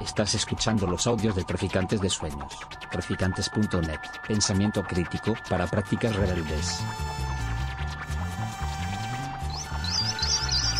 Estás 0.00 0.34
escuchando 0.34 0.86
los 0.86 1.06
audios 1.06 1.36
de 1.36 1.44
Traficantes 1.44 2.00
de 2.00 2.10
Sueños. 2.10 2.58
Traficantes.net. 2.90 4.00
Pensamiento 4.26 4.82
crítico 4.82 5.34
para 5.48 5.66
prácticas 5.66 6.14
rebeldes. 6.16 6.82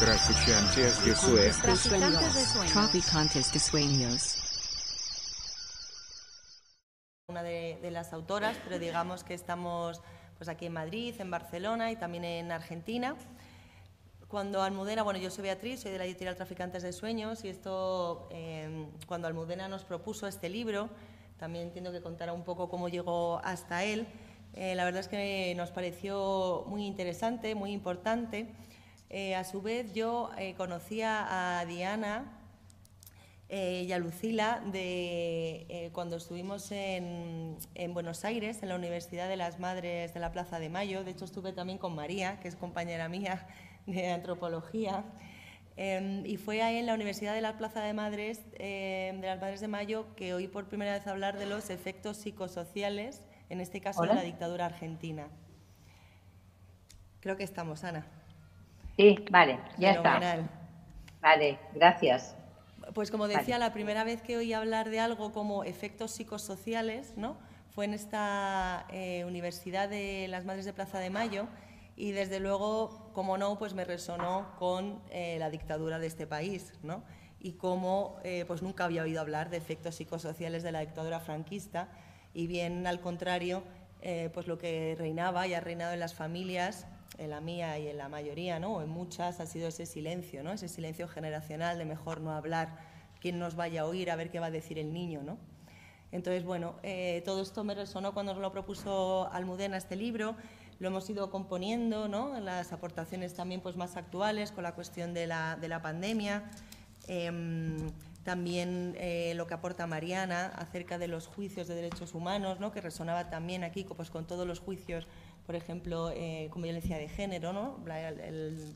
Traficantes 0.01 1.05
de 1.05 1.15
Sueños. 1.15 2.73
Traficantes 2.73 3.53
de 3.53 3.59
sueños. 3.61 4.39
Una 7.29 7.43
de, 7.43 7.79
de 7.81 7.91
las 7.91 8.13
autoras, 8.13 8.57
pero 8.65 8.79
digamos 8.79 9.23
que 9.23 9.35
estamos 9.35 10.01
pues 10.39 10.49
aquí 10.49 10.67
en 10.67 10.73
Madrid, 10.73 11.15
en 11.21 11.31
Barcelona 11.31 11.93
y 11.93 11.97
también 11.97 12.25
en 12.25 12.51
Argentina. 12.51 13.15
Cuando 14.33 14.63
Almudena, 14.63 15.03
bueno, 15.03 15.21
yo 15.21 15.31
soy 15.31 15.43
Beatriz, 15.43 15.81
soy 15.81 15.93
de 15.93 15.99
la 15.99 16.07
editorial 16.07 16.35
Traficantes 16.35 16.83
de 16.83 16.95
Sueños 16.95 17.45
y 17.45 17.51
esto, 17.51 18.31
eh, 18.31 18.87
cuando 19.07 19.29
Almudena 19.29 19.69
nos 19.69 19.85
propuso 19.85 20.27
este 20.27 20.49
libro, 20.49 20.89
también 21.37 21.67
entiendo 21.67 21.93
que 21.93 22.01
contará 22.01 22.33
un 22.33 22.43
poco 22.43 22.71
cómo 22.71 22.89
llegó 22.89 23.43
hasta 23.45 23.85
él. 23.85 24.07
Eh, 24.55 24.75
la 24.75 24.87
verdad 24.87 25.01
es 25.01 25.09
que 25.09 25.53
nos 25.55 25.71
pareció 25.71 26.65
muy 26.67 26.87
interesante, 26.87 27.55
muy 27.55 27.73
importante. 27.73 28.49
Eh, 29.11 29.35
a 29.35 29.45
su 29.45 29.61
vez, 29.61 29.93
yo 29.93 30.31
eh, 30.39 30.55
conocía 30.55 31.59
a 31.61 31.67
Diana 31.67 32.41
eh, 33.51 33.85
y 33.87 33.93
a 33.93 33.99
Lucila 33.99 34.63
de 34.65 35.67
eh, 35.69 35.91
cuando 35.93 36.17
estuvimos 36.17 36.73
en, 36.73 37.59
en 37.75 37.93
Buenos 37.93 38.25
Aires, 38.25 38.63
en 38.63 38.71
la 38.71 38.77
Universidad 38.77 39.29
de 39.29 39.37
las 39.37 39.61
Madres 39.61 40.15
de 40.15 40.21
la 40.21 40.33
Plaza 40.33 40.59
de 40.59 40.71
Mayo. 40.71 41.05
De 41.05 41.11
hecho, 41.11 41.27
estuve 41.27 41.53
también 41.53 41.77
con 41.77 41.95
María, 41.95 42.41
que 42.41 42.49
es 42.49 42.57
compañera 42.57 43.11
mía 43.11 43.47
de 43.87 44.11
antropología. 44.11 45.05
Eh, 45.77 46.23
y 46.27 46.37
fue 46.37 46.63
ahí 46.63 46.77
en 46.77 46.87
la 46.87 46.95
Universidad 46.95 47.35
de 47.35 47.41
la 47.41 47.57
Plaza 47.57 47.83
de 47.83 47.95
Madres, 47.95 48.43
eh, 48.59 49.17
de 49.19 49.27
las 49.27 49.41
Madres 49.41 49.61
de 49.61 49.69
Mayo, 49.69 50.07
que 50.17 50.35
oí 50.35 50.47
por 50.47 50.69
primera 50.69 50.93
vez 50.93 51.07
hablar 51.07 51.39
de 51.39 51.47
los 51.47 51.71
efectos 51.71 52.19
psicosociales, 52.19 53.23
en 53.49 53.61
este 53.61 53.81
caso 53.81 54.03
de 54.03 54.15
la 54.15 54.23
dictadura 54.23 54.67
argentina. 54.67 55.29
Creo 57.21 57.37
que 57.37 57.45
estamos, 57.45 57.85
Ana. 57.85 58.07
Sí, 58.97 59.25
vale, 59.31 59.59
ya 59.79 59.93
está. 59.93 60.15
Fenomenal. 60.15 60.51
Vale, 61.21 61.59
gracias. 61.75 62.37
Pues 62.95 63.11
como 63.11 63.29
decía, 63.29 63.59
la 63.59 63.73
primera 63.73 64.05
vez 64.05 64.21
que 64.23 64.37
oí 64.37 64.53
hablar 64.53 64.91
de 64.91 65.01
algo 65.01 65.33
como 65.33 65.65
efectos 65.65 66.11
psicosociales, 66.11 67.17
¿no? 67.17 67.37
Fue 67.71 67.85
en 67.85 67.95
esta 67.95 68.87
eh, 68.91 69.25
Universidad 69.25 69.89
de 69.89 70.27
las 70.29 70.45
Madres 70.45 70.65
de 70.65 70.73
Plaza 70.73 70.99
de 70.99 71.09
Mayo 71.09 71.47
y 72.03 72.11
desde 72.11 72.41
luego, 72.41 73.13
como 73.13 73.39
no, 73.39 73.57
pues 73.61 73.75
me 73.75 73.85
resonó 73.85 74.57
con 74.59 75.01
eh, 75.13 75.37
la 75.39 75.51
dictadura 75.51 76.01
de 76.01 76.09
este 76.09 76.27
país, 76.27 76.73
¿no? 76.83 77.05
Y 77.39 77.53
cómo 77.53 78.17
eh, 78.25 78.45
pues 78.49 78.61
nunca 78.61 78.87
había 78.87 79.05
oído 79.05 79.21
hablar 79.21 79.51
de 79.51 79.59
efectos 79.59 79.95
psicosociales 79.95 80.65
de 80.65 80.73
la 80.73 80.81
dictadura 80.81 81.21
franquista 81.21 81.91
y 82.35 82.49
bien 82.49 82.89
al 82.89 83.01
contrario, 83.01 83.63
eh, 84.01 84.31
pues 84.35 84.49
lo 84.49 84.59
que 84.59 84.97
reinaba 84.99 85.47
y 85.47 85.55
ha 85.55 85.61
reinado 85.61 85.93
en 85.93 86.01
las 86.01 86.13
familias, 86.13 86.89
en 87.19 87.31
la 87.31 87.41
mía 87.41 87.79
y 87.79 87.87
en 87.87 87.99
la 87.99 88.09
mayoría, 88.09 88.59
¿no? 88.59 88.79
o 88.79 88.83
en 88.83 88.89
muchas, 88.89 89.39
ha 89.39 89.47
sido 89.47 89.69
ese 89.69 89.87
silencio, 89.87 90.43
¿no? 90.43 90.51
ese 90.51 90.67
silencio 90.67 91.07
generacional 91.07 91.79
de 91.79 91.85
mejor 91.85 92.21
no 92.21 92.33
hablar, 92.33 92.79
quién 93.21 93.39
nos 93.39 93.55
vaya 93.55 93.83
a 93.83 93.87
oír, 93.87 94.11
a 94.11 94.17
ver 94.17 94.33
qué 94.33 94.41
va 94.41 94.47
a 94.47 94.51
decir 94.51 94.77
el 94.81 94.93
niño. 94.93 95.23
¿no? 95.23 95.39
Entonces, 96.11 96.45
bueno, 96.45 96.75
eh, 96.83 97.23
todo 97.25 97.43
esto 97.43 97.63
me 97.63 97.77
resonó 97.77 98.13
cuando 98.13 98.35
nos 98.35 98.43
lo 98.43 98.51
propuso 98.51 99.31
Almudena 99.33 99.77
este 99.77 99.95
libro, 99.95 100.35
lo 100.83 100.89
hemos 100.89 101.09
ido 101.09 101.31
componiendo, 101.31 102.09
¿no? 102.09 102.41
las 102.41 102.73
aportaciones 102.73 103.35
también 103.35 103.61
pues, 103.61 103.77
más 103.77 103.97
actuales 103.97 104.51
con 104.51 104.65
la 104.65 104.75
cuestión 104.75 105.15
de 105.15 105.29
la, 105.29 105.55
de 105.55 105.69
la 105.69 105.81
pandemia. 105.81 106.51
Em, 107.07 107.89
también 108.25 108.97
eh, 108.99 109.33
lo 109.37 109.47
que 109.47 109.55
aporta 109.55 109.87
Mariana 109.87 110.47
acerca 110.47 110.99
de 110.99 111.07
los 111.07 111.29
juicios 111.29 111.69
de 111.69 111.77
derechos 111.77 112.15
humanos, 112.15 112.59
¿no? 112.59 112.73
que 112.73 112.81
resonaba 112.81 113.31
también 113.31 113.63
aquí 113.63 113.85
pues, 113.85 114.11
con 114.11 114.27
todos 114.27 114.45
los 114.45 114.59
juicios, 114.59 115.07
por 115.47 115.55
ejemplo, 115.55 116.11
eh, 116.11 116.51
violencia 116.57 116.99
de 116.99 117.09
género, 117.09 117.53
¿no? 117.53 117.79
la, 117.87 118.11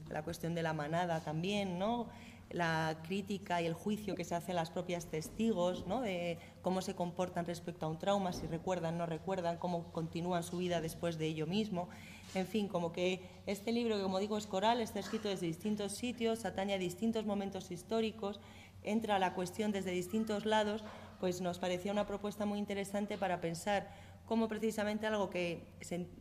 la 0.09 0.23
cuestión 0.23 0.55
de 0.55 0.63
la 0.63 0.73
manada 0.75 1.25
también, 1.25 1.77
¿no? 1.77 2.07
La 2.51 2.99
crítica 3.03 3.61
y 3.61 3.67
el 3.67 3.75
juicio 3.75 4.15
que 4.15 4.25
se 4.25 4.35
hace 4.35 4.53
a 4.53 4.55
las 4.55 4.71
propias 4.71 5.07
testigos, 5.07 5.87
¿no? 5.87 6.01
de 6.01 6.39
cómo 6.63 6.81
se 6.81 6.95
comportan 6.95 7.45
respecto 7.45 7.87
a 7.87 7.89
un 7.89 7.99
trauma, 7.99 8.33
si 8.33 8.47
recuerdan, 8.47 8.99
no 8.99 9.07
recuerdan, 9.07 9.59
cómo 9.59 9.93
continúan 9.93 10.43
su 10.43 10.59
vida 10.59 10.81
después 10.81 11.19
de 11.19 11.27
ello 11.27 11.47
mismo. 11.47 11.89
En 12.35 12.47
fin, 12.47 12.69
como 12.69 12.93
que 12.93 13.23
este 13.47 13.73
libro, 13.73 13.97
que 13.97 14.03
como 14.03 14.19
digo, 14.19 14.37
es 14.39 14.47
coral, 14.47 14.81
está 14.81 15.01
escrito 15.01 15.29
desde 15.29 15.47
distintos 15.47 15.93
sitios, 15.93 16.45
atañe 16.45 16.75
a 16.75 16.79
distintos 16.79 17.25
momentos 17.27 17.71
históricos, 17.71 18.41
entra 18.83 19.17
a 19.17 19.19
la 19.19 19.35
cuestión 19.35 19.73
desde 19.73 19.91
distintos 19.91 20.47
lados, 20.47 20.85
pues 21.21 21.41
nos 21.41 21.59
parecía 21.59 21.93
una 21.93 22.07
propuesta 22.07 22.47
muy 22.47 22.59
interesante 22.59 23.19
para 23.19 23.41
pensar 23.41 23.91
cómo 24.27 24.49
precisamente 24.49 25.07
algo 25.07 25.31
que 25.31 25.63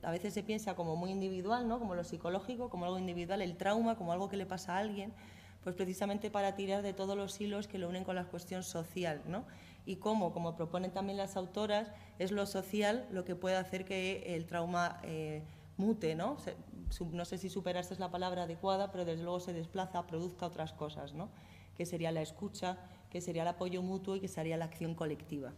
a 0.04 0.12
veces 0.12 0.34
se 0.34 0.44
piensa 0.44 0.76
como 0.76 0.96
muy 0.96 1.12
individual, 1.12 1.68
¿no? 1.68 1.80
como 1.80 1.96
lo 1.96 2.04
psicológico, 2.04 2.70
como 2.70 2.86
algo 2.86 3.00
individual, 3.00 3.42
el 3.42 3.58
trauma, 3.58 3.96
como 3.96 4.14
algo 4.14 4.30
que 4.30 4.38
le 4.38 4.46
pasa 4.46 4.76
a 4.76 4.80
alguien, 4.80 5.12
pues 5.66 5.76
precisamente 5.76 6.30
para 6.30 6.56
tirar 6.56 6.84
de 6.84 6.94
todos 6.94 7.18
los 7.18 7.42
hilos 7.42 7.68
que 7.68 7.80
lo 7.80 7.90
unen 7.90 8.04
con 8.04 8.16
la 8.16 8.26
cuestión 8.26 8.62
social, 8.64 9.22
¿no? 9.28 9.46
Y 9.84 9.96
cómo, 9.98 10.32
como 10.32 10.56
proponen 10.56 10.92
también 10.92 11.18
las 11.18 11.36
autoras, 11.36 11.92
es 12.20 12.32
lo 12.32 12.46
social 12.46 13.08
lo 13.12 13.26
que 13.26 13.36
puede 13.36 13.56
hacer 13.56 13.84
que 13.84 14.36
el 14.36 14.46
trauma 14.46 15.00
eh, 15.04 15.42
mute, 15.78 16.14
¿no? 16.16 16.38
Se- 16.40 16.56
no 17.12 17.26
sé 17.26 17.40
si 17.40 17.50
superarse 17.50 17.94
es 17.96 18.00
la 18.00 18.12
palabra 18.12 18.44
adecuada, 18.44 18.92
pero 18.92 19.06
desde 19.06 19.24
luego 19.24 19.40
se 19.40 19.54
desplaza, 19.54 20.06
produzca 20.06 20.46
otras 20.46 20.72
cosas, 20.72 21.14
¿no? 21.16 21.30
Que 21.76 21.88
sería 21.88 22.12
la 22.12 22.22
escucha, 22.22 22.78
que 23.10 23.20
sería 23.20 23.42
el 23.42 23.48
apoyo 23.48 23.82
mutuo 23.82 24.16
y 24.16 24.20
que 24.20 24.28
sería 24.28 24.58
la 24.58 24.66
acción 24.66 24.94
colectiva. 24.94 25.52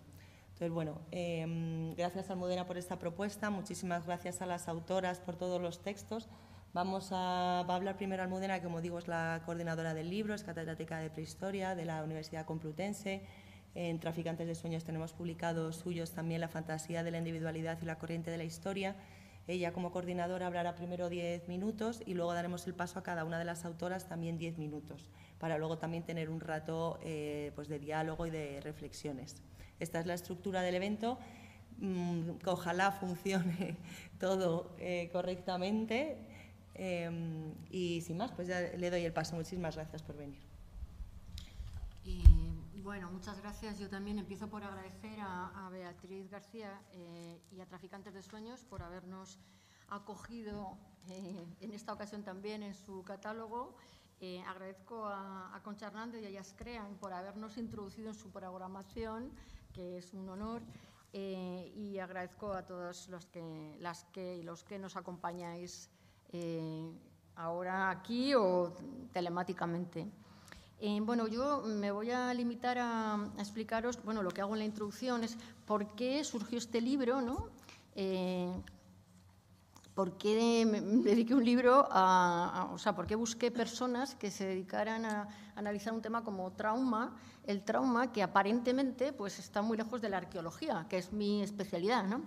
Entonces, 0.54 0.72
bueno, 0.72 1.02
eh, 1.12 1.94
gracias 1.98 2.30
Almudena 2.30 2.66
por 2.66 2.78
esta 2.78 2.98
propuesta, 2.98 3.50
muchísimas 3.50 4.06
gracias 4.06 4.42
a 4.42 4.46
las 4.46 4.70
autoras 4.70 5.20
por 5.20 5.36
todos 5.36 5.62
los 5.62 5.82
textos. 5.84 6.30
Vamos 6.78 7.12
a, 7.12 7.62
hablar 7.62 7.98
primero 7.98 8.22
Almudena, 8.22 8.60
que 8.60 8.66
como 8.66 8.82
digo 8.82 9.00
es 9.00 9.08
la 9.08 9.42
coordinadora 9.48 9.96
del 9.96 10.12
libro, 10.12 10.36
es 10.36 10.44
catedrática 10.44 11.00
de 11.00 11.10
prehistoria 11.10 11.74
de 11.74 11.86
la 11.86 12.04
Universidad 12.04 12.46
Complutense. 12.46 13.24
En 13.74 14.00
Traficantes 14.00 14.46
de 14.46 14.54
Sueños 14.54 14.84
tenemos 14.84 15.12
publicados 15.12 15.78
suyos 15.78 16.12
también 16.12 16.40
La 16.40 16.50
fantasía 16.50 17.02
de 17.02 17.10
la 17.10 17.18
individualidad 17.18 17.80
y 17.82 17.86
la 17.86 17.98
corriente 17.98 18.30
de 18.30 18.38
la 18.38 18.44
historia. 18.44 18.96
Ella 19.48 19.74
como 19.74 19.92
coordinadora 19.92 20.46
hablará 20.46 20.76
primero 20.76 21.10
10 21.10 21.48
minutos 21.48 22.04
y 22.06 22.14
luego 22.14 22.36
daremos 22.36 22.68
el 22.68 22.76
paso 22.76 23.00
a 23.00 23.02
cada 23.02 23.26
una 23.26 23.40
de 23.40 23.46
las 23.46 23.66
autoras 23.66 24.08
también 24.08 24.38
10 24.38 24.60
minutos, 24.60 25.10
para 25.40 25.58
luego 25.58 25.80
también 25.80 26.04
tener 26.04 26.30
un 26.30 26.42
rato 26.42 27.00
eh, 27.02 27.54
pues 27.56 27.70
de 27.70 27.80
diálogo 27.80 28.28
y 28.28 28.30
de 28.30 28.62
reflexiones. 28.62 29.42
Esta 29.80 30.00
es 30.00 30.06
la 30.06 30.14
estructura 30.14 30.62
del 30.62 30.76
evento, 30.76 31.18
mm, 31.80 32.34
ojalá 32.46 32.92
funcione 32.92 33.78
todo 34.20 34.76
eh, 34.78 35.10
correctamente. 35.12 36.37
Eh, 36.78 37.54
y 37.70 38.02
sin 38.02 38.18
más, 38.18 38.32
pues 38.32 38.48
ya 38.48 38.62
le 38.62 38.90
doy 38.90 39.04
el 39.04 39.14
paso. 39.14 39.36
Muchísimas 39.36 39.76
gracias 39.76 40.04
por 40.04 40.16
venir. 40.18 40.40
Bueno, 42.88 43.12
muchas 43.12 43.38
gracias. 43.42 43.80
Yo 43.80 43.90
también 43.90 44.18
empiezo 44.18 44.48
por 44.48 44.64
agradecer 44.64 45.20
a, 45.20 45.66
a 45.66 45.70
Beatriz 45.70 46.30
García 46.30 46.82
eh, 46.94 47.38
y 47.52 47.60
a 47.60 47.66
Traficantes 47.66 48.14
de 48.14 48.24
Sueños 48.24 48.64
por 48.64 48.82
habernos 48.82 49.40
acogido 49.90 50.78
eh, 51.10 51.46
en 51.60 51.74
esta 51.74 51.92
ocasión 51.92 52.24
también 52.24 52.64
en 52.64 52.74
su 52.74 53.04
catálogo. 53.04 53.76
Eh, 54.22 54.42
agradezco 54.48 55.06
a, 55.06 55.54
a 55.54 55.62
Concha 55.64 55.88
Hernández 55.88 56.24
y 56.24 56.28
a 56.28 56.30
Jazz 56.30 56.56
Crean 56.58 56.96
por 56.96 57.12
habernos 57.12 57.58
introducido 57.58 58.08
en 58.08 58.16
su 58.16 58.32
programación, 58.32 59.32
que 59.74 59.98
es 59.98 60.14
un 60.14 60.30
honor. 60.30 60.62
Eh, 61.12 61.74
y 61.76 62.00
agradezco 62.00 62.54
a 62.54 62.66
todos 62.66 63.10
los 63.10 63.26
que, 63.26 63.76
las 63.80 64.06
que 64.14 64.38
y 64.38 64.44
los 64.44 64.64
que 64.64 64.80
nos 64.80 64.96
acompañáis 64.96 65.90
eh, 66.34 66.92
ahora 67.36 67.90
aquí 67.90 68.34
o 68.36 68.74
telemáticamente. 69.14 70.08
Eh, 70.80 71.00
bueno, 71.02 71.28
yo 71.28 71.64
me 71.66 71.92
voy 71.92 72.12
a 72.12 72.34
limitar 72.34 72.78
a, 72.78 73.16
a 73.16 73.40
explicaros, 73.40 74.02
bueno, 74.04 74.22
lo 74.22 74.32
que 74.32 74.42
hago 74.42 74.54
en 74.54 74.60
la 74.60 74.66
introducción 74.66 75.24
es 75.24 75.38
por 75.66 75.96
qué 75.96 76.24
surgió 76.24 76.58
este 76.58 76.82
libro, 76.82 77.22
¿no? 77.22 77.48
Eh, 77.96 78.52
¿Por 79.96 80.16
qué 80.20 80.64
me 80.70 80.80
dediqué 80.80 81.34
un 81.34 81.44
libro 81.44 81.88
a, 81.90 82.62
a- 82.62 82.66
o 82.72 82.78
sea, 82.78 82.96
por 82.96 83.08
qué 83.08 83.16
busqué 83.16 83.50
personas 83.50 84.14
que 84.14 84.30
se 84.30 84.46
dedicaran 84.46 85.06
a 85.06 85.28
analizar 85.56 85.92
un 85.94 86.04
tema 86.04 86.24
como 86.24 86.52
trauma, 86.52 87.16
el 87.48 87.64
trauma 87.64 88.12
que 88.12 88.22
aparentemente 88.22 89.12
pues 89.12 89.40
está 89.40 89.64
muy 89.64 89.76
lejos 89.76 90.00
de 90.00 90.10
la 90.10 90.18
arqueología, 90.18 90.86
que 90.88 91.00
es 91.00 91.12
mi 91.12 91.42
especialidad, 91.42 92.04
¿no? 92.04 92.22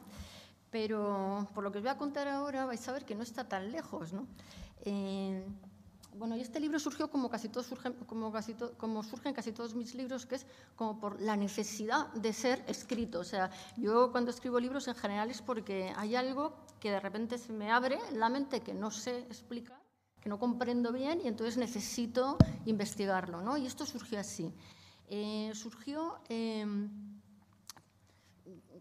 Pero 0.71 1.49
por 1.55 1.65
lo 1.65 1.73
que 1.73 1.79
os 1.79 1.85
voy 1.85 1.91
a 1.91 1.99
contar 1.99 2.29
ahora 2.29 2.65
vais 2.65 2.87
a 2.89 2.93
ver 2.93 3.05
que 3.05 3.15
no 3.15 3.23
está 3.23 3.49
tan 3.49 3.73
lejos, 3.73 4.13
¿no? 4.13 4.27
Eh, 4.85 5.45
bueno, 6.17 6.37
y 6.37 6.41
este 6.41 6.59
libro 6.61 6.79
surgió 6.79 7.09
como 7.11 7.29
casi 7.31 7.49
todos 7.49 7.67
surgen, 7.67 7.93
como 8.07 8.33
casi 8.33 8.55
to- 8.55 8.73
como 8.79 9.03
surgen 9.03 9.33
casi 9.33 9.53
todos 9.53 9.75
mis 9.75 9.95
libros, 9.95 10.27
que 10.27 10.37
es 10.37 10.47
como 10.77 10.99
por 10.99 11.21
la 11.21 11.37
necesidad 11.37 12.09
de 12.15 12.33
ser 12.33 12.65
escrito. 12.67 13.21
O 13.21 13.25
sea, 13.25 13.51
yo 13.77 14.11
cuando 14.13 14.31
escribo 14.31 14.59
libros 14.61 14.87
en 14.89 14.95
general 14.97 15.31
es 15.31 15.41
porque 15.43 15.93
hay 15.97 16.17
algo 16.17 16.55
que 16.81 16.91
de 16.91 17.01
repente 17.01 17.39
se 17.39 17.53
me 17.53 17.71
abre 17.71 17.99
en 18.11 18.19
la 18.19 18.29
mente 18.29 18.61
que 18.61 18.75
no 18.75 18.91
sé 18.91 19.19
explicar, 19.21 19.81
que 20.21 20.29
no 20.29 20.39
comprendo 20.39 20.93
bien 20.93 21.21
y 21.25 21.29
entonces 21.29 21.57
necesito 21.57 22.37
investigarlo, 22.67 23.41
¿no? 23.41 23.57
Y 23.57 23.67
esto 23.67 23.87
surgió 23.87 24.19
así. 24.21 24.53
Eh, 25.09 25.51
surgió, 25.55 26.19
em, 26.29 27.20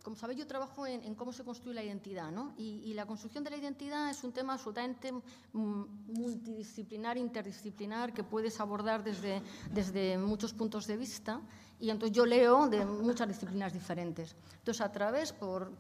como 0.04 0.16
sabéis, 0.16 0.40
yo 0.40 0.48
trabajo 0.48 0.88
en, 0.88 1.16
cómo 1.16 1.32
se 1.34 1.44
construye 1.44 1.76
la 1.76 1.84
identidad, 1.84 2.32
¿no? 2.32 2.54
y, 2.58 2.94
la 2.94 3.06
construcción 3.06 3.44
de 3.44 3.50
la 3.50 3.58
identidad 3.58 4.10
es 4.10 4.24
un 4.24 4.32
tema 4.32 4.54
absolutamente 4.54 5.12
mm, 5.12 5.84
multidisciplinar, 6.08 7.18
interdisciplinar, 7.18 8.14
que 8.14 8.24
puedes 8.24 8.60
abordar 8.60 9.04
desde, 9.04 9.42
desde 9.72 10.18
muchos 10.18 10.54
puntos 10.54 10.88
de 10.88 10.98
vista. 10.98 11.42
Y 11.80 11.90
entonces 11.90 12.16
yo 12.16 12.26
leo 12.26 12.68
de 12.68 12.86
muchas 12.86 13.28
disciplinas 13.28 13.72
diferentes. 13.72 14.36
Entonces, 14.58 14.82
a 14.82 14.92
través, 14.92 15.32
por, 15.32 15.72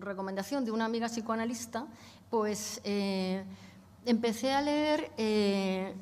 recomendación 0.00 0.64
de 0.64 0.72
una 0.72 0.86
amiga 0.86 1.06
psicoanalista, 1.06 1.86
pues 2.28 2.80
eh, 2.82 3.44
empecé 4.04 4.52
a 4.52 4.60
leer 4.60 5.12
eh, 5.16 5.94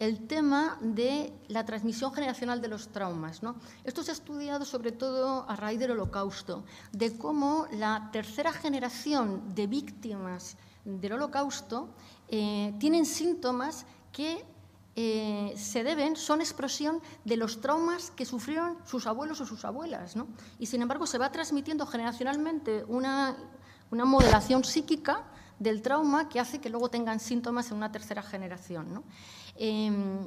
el 0.00 0.26
tema 0.26 0.78
de 0.80 1.32
la 1.48 1.64
transmisión 1.66 2.12
generacional 2.12 2.60
de 2.60 2.68
los 2.68 2.88
traumas. 2.88 3.42
¿no? 3.42 3.56
Esto 3.84 4.02
se 4.02 4.10
ha 4.10 4.14
estudiado 4.14 4.64
sobre 4.64 4.92
todo 4.92 5.44
a 5.48 5.54
raíz 5.56 5.78
del 5.78 5.92
holocausto, 5.92 6.64
de 6.90 7.16
cómo 7.18 7.66
la 7.72 8.08
tercera 8.10 8.50
generación 8.50 9.54
de 9.54 9.66
víctimas 9.66 10.56
del 10.86 11.12
holocausto 11.12 11.90
eh, 12.28 12.74
tienen 12.80 13.04
síntomas 13.04 13.84
que 14.10 14.42
eh, 14.96 15.52
se 15.56 15.84
deben, 15.84 16.16
son 16.16 16.40
expresión 16.40 17.02
de 17.26 17.36
los 17.36 17.60
traumas 17.60 18.10
que 18.10 18.24
sufrieron 18.24 18.78
sus 18.86 19.06
abuelos 19.06 19.42
o 19.42 19.46
sus 19.46 19.66
abuelas. 19.66 20.16
¿no? 20.16 20.28
Y 20.58 20.64
sin 20.64 20.80
embargo 20.80 21.06
se 21.06 21.18
va 21.18 21.30
transmitiendo 21.30 21.84
generacionalmente 21.84 22.84
una, 22.88 23.36
una 23.90 24.06
modelación 24.06 24.64
psíquica 24.64 25.24
del 25.60 25.82
trauma 25.82 26.28
que 26.28 26.40
hace 26.40 26.58
que 26.58 26.70
luego 26.70 26.88
tengan 26.88 27.20
síntomas 27.20 27.70
en 27.70 27.76
una 27.76 27.92
tercera 27.92 28.22
generación. 28.22 28.92
¿no? 28.92 29.04
Em, 29.54 30.26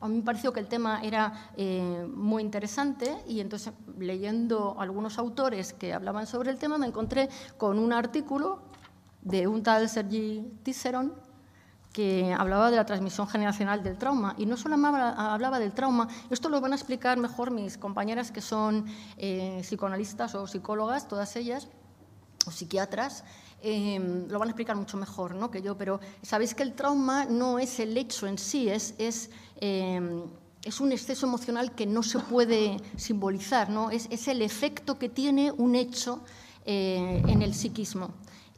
a 0.00 0.08
mí 0.08 0.16
me 0.16 0.22
pareció 0.22 0.52
que 0.52 0.60
el 0.60 0.68
tema 0.68 1.02
era 1.02 1.50
eh, 1.56 2.08
muy 2.14 2.42
interesante 2.42 3.18
y 3.26 3.40
entonces 3.40 3.74
leyendo 3.98 4.76
algunos 4.78 5.18
autores 5.18 5.74
que 5.74 5.92
hablaban 5.92 6.26
sobre 6.26 6.50
el 6.50 6.58
tema 6.58 6.78
me 6.78 6.86
encontré 6.86 7.28
con 7.58 7.78
un 7.78 7.92
artículo 7.92 8.62
de 9.22 9.46
un 9.48 9.62
tal 9.62 9.88
Sergi 9.88 10.46
Tisseron 10.62 11.14
que 11.92 12.34
hablaba 12.36 12.70
de 12.70 12.76
la 12.76 12.84
transmisión 12.84 13.28
generacional 13.28 13.82
del 13.82 13.96
trauma. 13.96 14.34
Y 14.36 14.46
no 14.46 14.56
solo 14.56 14.74
hablaba 14.74 15.60
del 15.60 15.72
trauma, 15.72 16.08
esto 16.28 16.48
lo 16.48 16.60
van 16.60 16.72
a 16.72 16.74
explicar 16.74 17.18
mejor 17.18 17.52
mis 17.52 17.78
compañeras 17.78 18.32
que 18.32 18.40
son 18.40 18.86
eh, 19.16 19.60
psicoanalistas 19.62 20.34
o 20.34 20.46
psicólogas, 20.48 21.06
todas 21.06 21.36
ellas, 21.36 21.68
o 22.46 22.50
psiquiatras, 22.50 23.24
Em, 23.66 24.28
lo 24.28 24.38
van 24.38 24.48
a 24.48 24.50
explicar 24.50 24.76
mucho 24.76 24.98
mejor 24.98 25.34
¿no? 25.34 25.50
que 25.50 25.62
yo, 25.62 25.74
pero 25.74 25.98
sabéis 26.20 26.54
que 26.54 26.62
el 26.62 26.74
trauma 26.74 27.24
no 27.24 27.58
es 27.58 27.80
el 27.80 27.96
hecho 27.96 28.26
en 28.26 28.36
sí, 28.36 28.68
es, 28.68 28.94
es, 28.98 29.30
em, 29.58 30.24
es 30.62 30.80
un 30.80 30.92
exceso 30.92 31.24
emocional 31.24 31.74
que 31.74 31.86
no 31.86 32.02
se 32.02 32.18
puede 32.18 32.76
simbolizar, 32.98 33.70
¿no? 33.70 33.90
es, 33.90 34.06
es 34.10 34.28
el 34.28 34.42
efecto 34.42 34.98
que 34.98 35.08
tiene 35.08 35.50
un 35.50 35.76
hecho 35.76 36.20
eh, 36.66 37.22
en 37.26 37.40
el 37.40 37.54
psiquismo. 37.54 38.10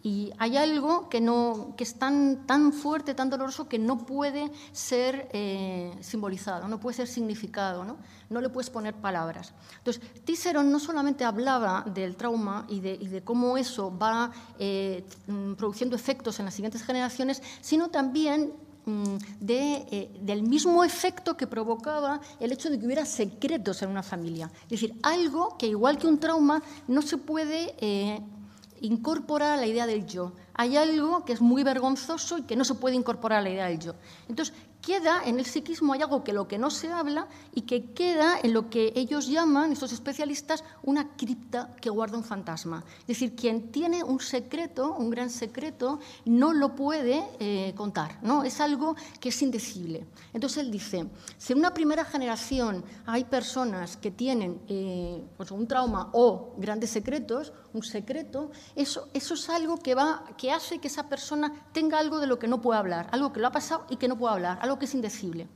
Y 0.07 0.31
hay 0.39 0.57
algo 0.57 1.09
que, 1.09 1.21
no, 1.21 1.75
que 1.77 1.83
es 1.83 1.99
tan, 1.99 2.47
tan 2.47 2.73
fuerte, 2.73 3.13
tan 3.13 3.29
doloroso, 3.29 3.69
que 3.69 3.77
no 3.77 4.07
puede 4.07 4.53
ser 4.71 5.29
eh, 5.33 5.93
simbolizado, 6.01 6.69
no 6.69 6.79
puede 6.79 6.99
ser 6.99 7.09
significado, 7.09 7.85
¿no? 7.85 7.97
no 8.31 8.41
le 8.41 8.49
puedes 8.49 8.71
poner 8.71 8.95
palabras. 8.95 9.53
Entonces, 9.79 10.01
Tisseron 10.25 10.71
no 10.71 10.79
solamente 10.79 11.25
hablaba 11.25 11.85
del 11.93 12.15
trauma 12.15 12.67
y 12.69 12.79
de, 12.79 12.95
y 12.95 13.09
de 13.09 13.25
cómo 13.25 13.59
eso 13.59 13.99
va 13.99 14.31
eh, 14.61 15.05
mm, 15.27 15.55
produciendo 15.55 15.97
efectos 15.97 16.39
en 16.39 16.45
las 16.45 16.55
siguientes 16.55 16.85
generaciones, 16.85 17.43
sino 17.61 17.89
también 17.89 18.53
mm, 18.85 19.17
de, 19.41 19.75
eh, 19.91 20.21
del 20.21 20.45
mismo 20.45 20.85
efecto 20.85 21.37
que 21.37 21.49
provocaba 21.49 22.21
el 22.39 22.53
hecho 22.53 22.71
de 22.71 22.79
que 22.79 22.87
hubiera 22.87 23.07
secretos 23.07 23.83
en 23.83 23.91
una 23.91 24.05
familia. 24.05 24.53
Es 24.63 24.81
decir, 24.81 24.95
algo 25.03 25.59
que 25.59 25.67
igual 25.67 25.99
que 25.99 26.07
un 26.07 26.21
trauma 26.21 26.63
no 26.87 27.03
se 27.03 27.19
puede 27.19 27.75
incorporar 28.81 29.59
la 29.59 29.67
idea 29.67 29.87
del 29.87 30.07
yo. 30.07 30.33
Hay 30.55 30.77
algo 30.77 31.25
que 31.25 31.33
es 31.33 31.41
muy 31.41 31.63
vergonzoso 31.63 32.39
y 32.39 32.43
que 32.43 32.57
no 32.57 32.65
se 32.65 32.75
puede 32.75 32.97
incorporar 32.97 33.41
a 33.41 33.43
la 33.43 33.51
idea 33.51 33.67
del 33.67 33.79
yo. 33.79 33.95
Entonces, 34.29 34.55
queda 34.87 35.23
en 35.25 35.41
el 35.41 35.47
psiquismo, 35.47 35.95
hay 35.95 36.03
algo 36.03 36.23
que 36.23 36.33
lo 36.33 36.47
que 36.47 36.59
no 36.59 36.71
se 36.71 36.93
habla 36.93 37.27
y 37.53 37.63
que 37.63 37.93
queda 37.93 38.39
en 38.41 38.53
lo 38.53 38.71
que 38.71 38.93
ellos 38.95 39.27
llaman, 39.27 39.73
estos 39.73 39.91
especialistas, 39.91 40.63
una 40.85 41.17
cripta 41.17 41.75
que 41.81 41.91
guarda 41.91 42.17
un 42.17 42.23
fantasma. 42.23 42.85
Es 43.01 43.07
decir, 43.09 43.35
quien 43.35 43.73
tiene 43.73 44.05
un 44.05 44.21
secreto, 44.21 44.95
un 44.95 45.11
gran 45.11 45.29
secreto, 45.29 45.99
no 46.25 46.53
lo 46.53 46.77
puede 46.77 47.25
eh, 47.41 47.75
contar, 47.77 48.21
¿no? 48.23 48.45
es 48.45 48.61
algo 48.61 48.95
que 49.19 49.31
es 49.31 49.43
indecible. 49.43 50.07
Entonces 50.33 50.59
él 50.59 50.71
dice, 50.71 51.09
si 51.37 51.53
en 51.53 51.59
una 51.59 51.75
primera 51.75 52.05
generación 52.05 52.85
hay 53.07 53.25
personas 53.25 53.97
que 53.97 54.13
tienen 54.13 54.61
eh, 54.69 55.21
pues 55.37 55.51
un 55.51 55.67
trauma 55.67 56.11
o 56.13 56.55
grandes 56.59 56.91
secretos, 56.91 57.53
un 57.77 57.83
secreto, 57.83 58.51
eso, 58.75 59.09
eso 59.13 59.35
es 59.35 59.49
algo 59.51 59.79
que, 59.79 59.95
va, 59.95 60.25
que 60.37 60.51
hace 60.51 60.79
que 60.79 60.89
esa 60.89 61.09
persona 61.09 61.53
tenga 61.73 61.99
algo 61.99 62.19
de 62.19 62.27
lo 62.27 62.39
que 62.39 62.49
no 62.49 62.61
puede 62.61 62.79
hablar, 62.79 63.09
algo 63.13 63.33
que 63.33 63.41
lo 63.41 63.49
ha 63.49 63.53
pasado 63.53 63.87
y 63.91 63.97
que 63.97 64.09
no 64.09 64.17
puede 64.17 64.35
hablar, 64.35 64.59
algo 64.63 64.79
que 64.79 64.87
es 64.87 64.95
indecible. 64.95 65.49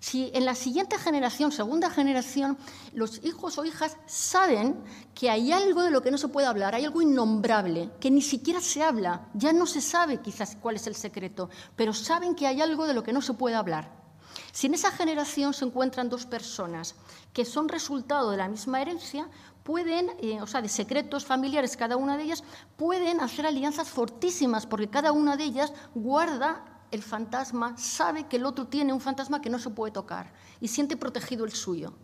Si 0.00 0.30
en 0.34 0.44
la 0.44 0.54
siguiente 0.54 0.98
generación, 0.98 1.52
segunda 1.52 1.90
generación, 1.90 2.58
los 2.92 3.24
hijos 3.24 3.58
o 3.58 3.64
hijas 3.64 3.96
saben 4.06 4.76
que 5.14 5.30
hay 5.30 5.52
algo 5.52 5.82
de 5.82 5.90
lo 5.90 6.02
que 6.02 6.10
no 6.10 6.18
se 6.18 6.28
puede 6.28 6.46
hablar, 6.46 6.74
hay 6.74 6.84
algo 6.84 7.02
innombrable, 7.02 7.90
que 7.98 8.10
ni 8.10 8.22
siquiera 8.22 8.60
se 8.60 8.82
habla, 8.82 9.28
ya 9.34 9.52
no 9.52 9.66
se 9.66 9.80
sabe 9.80 10.20
quizás 10.20 10.56
cuál 10.60 10.76
es 10.76 10.86
el 10.86 10.94
secreto, 10.94 11.48
pero 11.76 11.92
saben 11.92 12.34
que 12.34 12.46
hay 12.46 12.60
algo 12.60 12.86
de 12.86 12.94
lo 12.94 13.02
que 13.02 13.12
no 13.12 13.22
se 13.22 13.34
puede 13.34 13.56
hablar. 13.56 14.04
Si 14.52 14.66
en 14.66 14.74
esa 14.74 14.90
generación 14.90 15.54
se 15.54 15.64
encuentran 15.64 16.08
dos 16.08 16.26
personas 16.26 16.94
que 17.32 17.44
son 17.44 17.68
resultado 17.68 18.30
de 18.30 18.36
la 18.36 18.48
misma 18.48 18.82
herencia, 18.82 19.28
pueden, 19.66 20.12
eh, 20.20 20.40
o 20.40 20.46
sea, 20.46 20.62
de 20.62 20.68
secretos 20.68 21.26
familiares 21.26 21.76
cada 21.76 21.96
una 21.96 22.16
de 22.16 22.22
ellas, 22.22 22.44
pueden 22.76 23.20
hacer 23.20 23.46
alianzas 23.46 23.88
fortísimas 23.88 24.64
porque 24.64 24.88
cada 24.88 25.10
una 25.10 25.36
de 25.36 25.42
ellas 25.42 25.72
guarda 25.92 26.64
el 26.92 27.02
fantasma 27.02 27.76
sabe 27.76 28.28
que 28.28 28.36
el 28.36 28.46
otro 28.46 28.68
tiene 28.68 28.92
un 28.92 29.00
fantasma 29.00 29.42
que 29.42 29.50
no 29.50 29.58
se 29.58 29.70
puede 29.70 29.92
tocar 29.92 30.32
y 30.60 30.68
siente 30.68 30.96
protegido 30.96 31.44
el 31.44 31.50
suyo. 31.50 31.94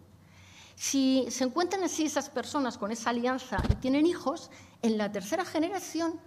Si 0.74 1.24
se 1.30 1.44
encuentran 1.44 1.84
así 1.84 2.04
esas 2.04 2.30
personas 2.30 2.78
con 2.78 2.90
esa 2.90 3.10
alianza 3.10 3.58
y 3.70 3.76
tienen 3.76 4.06
hijos, 4.06 4.50
en 4.82 4.98
la 4.98 5.12
tercera 5.12 5.44
generación 5.44 6.18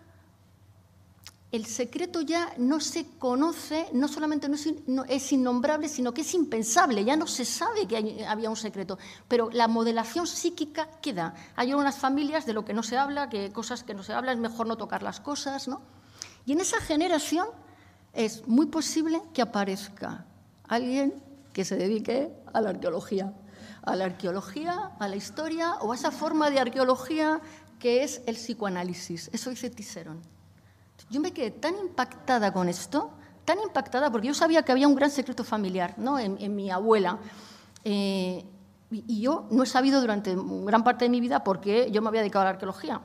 el 1.55 1.65
secreto 1.65 2.21
ya 2.21 2.53
no 2.57 2.79
se 2.79 3.05
conoce, 3.17 3.87
no 3.93 4.07
solamente 4.07 4.49
no 4.49 5.03
es, 5.05 5.31
innombrable, 5.31 5.89
sino 5.89 6.13
que 6.13 6.21
es 6.21 6.33
impensable, 6.33 7.05
ya 7.05 7.15
no 7.15 7.27
se 7.27 7.45
sabe 7.45 7.87
que 7.87 8.25
había 8.27 8.49
un 8.49 8.55
secreto, 8.55 8.97
pero 9.27 9.49
la 9.51 9.67
modelación 9.67 10.27
psíquica 10.27 10.89
queda. 11.01 11.33
Hay 11.55 11.73
unas 11.73 11.97
familias 11.97 12.45
de 12.45 12.53
lo 12.53 12.65
que 12.65 12.73
no 12.73 12.83
se 12.83 12.97
habla, 12.97 13.29
que 13.29 13.51
cosas 13.51 13.83
que 13.83 13.93
no 13.93 14.03
se 14.03 14.13
habla, 14.13 14.31
es 14.31 14.39
mejor 14.39 14.67
no 14.67 14.77
tocar 14.77 15.03
las 15.03 15.19
cosas, 15.19 15.67
¿no? 15.67 15.81
Y 16.45 16.53
en 16.53 16.61
esa 16.61 16.79
generación 16.81 17.47
es 18.13 18.47
muy 18.47 18.67
posible 18.67 19.21
que 19.33 19.41
aparezca 19.41 20.25
alguien 20.67 21.21
que 21.53 21.65
se 21.65 21.75
dedique 21.75 22.31
a 22.53 22.61
la 22.61 22.69
arqueología, 22.71 23.33
a 23.83 23.95
la 23.95 24.05
arqueología, 24.05 24.91
a 24.99 25.07
la 25.07 25.15
historia 25.15 25.75
o 25.75 25.91
a 25.91 25.95
esa 25.95 26.11
forma 26.11 26.49
de 26.49 26.59
arqueología 26.59 27.39
que 27.79 28.03
es 28.03 28.21
el 28.25 28.35
psicoanálisis. 28.35 29.29
Eso 29.31 29.49
dice 29.49 29.69
Ticerón. 29.69 30.34
Yo 31.09 31.21
me 31.21 31.31
quedé 31.31 31.51
tan 31.51 31.77
impactada 31.77 32.51
con 32.51 32.69
esto, 32.69 33.11
tan 33.45 33.59
impactada, 33.59 34.11
porque 34.11 34.27
yo 34.27 34.33
sabía 34.33 34.63
que 34.63 34.71
había 34.71 34.87
un 34.87 34.95
gran 34.95 35.11
secreto 35.11 35.43
familiar 35.43 35.95
¿no? 35.97 36.17
en, 36.19 36.55
mi 36.55 36.71
abuela. 36.71 37.19
Eh, 37.83 38.43
y 38.91 39.21
yo 39.21 39.47
no 39.51 39.63
he 39.63 39.67
sabido 39.67 40.01
durante 40.01 40.35
gran 40.35 40.83
parte 40.83 41.05
de 41.05 41.09
mi 41.09 41.19
vida 41.19 41.43
por 41.43 41.59
qué 41.59 41.89
yo 41.91 42.01
me 42.01 42.07
había 42.07 42.21
dedicado 42.21 42.41
a 42.41 42.45
la 42.45 42.51
arqueología 42.51 43.01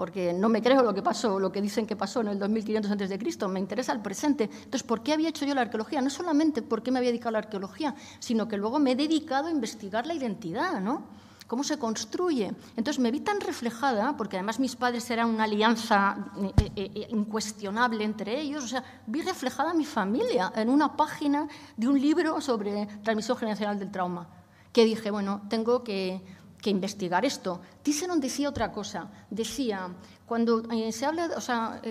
porque 0.00 0.32
no 0.32 0.48
me 0.48 0.62
creo 0.62 0.82
lo 0.82 0.94
que 0.94 1.02
pasó, 1.02 1.38
lo 1.38 1.52
que 1.52 1.60
dicen 1.60 1.86
que 1.86 1.94
pasó 1.94 2.22
en 2.22 2.28
el 2.28 2.38
2500 2.38 2.90
a.C., 2.90 3.48
me 3.48 3.60
interesa 3.60 3.92
el 3.92 4.00
presente. 4.00 4.44
Entonces, 4.44 4.82
¿por 4.82 5.02
qué 5.02 5.12
había 5.12 5.28
hecho 5.28 5.44
yo 5.44 5.54
la 5.54 5.60
arqueología? 5.60 6.00
No 6.00 6.08
solamente 6.08 6.62
por 6.62 6.82
qué 6.82 6.90
me 6.90 7.00
había 7.00 7.10
dedicado 7.10 7.28
a 7.28 7.32
la 7.32 7.38
arqueología, 7.40 7.94
sino 8.18 8.48
que 8.48 8.56
luego 8.56 8.78
me 8.78 8.92
he 8.92 8.96
dedicado 8.96 9.48
a 9.48 9.50
investigar 9.50 10.06
la 10.06 10.14
identidad, 10.14 10.80
¿no? 10.80 11.02
Cómo 11.50 11.64
se 11.64 11.80
construye. 11.80 12.54
Entonces 12.76 13.00
me 13.00 13.10
vi 13.10 13.18
tan 13.18 13.40
reflejada, 13.40 14.16
porque 14.16 14.36
además 14.36 14.60
mis 14.60 14.76
padres 14.76 15.10
eran 15.10 15.30
una 15.30 15.44
alianza 15.44 16.30
eh, 16.40 16.52
eh, 16.76 16.90
eh, 16.94 17.06
incuestionable 17.10 18.04
entre 18.04 18.40
ellos, 18.40 18.62
o 18.62 18.68
sea, 18.68 18.84
vi 19.08 19.20
reflejada 19.22 19.74
mi 19.74 19.84
familia 19.84 20.52
en 20.54 20.68
una 20.68 20.96
página 20.96 21.48
de 21.76 21.88
un 21.88 22.00
libro 22.00 22.40
sobre 22.40 22.86
transmisión 23.02 23.36
generacional 23.36 23.80
del 23.80 23.90
trauma, 23.90 24.28
que 24.72 24.84
dije, 24.84 25.10
bueno, 25.10 25.42
tengo 25.48 25.82
que 25.82 26.22
investigar 26.66 27.24
esto. 27.24 27.60
Tisseron 27.82 28.20
decía 28.20 28.48
otra 28.48 28.70
cosa. 28.70 29.10
Decía, 29.28 29.88
cuando 30.26 30.62
se 30.92 31.04
habla, 31.04 31.30
o 31.36 31.40
sea, 31.40 31.82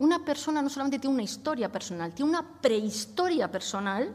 una 0.00 0.24
persona 0.24 0.60
no 0.60 0.68
solamente 0.68 0.98
tiene 0.98 1.14
una 1.14 1.22
historia 1.22 1.70
personal, 1.70 2.12
tiene 2.12 2.32
una 2.32 2.60
prehistoria 2.60 3.48
personal 3.48 4.12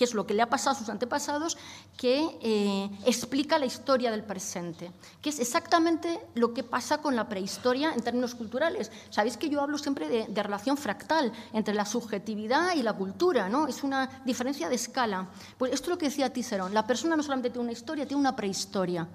que 0.00 0.04
es 0.04 0.14
lo 0.14 0.26
que 0.26 0.32
le 0.32 0.40
ha 0.40 0.48
pasado 0.48 0.74
a 0.74 0.78
sus 0.78 0.88
antepasados, 0.88 1.58
que 1.98 2.26
eh, 2.40 2.90
explica 3.04 3.58
la 3.58 3.66
historia 3.66 4.10
del 4.10 4.24
presente, 4.24 4.90
que 5.20 5.28
es 5.28 5.38
exactamente 5.38 6.26
lo 6.34 6.54
que 6.54 6.64
pasa 6.64 7.02
con 7.02 7.14
la 7.14 7.28
prehistoria 7.28 7.92
en 7.92 8.00
términos 8.00 8.34
culturales. 8.34 8.90
Sabéis 9.10 9.36
que 9.36 9.50
yo 9.50 9.60
hablo 9.60 9.76
siempre 9.76 10.08
de, 10.08 10.42
relación 10.42 10.78
fractal 10.78 11.34
entre 11.52 11.74
la 11.74 11.84
subjetividad 11.84 12.74
y 12.76 12.82
la 12.82 12.94
cultura, 12.94 13.50
¿no? 13.50 13.68
Es 13.68 13.82
una 13.82 14.22
diferencia 14.24 14.70
de 14.70 14.76
escala. 14.76 15.28
Pues 15.58 15.74
esto 15.74 15.84
es 15.84 15.90
lo 15.90 15.98
que 15.98 16.06
decía 16.06 16.32
Tiserón, 16.32 16.72
la 16.72 16.86
persona 16.86 17.14
no 17.14 17.22
solamente 17.22 17.50
tiene 17.50 17.64
una 17.64 17.72
historia, 17.72 18.06
tiene 18.06 18.20
una 18.20 18.34
prehistoria. 18.34 19.06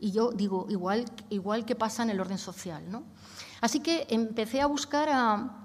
Y 0.00 0.10
yo 0.10 0.32
digo, 0.32 0.66
igual, 0.68 1.04
igual 1.30 1.64
que 1.64 1.76
pasa 1.76 2.02
en 2.02 2.10
el 2.10 2.18
orden 2.18 2.38
social, 2.38 2.82
¿no? 2.90 3.04
Así 3.60 3.78
que 3.78 4.08
empecé 4.10 4.60
a 4.60 4.66
buscar 4.66 5.08
a, 5.12 5.63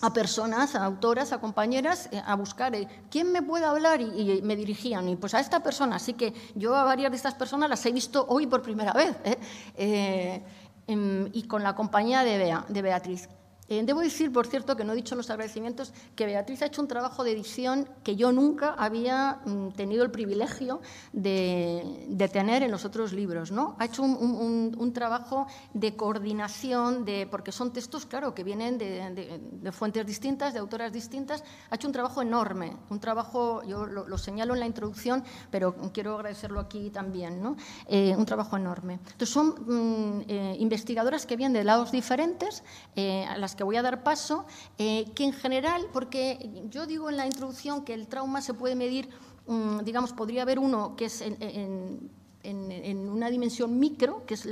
a 0.00 0.12
personas, 0.12 0.74
a 0.74 0.84
autoras, 0.84 1.32
a 1.32 1.38
compañeras, 1.38 2.08
eh, 2.12 2.22
a 2.24 2.34
buscar 2.34 2.74
eh, 2.74 2.88
quién 3.10 3.32
me 3.32 3.42
puede 3.42 3.64
hablar 3.64 4.00
y, 4.00 4.40
me 4.42 4.56
dirigían. 4.56 5.08
Y 5.08 5.16
pues 5.16 5.34
a 5.34 5.40
esta 5.40 5.62
persona, 5.62 5.96
así 5.96 6.14
que 6.14 6.32
yo 6.54 6.74
a 6.74 6.84
varias 6.84 7.10
de 7.10 7.16
estas 7.16 7.34
personas 7.34 7.68
las 7.68 7.84
he 7.86 7.92
visto 7.92 8.24
hoy 8.28 8.46
por 8.46 8.62
primera 8.62 8.92
vez 8.92 9.16
¿eh? 9.24 10.42
Em, 10.86 11.28
y 11.32 11.44
con 11.44 11.62
la 11.62 11.74
compañía 11.74 12.24
de, 12.24 12.58
de 12.68 12.82
Beatriz. 12.82 13.28
Eh, 13.70 13.84
debo 13.84 14.00
decir, 14.00 14.32
por 14.32 14.48
cierto, 14.48 14.74
que 14.74 14.82
no 14.82 14.92
he 14.94 14.96
dicho 14.96 15.14
los 15.14 15.30
agradecimientos, 15.30 15.92
que 16.16 16.26
Beatriz 16.26 16.60
ha 16.62 16.66
hecho 16.66 16.82
un 16.82 16.88
trabajo 16.88 17.22
de 17.22 17.30
edición 17.30 17.88
que 18.02 18.16
yo 18.16 18.32
nunca 18.32 18.74
había 18.76 19.38
mm, 19.44 19.68
tenido 19.76 20.02
el 20.02 20.10
privilegio 20.10 20.80
de, 21.12 22.18
tener 22.32 22.64
en 22.64 22.72
los 22.72 22.84
otros 22.84 23.12
libros. 23.12 23.52
¿no? 23.52 23.76
Ha 23.78 23.84
hecho 23.84 24.02
un, 24.02 24.90
trabajo 24.92 25.46
de 25.72 25.94
coordinación, 25.94 27.04
de, 27.04 27.28
porque 27.30 27.52
son 27.52 27.72
textos, 27.72 28.06
claro, 28.06 28.34
que 28.34 28.42
vienen 28.42 28.76
de, 28.76 29.70
fuentes 29.70 30.04
distintas, 30.04 30.52
de 30.52 30.58
autoras 30.58 30.92
distintas. 30.92 31.44
Ha 31.70 31.76
hecho 31.76 31.86
un 31.86 31.92
trabajo 31.92 32.22
enorme, 32.22 32.76
un 32.88 32.98
trabajo, 32.98 33.62
yo 33.62 33.86
lo, 33.86 34.18
señalo 34.18 34.54
en 34.54 34.60
la 34.60 34.66
introducción, 34.66 35.22
pero 35.52 35.76
quiero 35.94 36.16
agradecerlo 36.16 36.58
aquí 36.58 36.90
también, 36.90 37.40
¿no? 37.40 37.56
Eh, 37.86 38.16
un 38.18 38.26
trabajo 38.26 38.56
enorme. 38.56 38.94
Entonces, 38.94 39.28
son 39.28 39.46
mm, 39.46 40.24
eh, 40.26 40.56
investigadoras 40.58 41.24
que 41.24 41.36
vienen 41.36 41.52
de 41.52 41.62
lados 41.62 41.92
diferentes, 41.92 42.64
a 42.96 43.36
las 43.38 43.54
que 43.54 43.59
voy 43.64 43.76
a 43.76 43.82
dar 43.82 44.02
paso, 44.02 44.46
eh, 44.78 45.10
que 45.14 45.24
en 45.24 45.32
general, 45.32 45.86
porque 45.92 46.64
yo 46.70 46.86
digo 46.86 47.10
en 47.10 47.16
la 47.16 47.26
introducción 47.26 47.84
que 47.84 47.94
el 47.94 48.06
trauma 48.06 48.40
se 48.42 48.54
puede 48.54 48.74
medir, 48.74 49.08
mm, 49.46 49.80
digamos, 49.80 50.12
podría 50.12 50.42
haber 50.42 50.58
uno 50.58 50.96
que 50.96 51.06
es 51.06 51.20
en, 51.22 52.10
una 52.42 53.28
dimensión 53.28 53.78
micro, 53.78 54.24
que 54.24 54.34
es 54.34 54.48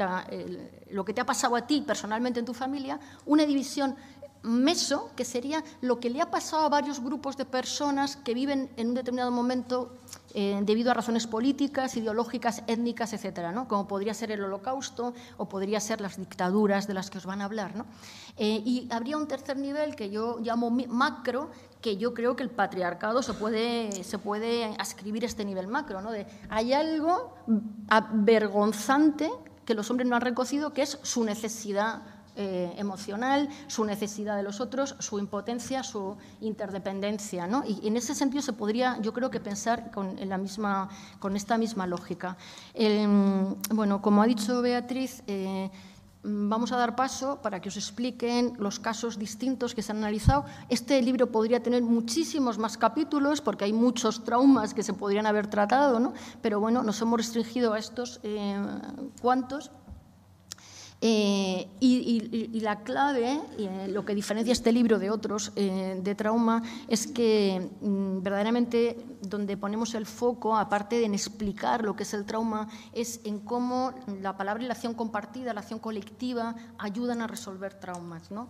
lo 0.91 1.05
que 1.05 1.15
te 1.15 1.21
ha 1.23 1.27
pasado 1.27 1.57
a 1.57 1.67
ti 1.67 1.81
personalmente 1.81 2.39
en 2.39 2.45
tu 2.45 2.53
familia, 2.53 3.01
una 3.25 3.47
división 3.47 3.97
meso, 4.43 5.11
que 5.17 5.25
sería 5.25 5.65
lo 5.81 6.01
que 6.01 6.11
le 6.11 6.21
ha 6.21 6.31
pasado 6.31 6.65
a 6.65 6.69
varios 6.69 7.01
grupos 7.01 7.37
de 7.37 7.45
personas 7.45 8.17
que 8.17 8.35
viven 8.35 8.71
en 8.77 8.89
un 8.89 8.95
determinado 8.95 9.31
momento 9.31 9.97
eh, 10.35 10.61
debido 10.63 10.91
a 10.91 10.95
razones 10.95 11.27
políticas, 11.27 11.97
ideológicas, 11.97 12.63
étnicas, 12.67 13.13
etcétera, 13.13 13.51
¿no? 13.51 13.67
como 13.67 13.89
podría 13.89 14.15
ser 14.15 14.31
el 14.31 14.45
holocausto 14.45 15.15
o 15.37 15.49
podría 15.49 15.81
ser 15.81 16.01
las 16.01 16.19
dictaduras 16.19 16.87
de 16.87 16.95
las 16.95 17.11
que 17.11 17.19
os 17.19 17.27
van 17.27 17.41
a 17.41 17.47
hablar. 17.47 17.75
¿no? 17.75 17.87
Eh, 18.37 18.63
y 18.65 18.89
habría 18.91 19.17
un 19.17 19.27
tercer 19.27 19.57
nivel 19.57 19.97
que 19.97 20.11
yo 20.11 20.39
llamo 20.41 20.71
macro, 20.71 21.51
que 21.81 21.97
yo 21.97 22.15
creo 22.15 22.37
que 22.37 22.43
el 22.43 22.51
patriarcado 22.51 23.23
se 23.23 23.33
puede, 23.35 24.05
se 24.05 24.19
puede 24.19 24.77
ascribir 24.79 25.25
este 25.25 25.45
nivel 25.45 25.67
macro. 25.67 26.03
¿no? 26.03 26.13
De, 26.13 26.27
hay 26.51 26.73
algo 26.73 27.35
avergonzante 27.89 29.31
que 29.65 29.75
los 29.75 29.91
hombres 29.91 30.09
no 30.09 30.17
han 30.17 30.23
recogido, 30.23 30.73
que 30.73 30.83
es 30.83 30.99
su 31.03 31.25
necesidad 31.25 32.03
eh, 32.41 32.73
emocional, 32.77 33.49
su 33.67 33.85
necesidad 33.85 34.37
de 34.37 34.43
los 34.43 34.61
otros, 34.61 34.95
su 35.01 35.19
impotencia, 35.19 35.83
su 35.83 36.17
interdependencia. 36.41 37.47
¿no? 37.47 37.65
Y 37.67 37.87
en 37.87 37.97
ese 37.97 38.15
sentido 38.15 38.43
se 38.43 38.53
podría, 38.53 38.97
yo 39.03 39.13
creo 39.13 39.31
que 39.31 39.41
pensar 39.41 39.91
con, 39.91 40.17
la 40.17 40.39
misma, 40.39 40.89
con 41.19 41.37
esta 41.37 41.59
misma 41.59 41.87
lógica. 41.87 42.37
bueno, 43.71 44.01
como 44.01 44.23
ha 44.23 44.27
dicho 44.27 44.63
Beatriz, 44.63 45.23
eh, 45.27 45.69
vamos 46.23 46.73
a 46.73 46.77
dar 46.77 46.97
paso 46.97 47.41
para 47.43 47.61
que 47.61 47.69
os 47.69 47.77
expliquen 47.77 48.55
los 48.59 48.79
casos 48.79 49.19
distintos 49.19 49.75
que 49.75 49.83
se 49.83 49.93
han 49.93 49.99
analizado. 49.99 50.45
Este 50.69 51.01
libro 51.03 51.31
podría 51.31 51.63
tener 51.63 51.83
muchísimos 51.83 52.59
más 52.59 52.77
capítulos 52.77 53.41
porque 53.41 53.65
hay 53.65 53.73
muchos 53.73 54.25
traumas 54.25 54.75
que 54.75 54.83
se 54.83 54.93
podrían 54.93 55.27
haber 55.27 55.47
tratado, 55.47 55.99
¿no? 56.01 56.13
pero 56.43 56.61
bueno, 56.61 56.83
nos 56.83 57.01
hemos 57.01 57.19
restringido 57.19 57.73
a 57.73 57.79
estos 57.79 58.21
eh, 58.23 58.57
cuantos 59.21 59.71
eh, 61.01 61.69
y, 61.79 62.61
la 62.61 62.83
clave, 62.83 63.41
eh, 63.57 63.89
lo 63.89 64.05
que 64.05 64.15
diferencia 64.17 64.53
este 64.53 64.73
libro 64.73 64.99
de 64.99 65.11
otros 65.11 65.53
eh, 65.55 66.01
de 66.03 66.15
trauma, 66.17 66.63
es 66.89 67.07
que 67.07 67.71
mm, 67.81 68.23
verdaderamente 68.23 68.99
donde 69.23 69.57
ponemos 69.57 69.95
el 69.95 70.07
foco, 70.07 70.57
aparte 70.57 70.99
de 70.99 71.07
explicar 71.07 71.85
lo 71.85 71.95
que 71.95 72.03
es 72.03 72.15
el 72.15 72.25
trauma, 72.25 72.69
es 72.93 73.21
en 73.25 73.39
cómo 73.39 73.95
la 74.21 74.37
palabra 74.37 74.65
y 74.65 74.67
la 74.67 74.75
acción 74.75 74.95
compartida, 74.95 75.55
la 75.55 75.61
acción 75.61 75.79
colectiva, 75.79 76.57
ayudan 76.79 77.23
a 77.23 77.29
resolver 77.29 77.75
traumas. 77.75 78.31
¿no? 78.33 78.49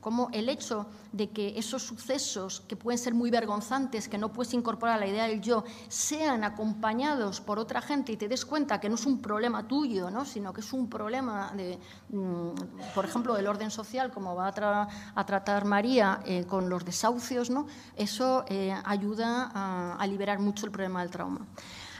Como 0.00 0.28
el 0.32 0.48
hecho 0.48 0.86
de 1.12 1.30
que 1.30 1.58
esos 1.58 1.82
sucesos 1.82 2.60
que 2.68 2.76
pueden 2.76 2.98
ser 2.98 3.14
muy 3.14 3.30
vergonzantes, 3.30 4.08
que 4.08 4.18
no 4.18 4.32
puedes 4.32 4.52
incorporar 4.52 4.96
a 4.96 5.00
la 5.00 5.06
idea 5.06 5.26
del 5.26 5.40
yo, 5.40 5.64
sean 5.88 6.44
acompañados 6.44 7.40
por 7.40 7.58
otra 7.58 7.80
gente 7.80 8.12
y 8.12 8.16
te 8.16 8.28
des 8.28 8.44
cuenta 8.44 8.80
que 8.80 8.88
no 8.88 8.96
es 8.96 9.06
un 9.06 9.22
problema 9.22 9.66
tuyo, 9.66 10.10
¿no? 10.10 10.24
sino 10.24 10.52
que 10.52 10.60
es 10.60 10.72
un 10.72 10.90
problema, 10.90 11.52
de, 11.56 11.78
mm, 12.10 12.50
por 12.94 13.04
ejemplo, 13.04 13.34
del 13.34 13.46
orden 13.46 13.70
social, 13.70 14.10
como 14.10 14.34
va 14.34 14.48
a, 14.48 15.24
tratar 15.24 15.64
María 15.64 16.20
eh, 16.26 16.44
con 16.44 16.68
los 16.68 16.84
desahucios, 16.84 17.48
¿no? 17.48 17.66
eso 17.96 18.44
eh, 18.48 18.74
ayuda 18.84 19.96
a 19.98 20.06
liberar 20.06 20.38
mucho 20.38 20.66
el 20.66 20.72
problema 20.72 21.00
del 21.00 21.10
trauma. 21.10 21.46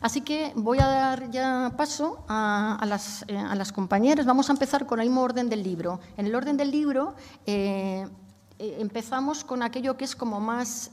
Así 0.02 0.22
que 0.22 0.52
voy 0.56 0.80
a 0.80 0.86
dar 0.86 1.30
ya 1.30 1.72
paso 1.76 2.18
eh, 2.24 2.26
a, 2.28 3.54
las, 3.54 3.72
compañeras. 3.72 4.26
Vamos 4.26 4.50
a 4.50 4.52
empezar 4.52 4.84
con 4.84 4.98
el 4.98 5.06
mismo 5.06 5.22
orden 5.22 5.48
del 5.48 5.62
libro. 5.62 6.00
En 6.16 6.26
el 6.26 6.34
orden 6.34 6.56
del 6.56 6.72
libro 6.72 7.14
eh, 7.46 8.08
eh, 8.58 8.76
empezamos 8.80 9.44
con 9.44 9.62
aquello 9.62 9.96
que 9.96 10.04
es 10.04 10.16
como 10.16 10.40
más, 10.40 10.90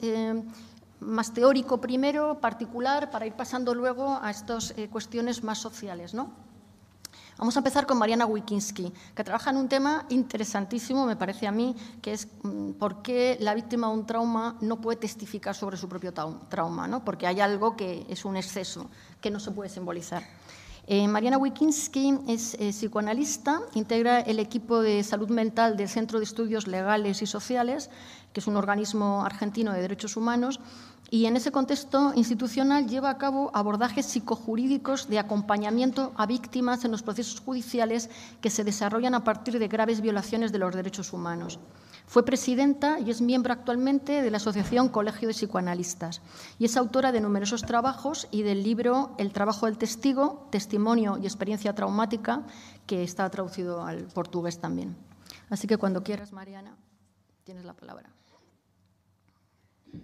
más 1.00 1.34
teórico 1.34 1.82
primero, 1.82 2.40
particular, 2.40 3.10
para 3.10 3.26
ir 3.26 3.34
pasando 3.34 3.74
luego 3.74 4.20
a 4.22 4.30
estas 4.30 4.76
cuestiones 4.92 5.44
más 5.44 5.58
sociales. 5.58 6.14
¿no? 6.14 6.30
Vamos 7.40 7.56
a 7.56 7.62
empezar 7.62 7.88
con 7.88 7.98
Mariana 7.98 8.26
Wikinski, 8.26 8.92
que 9.16 9.24
trabaja 9.24 9.52
en 9.52 9.56
un 9.56 9.70
tema 9.70 10.06
interesantísimo, 10.10 11.06
me 11.06 11.16
parece 11.16 11.48
a 11.48 11.54
mí, 11.54 11.74
que 12.02 12.12
es 12.12 12.28
mm, 12.44 12.72
por 12.72 13.02
qué 13.02 13.38
la 13.40 13.54
víctima 13.54 13.88
de 13.88 13.94
un 13.94 14.06
trauma 14.06 14.58
no 14.60 14.82
puede 14.82 14.98
testificar 14.98 15.56
sobre 15.56 15.78
su 15.78 15.88
propio 15.88 16.14
trauma, 16.14 16.86
¿no? 16.90 17.06
porque 17.06 17.28
hay 17.28 17.40
algo 17.40 17.78
que 17.78 18.06
es 18.10 18.26
un 18.26 18.36
exceso, 18.36 18.90
que 19.22 19.32
no 19.32 19.40
se 19.40 19.52
puede 19.52 19.70
simbolizar. 19.70 20.22
Eh, 20.86 21.08
Mariana 21.08 21.38
Wikinski 21.38 22.20
es 22.28 22.56
eh, 22.56 22.72
psicoanalista, 22.72 23.62
integra 23.74 24.20
el 24.20 24.40
equipo 24.40 24.82
de 24.82 25.02
salud 25.04 25.30
mental 25.30 25.78
del 25.78 25.88
Centro 25.88 26.20
de 26.20 26.26
Estudios 26.26 26.68
Legales 26.68 27.22
y 27.22 27.26
Sociales, 27.26 27.90
que 28.34 28.42
es 28.42 28.48
un 28.48 28.58
organismo 28.58 29.24
argentino 29.24 29.72
de 29.72 29.82
derechos 29.82 30.18
humanos, 30.18 30.60
y 31.12 31.26
en 31.26 31.36
ese 31.36 31.52
contexto 31.52 32.14
institucional 32.16 32.88
lleva 32.88 33.10
a 33.10 33.18
cabo 33.18 33.50
abordajes 33.54 34.06
psicojurídicos 34.06 35.08
de 35.08 35.20
acompañamiento 35.20 36.14
a 36.16 36.26
víctimas 36.26 36.86
en 36.86 36.92
los 36.92 37.02
procesos 37.02 37.40
judiciales 37.40 38.10
que 38.42 38.50
se 38.50 38.64
desarrollan 38.64 39.16
a 39.16 39.24
partir 39.24 39.58
de 39.58 39.68
graves 39.68 40.02
violaciones 40.02 40.52
de 40.52 40.60
los 40.60 40.76
derechos 40.76 41.12
humanos. 41.12 41.60
Fue 42.06 42.26
presidenta 42.26 43.00
y 43.00 43.12
es 43.12 43.22
miembro 43.22 43.54
actualmente 43.54 44.22
de 44.22 44.32
la 44.32 44.38
Asociación 44.38 44.90
Colegio 44.90 45.28
de 45.28 45.34
Psicoanalistas 45.34 46.22
y 46.58 46.66
es 46.66 46.78
autora 46.78 47.12
de 47.12 47.22
numerosos 47.22 47.62
trabajos 47.62 48.28
y 48.32 48.42
del 48.42 48.64
libro 48.64 49.16
El 49.18 49.32
trabajo 49.32 49.66
del 49.66 49.78
testigo, 49.78 50.48
testimonio 50.52 51.18
y 51.22 51.26
experiencia 51.26 51.74
traumática, 51.74 52.44
que 52.88 53.04
está 53.04 53.30
traducido 53.30 53.84
al 53.84 54.06
portugués 54.06 54.60
también. 54.60 54.96
Así 55.50 55.68
que 55.68 55.78
cuando 55.78 56.04
quieras, 56.04 56.34
Mariana, 56.34 56.76
tienes 57.44 57.66
la 57.66 57.74
palabra. 57.74 58.10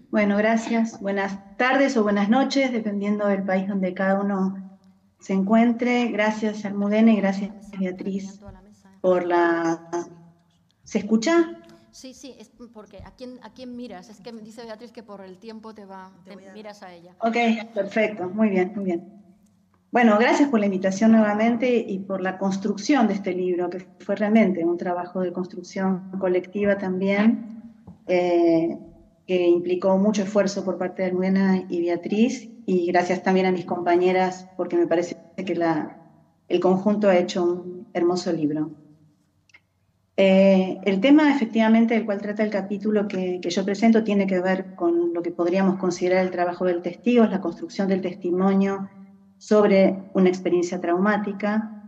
Bueno, 0.09 0.37
gracias. 0.37 0.99
Buenas 1.01 1.57
tardes 1.57 1.97
o 1.97 2.03
buenas 2.03 2.29
noches, 2.29 2.71
dependiendo 2.71 3.27
del 3.27 3.43
país 3.43 3.67
donde 3.67 3.93
cada 3.93 4.21
uno 4.21 4.79
se 5.19 5.33
encuentre. 5.33 6.07
Gracias, 6.07 6.65
Almudena, 6.65 7.11
y 7.11 7.17
gracias, 7.17 7.51
Beatriz, 7.79 8.39
por 9.01 9.25
la... 9.25 9.89
¿Se 10.83 10.99
escucha? 10.99 11.61
Sí, 11.91 12.13
sí, 12.13 12.35
es 12.37 12.51
porque 12.73 12.97
¿a 13.05 13.11
quién, 13.11 13.39
¿a 13.41 13.53
quién 13.53 13.75
miras? 13.75 14.09
Es 14.09 14.19
que 14.19 14.31
dice 14.31 14.65
Beatriz 14.65 14.91
que 14.91 15.01
por 15.01 15.21
el 15.21 15.37
tiempo 15.37 15.73
te 15.73 15.85
va, 15.85 16.11
te 16.25 16.35
miras 16.53 16.83
a 16.83 16.93
ella. 16.93 17.15
Ok, 17.19 17.37
perfecto, 17.73 18.29
muy 18.29 18.49
bien, 18.49 18.73
muy 18.75 18.85
bien. 18.85 19.15
Bueno, 19.91 20.17
gracias 20.19 20.49
por 20.49 20.59
la 20.59 20.65
invitación 20.65 21.13
nuevamente 21.13 21.73
y 21.73 21.99
por 21.99 22.19
la 22.19 22.37
construcción 22.37 23.07
de 23.07 23.13
este 23.13 23.33
libro, 23.33 23.69
que 23.69 23.87
fue 23.99 24.17
realmente 24.17 24.65
un 24.65 24.77
trabajo 24.77 25.21
de 25.21 25.31
construcción 25.31 26.11
colectiva 26.19 26.77
también. 26.77 27.63
Eh, 28.07 28.77
que 29.27 29.47
implicó 29.47 29.97
mucho 29.97 30.23
esfuerzo 30.23 30.63
por 30.63 30.77
parte 30.77 31.01
de 31.01 31.09
Almudena 31.09 31.65
y 31.69 31.81
Beatriz, 31.81 32.49
y 32.65 32.85
gracias 32.87 33.23
también 33.23 33.45
a 33.45 33.51
mis 33.51 33.65
compañeras, 33.65 34.47
porque 34.57 34.77
me 34.77 34.87
parece 34.87 35.17
que 35.45 35.55
la, 35.55 35.97
el 36.47 36.59
conjunto 36.59 37.09
ha 37.09 37.17
hecho 37.17 37.43
un 37.43 37.87
hermoso 37.93 38.31
libro. 38.31 38.71
Eh, 40.17 40.77
el 40.85 41.01
tema 41.01 41.33
efectivamente 41.35 41.93
del 41.93 42.05
cual 42.05 42.21
trata 42.21 42.43
el 42.43 42.49
capítulo 42.49 43.07
que, 43.07 43.41
yo 43.41 43.65
presento 43.65 44.03
tiene 44.03 44.27
que 44.27 44.39
ver 44.39 44.75
con 44.75 45.13
lo 45.13 45.21
que 45.21 45.31
podríamos 45.31 45.77
considerar 45.77 46.23
el 46.23 46.31
trabajo 46.31 46.65
del 46.65 46.81
testigo, 46.81 47.25
la 47.25 47.41
construcción 47.41 47.89
del 47.89 48.01
testimonio 48.01 48.89
sobre 49.37 50.03
una 50.13 50.29
experiencia 50.29 50.79
traumática. 50.79 51.83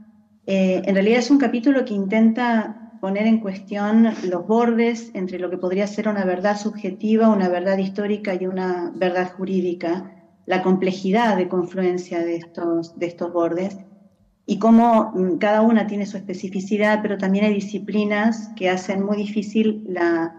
Eh, 0.46 0.82
en 0.84 0.94
realidad 0.94 1.20
es 1.20 1.32
un 1.32 1.38
capítulo 1.38 1.86
que 1.86 1.94
intenta 1.94 2.87
poner 3.00 3.28
en 3.28 3.40
cuestión 3.40 4.10
los 4.24 4.46
bordes 4.48 5.12
entre 5.14 5.40
lo 5.40 5.50
que 5.50 5.58
podría 5.58 5.88
ser 5.88 6.08
una 6.08 6.26
verdad 6.26 6.58
subjetiva, 6.58 7.30
una 7.30 7.50
verdad 7.50 7.78
histórica 7.78 8.36
y 8.36 8.46
una 8.48 8.92
verdad 8.96 9.32
jurídica, 9.32 10.12
la 10.46 10.64
complejidad 10.64 11.38
de 11.38 11.48
confluencia 11.48 12.20
de 12.20 12.36
estos, 12.36 12.98
de 12.98 13.06
estos 13.06 13.32
bordes 13.32 13.78
y 14.48 14.60
cómo 14.60 15.12
mm, 15.14 15.38
cada 15.38 15.62
una 15.62 15.86
tiene 15.86 16.08
su 16.08 16.18
especificidad, 16.18 17.02
pero 17.04 17.18
también 17.18 17.46
hay 17.46 17.54
disciplinas 17.54 18.50
que 18.56 18.70
hacen 18.70 19.04
muy 19.04 19.18
difícil 19.18 19.84
la, 19.86 20.34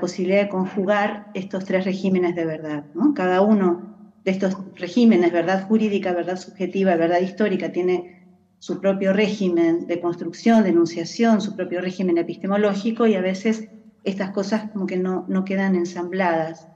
posibilidad 0.00 0.42
de 0.42 0.48
conjugar 0.48 1.30
estos 1.32 1.64
tres 1.64 1.84
regímenes 1.86 2.34
de 2.34 2.44
verdad. 2.44 2.84
Cada 3.14 3.40
uno 3.40 3.88
de 4.22 4.30
estos 4.30 4.54
regímenes, 4.74 5.32
verdad 5.32 5.66
jurídica, 5.66 6.12
verdad 6.12 6.36
subjetiva, 6.36 6.94
verdad 6.94 7.20
histórica, 7.20 7.72
tiene 7.72 8.17
su 8.58 8.80
propio 8.80 9.12
régimen 9.12 9.86
de 9.86 10.00
construcción, 10.00 10.64
de 10.64 10.70
enunciación, 10.70 11.40
su 11.40 11.54
propio 11.54 11.80
régimen 11.80 12.18
epistemológico 12.18 13.06
y 13.06 13.14
a 13.14 13.20
veces 13.20 13.68
estas 14.04 14.30
cosas 14.30 14.70
como 14.72 14.86
que 14.86 14.96
no, 14.96 15.24
no 15.28 15.44
quedan 15.44 15.74
ensambladas. 15.74 16.68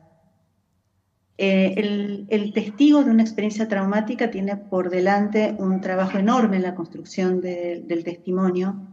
Eh, 1.38 2.26
el, 2.28 2.52
testigo 2.52 3.02
de 3.02 3.10
una 3.10 3.22
experiencia 3.22 3.66
traumática 3.66 4.30
tiene 4.30 4.56
por 4.56 4.90
delante 4.90 5.56
un 5.58 5.80
trabajo 5.80 6.18
enorme 6.18 6.56
en 6.56 6.62
la 6.62 6.74
construcción 6.74 7.40
del 7.40 8.04
testimonio, 8.04 8.88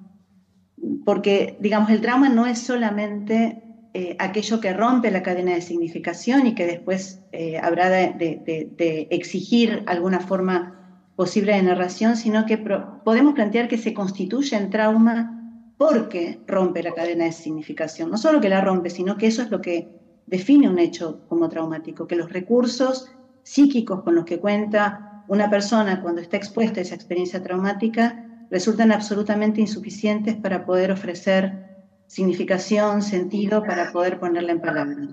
porque, 1.06 1.58
digamos, 1.60 1.90
el 1.92 2.02
trauma 2.02 2.30
no 2.30 2.48
es 2.48 2.60
solamente 2.60 3.62
eh, 3.94 4.16
aquello 4.20 4.62
que 4.62 4.74
rompe 4.74 5.12
la 5.12 5.22
cadena 5.22 5.54
de 5.54 5.62
significación 5.62 6.48
y 6.48 6.56
que 6.56 6.66
después 6.66 7.22
eh, 7.34 7.60
habrá 7.62 7.90
de, 7.90 9.08
exigir 9.12 9.84
alguna 9.86 10.22
forma 10.22 10.79
posible 11.20 11.54
de 11.54 11.64
narración, 11.64 12.16
sino 12.16 12.46
que 12.46 12.58
podemos 12.58 13.34
plantear 13.34 13.68
que 13.68 13.78
se 13.78 13.94
constituye 13.94 14.56
en 14.56 14.70
trauma 14.70 15.74
porque 15.78 16.40
rompe 16.48 16.82
la 16.82 16.94
cadena 16.94 17.26
de 17.26 17.34
significación. 17.34 18.10
No 18.10 18.18
solo 18.18 18.40
que 18.40 18.48
la 18.48 18.62
rompe, 18.62 18.90
sino 18.90 19.18
que 19.18 19.28
eso 19.28 19.42
es 19.42 19.52
lo 19.52 19.60
que 19.60 19.90
define 20.28 20.70
un 20.70 20.80
hecho 20.80 21.26
como 21.28 21.50
traumático, 21.50 22.08
que 22.08 22.16
los 22.16 22.32
recursos 22.32 23.12
psíquicos 23.44 24.02
con 24.04 24.16
los 24.16 24.24
que 24.24 24.40
cuenta 24.40 25.26
una 25.28 25.50
persona 25.50 26.02
cuando 26.02 26.22
está 26.22 26.38
expuesta 26.38 26.80
a 26.80 26.84
esa 26.84 26.96
experiencia 26.96 27.44
traumática 27.44 28.26
resultan 28.50 28.94
absolutamente 28.94 29.60
insuficientes 29.60 30.38
para 30.38 30.66
poder 30.66 30.90
ofrecer 30.90 31.66
significación, 32.08 33.02
sentido, 33.02 33.62
para 33.62 33.92
poder 33.92 34.22
ponerla 34.22 34.54
en 34.54 34.62
palabras. 34.62 35.10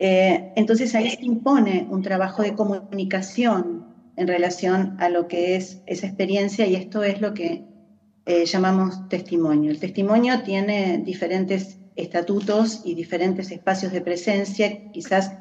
Eh, 0.00 0.52
entonces 0.56 0.92
ahí 0.96 1.10
se 1.10 1.24
impone 1.24 1.86
un 1.88 2.02
trabajo 2.02 2.42
de 2.42 2.56
comunicación 2.56 3.83
en 4.16 4.28
relación 4.28 4.96
a 4.98 5.08
lo 5.08 5.28
que 5.28 5.56
es 5.56 5.82
esa 5.86 6.06
experiencia 6.06 6.66
y 6.66 6.76
esto 6.76 7.02
es 7.02 7.20
lo 7.20 7.34
que 7.34 7.64
eh, 8.26 8.46
llamamos 8.46 9.08
testimonio. 9.08 9.70
El 9.70 9.80
testimonio 9.80 10.42
tiene 10.42 11.02
diferentes 11.04 11.78
estatutos 11.96 12.82
y 12.84 12.94
diferentes 12.94 13.50
espacios 13.50 13.92
de 13.92 14.00
presencia. 14.00 14.90
Quizás 14.92 15.32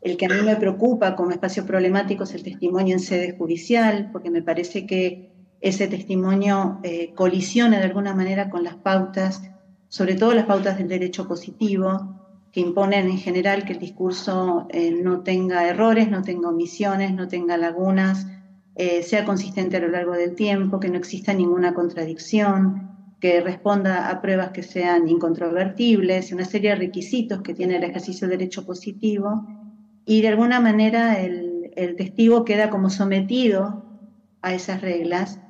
el 0.00 0.16
que 0.16 0.26
a 0.26 0.28
mí 0.28 0.42
me 0.42 0.56
preocupa 0.56 1.16
como 1.16 1.30
espacio 1.30 1.64
problemático 1.64 2.24
es 2.24 2.34
el 2.34 2.42
testimonio 2.42 2.94
en 2.94 3.00
sede 3.00 3.36
judicial, 3.36 4.10
porque 4.12 4.30
me 4.30 4.42
parece 4.42 4.86
que 4.86 5.30
ese 5.60 5.86
testimonio 5.88 6.80
eh, 6.82 7.12
colisiona 7.14 7.78
de 7.78 7.84
alguna 7.84 8.14
manera 8.14 8.50
con 8.50 8.64
las 8.64 8.76
pautas, 8.76 9.42
sobre 9.88 10.14
todo 10.14 10.34
las 10.34 10.44
pautas 10.44 10.76
del 10.76 10.88
derecho 10.88 11.26
positivo, 11.26 12.23
que 12.54 12.60
imponen 12.60 13.10
en 13.10 13.18
general 13.18 13.64
que 13.64 13.72
el 13.72 13.80
discurso 13.80 14.68
eh, 14.70 14.92
no 14.92 15.22
tenga 15.22 15.68
errores, 15.68 16.08
no 16.08 16.22
tenga 16.22 16.50
omisiones, 16.50 17.12
no 17.12 17.26
tenga 17.26 17.56
lagunas, 17.56 18.28
eh, 18.76 19.02
sea 19.02 19.24
consistente 19.24 19.78
a 19.78 19.80
lo 19.80 19.88
largo 19.88 20.12
del 20.12 20.36
tiempo, 20.36 20.78
que 20.78 20.88
no 20.88 20.96
exista 20.96 21.34
ninguna 21.34 21.74
contradicción, 21.74 23.16
que 23.18 23.40
responda 23.40 24.08
a 24.08 24.22
pruebas 24.22 24.50
que 24.50 24.62
sean 24.62 25.08
incontrovertibles, 25.08 26.30
una 26.30 26.44
serie 26.44 26.70
de 26.70 26.76
requisitos 26.76 27.42
que 27.42 27.54
tiene 27.54 27.76
el 27.76 27.82
ejercicio 27.82 28.28
del 28.28 28.38
derecho 28.38 28.64
positivo, 28.64 29.44
y 30.04 30.22
de 30.22 30.28
alguna 30.28 30.60
manera 30.60 31.20
el, 31.20 31.42
testigo 31.96 32.44
queda 32.44 32.70
como 32.70 32.88
sometido 32.88 33.84
a 34.42 34.54
esas 34.54 34.80
reglas, 34.80 35.40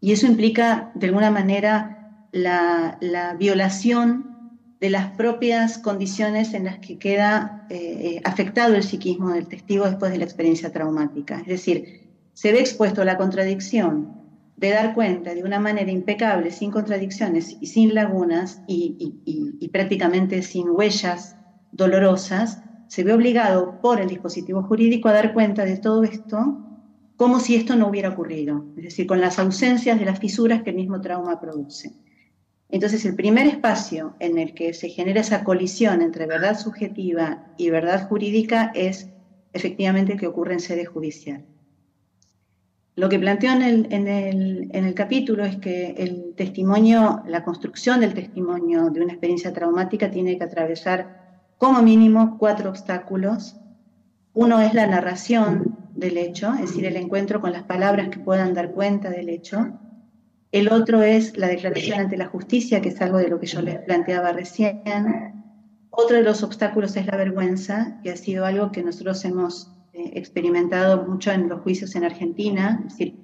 y 0.00 0.10
eso 0.10 0.26
implica 0.26 0.90
de 0.96 1.06
alguna 1.06 1.30
manera 1.30 2.26
la, 2.32 2.98
violación 3.38 4.33
de 4.84 4.90
las 4.90 5.12
propias 5.12 5.78
condiciones 5.78 6.52
en 6.52 6.64
las 6.64 6.78
que 6.78 6.98
queda 6.98 7.66
eh, 7.70 8.20
afectado 8.22 8.74
el 8.74 8.82
psiquismo 8.82 9.30
del 9.30 9.48
testigo 9.48 9.86
después 9.86 10.12
de 10.12 10.18
la 10.18 10.24
experiencia 10.24 10.70
traumática. 10.72 11.40
Es 11.40 11.46
decir, 11.46 12.12
se 12.34 12.52
ve 12.52 12.60
expuesto 12.60 13.00
a 13.00 13.06
la 13.06 13.16
contradicción 13.16 14.12
de 14.58 14.68
dar 14.68 14.92
cuenta 14.92 15.34
de 15.34 15.42
una 15.42 15.58
manera 15.58 15.90
impecable, 15.90 16.50
sin 16.50 16.70
contradicciones 16.70 17.56
y 17.62 17.68
sin 17.68 17.94
lagunas 17.94 18.60
y, 18.66 19.70
prácticamente 19.72 20.42
sin 20.42 20.68
huellas 20.68 21.34
dolorosas, 21.72 22.60
se 22.88 23.04
ve 23.04 23.14
obligado 23.14 23.80
por 23.80 24.02
el 24.02 24.08
dispositivo 24.08 24.64
jurídico 24.64 25.08
a 25.08 25.14
dar 25.14 25.32
cuenta 25.32 25.64
de 25.64 25.78
todo 25.78 26.04
esto 26.04 26.58
como 27.16 27.40
si 27.40 27.54
esto 27.54 27.74
no 27.74 27.88
hubiera 27.88 28.10
ocurrido, 28.10 28.66
es 28.76 28.84
decir, 28.84 29.06
con 29.06 29.22
las 29.22 29.38
ausencias 29.38 29.98
de 29.98 30.04
las 30.04 30.18
fisuras 30.18 30.62
que 30.62 30.70
el 30.70 30.76
mismo 30.76 31.00
trauma 31.00 31.40
produce. 31.40 31.94
Entonces, 32.74 33.04
el 33.04 33.14
primer 33.14 33.46
espacio 33.46 34.16
en 34.18 34.36
el 34.36 34.52
que 34.52 34.74
se 34.74 34.88
genera 34.88 35.20
esa 35.20 35.44
colisión 35.44 36.02
entre 36.02 36.26
verdad 36.26 36.58
subjetiva 36.58 37.46
y 37.56 37.70
verdad 37.70 38.08
jurídica 38.08 38.72
es 38.74 39.10
efectivamente 39.52 40.16
que 40.16 40.26
ocurre 40.26 40.54
en 40.54 40.58
sede 40.58 40.84
judicial. 40.84 41.44
Lo 42.96 43.08
que 43.08 43.20
planteo 43.20 43.52
en 43.52 44.08
el, 44.08 44.94
capítulo 44.96 45.44
es 45.44 45.54
que 45.58 45.94
el 45.98 46.34
testimonio, 46.34 47.22
la 47.28 47.44
construcción 47.44 48.00
del 48.00 48.12
testimonio 48.12 48.90
de 48.90 49.02
una 49.02 49.12
experiencia 49.12 49.52
traumática 49.52 50.10
tiene 50.10 50.36
que 50.36 50.42
atravesar 50.42 51.44
como 51.58 51.80
mínimo 51.80 52.38
cuatro 52.40 52.70
obstáculos. 52.70 53.54
Uno 54.32 54.60
es 54.60 54.74
la 54.74 54.88
narración 54.88 55.78
del 55.94 56.18
hecho, 56.18 56.52
es 56.54 56.62
decir, 56.62 56.86
el 56.86 56.96
encuentro 56.96 57.40
con 57.40 57.52
las 57.52 57.62
palabras 57.62 58.08
que 58.08 58.18
puedan 58.18 58.52
dar 58.52 58.72
cuenta 58.72 59.10
del 59.10 59.28
hecho. 59.28 59.78
El 60.54 60.70
otro 60.70 61.02
es 61.02 61.36
la 61.36 61.48
declaración 61.48 61.98
ante 61.98 62.16
la 62.16 62.26
justicia, 62.26 62.80
que 62.80 62.90
es 62.90 63.00
algo 63.00 63.18
de 63.18 63.26
lo 63.26 63.40
que 63.40 63.46
yo 63.46 63.60
les 63.60 63.80
planteaba 63.80 64.30
recién. 64.30 64.82
Otro 65.90 66.16
de 66.16 66.22
los 66.22 66.44
obstáculos 66.44 66.96
es 66.96 67.06
la 67.06 67.16
vergüenza, 67.16 67.98
que 68.04 68.12
ha 68.12 68.16
sido 68.16 68.46
algo 68.46 68.70
que 68.70 68.84
nosotros 68.84 69.24
hemos 69.24 69.72
eh, 69.92 70.12
experimentado 70.14 71.08
mucho 71.08 71.32
en 71.32 71.48
los 71.48 71.60
juicios 71.62 71.96
en 71.96 72.04
Argentina, 72.04 72.84
es 72.86 72.92
decir, 72.92 73.16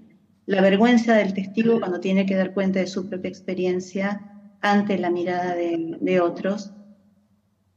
la 0.46 0.60
vergüenza 0.60 1.14
del 1.14 1.32
testigo 1.32 1.78
cuando 1.78 2.00
tiene 2.00 2.26
que 2.26 2.34
dar 2.34 2.52
cuenta 2.52 2.80
de 2.80 2.88
su 2.88 3.08
propia 3.08 3.28
experiencia 3.28 4.20
ante 4.60 4.98
la 4.98 5.10
mirada 5.10 5.54
de, 5.54 6.20
otros. 6.20 6.72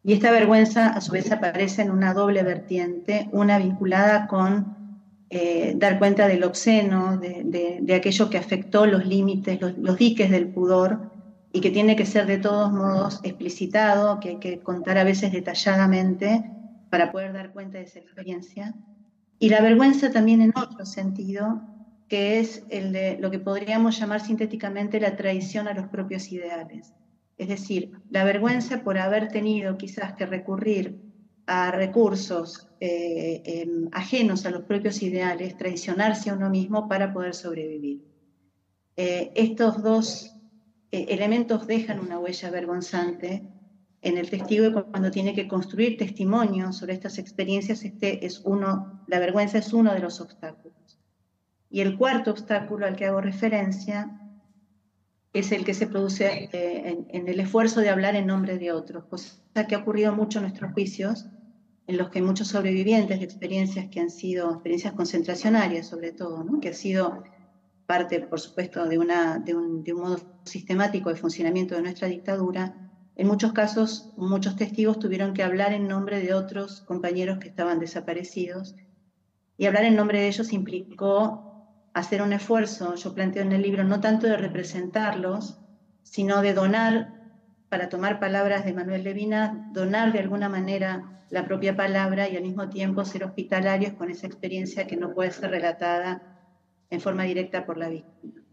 Y 0.01 0.13
esta 0.13 0.31
vergüenza 0.31 0.87
a 0.87 0.99
su 0.99 1.11
vez 1.11 1.31
aparece 1.31 1.83
en 1.83 1.91
una 1.91 2.15
doble 2.15 2.41
vertiente, 2.41 3.29
una 3.31 3.59
vinculada 3.59 4.25
con 4.25 4.82
eh, 5.35 5.73
dar 5.75 5.97
cuenta 5.97 6.27
del 6.27 6.43
obsceno, 6.43 7.17
de, 7.17 7.95
aquello 7.95 8.29
que 8.29 8.37
afectó 8.37 8.85
los 8.85 9.03
límites, 9.03 9.59
los, 9.59 9.75
los, 9.79 9.97
diques 9.97 10.29
del 10.29 10.49
pudor, 10.49 11.09
y 11.51 11.59
que 11.59 11.71
tiene 11.71 11.95
que 11.95 12.05
ser 12.05 12.27
de 12.27 12.37
todos 12.37 12.71
modos 12.71 13.19
explicitado, 13.23 14.19
que 14.19 14.29
hay 14.29 14.37
que 14.37 14.59
contar 14.59 14.99
a 14.99 15.03
veces 15.03 15.31
detalladamente 15.31 16.43
para 16.91 17.11
poder 17.11 17.33
dar 17.33 17.51
cuenta 17.51 17.79
de 17.79 17.85
esa 17.85 17.97
experiencia. 17.97 18.75
Y 19.39 19.49
la 19.49 19.61
vergüenza 19.61 20.11
también 20.11 20.43
en 20.43 20.53
otro 20.55 20.85
sentido, 20.85 21.63
que 22.07 22.39
es 22.39 22.63
el 22.69 22.93
de 22.93 23.17
lo 23.19 23.31
que 23.31 23.39
podríamos 23.39 23.99
llamar 23.99 24.21
sintéticamente 24.21 24.99
la 24.99 25.15
traición 25.15 25.67
a 25.67 25.73
los 25.73 25.87
propios 25.87 26.31
ideales. 26.31 26.93
Es 27.39 27.47
decir, 27.47 27.93
la 28.11 28.23
vergüenza 28.23 28.83
por 28.83 28.99
haber 28.99 29.29
tenido 29.29 29.79
quizás 29.79 30.13
que 30.13 30.27
recurrir 30.27 31.12
a 31.45 31.71
recursos 31.71 32.67
eh, 32.79 33.41
em, 33.45 33.89
ajenos 33.91 34.45
a 34.45 34.51
los 34.51 34.63
propios 34.63 35.01
ideales, 35.01 35.57
traicionarse 35.57 36.29
a 36.29 36.35
uno 36.35 36.49
mismo 36.49 36.87
para 36.87 37.13
poder 37.13 37.33
sobrevivir. 37.33 38.01
Eh, 38.95 39.31
estos 39.35 39.81
dos 39.81 40.35
eh, 40.91 41.05
elementos 41.09 41.65
dejan 41.67 41.99
una 41.99 42.19
huella 42.19 42.51
vergonzante 42.51 43.47
en 44.01 44.17
el 44.17 44.29
testigo 44.29 44.85
cuando 44.91 45.11
tiene 45.11 45.33
que 45.33 45.47
construir 45.47 45.97
testimonio 45.97 46.73
sobre 46.73 46.93
estas 46.93 47.17
experiencias, 47.17 47.83
este 47.85 48.25
es 48.25 48.41
uno, 48.43 49.01
la 49.07 49.19
vergüenza 49.19 49.57
es 49.57 49.71
uno 49.71 49.93
de 49.93 49.99
los 49.99 50.19
obstáculos. 50.19 50.99
Y 51.69 51.81
el 51.81 51.97
cuarto 51.97 52.31
obstáculo 52.31 52.85
al 52.85 52.95
que 52.95 53.05
hago 53.05 53.21
referencia 53.21 54.22
es 55.33 55.51
el 55.51 55.65
que 55.65 55.73
se 55.73 55.87
produce 55.87 56.49
eh, 56.53 57.05
en, 57.09 57.27
el 57.27 57.39
esfuerzo 57.39 57.81
de 57.81 57.89
hablar 57.89 58.15
en 58.15 58.27
nombre 58.27 58.59
de 58.59 58.71
otros, 58.71 59.05
cosa 59.05 59.67
que 59.67 59.75
ha 59.75 59.79
ocurrido 59.79 60.13
mucho 60.13 60.39
en 60.39 60.43
nuestros 60.43 60.71
juicios, 60.73 61.25
en 61.87 61.97
los 61.97 62.09
que 62.09 62.21
muchos 62.21 62.47
sobrevivientes 62.47 63.19
de 63.19 63.25
experiencias 63.25 63.87
que 63.89 63.99
han 63.99 64.09
sido 64.09 64.51
experiencias 64.51 64.93
concentracionarias, 64.93 65.87
sobre 65.87 66.11
todo, 66.11 66.45
que 66.61 66.69
ha 66.69 66.73
sido 66.73 67.23
parte, 67.87 68.19
por 68.21 68.39
supuesto, 68.39 68.85
de, 68.85 68.97
un, 68.97 69.07
de 69.43 69.93
un 69.93 69.99
modo 69.99 70.19
sistemático 70.45 71.09
de 71.09 71.15
funcionamiento 71.15 71.75
de 71.75 71.81
nuestra 71.81 72.07
dictadura, 72.07 72.83
en 73.15 73.27
muchos 73.27 73.53
casos, 73.53 74.11
muchos 74.17 74.55
testigos 74.55 74.97
tuvieron 74.97 75.33
que 75.33 75.43
hablar 75.43 75.73
en 75.73 75.87
nombre 75.87 76.19
de 76.19 76.33
otros 76.33 76.81
compañeros 76.81 77.37
que 77.37 77.47
estaban 77.47 77.79
desaparecidos. 77.79 78.75
Y 79.55 79.67
hablar 79.67 79.85
en 79.85 79.95
nombre 79.95 80.19
de 80.19 80.27
ellos 80.27 80.51
implicó 80.51 81.52
hacer 81.93 82.21
un 82.21 82.33
esfuerzo, 82.33 82.95
yo 82.95 83.13
planteo 83.13 83.43
en 83.43 83.51
el 83.51 83.61
libro, 83.61 83.83
no 83.83 83.99
tanto 83.99 84.27
de 84.27 84.37
representarlos, 84.37 85.59
sino 86.03 86.41
de 86.41 86.53
donar, 86.53 87.13
para 87.69 87.89
tomar 87.89 88.19
palabras 88.19 88.65
de 88.65 88.73
Manuel 88.73 89.03
Levina, 89.03 89.69
donar 89.73 90.11
de 90.11 90.19
alguna 90.19 90.49
manera 90.49 91.25
la 91.29 91.45
propia 91.45 91.75
palabra 91.75 92.29
y 92.29 92.35
al 92.35 92.43
mismo 92.43 92.69
tiempo 92.69 93.03
ser 93.05 93.23
hospitalarios 93.23 93.93
con 93.93 94.11
esa 94.11 94.27
experiencia 94.27 94.85
que 94.85 94.95
no 94.95 95.13
puede 95.13 95.31
ser 95.31 95.49
relatada 95.49 96.21
en 96.91 97.01
forma 97.01 97.23
directa 97.23 97.65
por 97.65 97.77
la 97.77 97.89
víctima. 97.89 98.43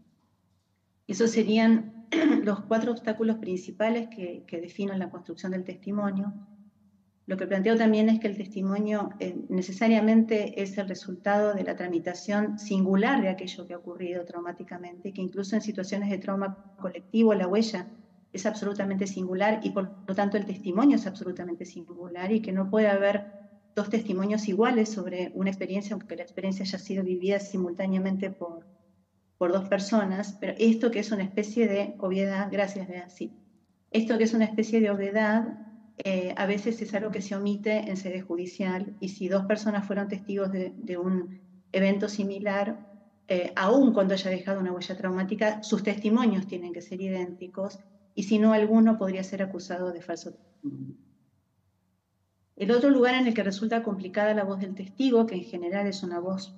Esos 1.07 1.29
serían 1.29 2.07
los 2.43 2.61
cuatro 2.61 2.91
obstáculos 2.91 3.37
principales 3.37 4.07
que, 4.09 4.43
definen 4.59 4.97
la 4.97 5.09
construcción 5.09 5.51
del 5.51 5.63
testimonio. 5.63 6.33
Lo 7.31 7.37
que 7.37 7.47
planteo 7.47 7.77
también 7.77 8.09
es 8.09 8.19
que 8.19 8.27
el 8.27 8.35
testimonio 8.35 9.11
eh, 9.21 9.33
necesariamente 9.47 10.61
es 10.61 10.77
el 10.77 10.89
resultado 10.89 11.53
de 11.53 11.63
la 11.63 11.77
tramitación 11.77 12.59
singular 12.59 13.21
de 13.21 13.29
aquello 13.29 13.65
que 13.65 13.73
ha 13.73 13.77
ocurrido 13.77 14.25
traumáticamente, 14.25 15.13
que 15.13 15.21
incluso 15.21 15.55
en 15.55 15.61
situaciones 15.61 16.09
de 16.09 16.17
trauma 16.17 16.75
colectivo 16.77 17.33
la 17.33 17.47
huella 17.47 17.87
es 18.33 18.45
absolutamente 18.45 19.07
singular 19.07 19.61
y 19.63 19.69
por 19.69 19.93
lo 20.05 20.13
tanto 20.13 20.35
el 20.35 20.45
testimonio 20.45 20.97
es 20.97 21.07
absolutamente 21.07 21.63
singular 21.63 22.33
y 22.33 22.41
que 22.41 22.51
no 22.51 22.69
puede 22.69 22.89
haber 22.89 23.23
dos 23.77 23.89
testimonios 23.89 24.49
iguales 24.49 24.89
sobre 24.89 25.31
una 25.33 25.51
experiencia, 25.51 25.93
aunque 25.93 26.17
la 26.17 26.23
experiencia 26.23 26.65
haya 26.65 26.79
sido 26.79 27.01
vivida 27.05 27.39
simultáneamente 27.39 28.29
por, 28.29 28.67
por 29.37 29.53
dos 29.53 29.69
personas, 29.69 30.37
pero 30.41 30.53
esto 30.57 30.91
que 30.91 30.99
es 30.99 31.13
una 31.13 31.23
especie 31.23 31.69
de 31.69 31.95
obviedad, 31.99 32.49
gracias 32.51 32.89
Bea, 32.89 33.07
sí, 33.07 33.31
esto 33.89 34.17
que 34.17 34.25
es 34.25 34.33
una 34.33 34.43
especie 34.43 34.81
de 34.81 34.91
obviedad 34.91 35.70
eh, 36.03 36.33
a 36.35 36.45
veces 36.45 36.81
es 36.81 36.93
algo 36.93 37.11
que 37.11 37.21
se 37.21 37.35
omite 37.35 37.77
en 37.89 37.95
sede 37.95 38.21
judicial 38.21 38.95
y 38.99 39.09
si 39.09 39.27
dos 39.27 39.45
personas 39.45 39.85
fueron 39.85 40.07
testigos 40.07 40.51
de, 40.51 40.97
un 40.97 41.41
evento 41.71 42.09
similar, 42.09 42.87
eh, 43.27 43.53
aun 43.55 43.93
cuando 43.93 44.15
haya 44.15 44.31
dejado 44.31 44.59
una 44.59 44.71
huella 44.71 44.97
traumática, 44.97 45.61
sus 45.61 45.83
testimonios 45.83 46.47
tienen 46.47 46.73
que 46.73 46.81
ser 46.81 47.01
idénticos 47.01 47.79
y 48.15 48.23
si 48.23 48.39
no 48.39 48.53
alguno 48.53 48.97
podría 48.97 49.23
ser 49.23 49.43
acusado 49.43 49.91
de 49.91 50.01
falso 50.01 50.33
testimonio. 50.33 50.95
El 52.55 52.71
otro 52.71 52.89
lugar 52.89 53.15
en 53.15 53.27
el 53.27 53.33
que 53.33 53.43
resulta 53.43 53.83
complicada 53.83 54.33
la 54.33 54.43
voz 54.43 54.59
del 54.59 54.75
testigo, 54.75 55.25
que 55.25 55.35
en 55.35 55.43
general 55.43 55.87
es 55.87 56.03
una 56.03 56.19
voz 56.19 56.55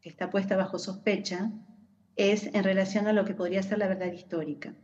que 0.00 0.08
está 0.08 0.30
puesta 0.30 0.56
bajo 0.56 0.78
sospecha, 0.78 1.52
es 2.16 2.46
en 2.52 2.64
relación 2.64 3.06
a 3.06 3.12
lo 3.12 3.24
que 3.24 3.34
podría 3.34 3.62
ser 3.62 3.78
la 3.78 3.88
verdad 3.88 4.12
histórica. 4.12 4.74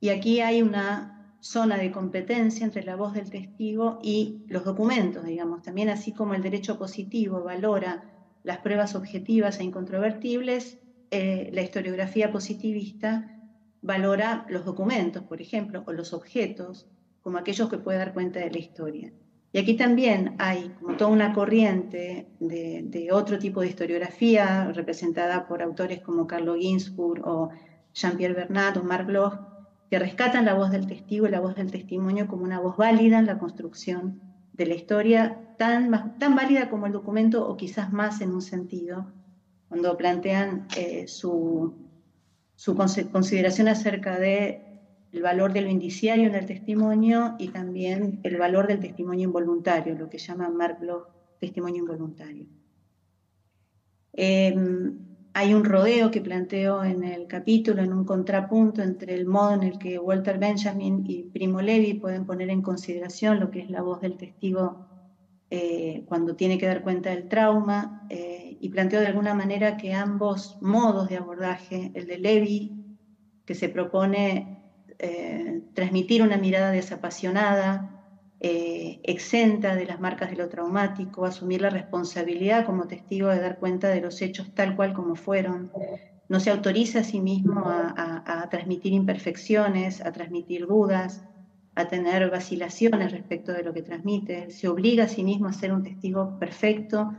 Y 0.00 0.08
aquí 0.08 0.40
hay 0.40 0.62
una 0.62 1.21
zona 1.42 1.76
de 1.76 1.90
competencia 1.90 2.64
entre 2.64 2.84
la 2.84 2.94
voz 2.94 3.14
del 3.14 3.28
testigo 3.28 3.98
y 4.00 4.44
los 4.46 4.64
documentos, 4.64 5.24
digamos. 5.24 5.62
También 5.62 5.88
así 5.88 6.12
como 6.12 6.34
el 6.34 6.42
derecho 6.42 6.78
positivo 6.78 7.42
valora 7.42 8.04
las 8.44 8.58
pruebas 8.58 8.94
objetivas 8.94 9.58
e 9.58 9.64
incontrovertibles, 9.64 10.78
eh, 11.10 11.50
la 11.52 11.62
historiografía 11.62 12.30
positivista 12.30 13.40
valora 13.82 14.46
los 14.48 14.64
documentos, 14.64 15.24
por 15.24 15.40
ejemplo, 15.40 15.82
o 15.86 15.92
los 15.92 16.12
objetos, 16.12 16.86
como 17.22 17.38
aquellos 17.38 17.68
que 17.68 17.78
pueden 17.78 18.00
dar 18.00 18.14
cuenta 18.14 18.38
de 18.38 18.50
la 18.50 18.58
historia. 18.58 19.12
Y 19.52 19.58
aquí 19.58 19.74
también 19.74 20.36
hay 20.38 20.70
como 20.80 20.96
toda 20.96 21.10
una 21.10 21.32
corriente 21.32 22.28
de, 22.38 23.08
otro 23.12 23.38
tipo 23.38 23.60
de 23.60 23.68
historiografía 23.68 24.70
representada 24.72 25.46
por 25.48 25.60
autores 25.60 26.00
como 26.00 26.26
Carlo 26.28 26.54
Ginzburg 26.54 27.26
o 27.26 27.50
Jean-Pierre 27.92 28.34
Bernat 28.34 28.76
o 28.76 28.84
Marc 28.84 29.06
Bloch, 29.08 29.51
que 29.92 29.98
rescatan 29.98 30.46
la 30.46 30.54
voz 30.54 30.70
del 30.70 30.86
testigo 30.86 31.26
y 31.26 31.30
la 31.30 31.40
voz 31.40 31.54
del 31.54 31.70
testimonio 31.70 32.26
como 32.26 32.44
una 32.44 32.58
voz 32.58 32.78
válida 32.78 33.18
en 33.18 33.26
la 33.26 33.38
construcción 33.38 34.22
de 34.54 34.64
la 34.64 34.74
historia, 34.74 35.54
tan, 35.58 36.18
tan 36.18 36.34
válida 36.34 36.70
como 36.70 36.86
el 36.86 36.94
documento 36.94 37.46
o 37.46 37.58
quizás 37.58 37.92
más 37.92 38.22
en 38.22 38.30
un 38.30 38.40
sentido, 38.40 39.12
cuando 39.68 39.94
plantean 39.98 40.66
eh, 40.78 41.06
su, 41.08 41.74
su 42.54 42.74
consideración 42.74 43.68
acerca 43.68 44.18
de 44.18 44.62
el 45.12 45.20
valor 45.20 45.52
de 45.52 45.60
lo 45.60 45.68
indiciario 45.68 46.26
en 46.26 46.36
el 46.36 46.46
testimonio 46.46 47.34
y 47.38 47.48
también 47.48 48.18
el 48.22 48.38
valor 48.38 48.68
del 48.68 48.80
testimonio 48.80 49.24
involuntario, 49.26 49.94
lo 49.94 50.08
que 50.08 50.16
llama 50.16 50.48
Mark 50.48 50.78
Bloch 50.80 51.08
testimonio 51.38 51.82
involuntario. 51.82 52.46
Em, 54.14 55.11
hay 55.34 55.54
un 55.54 55.64
rodeo 55.64 56.10
que 56.10 56.20
planteo 56.20 56.84
en 56.84 57.04
el 57.04 57.26
capítulo, 57.26 57.82
en 57.82 57.92
un 57.92 58.04
contrapunto 58.04 58.82
entre 58.82 59.14
el 59.14 59.26
modo 59.26 59.54
en 59.54 59.62
el 59.62 59.78
que 59.78 59.98
Walter 59.98 60.38
Benjamin 60.38 61.04
y 61.06 61.24
Primo 61.24 61.62
Levi 61.62 61.94
pueden 61.94 62.26
poner 62.26 62.50
en 62.50 62.62
consideración 62.62 63.40
lo 63.40 63.50
que 63.50 63.60
es 63.60 63.70
la 63.70 63.82
voz 63.82 64.00
del 64.00 64.16
testigo 64.16 64.82
eh, 65.50 66.04
cuando 66.06 66.34
tiene 66.34 66.58
que 66.58 66.66
dar 66.66 66.82
cuenta 66.82 67.10
del 67.10 67.28
trauma, 67.28 68.06
eh, 68.08 68.56
y 68.58 68.70
planteo 68.70 69.00
de 69.00 69.06
alguna 69.06 69.34
manera 69.34 69.76
que 69.76 69.92
ambos 69.92 70.56
modos 70.60 71.08
de 71.08 71.18
abordaje, 71.18 71.90
el 71.94 72.06
de 72.06 72.18
Levi, 72.18 72.72
que 73.44 73.54
se 73.54 73.68
propone 73.68 74.48
eh, 74.98 75.62
transmitir 75.74 76.22
una 76.22 76.38
mirada 76.38 76.70
desapasionada, 76.70 78.01
eh, 78.44 78.98
exenta 79.04 79.76
de 79.76 79.86
las 79.86 80.00
marcas 80.00 80.30
de 80.30 80.36
lo 80.36 80.48
traumático, 80.48 81.24
asumir 81.24 81.62
la 81.62 81.70
responsabilidad 81.70 82.66
como 82.66 82.88
testigo 82.88 83.28
de 83.28 83.40
dar 83.40 83.60
cuenta 83.60 83.88
de 83.88 84.00
los 84.00 84.20
hechos 84.20 84.52
tal 84.52 84.74
cual 84.74 84.94
como 84.94 85.14
fueron. 85.14 85.70
No 86.28 86.40
se 86.40 86.50
autoriza 86.50 87.00
a 87.00 87.04
sí 87.04 87.20
mismo 87.20 87.62
a, 87.64 88.48
transmitir 88.50 88.94
imperfecciones, 88.94 90.04
a 90.04 90.10
transmitir 90.10 90.66
dudas, 90.66 91.22
a 91.76 91.86
tener 91.86 92.28
vacilaciones 92.30 93.12
respecto 93.12 93.52
de 93.52 93.62
lo 93.62 93.72
que 93.72 93.82
transmite. 93.82 94.50
Se 94.50 94.66
obliga 94.66 95.04
a 95.04 95.08
sí 95.08 95.22
mismo 95.22 95.46
a 95.46 95.52
ser 95.52 95.72
un 95.72 95.84
testigo 95.84 96.36
perfecto 96.40 97.12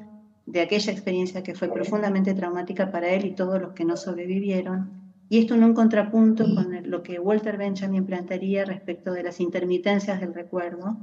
de 0.45 0.59
aquella 0.59 0.91
experiencia 0.91 1.41
que 1.41 1.55
fue 1.55 1.69
profundamente 1.69 2.33
traumática 2.33 2.91
para 2.91 3.07
él 3.07 3.23
y 3.23 3.33
todos 3.33 3.61
los 3.61 3.71
que 3.71 3.85
no 3.85 3.95
sobrevivieron 3.95 5.03
y 5.33 5.39
esto 5.39 5.55
en 5.55 5.63
un 5.63 5.73
contrapunto 5.73 6.43
con 6.43 6.91
lo 6.91 7.01
que 7.01 7.17
Walter 7.19 7.57
Benjamin 7.57 8.05
plantearía 8.05 8.65
respecto 8.65 9.11
de 9.11 9.23
las 9.23 9.39
intermitencias 9.39 10.19
del 10.19 10.31
recuerdo, 10.31 10.97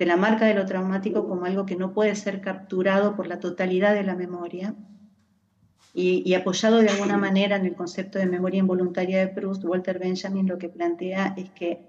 de 0.00 0.06
la 0.06 0.16
marca 0.16 0.46
de 0.46 0.54
lo 0.54 0.64
traumático 0.64 1.28
como 1.28 1.44
algo 1.44 1.66
que 1.66 1.76
no 1.76 1.92
puede 1.92 2.16
ser 2.16 2.40
capturado 2.40 3.14
por 3.14 3.26
la 3.26 3.38
totalidad 3.38 3.92
de 3.92 4.02
la 4.02 4.16
memoria, 4.16 4.74
y, 5.92 6.32
apoyado 6.32 6.78
de 6.78 6.88
alguna 6.88 7.18
manera 7.18 7.56
en 7.56 7.66
el 7.66 7.74
concepto 7.74 8.18
de 8.18 8.24
memoria 8.24 8.60
involuntaria 8.60 9.18
de 9.18 9.28
Proust, 9.28 9.62
Walter 9.62 9.98
Benjamin 9.98 10.46
lo 10.46 10.56
que 10.56 10.70
plantea 10.70 11.34
es 11.36 11.50
que 11.50 11.80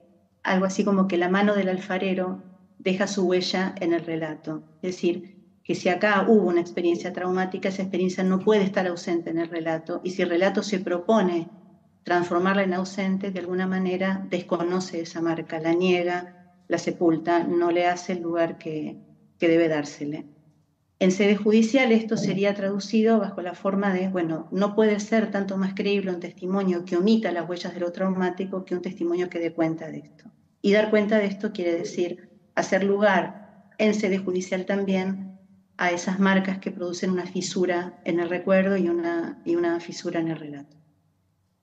algo 0.43 0.65
así 0.65 0.83
como 0.83 1.07
que 1.07 1.17
la 1.17 1.29
mano 1.29 1.55
del 1.55 1.69
alfarero 1.69 2.43
deja 2.79 3.07
su 3.07 3.27
huella 3.27 3.75
en 3.79 3.93
el 3.93 4.03
relato. 4.03 4.63
Es 4.81 4.95
decir, 4.95 5.37
que 5.63 5.75
si 5.75 5.87
acá 5.87 6.25
hubo 6.27 6.49
una 6.49 6.59
experiencia 6.59 7.13
traumática, 7.13 7.69
esa 7.69 7.83
experiencia 7.83 8.25
no 8.25 8.39
puede 8.39 8.63
estar 8.63 8.87
ausente 8.87 9.29
en 9.29 9.37
el 9.37 9.47
relato. 9.47 10.01
Y 10.03 10.09
si 10.09 10.23
el 10.23 10.29
relato 10.29 10.63
se 10.63 10.79
propone 10.79 11.47
transformarla 12.03 12.63
en 12.63 12.73
ausente, 12.73 13.31
de 13.31 13.39
alguna 13.39 13.67
manera 13.67 14.25
desconoce 14.29 14.99
esa 15.01 15.21
marca, 15.21 15.61
la 15.61 15.73
niega, 15.73 16.40
la 16.71 16.77
sepulta, 16.77 17.43
no 17.43 17.69
le 17.69 17.85
hace 17.85 18.13
el 18.13 18.21
lugar 18.21 18.57
que, 18.57 18.95
debe 19.39 19.67
dársele. 19.67 20.25
En 20.99 21.11
sede 21.11 21.35
judicial 21.35 21.91
esto 21.91 22.15
sería 22.15 22.53
traducido 22.53 23.19
bajo 23.19 23.41
la 23.41 23.55
forma 23.55 23.91
de, 23.93 24.07
bueno, 24.07 24.47
no 24.51 24.73
puede 24.73 24.99
ser 25.01 25.31
tanto 25.31 25.57
más 25.57 25.73
creíble 25.73 26.11
un 26.11 26.21
testimonio 26.21 26.85
que 26.85 26.95
omita 26.95 27.33
las 27.33 27.49
huellas 27.49 27.73
de 27.73 27.81
lo 27.81 27.91
traumático 27.91 28.63
que 28.63 28.75
un 28.75 28.81
testimonio 28.81 29.29
que 29.29 29.39
dé 29.39 29.51
cuenta 29.51 29.87
de 29.87 29.97
esto. 29.97 30.31
Y 30.61 30.71
dar 30.71 30.91
cuenta 30.91 31.17
de 31.17 31.25
esto 31.25 31.51
quiere 31.51 31.75
decir 31.75 32.29
hacer 32.55 32.85
lugar 32.85 33.67
en 33.77 33.93
sede 33.93 34.19
judicial 34.19 34.65
también 34.65 35.39
a 35.75 35.91
esas 35.91 36.19
marcas 36.19 36.59
que 36.59 36.71
producen 36.71 37.09
una 37.09 37.25
fisura 37.25 37.99
en 38.05 38.21
el 38.21 38.29
recuerdo 38.29 38.77
y 38.77 38.87
una, 38.87 39.41
y 39.43 39.57
una 39.57 39.81
fisura 39.81 40.21
en 40.21 40.29
el 40.29 40.37
relato. 40.37 40.77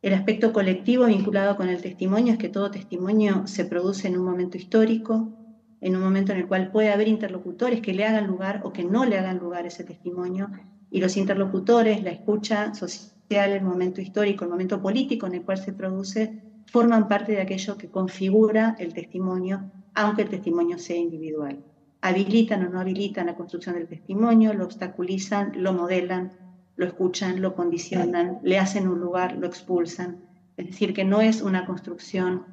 El 0.01 0.15
aspecto 0.15 0.53
colectivo 0.53 1.07
vinculado 1.07 1.57
con 1.57 1.69
el 1.69 1.83
testimonio 1.83 2.35
es 2.35 2.39
que 2.39 2.49
todo 2.49 2.71
testimonio 2.71 3.49
se 3.49 3.65
produce 3.65 4.07
en 4.07 4.17
un 4.17 4.25
momento 4.25 4.57
histórico, 4.57 5.33
en 5.81 5.97
un 5.97 6.03
momento 6.03 6.31
en 6.31 6.39
el 6.39 6.47
cual 6.47 6.71
puede 6.71 6.93
haber 6.93 7.09
interlocutores 7.09 7.81
que 7.81 7.93
le 7.93 8.05
hagan 8.05 8.29
lugar 8.29 8.61
o 8.63 8.73
que 8.73 8.85
no 8.85 9.05
le 9.05 9.19
hagan 9.19 9.39
lugar 9.39 9.67
ese 9.67 9.83
testimonio, 9.83 10.51
y 10.89 11.01
los 11.01 11.17
interlocutores, 11.17 12.05
la 12.05 12.11
escucha 12.11 12.75
social, 12.75 13.51
el 13.51 13.63
momento 13.63 14.01
histórico, 14.01 14.45
el 14.45 14.51
momento 14.51 14.81
político 14.81 15.27
en 15.27 15.35
el 15.35 15.43
cual 15.43 15.59
se 15.59 15.73
produce, 15.73 16.43
forman 16.67 17.09
parte 17.09 17.33
de 17.33 17.41
aquello 17.41 17.77
que 17.77 17.91
configura 17.91 18.77
el 18.79 18.95
testimonio, 18.95 19.69
aunque 19.95 20.23
el 20.23 20.29
testimonio 20.29 20.79
sea 20.79 20.97
individual. 20.97 21.65
Habilitan 22.03 22.65
o 22.65 22.71
no 22.71 22.79
habilitan 22.79 23.27
la 23.27 23.35
construcción 23.35 23.75
del 23.75 23.89
testimonio, 23.89 24.55
lo 24.55 24.65
obstaculizan, 24.65 25.61
lo 25.61 25.73
modelan, 25.73 26.48
lo 26.79 26.87
escuchan, 26.87 27.43
lo 27.43 27.57
condicionan, 27.57 28.39
le 28.45 28.57
hacen 28.57 28.87
un 28.87 29.01
lugar, 29.01 29.37
lo 29.37 29.49
expulsan. 29.49 30.23
Es 30.57 30.67
decir, 30.69 30.95
que 30.95 31.05
no 31.05 31.21
es 31.21 31.43
una 31.43 31.67
construcción 31.67 32.47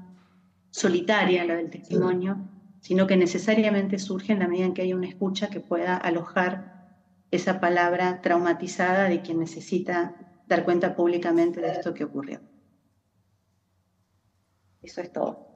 solitaria 0.71 1.45
la 1.45 1.55
del 1.55 1.69
testimonio, 1.69 2.37
sino 2.81 3.05
que 3.05 3.17
necesariamente 3.17 3.99
surge 3.99 4.33
en 4.33 4.39
la 4.39 4.47
medida 4.47 4.65
en 4.65 4.73
que 4.73 4.81
hay 4.81 4.93
una 4.93 5.07
escucha 5.07 5.51
que 5.51 5.59
pueda 5.59 5.95
alojar 5.95 6.97
esa 7.29 7.59
palabra 7.59 8.19
traumatizada 8.21 9.03
de 9.03 9.21
quien 9.21 9.39
necesita 9.39 10.15
dar 10.47 10.65
cuenta 10.65 10.95
públicamente 10.95 11.61
de 11.61 11.69
esto 11.69 11.93
que 11.93 12.03
ocurrió. 12.03 12.41
Eso 14.81 15.01
es 15.01 15.13
todo. 15.13 15.47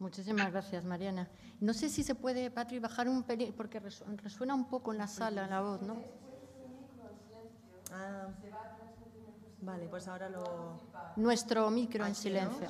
Muchísimas 0.00 0.50
gracias, 0.50 0.84
Mariana. 0.84 1.28
No 1.60 1.72
sé 1.74 1.88
si 1.88 2.02
se 2.02 2.16
puede, 2.16 2.50
Patri, 2.50 2.80
bajar 2.80 3.08
un 3.08 3.22
pelín, 3.22 3.52
porque 3.56 3.80
resuena 3.80 4.54
un 4.54 4.68
poco 4.68 4.92
en 4.92 4.98
la 4.98 5.06
sala 5.06 5.46
la 5.46 5.60
voz, 5.60 5.82
¿no? 5.82 6.27
Ah, 7.92 8.28
vale, 9.60 9.88
pues 9.88 10.06
ahora 10.08 10.28
lo... 10.28 10.80
Nuestro 11.16 11.70
micro 11.70 12.06
en 12.06 12.14
silencio. 12.14 12.68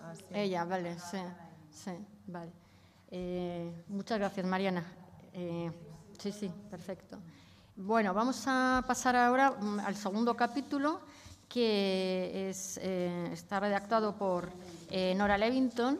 Ah, 0.00 0.14
Ella, 0.30 0.64
vale, 0.64 0.98
sí, 0.98 1.18
sí, 1.70 1.92
vale. 2.26 2.50
Eh, 3.10 3.84
muchas 3.88 4.18
gracias, 4.18 4.46
Mariana. 4.46 4.84
Eh, 5.32 5.70
sí, 6.18 6.32
sí, 6.32 6.50
perfecto. 6.70 7.18
Bueno, 7.76 8.14
vamos 8.14 8.42
a 8.46 8.82
pasar 8.86 9.16
ahora 9.16 9.50
mm, 9.50 9.80
al 9.80 9.96
segundo 9.96 10.34
capítulo, 10.34 11.00
que 11.48 12.48
es, 12.50 12.78
eh, 12.82 13.28
está 13.32 13.60
redactado 13.60 14.16
por 14.16 14.48
Nora 15.16 15.36
Levington 15.38 15.98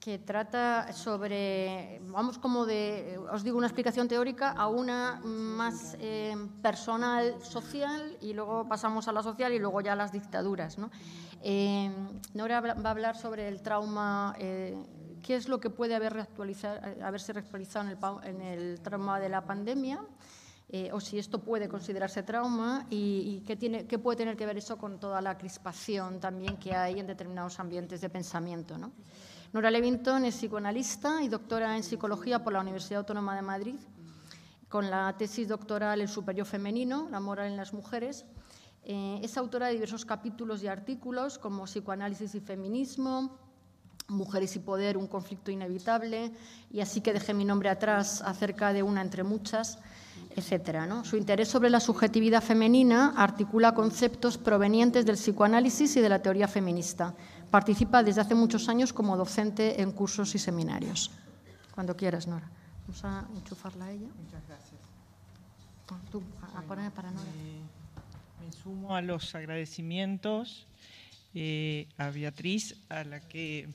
que 0.00 0.18
trata 0.18 0.94
sobre, 0.94 2.00
vamos 2.06 2.38
como 2.38 2.64
de, 2.64 3.20
os 3.30 3.44
digo 3.44 3.58
una 3.58 3.66
explicación 3.66 4.08
teórica 4.08 4.50
a 4.50 4.66
una 4.66 5.20
más 5.22 5.94
eh, 6.00 6.34
personal, 6.62 7.34
social, 7.42 8.16
y 8.22 8.32
luego 8.32 8.66
pasamos 8.66 9.08
a 9.08 9.12
la 9.12 9.22
social 9.22 9.52
y 9.52 9.58
luego 9.58 9.82
ya 9.82 9.92
a 9.92 9.96
las 9.96 10.10
dictaduras. 10.10 10.78
¿no? 10.78 10.90
Eh, 11.42 11.90
Nora 12.32 12.62
va 12.62 12.88
a 12.88 12.90
hablar 12.90 13.14
sobre 13.18 13.46
el 13.46 13.60
trauma, 13.60 14.34
eh, 14.38 14.74
qué 15.22 15.34
es 15.34 15.50
lo 15.50 15.60
que 15.60 15.68
puede 15.68 15.94
haber 15.94 16.26
haberse 17.02 17.34
reactualizado 17.34 18.22
en 18.22 18.40
el, 18.40 18.40
en 18.40 18.40
el 18.40 18.80
trauma 18.80 19.20
de 19.20 19.28
la 19.28 19.44
pandemia, 19.44 20.00
o 20.92 21.00
si 21.00 21.18
esto 21.18 21.40
puede 21.40 21.68
considerarse 21.68 22.22
trauma 22.22 22.86
y, 22.90 23.42
qué, 23.44 23.56
tiene, 23.56 23.88
qué 23.88 23.98
puede 23.98 24.18
tener 24.18 24.36
que 24.36 24.46
ver 24.46 24.56
eso 24.56 24.78
con 24.78 25.00
toda 25.00 25.20
la 25.20 25.36
crispación 25.36 26.20
también 26.20 26.58
que 26.58 26.72
hay 26.72 27.00
en 27.00 27.08
determinados 27.08 27.58
ambientes 27.58 28.00
de 28.00 28.08
pensamiento. 28.08 28.78
¿no? 28.78 28.92
Nora 29.52 29.68
Levington 29.72 30.24
es 30.26 30.36
psicoanalista 30.36 31.24
y 31.24 31.28
doctora 31.28 31.76
en 31.76 31.82
psicología 31.82 32.44
por 32.44 32.52
la 32.52 32.60
Universidad 32.60 33.00
Autónoma 33.00 33.34
de 33.34 33.42
Madrid, 33.42 33.74
con 34.68 34.88
la 34.88 35.12
tesis 35.18 35.48
doctoral 35.48 36.00
El 36.00 36.08
superior 36.08 36.46
femenino, 36.46 37.08
la 37.10 37.18
moral 37.18 37.48
en 37.48 37.56
las 37.56 37.72
mujeres. 37.72 38.24
Eh, 38.84 39.18
es 39.24 39.36
autora 39.36 39.66
de 39.66 39.72
diversos 39.72 40.04
capítulos 40.04 40.62
y 40.62 40.68
artículos 40.68 41.36
como 41.36 41.64
Psicoanálisis 41.64 42.32
y 42.36 42.40
Feminismo, 42.40 43.36
Mujeres 44.06 44.54
y 44.54 44.60
Poder, 44.60 44.96
un 44.96 45.08
conflicto 45.08 45.50
inevitable, 45.50 46.30
y 46.70 46.78
así 46.78 47.00
que 47.00 47.12
dejé 47.12 47.34
mi 47.34 47.44
nombre 47.44 47.70
atrás 47.70 48.22
acerca 48.22 48.72
de 48.72 48.84
una 48.84 49.02
entre 49.02 49.24
muchas, 49.24 49.80
etc. 50.36 50.88
Su 51.02 51.16
interés 51.16 51.48
sobre 51.48 51.70
la 51.70 51.80
subjetividad 51.80 52.42
femenina 52.42 53.14
articula 53.16 53.74
conceptos 53.74 54.38
provenientes 54.38 55.06
del 55.06 55.16
psicoanálisis 55.16 55.96
y 55.96 56.00
de 56.00 56.08
la 56.08 56.22
teoría 56.22 56.46
feminista. 56.46 57.14
Participa 57.50 58.02
desde 58.02 58.20
hace 58.20 58.34
muchos 58.34 58.68
años 58.68 58.92
como 58.92 59.16
docente 59.16 59.82
en 59.82 59.90
cursos 59.90 60.34
y 60.34 60.38
seminarios. 60.38 61.10
Cuando 61.74 61.96
quieras, 61.96 62.26
Nora. 62.26 62.48
Vamos 62.86 63.04
a 63.04 63.26
enchufarla 63.34 63.86
a 63.86 63.90
ella. 63.92 64.06
Muchas 64.22 64.46
gracias. 64.46 64.80
Tú, 66.12 66.22
a, 66.54 66.62
poner 66.62 66.92
para 66.92 67.10
Nora. 67.10 67.28
me 68.40 68.52
sumo 68.52 68.94
a 68.94 69.02
los 69.02 69.34
agradecimientos 69.34 70.66
eh, 71.34 71.88
a 71.98 72.10
Beatriz, 72.10 72.76
a 72.88 73.02
la 73.02 73.20
que, 73.20 73.68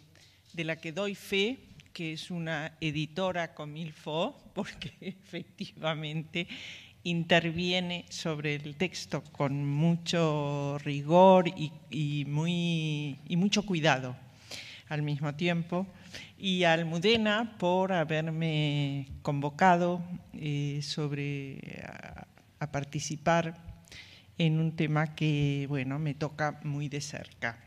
de 0.53 0.63
la 0.63 0.77
que 0.77 0.93
doy 0.93 1.15
fe, 1.15 1.59
que 1.91 2.13
es 2.13 2.31
una 2.31 2.73
editora 2.79 3.53
con 3.53 3.73
milfo, 3.73 4.37
porque 4.53 4.93
efectivamente 5.01 6.47
interviene 7.05 8.03
sobre 8.09 8.55
el 8.55 8.75
texto 8.75 9.23
con 9.31 9.63
mucho 9.63 10.77
rigor 10.79 11.47
y, 11.47 12.25
muy, 12.25 13.19
y 13.27 13.37
mucho 13.37 13.63
cuidado 13.63 14.15
al 14.89 15.03
mismo 15.03 15.33
tiempo, 15.35 15.87
y 16.37 16.63
a 16.63 16.73
Almudena 16.73 17.55
por 17.57 17.93
haberme 17.93 19.07
convocado 19.21 20.01
eh, 20.33 20.79
sobre, 20.81 21.83
a, 22.59 22.71
participar 22.71 23.55
en 24.39 24.59
un 24.59 24.75
tema 24.75 25.13
que 25.13 25.67
bueno, 25.69 25.99
me 25.99 26.15
toca 26.15 26.59
muy 26.63 26.89
de 26.89 27.01
cerca. 27.01 27.59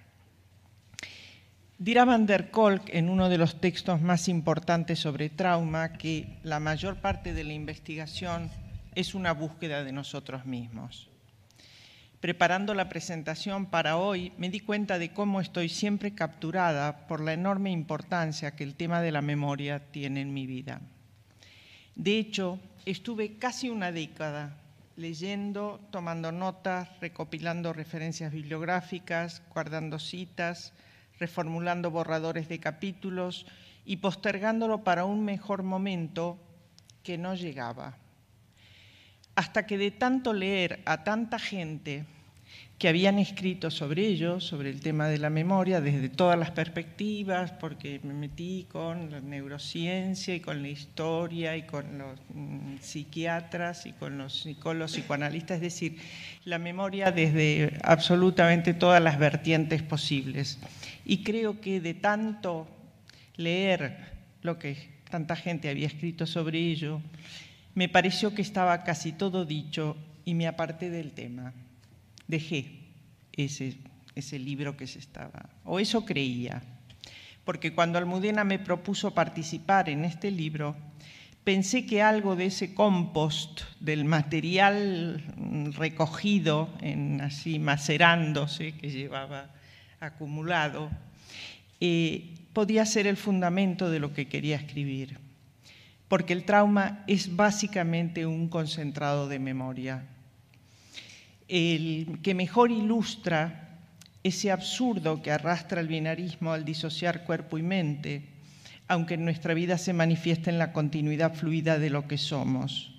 Dirá 1.78 2.04
Van 2.04 2.26
der 2.26 2.50
Kolk 2.50 2.92
en 2.92 3.08
uno 3.08 3.28
de 3.28 3.38
los 3.38 3.60
textos 3.60 4.00
más 4.00 4.26
importantes 4.26 4.98
sobre 4.98 5.30
trauma 5.30 5.92
que 5.92 6.38
la 6.42 6.58
mayor 6.58 6.96
parte 6.96 7.32
de 7.32 7.44
la 7.44 7.52
investigación 7.52 8.50
es 8.98 9.14
una 9.14 9.32
búsqueda 9.32 9.84
de 9.84 9.92
nosotros 9.92 10.44
mismos. 10.44 11.08
Preparando 12.18 12.74
la 12.74 12.88
presentación 12.88 13.66
para 13.66 13.96
hoy, 13.96 14.32
me 14.38 14.50
di 14.50 14.58
cuenta 14.58 14.98
de 14.98 15.12
cómo 15.12 15.40
estoy 15.40 15.68
siempre 15.68 16.16
capturada 16.16 17.06
por 17.06 17.20
la 17.20 17.32
enorme 17.32 17.70
importancia 17.70 18.56
que 18.56 18.64
el 18.64 18.74
tema 18.74 19.00
de 19.00 19.12
la 19.12 19.22
memoria 19.22 19.92
tiene 19.92 20.20
en 20.20 20.34
mi 20.34 20.48
vida. 20.48 20.80
De 21.94 22.18
hecho, 22.18 22.58
estuve 22.86 23.38
casi 23.38 23.68
una 23.68 23.92
década 23.92 24.58
leyendo, 24.96 25.78
tomando 25.92 26.32
notas, 26.32 26.88
recopilando 27.00 27.72
referencias 27.72 28.32
bibliográficas, 28.32 29.44
guardando 29.54 30.00
citas, 30.00 30.72
reformulando 31.20 31.92
borradores 31.92 32.48
de 32.48 32.58
capítulos 32.58 33.46
y 33.84 33.98
postergándolo 33.98 34.82
para 34.82 35.04
un 35.04 35.24
mejor 35.24 35.62
momento 35.62 36.36
que 37.04 37.16
no 37.16 37.36
llegaba 37.36 37.96
hasta 39.38 39.66
que 39.66 39.78
de 39.78 39.92
tanto 39.92 40.32
leer 40.32 40.80
a 40.84 41.04
tanta 41.04 41.38
gente 41.38 42.04
que 42.76 42.88
habían 42.88 43.20
escrito 43.20 43.70
sobre 43.70 44.04
ello, 44.04 44.40
sobre 44.40 44.68
el 44.68 44.80
tema 44.80 45.06
de 45.06 45.18
la 45.18 45.30
memoria, 45.30 45.80
desde 45.80 46.08
todas 46.08 46.36
las 46.36 46.50
perspectivas, 46.50 47.52
porque 47.52 48.00
me 48.02 48.14
metí 48.14 48.66
con 48.68 49.12
la 49.12 49.20
neurociencia 49.20 50.34
y 50.34 50.40
con 50.40 50.60
la 50.60 50.70
historia 50.70 51.56
y 51.56 51.62
con 51.62 51.98
los 51.98 52.18
mm, 52.34 52.78
psiquiatras 52.80 53.86
y 53.86 53.92
con 53.92 54.18
los 54.18 54.40
psicólogos, 54.40 54.90
psicoanalistas, 54.90 55.58
es 55.58 55.62
decir, 55.62 55.98
la 56.44 56.58
memoria 56.58 57.12
desde 57.12 57.78
absolutamente 57.84 58.74
todas 58.74 59.00
las 59.00 59.20
vertientes 59.20 59.82
posibles. 59.82 60.58
Y 61.04 61.22
creo 61.22 61.60
que 61.60 61.80
de 61.80 61.94
tanto 61.94 62.66
leer 63.36 63.98
lo 64.42 64.58
que 64.58 64.98
tanta 65.08 65.36
gente 65.36 65.68
había 65.68 65.86
escrito 65.86 66.26
sobre 66.26 66.58
ello, 66.58 67.00
me 67.78 67.88
pareció 67.88 68.34
que 68.34 68.42
estaba 68.42 68.82
casi 68.82 69.12
todo 69.12 69.44
dicho 69.44 69.96
y 70.24 70.34
me 70.34 70.48
aparté 70.48 70.90
del 70.90 71.12
tema. 71.12 71.54
Dejé 72.26 72.88
ese, 73.34 73.76
ese 74.16 74.40
libro 74.40 74.76
que 74.76 74.88
se 74.88 74.98
estaba, 74.98 75.48
o 75.64 75.78
eso 75.78 76.04
creía, 76.04 76.60
porque 77.44 77.72
cuando 77.72 77.96
Almudena 77.96 78.42
me 78.42 78.58
propuso 78.58 79.14
participar 79.14 79.88
en 79.88 80.04
este 80.04 80.32
libro, 80.32 80.74
pensé 81.44 81.86
que 81.86 82.02
algo 82.02 82.34
de 82.34 82.46
ese 82.46 82.74
compost, 82.74 83.60
del 83.78 84.04
material 84.04 85.22
recogido, 85.76 86.70
en, 86.80 87.20
así 87.20 87.60
macerándose, 87.60 88.72
que 88.72 88.90
llevaba 88.90 89.52
acumulado, 90.00 90.90
eh, 91.80 92.34
podía 92.52 92.84
ser 92.84 93.06
el 93.06 93.16
fundamento 93.16 93.88
de 93.88 94.00
lo 94.00 94.12
que 94.12 94.26
quería 94.26 94.56
escribir 94.56 95.27
porque 96.08 96.32
el 96.32 96.44
trauma 96.44 97.04
es 97.06 97.36
básicamente 97.36 98.26
un 98.26 98.48
concentrado 98.48 99.28
de 99.28 99.38
memoria. 99.38 100.06
El 101.46 102.18
que 102.22 102.34
mejor 102.34 102.70
ilustra 102.70 103.78
ese 104.22 104.50
absurdo 104.50 105.22
que 105.22 105.30
arrastra 105.30 105.80
el 105.80 105.88
binarismo 105.88 106.52
al 106.52 106.64
disociar 106.64 107.24
cuerpo 107.24 107.58
y 107.58 107.62
mente, 107.62 108.28
aunque 108.88 109.14
en 109.14 109.24
nuestra 109.24 109.54
vida 109.54 109.76
se 109.78 109.92
manifiesta 109.92 110.50
en 110.50 110.58
la 110.58 110.72
continuidad 110.72 111.34
fluida 111.34 111.78
de 111.78 111.90
lo 111.90 112.08
que 112.08 112.18
somos, 112.18 112.94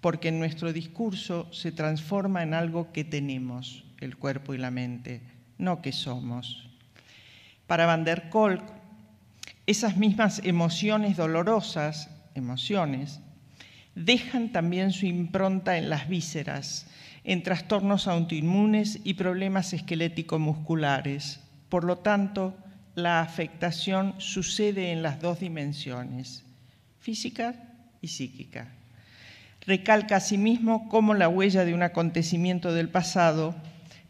porque 0.00 0.28
en 0.28 0.38
nuestro 0.38 0.72
discurso 0.72 1.52
se 1.52 1.72
transforma 1.72 2.42
en 2.42 2.54
algo 2.54 2.92
que 2.92 3.04
tenemos, 3.04 3.84
el 4.00 4.16
cuerpo 4.16 4.54
y 4.54 4.58
la 4.58 4.70
mente, 4.70 5.22
no 5.58 5.82
que 5.82 5.92
somos. 5.92 6.68
Para 7.66 7.86
Van 7.86 8.04
der 8.04 8.28
Kolk, 8.28 8.62
esas 9.66 9.96
mismas 9.96 10.40
emociones 10.44 11.16
dolorosas 11.16 12.13
emociones, 12.34 13.20
dejan 13.94 14.52
también 14.52 14.92
su 14.92 15.06
impronta 15.06 15.78
en 15.78 15.88
las 15.88 16.08
vísceras, 16.08 16.86
en 17.24 17.42
trastornos 17.42 18.06
autoinmunes 18.06 19.00
y 19.04 19.14
problemas 19.14 19.72
esquelético-musculares. 19.72 21.40
Por 21.68 21.84
lo 21.84 21.98
tanto, 21.98 22.54
la 22.94 23.20
afectación 23.20 24.14
sucede 24.18 24.92
en 24.92 25.02
las 25.02 25.20
dos 25.20 25.40
dimensiones, 25.40 26.44
física 27.00 27.54
y 28.00 28.08
psíquica. 28.08 28.68
Recalca 29.66 30.16
asimismo 30.16 30.88
cómo 30.88 31.14
la 31.14 31.28
huella 31.28 31.64
de 31.64 31.72
un 31.72 31.82
acontecimiento 31.82 32.72
del 32.74 32.90
pasado 32.90 33.54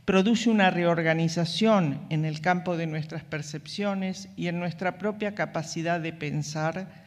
produce 0.04 0.50
una 0.50 0.70
reorganización 0.70 2.00
en 2.10 2.24
el 2.24 2.40
campo 2.40 2.76
de 2.76 2.86
nuestras 2.86 3.22
percepciones 3.22 4.28
y 4.36 4.48
en 4.48 4.58
nuestra 4.58 4.98
propia 4.98 5.34
capacidad 5.34 6.00
de 6.00 6.12
pensar 6.12 7.03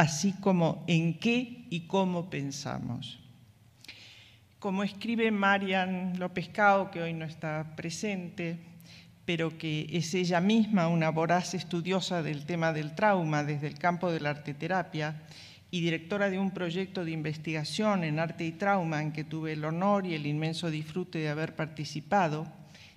así 0.00 0.32
como 0.40 0.82
en 0.86 1.18
qué 1.18 1.66
y 1.68 1.80
cómo 1.80 2.30
pensamos. 2.30 3.20
Como 4.58 4.82
escribe 4.82 5.30
Marian 5.30 6.18
López 6.18 6.48
Cao, 6.48 6.90
que 6.90 7.02
hoy 7.02 7.12
no 7.12 7.26
está 7.26 7.76
presente, 7.76 8.56
pero 9.26 9.58
que 9.58 9.86
es 9.92 10.14
ella 10.14 10.40
misma 10.40 10.88
una 10.88 11.10
voraz 11.10 11.52
estudiosa 11.52 12.22
del 12.22 12.46
tema 12.46 12.72
del 12.72 12.94
trauma 12.94 13.44
desde 13.44 13.66
el 13.66 13.78
campo 13.78 14.10
de 14.10 14.20
la 14.20 14.30
arteterapia 14.30 15.20
y 15.70 15.82
directora 15.82 16.30
de 16.30 16.38
un 16.38 16.52
proyecto 16.52 17.04
de 17.04 17.10
investigación 17.10 18.02
en 18.02 18.20
arte 18.20 18.46
y 18.46 18.52
trauma 18.52 19.02
en 19.02 19.12
que 19.12 19.24
tuve 19.24 19.52
el 19.52 19.66
honor 19.66 20.06
y 20.06 20.14
el 20.14 20.24
inmenso 20.24 20.70
disfrute 20.70 21.18
de 21.18 21.28
haber 21.28 21.54
participado, 21.54 22.46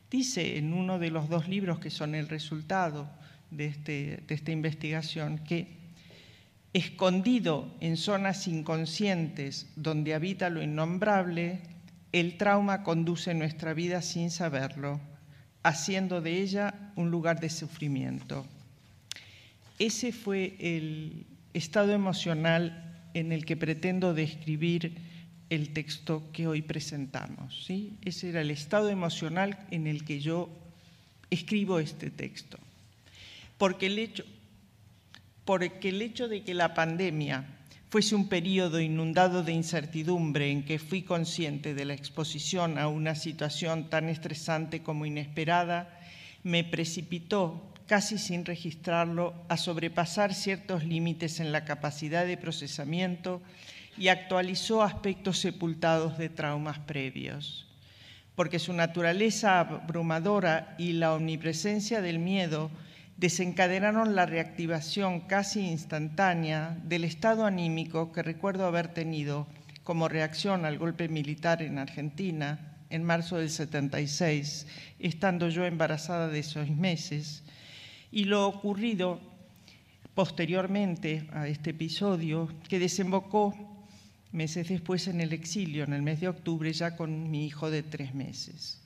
dice 0.09 0.57
en 0.57 0.73
uno 0.73 0.99
de 0.99 1.11
los 1.11 1.27
dos 1.27 1.49
libros 1.49 1.79
que 1.79 1.89
son 1.89 2.15
el 2.15 2.29
resultado 2.29 3.09
de, 3.51 3.65
este, 3.65 4.23
de 4.25 4.35
esta 4.35 4.51
investigación 4.51 5.39
que 5.39 5.82
escondido 6.73 7.71
en 7.79 7.97
zonas 7.97 8.47
inconscientes 8.47 9.67
donde 9.75 10.13
habita 10.13 10.49
lo 10.49 10.62
innombrable, 10.62 11.62
el 12.12 12.38
trauma 12.38 12.83
conduce 12.83 13.33
nuestra 13.33 13.73
vida 13.73 14.01
sin 14.01 14.31
saberlo 14.31 14.99
haciendo 15.63 16.21
de 16.21 16.41
ella 16.41 16.91
un 16.95 17.09
lugar 17.09 17.39
de 17.39 17.49
sufrimiento. 17.49 18.45
Ese 19.79 20.12
fue 20.12 20.55
el 20.59 21.25
estado 21.53 21.93
emocional 21.93 23.09
en 23.13 23.31
el 23.31 23.45
que 23.45 23.57
pretendo 23.57 24.13
describir 24.13 24.97
el 25.49 25.71
texto 25.73 26.29
que 26.31 26.47
hoy 26.47 26.62
presentamos. 26.62 27.65
¿sí? 27.65 27.97
Ese 28.03 28.29
era 28.29 28.41
el 28.41 28.51
estado 28.51 28.89
emocional 28.89 29.57
en 29.71 29.88
el 29.88 30.03
que 30.03 30.19
yo 30.19 30.49
escribo 31.29 31.79
este 31.79 32.09
texto. 32.09 32.57
Porque 33.57 33.88
el 33.88 33.99
hecho, 33.99 34.25
porque 35.45 35.89
el 35.89 36.01
hecho 36.01 36.27
de 36.27 36.43
que 36.43 36.53
la 36.53 36.73
pandemia 36.73 37.45
fuese 37.89 38.15
un 38.15 38.27
periodo 38.27 38.79
inundado 38.79 39.43
de 39.43 39.51
incertidumbre 39.51 40.49
en 40.49 40.65
que 40.65 40.79
fui 40.79 41.03
consciente 41.03 41.75
de 41.75 41.86
la 41.86 41.93
exposición 41.93 42.79
a 42.79 42.88
una 42.88 43.13
situación 43.13 43.89
tan 43.89 44.10
estresante 44.10 44.82
como 44.82 45.06
inesperada, 45.06 45.99
me 46.41 46.63
precipitó, 46.63 47.71
casi 47.86 48.17
sin 48.17 48.45
registrarlo, 48.45 49.36
a 49.47 49.58
sobrepasar 49.58 50.34
ciertos 50.34 50.84
límites 50.86 51.39
en 51.39 51.51
la 51.51 51.65
capacidad 51.65 52.25
de 52.25 52.38
procesamiento 52.38 53.43
y 53.95 54.08
actualizó 54.08 54.82
aspectos 54.82 55.38
sepultados 55.38 56.17
de 56.17 56.29
traumas 56.29 56.79
previos. 56.79 57.67
Porque 58.36 58.58
su 58.58 58.73
naturaleza 58.73 59.60
abrumadora 59.60 60.73
y 60.79 60.93
la 60.93 61.13
omnipresencia 61.13 62.01
del 62.01 62.17
miedo 62.17 62.71
desencadenaron 63.17 64.15
la 64.15 64.26
reactivación 64.26 65.21
casi 65.21 65.67
instantánea 65.67 66.78
del 66.84 67.04
estado 67.04 67.45
anímico 67.45 68.12
que 68.12 68.23
recuerdo 68.23 68.65
haber 68.65 68.88
tenido 68.89 69.47
como 69.84 70.08
reacción 70.08 70.65
al 70.65 70.78
golpe 70.78 71.08
militar 71.08 71.62
en 71.62 71.78
Argentina 71.78 72.73
en 72.89 73.04
marzo 73.04 73.38
del 73.38 73.49
76, 73.49 74.67
estando 74.99 75.49
yo 75.49 75.65
embarazada 75.65 76.28
de 76.28 76.43
seis 76.43 76.69
meses, 76.69 77.43
y 78.12 78.26
lo 78.26 78.47
ocurrido 78.47 79.19
posteriormente 80.13 81.28
a 81.34 81.47
este 81.47 81.71
episodio, 81.71 82.54
que 82.69 82.78
desembocó 82.78 83.56
meses 84.32 84.69
después 84.69 85.08
en 85.08 85.21
el 85.21 85.34
exilio, 85.34 85.86
en 85.86 85.93
el 85.93 86.04
mes 86.04 86.21
de 86.21 86.28
octubre, 86.28 86.71
ya 86.71 86.95
con 86.95 87.32
mi 87.32 87.47
hijo 87.47 87.71
de 87.71 87.82
tres 87.82 88.13
meses. 88.13 88.82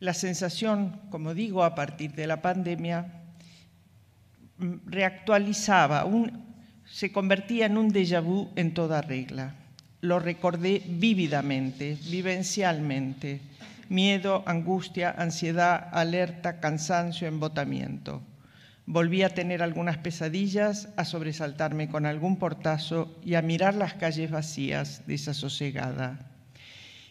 La 0.00 0.12
sensación, 0.12 1.00
como 1.10 1.34
digo, 1.34 1.62
a 1.62 1.74
partir 1.74 2.12
de 2.12 2.26
la 2.26 2.42
pandemia, 2.42 3.22
mm, 4.58 4.74
reactualizaba, 4.86 6.04
se 6.84 7.12
convertía 7.12 7.66
en 7.66 7.78
un 7.78 7.92
déjà 7.92 8.20
vu 8.20 8.50
en 8.56 8.74
toda 8.74 9.02
regla. 9.02 9.54
Lo 10.00 10.18
recordé 10.18 10.82
vívidamente, 10.86 11.96
vivencialmente. 12.10 13.40
Miedo, 13.88 14.42
angustia, 14.46 15.14
ansiedad, 15.16 15.88
alerta, 15.92 16.60
cansancio, 16.60 17.28
embotamiento. 17.28 18.22
Volví 18.86 19.22
a 19.22 19.30
tener 19.30 19.62
algunas 19.62 19.98
pesadillas, 19.98 20.88
a 20.96 21.04
sobresaltarme 21.04 21.88
con 21.88 22.04
algún 22.04 22.36
portazo 22.36 23.18
y 23.24 23.34
a 23.34 23.42
mirar 23.42 23.74
las 23.74 23.94
calles 23.94 24.30
vacías, 24.30 25.02
desasosegada 25.06 26.33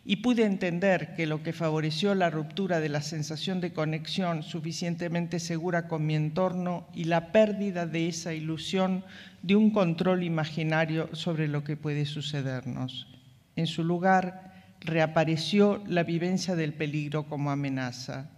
y 0.05 0.17
pude 0.17 0.43
entender 0.43 1.15
que 1.15 1.25
lo 1.25 1.43
que 1.43 1.53
favoreció 1.53 2.13
la 2.13 2.29
ruptura 2.29 2.81
de 2.81 2.89
la 2.89 3.01
sensación 3.01 3.61
de 3.61 3.71
conexión 3.71 4.43
suficientemente 4.43 5.39
segura 5.39 5.87
con 5.87 6.05
mi 6.05 6.15
entorno 6.15 6.87
y 6.93 7.05
la 7.05 7.31
pérdida 7.31 7.85
de 7.85 8.09
esa 8.09 8.33
ilusión 8.33 9.05
de 9.41 9.55
un 9.55 9.71
control 9.71 10.23
imaginario 10.23 11.09
sobre 11.13 11.47
lo 11.47 11.63
que 11.63 11.77
puede 11.77 12.05
sucedernos. 12.05 13.07
En 13.55 13.65
su 13.65 13.83
lugar, 13.83 14.51
reapareció 14.81 15.81
la 15.87 16.03
vivencia 16.03 16.57
del 16.57 16.73
peligro 16.73 17.23
como 17.27 17.51
amenaza, 17.51 18.29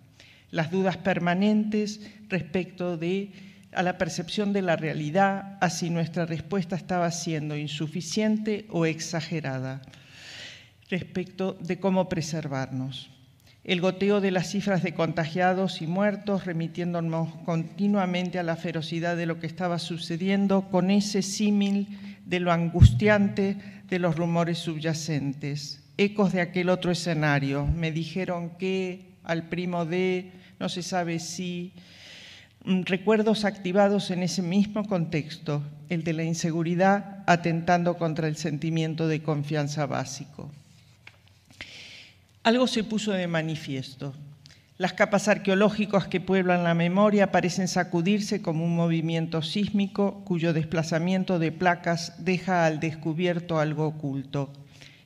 las 0.51 0.69
dudas 0.69 0.97
permanentes 0.97 1.99
respecto 2.29 2.97
de 2.97 3.31
a 3.71 3.81
la 3.83 3.97
percepción 3.97 4.53
de 4.53 4.61
la 4.61 4.77
realidad, 4.77 5.57
a 5.59 5.69
si 5.69 5.89
nuestra 5.89 6.25
respuesta 6.25 6.77
estaba 6.77 7.11
siendo 7.11 7.57
insuficiente 7.57 8.67
o 8.69 8.85
exagerada 8.85 9.81
respecto 10.89 11.57
de 11.59 11.79
cómo 11.79 12.09
preservarnos. 12.09 13.09
El 13.63 13.81
goteo 13.81 14.21
de 14.21 14.29
las 14.29 14.51
cifras 14.51 14.83
de 14.83 14.93
contagiados 14.93 15.81
y 15.81 15.87
muertos, 15.87 16.45
remitiéndonos 16.45 17.33
continuamente 17.45 18.37
a 18.37 18.43
la 18.43 18.55
ferocidad 18.55 19.17
de 19.17 19.25
lo 19.25 19.39
que 19.39 19.47
estaba 19.47 19.79
sucediendo, 19.79 20.69
con 20.69 20.91
ese 20.91 21.23
símil 21.23 21.97
de 22.25 22.39
lo 22.39 22.51
angustiante 22.51 23.57
de 23.89 23.97
los 23.97 24.15
rumores 24.15 24.59
subyacentes. 24.59 25.81
Ecos 25.97 26.31
de 26.31 26.41
aquel 26.41 26.69
otro 26.69 26.91
escenario. 26.91 27.65
Me 27.65 27.91
dijeron 27.91 28.51
que 28.59 29.15
al 29.23 29.49
primo 29.49 29.85
de, 29.85 30.31
no 30.59 30.69
se 30.69 30.83
sabe 30.83 31.17
si, 31.17 31.73
mm, 32.65 32.83
recuerdos 32.83 33.45
activados 33.45 34.11
en 34.11 34.21
ese 34.21 34.43
mismo 34.43 34.85
contexto, 34.85 35.63
el 35.89 36.03
de 36.03 36.13
la 36.13 36.23
inseguridad 36.23 37.23
atentando 37.25 37.97
contra 37.97 38.27
el 38.27 38.35
sentimiento 38.35 39.07
de 39.07 39.23
confianza 39.23 39.87
básico. 39.87 40.51
Algo 42.45 42.67
se 42.67 42.83
puso 42.83 43.11
de 43.11 43.25
manifiesto. 43.25 44.13
Las 44.77 44.93
capas 44.93 45.27
arqueológicas 45.27 46.07
que 46.07 46.21
pueblan 46.21 46.63
la 46.63 46.75
memoria 46.75 47.31
parecen 47.31 47.67
sacudirse 47.67 48.43
como 48.43 48.63
un 48.63 48.75
movimiento 48.75 49.41
sísmico 49.41 50.23
cuyo 50.25 50.53
desplazamiento 50.53 51.39
de 51.39 51.51
placas 51.51 52.13
deja 52.23 52.67
al 52.67 52.79
descubierto 52.79 53.57
algo 53.57 53.87
oculto 53.87 54.53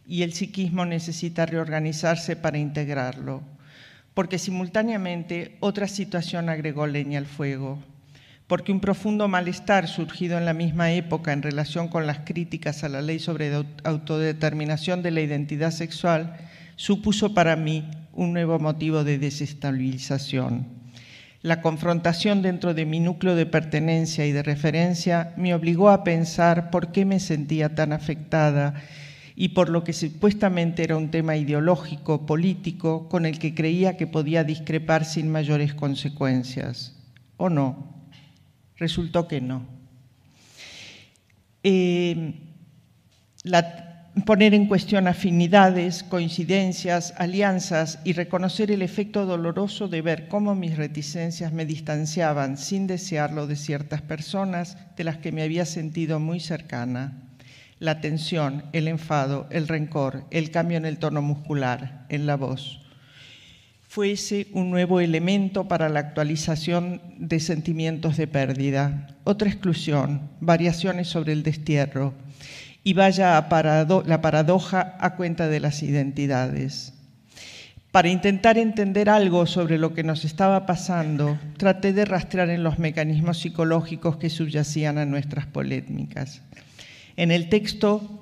y 0.06 0.24
el 0.24 0.34
psiquismo 0.34 0.84
necesita 0.84 1.46
reorganizarse 1.46 2.36
para 2.36 2.58
integrarlo, 2.58 3.42
porque 4.14 4.38
simultáneamente 4.38 5.56
otra 5.62 5.88
situación 5.88 6.50
agregó 6.50 6.88
leña 6.88 7.20
al 7.20 7.26
fuego, 7.26 7.80
porque 8.48 8.74
un 8.74 8.82
profundo 8.82 9.30
malestar 9.30 9.88
surgido 9.88 10.38
en 10.38 10.44
la 10.44 10.54
misma 10.54 10.92
época 10.92 11.32
en 11.32 11.42
relación 11.42 11.88
con 11.88 12.06
las 12.06 12.20
críticas 12.20 12.84
a 12.84 12.90
la 12.90 13.02
ley 13.02 13.20
sobre 13.20 13.64
autodeterminación 13.86 15.02
de 15.02 15.12
la 15.12 15.22
identidad 15.22 15.72
sexual 15.72 16.36
supuso 16.80 17.34
para 17.34 17.58
mí 17.58 17.84
un 18.14 18.32
nuevo 18.32 18.58
motivo 18.58 19.04
de 19.04 19.20
desestabilización. 19.20 20.66
La 21.42 21.62
confrontación 21.62 22.42
dentro 22.42 22.74
de 22.74 22.86
mi 22.86 23.02
núcleo 23.02 23.36
de 23.36 23.46
pertenencia 23.46 24.26
y 24.26 24.32
de 24.32 24.44
referencia 24.44 25.34
me 25.36 25.54
obligó 25.54 25.90
a 25.90 26.06
pensar 26.06 26.72
por 26.72 26.94
qué 26.94 27.04
me 27.04 27.20
sentía 27.20 27.76
tan 27.76 27.92
afectada 27.92 28.82
y 29.36 29.50
por 29.50 29.68
lo 29.68 29.84
que 29.84 29.92
supuestamente 29.92 30.82
era 30.86 30.96
un 30.96 31.12
tema 31.12 31.36
ideológico, 31.36 32.26
político, 32.26 33.10
con 33.10 33.26
el 33.26 33.40
que 33.40 33.54
creía 33.54 33.98
que 33.98 34.08
podía 34.08 34.46
discrepar 34.46 35.04
sin 35.04 35.30
mayores 35.30 35.74
consecuencias. 35.74 36.96
¿O 37.36 37.50
no? 37.50 38.08
Resultó 38.78 39.28
que 39.28 39.42
no. 39.42 39.66
Eh, 41.62 42.36
la 43.44 43.89
poner 44.26 44.54
en 44.54 44.68
cuestión 44.68 45.08
afinidades, 45.08 46.04
coincidencias, 46.04 47.14
alianzas 47.18 48.00
y 48.04 48.14
reconocer 48.14 48.72
el 48.72 48.82
efecto 48.82 49.26
doloroso 49.26 49.88
de 49.88 50.02
ver 50.02 50.28
cómo 50.28 50.56
mis 50.56 50.78
reticencias 50.78 51.54
me 51.54 51.66
distanciaban 51.66 52.58
sin 52.58 52.88
desearlo 52.88 53.48
de 53.48 53.56
ciertas 53.56 54.02
personas 54.02 54.78
de 54.98 55.04
las 55.04 55.18
que 55.18 55.32
me 55.32 55.44
había 55.44 55.66
sentido 55.66 56.20
muy 56.20 56.40
cercana. 56.40 57.24
La 57.80 58.02
tensión, 58.02 58.66
el 58.74 58.88
enfado, 58.88 59.48
el 59.52 59.68
rencor, 59.68 60.26
el 60.32 60.52
cambio 60.52 60.78
en 60.78 60.86
el 60.86 60.98
tono 60.98 61.22
muscular, 61.22 62.06
en 62.10 62.26
la 62.26 62.36
voz. 62.36 62.82
Fuese 63.88 64.48
un 64.54 64.70
nuevo 64.70 65.00
elemento 65.00 65.68
para 65.68 65.90
la 65.90 66.00
actualización 66.00 67.02
de 67.18 67.40
sentimientos 67.40 68.18
de 68.18 68.28
pérdida. 68.28 69.08
Otra 69.24 69.50
exclusión, 69.50 70.30
variaciones 70.42 71.08
sobre 71.08 71.34
el 71.34 71.42
destierro, 71.42 72.14
y 72.90 72.94
vaya 72.94 73.48
la 74.08 74.22
paradoja 74.22 74.98
a 75.00 75.16
cuenta 75.16 75.48
de 75.48 75.60
las 75.60 75.84
identidades. 75.84 76.92
Para 77.92 78.10
intentar 78.10 78.58
entender 78.58 79.12
algo 79.12 79.46
sobre 79.46 79.78
lo 79.78 79.94
que 79.94 80.02
nos 80.02 80.26
estaba 80.26 80.66
pasando, 80.66 81.38
traté 81.58 81.94
de 81.94 82.06
rastrear 82.06 82.50
en 82.50 82.64
los 82.64 82.80
mecanismos 82.80 83.38
psicológicos 83.38 84.18
que 84.18 84.32
subyacían 84.32 84.98
a 84.98 85.06
nuestras 85.06 85.46
polémicas. 85.46 86.42
En 87.16 87.30
el 87.30 87.48
texto 87.50 88.19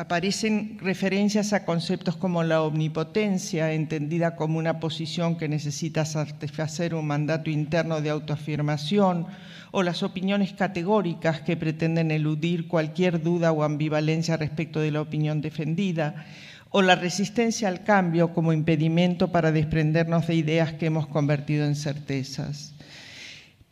Aparecen 0.00 0.78
referencias 0.80 1.52
a 1.52 1.66
conceptos 1.66 2.16
como 2.16 2.42
la 2.42 2.62
omnipotencia, 2.62 3.74
entendida 3.74 4.34
como 4.34 4.58
una 4.58 4.80
posición 4.80 5.36
que 5.36 5.46
necesita 5.46 6.06
satisfacer 6.06 6.94
un 6.94 7.06
mandato 7.06 7.50
interno 7.50 8.00
de 8.00 8.08
autoafirmación, 8.08 9.26
o 9.72 9.82
las 9.82 10.02
opiniones 10.02 10.54
categóricas 10.54 11.42
que 11.42 11.58
pretenden 11.58 12.10
eludir 12.12 12.66
cualquier 12.66 13.22
duda 13.22 13.52
o 13.52 13.62
ambivalencia 13.62 14.38
respecto 14.38 14.80
de 14.80 14.90
la 14.90 15.02
opinión 15.02 15.42
defendida, 15.42 16.24
o 16.70 16.80
la 16.80 16.94
resistencia 16.94 17.68
al 17.68 17.84
cambio 17.84 18.32
como 18.32 18.54
impedimento 18.54 19.30
para 19.30 19.52
desprendernos 19.52 20.26
de 20.28 20.34
ideas 20.34 20.72
que 20.72 20.86
hemos 20.86 21.08
convertido 21.08 21.66
en 21.66 21.76
certezas. 21.76 22.72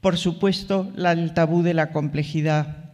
Por 0.02 0.18
supuesto, 0.18 0.92
el 0.94 1.32
tabú 1.32 1.62
de 1.62 1.72
la 1.72 1.90
complejidad, 1.90 2.87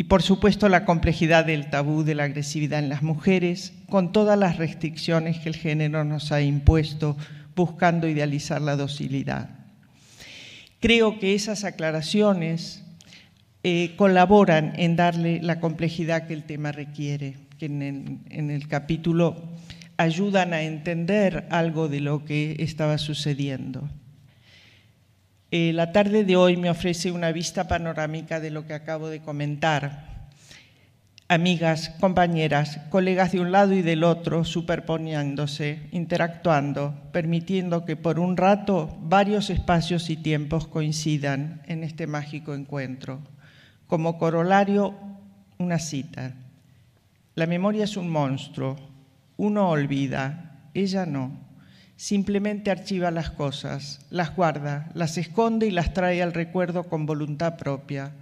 y 0.00 0.04
por 0.04 0.22
supuesto 0.22 0.70
la 0.70 0.86
complejidad 0.86 1.44
del 1.44 1.68
tabú 1.68 2.04
de 2.04 2.14
la 2.14 2.24
agresividad 2.24 2.78
en 2.78 2.88
las 2.88 3.02
mujeres, 3.02 3.74
con 3.90 4.12
todas 4.12 4.38
las 4.38 4.56
restricciones 4.56 5.38
que 5.40 5.50
el 5.50 5.56
género 5.56 6.04
nos 6.04 6.32
ha 6.32 6.40
impuesto, 6.40 7.18
buscando 7.54 8.08
idealizar 8.08 8.62
la 8.62 8.76
docilidad. 8.76 9.50
Creo 10.80 11.18
que 11.18 11.34
esas 11.34 11.64
aclaraciones 11.64 12.82
eh, 13.62 13.92
colaboran 13.98 14.72
en 14.76 14.96
darle 14.96 15.42
la 15.42 15.60
complejidad 15.60 16.26
que 16.26 16.32
el 16.32 16.44
tema 16.44 16.72
requiere, 16.72 17.36
que 17.58 17.66
en 17.66 18.50
el 18.50 18.68
capítulo 18.68 19.50
ayudan 19.98 20.54
a 20.54 20.62
entender 20.62 21.46
algo 21.50 21.90
de 21.90 22.00
lo 22.00 22.24
que 22.24 22.56
estaba 22.60 22.96
sucediendo. 22.96 23.86
Eh, 25.52 25.72
la 25.72 25.90
tarde 25.90 26.22
de 26.22 26.36
hoy 26.36 26.56
me 26.56 26.70
ofrece 26.70 27.10
una 27.10 27.32
vista 27.32 27.66
panorámica 27.66 28.38
de 28.38 28.52
lo 28.52 28.68
que 28.68 28.74
acabo 28.74 29.08
de 29.08 29.20
comentar. 29.20 30.28
Amigas, 31.26 31.88
compañeras, 31.98 32.78
colegas 32.88 33.32
de 33.32 33.40
un 33.40 33.50
lado 33.50 33.72
y 33.72 33.82
del 33.82 34.04
otro, 34.04 34.44
superponiéndose, 34.44 35.88
interactuando, 35.90 36.94
permitiendo 37.10 37.84
que 37.84 37.96
por 37.96 38.20
un 38.20 38.36
rato 38.36 38.96
varios 39.02 39.50
espacios 39.50 40.08
y 40.08 40.16
tiempos 40.16 40.68
coincidan 40.68 41.62
en 41.66 41.82
este 41.82 42.06
mágico 42.06 42.54
encuentro. 42.54 43.18
Como 43.88 44.18
corolario, 44.18 44.94
una 45.58 45.80
cita. 45.80 46.34
La 47.34 47.48
memoria 47.48 47.84
es 47.84 47.96
un 47.96 48.08
monstruo. 48.08 48.76
Uno 49.36 49.68
olvida, 49.68 50.68
ella 50.74 51.06
no 51.06 51.49
simplemente 52.00 52.70
archiva 52.70 53.10
las 53.10 53.28
cosas, 53.28 54.00
las 54.08 54.34
guarda, 54.34 54.90
las 54.94 55.18
esconde 55.18 55.66
y 55.66 55.70
las 55.70 55.92
trae 55.92 56.22
al 56.22 56.32
recuerdo 56.32 56.84
con 56.84 57.04
voluntad 57.04 57.58
propia. 57.58 58.14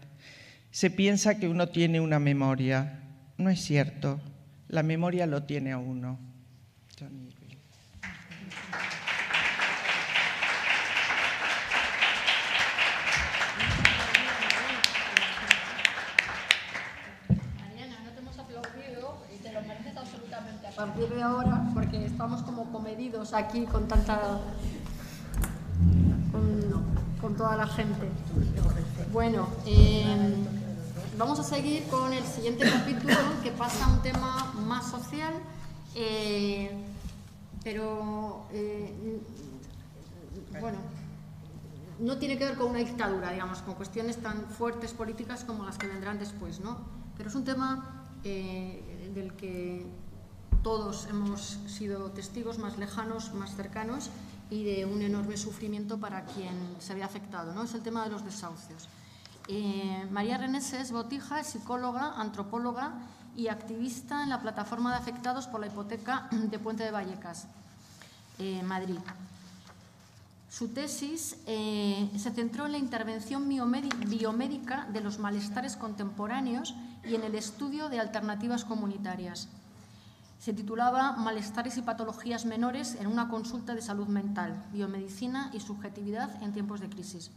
Se 0.72 0.90
piensa 0.90 1.38
que 1.38 1.46
uno 1.46 1.68
tiene 1.68 2.00
una 2.00 2.18
memoria. 2.18 3.04
No 3.36 3.50
es 3.50 3.60
cierto, 3.60 4.18
la 4.66 4.82
memoria 4.82 5.26
lo 5.26 5.44
tiene 5.44 5.70
a 5.70 5.78
uno. 5.78 6.18
a 20.66 20.67
partir 20.78 21.08
de 21.12 21.20
ahora, 21.20 21.68
porque 21.74 22.06
estamos 22.06 22.40
como 22.42 22.70
comedidos 22.70 23.34
aquí 23.34 23.66
con 23.66 23.88
tanta. 23.88 24.38
con, 27.20 27.34
toda 27.36 27.56
la 27.56 27.66
gente. 27.66 28.08
Bueno, 29.12 29.48
em, 29.66 30.34
vamos 31.18 31.40
a 31.40 31.42
seguir 31.42 31.82
con 31.88 32.12
el 32.12 32.22
siguiente 32.24 32.64
capítulo 32.70 33.14
que 33.42 33.50
pasa 33.50 33.86
a 33.86 33.92
un 33.92 34.02
tema 34.02 34.52
más 34.68 34.88
social, 34.88 35.34
eh, 35.96 36.70
pero. 37.64 38.46
Eh, 38.52 39.20
bueno, 40.60 40.78
no 41.98 42.18
tiene 42.18 42.38
que 42.38 42.44
ver 42.44 42.56
con 42.56 42.70
una 42.70 42.78
dictadura, 42.78 43.32
digamos, 43.32 43.62
con 43.62 43.74
cuestiones 43.74 44.18
tan 44.18 44.44
fuertes 44.48 44.92
políticas 44.92 45.42
como 45.42 45.64
las 45.64 45.76
que 45.76 45.88
vendrán 45.88 46.20
después, 46.20 46.60
¿no? 46.60 46.78
Pero 47.16 47.30
es 47.30 47.34
un 47.34 47.44
tema 47.44 48.06
eh, 48.22 49.10
del 49.12 49.34
que 49.34 49.84
todos 50.62 51.06
hemos 51.06 51.58
sido 51.66 52.10
testigos 52.10 52.58
más 52.58 52.78
lejanos, 52.78 53.32
más 53.34 53.54
cercanos 53.56 54.10
y 54.50 54.64
de 54.64 54.86
un 54.86 55.02
enorme 55.02 55.36
sufrimiento 55.36 55.98
para 55.98 56.24
quien 56.24 56.54
se 56.78 56.92
había 56.92 57.06
afectado. 57.06 57.54
¿no? 57.54 57.64
Es 57.64 57.74
el 57.74 57.82
tema 57.82 58.04
de 58.04 58.10
los 58.10 58.24
desahucios. 58.24 58.88
Eh, 59.48 60.06
María 60.10 60.36
Reneses 60.36 60.92
Botija 60.92 61.40
es 61.40 61.48
psicóloga, 61.48 62.20
antropóloga 62.20 62.92
y 63.36 63.48
activista 63.48 64.22
en 64.22 64.30
la 64.30 64.40
plataforma 64.40 64.90
de 64.90 64.98
afectados 64.98 65.46
por 65.46 65.60
la 65.60 65.68
hipoteca 65.68 66.28
de 66.32 66.58
Puente 66.58 66.84
de 66.84 66.90
Vallecas, 66.90 67.46
eh, 68.38 68.62
Madrid. 68.62 68.98
Su 70.50 70.68
tesis 70.68 71.36
eh, 71.46 72.10
se 72.16 72.30
centró 72.30 72.66
en 72.66 72.72
la 72.72 72.78
intervención 72.78 73.48
biomédica 73.48 74.86
de 74.92 75.00
los 75.00 75.18
malestares 75.18 75.76
contemporáneos 75.76 76.74
y 77.04 77.14
en 77.14 77.22
el 77.22 77.34
estudio 77.34 77.88
de 77.88 78.00
alternativas 78.00 78.64
comunitarias. 78.64 79.48
Se 80.38 80.52
titulaba 80.52 81.12
Malestares 81.16 81.76
y 81.78 81.82
patologías 81.82 82.46
menores 82.46 82.94
en 82.94 83.08
una 83.08 83.28
consulta 83.28 83.74
de 83.74 83.82
salud 83.82 84.06
mental, 84.06 84.64
biomedicina 84.72 85.50
y 85.52 85.58
subjetividad 85.58 86.40
en 86.42 86.52
tiempos 86.52 86.80
de 86.80 86.88
crisis. 86.88 87.32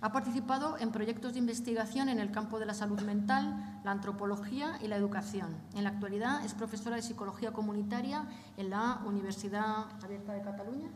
Ha 0.00 0.12
participado 0.12 0.78
en 0.78 0.90
proyectos 0.90 1.34
de 1.34 1.38
investigación 1.38 2.08
en 2.08 2.18
el 2.18 2.30
campo 2.30 2.58
de 2.58 2.64
la 2.64 2.72
salud 2.72 2.98
mental, 3.02 3.80
la 3.84 3.90
antropología 3.90 4.78
y 4.82 4.88
la 4.88 4.96
educación. 4.96 5.54
En 5.74 5.84
la 5.84 5.90
actualidad 5.90 6.42
es 6.42 6.54
profesora 6.54 6.96
de 6.96 7.02
psicología 7.02 7.52
comunitaria 7.52 8.24
en 8.56 8.70
la 8.70 9.02
Universidad 9.04 9.84
Abierta 10.02 10.32
de 10.32 10.40
Cataluña 10.40 10.88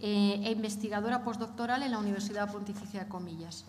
eh, 0.00 0.40
e 0.44 0.52
investigadora 0.52 1.22
postdoctoral 1.22 1.82
en 1.82 1.90
la 1.90 1.98
Universidad 1.98 2.50
Pontificia 2.50 3.04
de 3.04 3.08
Comillas. 3.08 3.66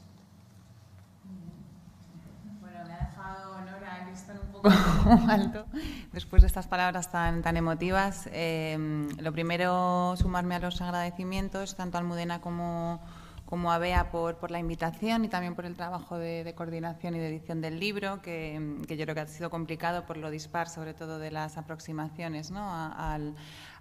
un 4.41 4.51
poco 4.51 4.69
alto 5.29 5.65
después 6.16 6.41
de 6.41 6.47
estas 6.47 6.66
palabras 6.66 7.11
tan, 7.11 7.43
tan 7.43 7.57
emotivas. 7.57 8.30
Eh, 8.32 8.78
lo 9.20 9.34
primero, 9.34 10.16
sumarme 10.18 10.55
a 10.55 10.59
los 10.59 10.82
agradecimientos 10.82 11.76
tanto 11.76 11.97
a 11.97 11.99
Almudena 11.99 12.39
como, 12.39 13.01
como 13.45 13.72
a 13.74 13.78
Bea 13.78 14.09
por, 14.11 14.38
por 14.38 14.49
la 14.49 14.57
invitación 14.57 15.26
y 15.26 15.28
también 15.28 15.55
por 15.55 15.66
el 15.66 15.76
trabajo 15.76 16.18
de, 16.18 16.53
coordinación 16.55 17.16
y 17.16 17.20
de 17.20 17.28
edición 17.28 17.59
del 17.59 17.82
libro, 17.82 18.22
que, 18.22 18.78
que, 18.88 18.95
yo 18.95 19.03
creo 19.03 19.13
que 19.13 19.22
ha 19.22 19.28
sido 19.28 19.49
complicado 19.49 20.05
por 20.05 20.16
lo 20.16 20.30
dispar, 20.32 20.70
sobre 20.70 20.93
todo 20.93 21.20
de 21.20 21.32
las 21.32 21.57
aproximaciones 21.57 22.49
¿no? 22.49 22.66
al, 22.72 23.36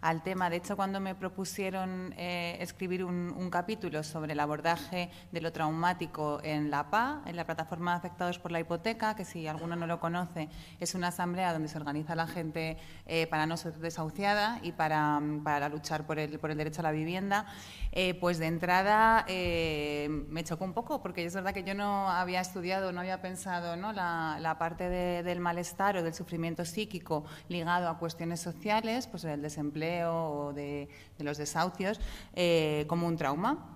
al 0.05 0.23
tema. 0.23 0.51
De 0.51 0.57
hecho, 0.57 0.77
cuando 0.77 1.01
me 1.01 1.15
propusieron 1.15 2.13
eh, 2.19 2.59
escribir 2.61 3.05
un, 3.05 3.49
capítulo 3.51 4.03
sobre 4.03 4.33
el 4.33 4.41
abordaje 4.41 5.11
de 5.31 5.41
lo 5.41 5.53
traumático 5.53 6.41
en 6.43 6.71
la 6.71 6.91
PA, 6.91 7.23
en 7.25 7.37
la 7.37 7.47
plataforma 7.47 7.93
de 7.93 7.99
afectados 7.99 8.39
por 8.39 8.51
la 8.51 8.61
hipoteca, 8.61 9.15
que 9.15 9.25
si 9.25 9.47
alguno 9.47 9.77
no 9.77 9.87
lo 9.87 10.01
conoce, 10.01 10.49
es 10.81 10.95
una 10.95 11.09
asamblea 11.09 11.53
donde 11.53 11.69
se 11.69 11.79
organiza 11.79 12.15
la 12.17 12.27
gente 12.27 12.77
eh, 13.07 13.27
para 13.29 13.47
no 13.47 13.57
ser 13.57 13.75
desahuciada 13.79 14.59
y 14.63 14.73
para, 14.73 15.23
para 15.43 15.69
luchar 15.69 16.05
por 16.05 16.19
el, 16.19 16.39
por 16.39 16.51
el, 16.51 16.59
derecho 16.59 16.81
a 16.81 16.85
la 16.85 16.91
vivienda, 16.91 17.47
eh, 17.93 18.15
pues 18.15 18.39
de 18.39 18.47
entrada 18.47 19.25
me 19.27 20.45
chocó 20.45 20.65
un 20.65 20.75
poco, 20.75 21.01
porque 21.01 21.25
es 21.25 21.35
verdad 21.35 21.55
que 21.55 21.65
yo 21.65 21.75
no 21.75 22.11
había 22.11 22.41
estudiado, 22.41 22.93
no 22.93 23.01
había 23.01 23.23
pensado 23.23 23.77
¿no? 23.77 23.93
La, 23.93 24.57
parte 24.59 24.89
del 25.23 25.41
malestar 25.41 25.97
o 25.97 26.03
del 26.03 26.15
sufrimiento 26.15 26.65
psíquico 26.65 27.25
ligado 27.49 27.89
a 27.89 27.99
cuestiones 27.99 28.41
sociales, 28.41 29.07
pues 29.07 29.25
el 29.25 29.41
desempleo 29.41 29.94
o 30.05 30.53
de, 30.53 30.89
los 31.19 31.39
desahucios 31.39 32.01
eh, 32.35 32.85
como 32.89 33.07
un 33.07 33.17
trauma. 33.17 33.75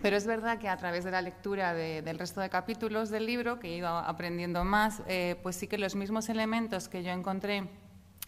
Pero 0.00 0.16
es 0.16 0.26
verdad 0.26 0.58
que 0.58 0.68
a 0.68 0.76
través 0.76 1.04
de 1.04 1.10
la 1.10 1.20
lectura 1.20 1.74
del 1.74 2.18
resto 2.18 2.40
de 2.40 2.48
capítulos 2.48 3.10
del 3.10 3.26
libro, 3.26 3.58
que 3.58 3.68
he 3.68 3.76
ido 3.76 3.88
aprendiendo 3.88 4.64
más, 4.64 5.02
eh, 5.06 5.38
pues 5.42 5.56
sí 5.56 5.66
que 5.66 5.76
los 5.76 5.94
mismos 5.94 6.28
elementos 6.30 6.88
que 6.88 7.02
yo 7.02 7.10
encontré 7.10 7.68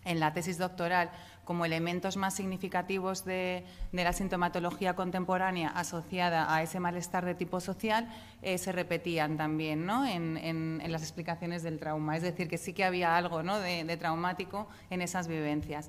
en 0.05 0.21
la 0.21 0.33
tesis 0.33 0.59
doctoral 0.59 1.11
como 1.45 1.65
elementos 1.65 2.17
más 2.17 2.35
significativos 2.35 3.25
de, 3.25 3.65
la 3.93 4.13
sintomatología 4.13 4.95
contemporánea 4.95 5.69
asociada 5.69 6.53
a 6.55 6.63
ese 6.63 6.81
malestar 6.81 7.25
de 7.25 7.35
tipo 7.35 7.61
social 7.61 8.09
eh, 8.43 8.59
se 8.59 8.73
repetían 8.73 9.37
también 9.37 9.87
¿no? 9.87 10.05
en, 10.05 10.83
las 10.89 11.03
explicaciones 11.03 11.63
del 11.63 11.79
trauma. 11.79 12.17
Es 12.17 12.23
decir, 12.23 12.49
que 12.49 12.59
sí 12.59 12.73
que 12.73 12.85
había 12.85 13.17
algo 13.17 13.43
¿no? 13.43 13.59
de 13.59 13.97
traumático 13.97 14.69
en 14.91 15.03
esas 15.03 15.29
vivencias. 15.29 15.89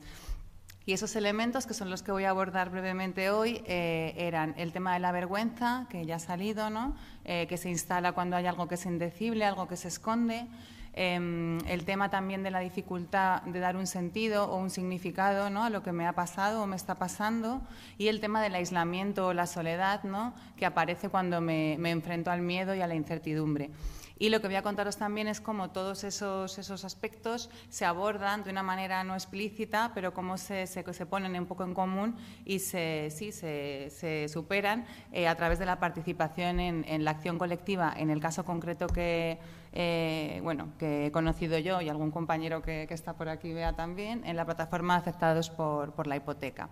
Y 0.88 0.94
esos 0.94 1.18
elementos, 1.18 1.68
que 1.68 1.74
son 1.74 1.90
los 1.90 2.02
que 2.02 2.14
voy 2.14 2.24
a 2.24 2.30
abordar 2.30 2.70
brevemente 2.70 3.30
hoy, 3.30 3.62
eh, 3.66 4.14
eran 4.16 4.56
el 4.58 4.72
tema 4.72 4.94
de 4.94 5.00
la 5.00 5.12
vergüenza, 5.12 5.86
que 5.90 6.06
ya 6.06 6.16
ha 6.16 6.20
salido, 6.20 6.70
¿no? 6.70 6.96
Eh, 7.26 7.46
que 7.50 7.58
se 7.58 7.70
instala 7.70 8.14
cuando 8.14 8.38
hay 8.38 8.46
algo 8.46 8.70
que 8.70 8.76
es 8.76 8.86
indecible, 8.86 9.44
algo 9.44 9.68
que 9.68 9.76
se 9.76 9.90
esconde. 9.90 10.48
Em, 10.94 11.58
el 11.68 11.84
tema 11.84 12.10
también 12.10 12.42
de 12.42 12.52
la 12.52 12.62
dificultad 12.62 13.42
de 13.42 13.60
dar 13.60 13.76
un 13.76 13.86
sentido 13.86 14.50
o 14.50 14.56
un 14.60 14.70
significado 14.70 15.50
¿no? 15.50 15.66
a 15.66 15.70
lo 15.70 15.84
que 15.84 15.92
me 15.92 16.08
ha 16.08 16.14
pasado 16.14 16.64
o 16.64 16.68
me 16.68 16.78
está 16.78 16.96
pasando. 16.96 17.62
Y 17.98 18.08
el 18.08 18.22
tema 18.22 18.42
del 18.42 18.56
aislamiento 18.56 19.28
o 19.28 19.34
la 19.34 19.46
soledad, 19.46 20.04
¿no? 20.04 20.34
que 20.56 20.66
aparece 20.66 21.10
cuando 21.10 21.42
me, 21.42 21.76
me 21.80 21.92
enfrento 21.92 22.32
al 22.32 22.42
miedo 22.42 22.74
y 22.74 22.80
a 22.80 22.88
la 22.88 22.96
incertidumbre. 22.96 23.72
Y 24.20 24.30
lo 24.30 24.42
que 24.42 24.48
voy 24.48 24.56
a 24.56 24.64
contaros 24.64 24.98
también 24.98 25.28
es 25.28 25.42
cómo 25.42 25.70
todos 25.70 26.04
esos, 26.04 26.58
esos 26.58 26.86
aspectos 26.86 27.50
se 27.70 27.86
abordan 27.86 28.44
de 28.44 28.50
una 28.50 28.64
manera 28.64 29.04
no 29.04 29.14
explícita, 29.14 29.92
pero 29.94 30.14
cómo 30.14 30.38
se, 30.38 30.66
se, 30.66 30.84
se 30.94 31.06
ponen 31.06 31.38
un 31.40 31.46
poco 31.46 31.64
en 31.64 31.74
común 31.74 32.16
y 32.44 32.60
se, 32.60 33.10
sí, 33.12 33.32
se, 33.32 33.90
se 33.92 34.28
superan 34.28 34.86
eh, 35.12 35.28
a 35.28 35.36
través 35.36 35.60
de 35.60 35.66
la 35.66 35.80
participación 35.80 36.60
en, 36.60 36.86
en, 36.88 37.06
la 37.06 37.12
acción 37.12 37.38
colectiva. 37.38 37.94
En 37.96 38.10
el 38.10 38.20
caso 38.20 38.44
concreto 38.44 38.88
que, 38.88 39.38
eh, 39.74 40.40
bueno, 40.44 40.70
que 40.80 41.08
he 41.08 41.12
conocido 41.12 41.60
yo 41.60 41.82
y 41.82 41.90
algún 41.90 42.12
compañero 42.12 42.62
que, 42.62 42.86
que, 42.88 42.94
está 42.94 43.14
por 43.14 43.30
aquí 43.30 43.54
vea 43.54 43.74
también, 43.74 44.24
en 44.26 44.36
la 44.36 44.46
plataforma 44.46 44.96
Aceptados 44.96 45.50
por, 45.50 45.94
por 45.94 46.08
la 46.08 46.16
Hipoteca. 46.16 46.70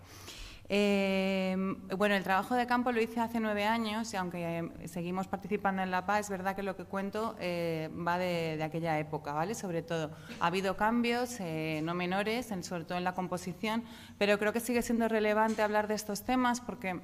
Eh, 0.68 1.56
bueno, 1.96 2.16
el 2.16 2.24
trabajo 2.24 2.56
de 2.56 2.66
campo 2.66 2.92
lo 2.92 3.00
hice 3.00 3.20
hace 3.20 3.40
nueve 3.40 3.66
años 3.66 4.12
y 4.14 4.18
aunque 4.18 4.72
seguimos 4.86 5.28
participando 5.28 5.84
en 5.84 5.92
la 5.92 6.06
PA, 6.06 6.20
es 6.20 6.30
verdad 6.30 6.56
que 6.56 6.64
lo 6.64 6.76
que 6.76 6.86
cuento 6.86 7.36
eh, 7.40 7.90
va 7.96 8.18
de, 8.18 8.62
aquella 8.64 8.98
época, 9.00 9.34
¿vale? 9.34 9.54
Sobre 9.54 9.84
todo, 9.84 10.12
ha 10.40 10.48
habido 10.48 10.76
cambios, 10.76 11.40
eh, 11.40 11.82
no 11.84 11.94
menores, 11.94 12.52
en, 12.52 12.64
sobre 12.64 12.86
todo 12.86 12.98
en 12.98 13.04
la 13.04 13.14
composición, 13.14 13.84
pero 14.18 14.40
creo 14.40 14.54
que 14.54 14.60
sigue 14.60 14.82
siendo 14.82 15.08
relevante 15.08 15.62
hablar 15.62 15.88
de 15.88 15.94
estos 15.94 16.24
temas 16.24 16.62
porque 16.62 17.00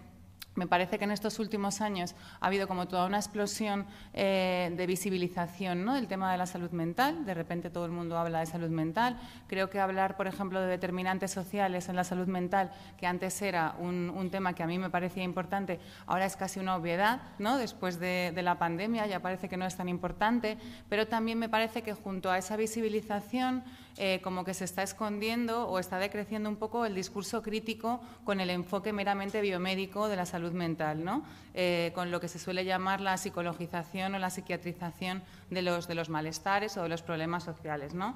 me 0.56 0.68
parece 0.68 0.98
que 0.98 1.06
en 1.06 1.12
estos 1.12 1.40
últimos 1.40 1.80
años 1.80 2.14
ha 2.42 2.48
habido 2.48 2.68
como 2.68 2.88
toda 2.88 3.06
una 3.06 3.18
explosión 3.18 3.86
eh, 4.14 4.74
de 4.76 4.86
visibilización 4.86 5.86
del 5.86 6.08
tema 6.08 6.32
de 6.32 6.38
la 6.38 6.46
salud 6.46 6.72
mental. 6.72 7.26
De 7.26 7.34
repente 7.34 7.70
todo 7.70 7.86
el 7.86 7.92
mundo 7.92 8.18
habla 8.18 8.40
de 8.40 8.46
salud 8.46 8.70
mental. 8.70 9.18
Creo 9.48 9.70
que 9.70 9.80
hablar, 9.80 10.18
por 10.18 10.28
ejemplo, 10.28 10.60
de 10.60 10.68
determinantes 10.68 11.32
sociales 11.32 11.88
en 11.88 11.96
la 11.96 12.04
salud 12.04 12.28
mental, 12.28 12.72
que 12.98 13.08
antes 13.08 13.42
era 13.42 13.76
un, 13.80 14.30
tema 14.30 14.54
que 14.54 14.64
a 14.64 14.68
mí 14.68 14.78
me 14.78 14.90
parecía 14.90 15.24
importante, 15.24 15.80
ahora 16.06 16.26
es 16.26 16.36
casi 16.36 16.60
una 16.60 16.76
obviedad. 16.76 17.22
¿no? 17.40 17.58
Después 17.58 18.00
de, 18.00 18.32
de, 18.36 18.42
la 18.42 18.60
pandemia 18.60 19.08
ya 19.08 19.22
parece 19.22 19.48
que 19.48 19.58
no 19.58 19.66
es 19.66 19.76
tan 19.78 19.88
importante. 19.88 20.58
Pero 20.90 21.08
también 21.08 21.40
me 21.40 21.50
parece 21.50 21.82
que 21.82 21.94
junto 21.94 22.30
a 22.30 22.38
esa 22.38 22.58
visibilización 22.58 23.64
eh, 23.98 24.20
como 24.24 24.46
que 24.46 24.54
se 24.54 24.66
está 24.66 24.84
escondiendo 24.84 25.68
o 25.68 25.80
está 25.80 26.00
decreciendo 26.00 26.50
un 26.50 26.56
poco 26.56 26.86
el 26.86 26.96
discurso 26.96 27.42
crítico 27.42 28.02
con 28.24 28.40
el 28.40 28.50
enfoque 28.50 28.94
meramente 28.94 29.42
biomédico 29.42 30.08
de 30.08 30.16
la 30.16 30.26
salud 30.26 30.52
mental, 30.52 31.04
¿no? 31.04 31.24
Eh, 31.54 31.92
con 31.94 32.12
lo 32.12 32.20
que 32.20 32.28
se 32.28 32.40
suele 32.40 32.64
llamar 32.64 33.02
la 33.02 33.18
psicologización 33.18 34.16
o 34.16 34.20
la 34.20 34.30
psiquiatrización 34.30 35.22
de 35.50 35.62
los, 35.62 35.88
de 35.88 35.96
los 35.96 36.10
malestares 36.10 36.78
o 36.78 36.84
de 36.84 36.90
los 36.90 37.02
problemas 37.02 37.44
sociales. 37.44 37.94
¿no? 37.94 38.16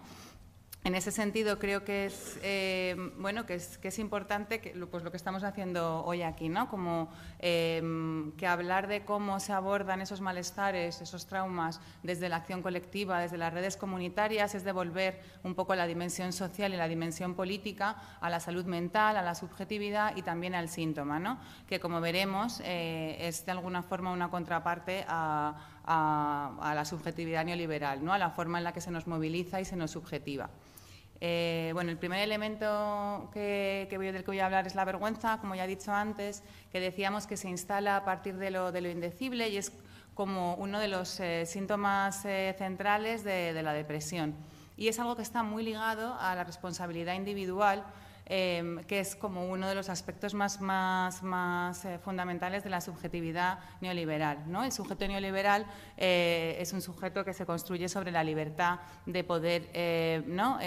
En 0.86 0.93
ese 0.93 1.11
sentido, 1.11 1.57
creo 1.57 1.83
que 1.83 2.05
es, 2.05 2.39
eh, 2.43 2.95
bueno, 3.17 3.47
que 3.47 3.55
es, 3.55 3.97
importante 3.97 4.61
que, 4.61 4.69
pues, 4.86 5.03
lo 5.03 5.09
que 5.09 5.17
estamos 5.17 5.43
haciendo 5.43 6.05
hoy 6.05 6.21
aquí, 6.21 6.47
¿no? 6.47 6.69
como 6.69 7.09
eh, 7.39 7.81
que 8.38 8.45
hablar 8.45 8.86
de 8.86 9.03
cómo 9.03 9.39
se 9.39 9.51
abordan 9.51 10.01
esos 10.01 10.21
malestares, 10.21 11.01
esos 11.01 11.25
traumas 11.25 11.81
desde 12.03 12.29
la 12.29 12.36
acción 12.36 12.61
colectiva, 12.61 13.19
desde 13.19 13.39
las 13.39 13.51
redes 13.51 13.77
comunitarias, 13.77 14.53
es 14.53 14.63
devolver 14.63 15.19
un 15.41 15.55
poco 15.55 15.73
la 15.73 15.88
dimensión 15.88 16.31
social 16.31 16.71
y 16.71 16.77
la 16.77 16.88
dimensión 16.88 17.33
política 17.33 17.95
a 18.21 18.29
la 18.29 18.39
salud 18.39 18.65
mental, 18.65 19.17
a 19.17 19.23
la 19.23 19.33
subjetividad 19.33 20.15
y 20.15 20.21
también 20.21 20.53
al 20.53 20.69
síntoma, 20.69 21.17
¿no? 21.17 21.39
que 21.67 21.79
como 21.79 21.99
veremos 21.99 22.61
eh, 22.63 23.17
es 23.21 23.43
de 23.43 23.53
alguna 23.53 23.81
forma 23.81 24.11
una 24.11 24.29
contraparte 24.29 25.03
a, 25.07 25.81
a, 25.83 26.57
a 26.61 26.75
la 26.75 26.86
subjetividad 26.86 27.43
neoliberal, 27.43 28.05
¿no? 28.05 28.13
a 28.13 28.19
la 28.19 28.29
forma 28.29 28.59
en 28.59 28.65
la 28.65 28.71
que 28.71 28.81
se 28.81 28.91
nos 28.91 29.07
moviliza 29.07 29.59
y 29.59 29.65
se 29.65 29.75
nos 29.75 29.89
subjetiva. 29.89 30.51
Eh, 31.22 31.72
bueno, 31.74 31.91
el 31.91 31.97
primer 31.97 32.20
elemento 32.20 33.30
que, 33.34 33.88
que 33.89 33.97
voy, 33.97 34.11
del 34.11 34.24
que 34.24 34.32
voy 34.32 34.39
a 34.39 34.45
hablar 34.45 34.68
es 34.68 34.76
la 34.76 34.86
vergüenza, 34.86 35.39
como 35.39 35.55
ya 35.55 35.66
he 35.66 35.68
dicho 35.68 35.93
antes, 35.93 36.43
que 36.72 36.80
decíamos 36.80 37.26
que 37.28 37.38
se 37.38 37.49
instala 37.49 37.97
a 37.97 38.05
partir 38.05 38.36
de 38.36 38.51
lo, 38.51 38.72
de 38.72 38.91
indecible 38.91 39.49
y 39.49 39.57
es 39.57 39.72
como 40.13 40.55
uno 40.55 40.80
de 40.80 40.88
los 40.88 41.20
eh, 41.20 41.45
síntomas 41.45 42.24
eh, 42.26 42.55
centrales 42.57 43.24
de 43.24 43.61
la 43.61 43.74
depresión. 43.74 44.36
Y 44.78 44.89
es 44.89 44.99
algo 44.99 45.16
que 45.16 45.22
está 45.22 45.43
muy 45.43 45.63
ligado 45.63 46.16
a 46.20 46.36
la 46.36 46.43
responsabilidad 46.43 47.16
individual 47.16 47.86
eh, 48.28 48.82
que 48.88 48.99
es 48.99 49.15
como 49.15 49.45
uno 49.47 49.67
de 49.67 49.76
los 49.76 49.89
aspectos 49.89 50.34
más, 50.34 50.61
más, 50.61 51.21
más 51.23 51.86
eh, 51.86 51.99
fundamentales 51.99 52.63
de 52.63 52.69
la 52.69 52.82
subjetividad 52.82 53.59
neoliberal. 53.82 54.43
¿no? 54.47 54.63
El 54.63 54.71
sujeto 54.71 55.07
neoliberal 55.07 55.65
eh, 55.97 56.57
es 56.59 56.73
un 56.73 56.82
sujeto 56.82 57.23
que 57.23 57.34
se 57.34 57.45
construye 57.45 57.88
sobre 57.89 58.11
la 58.11 58.23
libertad 58.23 58.80
de 59.05 59.23
poder 59.23 59.69
eh, 59.73 60.23
¿no? 60.26 60.59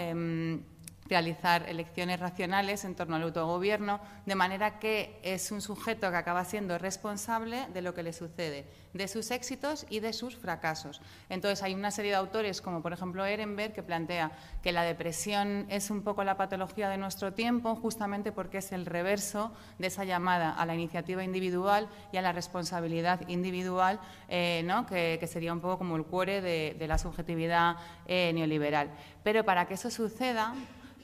Realizar 1.09 1.67
elecciones 1.67 2.19
racionales 2.19 2.85
en 2.85 2.95
torno 2.95 3.15
al 3.15 3.23
autogobierno, 3.23 3.99
de 4.27 4.35
manera 4.35 4.77
que 4.79 5.19
es 5.23 5.51
un 5.51 5.61
sujeto 5.61 6.11
que 6.11 6.17
acaba 6.17 6.45
siendo 6.45 6.77
responsable 6.77 7.65
de 7.73 7.81
lo 7.81 7.95
que 7.95 8.03
le 8.03 8.13
sucede, 8.13 8.67
de 8.93 9.07
sus 9.07 9.31
éxitos 9.31 9.87
y 9.89 10.01
de 10.01 10.13
sus 10.13 10.35
fracasos. 10.35 11.01
Entonces 11.29 11.63
hay 11.63 11.73
una 11.73 11.89
serie 11.89 12.11
de 12.11 12.17
autores, 12.17 12.61
como 12.61 12.83
por 12.83 12.93
ejemplo 12.93 13.25
Ehrenberg, 13.25 13.73
que 13.73 13.81
plantea 13.81 14.31
que 14.61 14.71
la 14.71 14.83
depresión 14.83 15.65
es 15.69 15.89
un 15.89 16.03
poco 16.03 16.23
la 16.23 16.37
patología 16.37 16.89
de 16.89 16.97
nuestro 16.97 17.33
tiempo, 17.33 17.75
justamente 17.75 18.31
porque 18.31 18.59
es 18.59 18.71
el 18.71 18.85
reverso 18.85 19.51
de 19.79 19.87
esa 19.87 20.03
llamada 20.03 20.51
a 20.51 20.65
la 20.65 20.75
iniciativa 20.75 21.23
individual 21.23 21.87
y 22.11 22.17
a 22.17 22.21
la 22.21 22.33
responsabilidad 22.33 23.27
individual, 23.27 23.99
eh, 24.27 24.61
¿no? 24.65 24.85
que, 24.85 25.19
sería 25.27 25.53
un 25.53 25.59
poco 25.59 25.79
como 25.79 25.95
el 25.95 26.05
cuore 26.05 26.41
de, 26.41 26.75
de 26.77 26.87
la 26.87 26.97
subjetividad 26.97 27.77
eh, 28.05 28.31
neoliberal. 28.33 28.89
Pero 29.23 29.43
para 29.43 29.67
que 29.67 29.75
eso 29.75 29.89
suceda, 29.91 30.55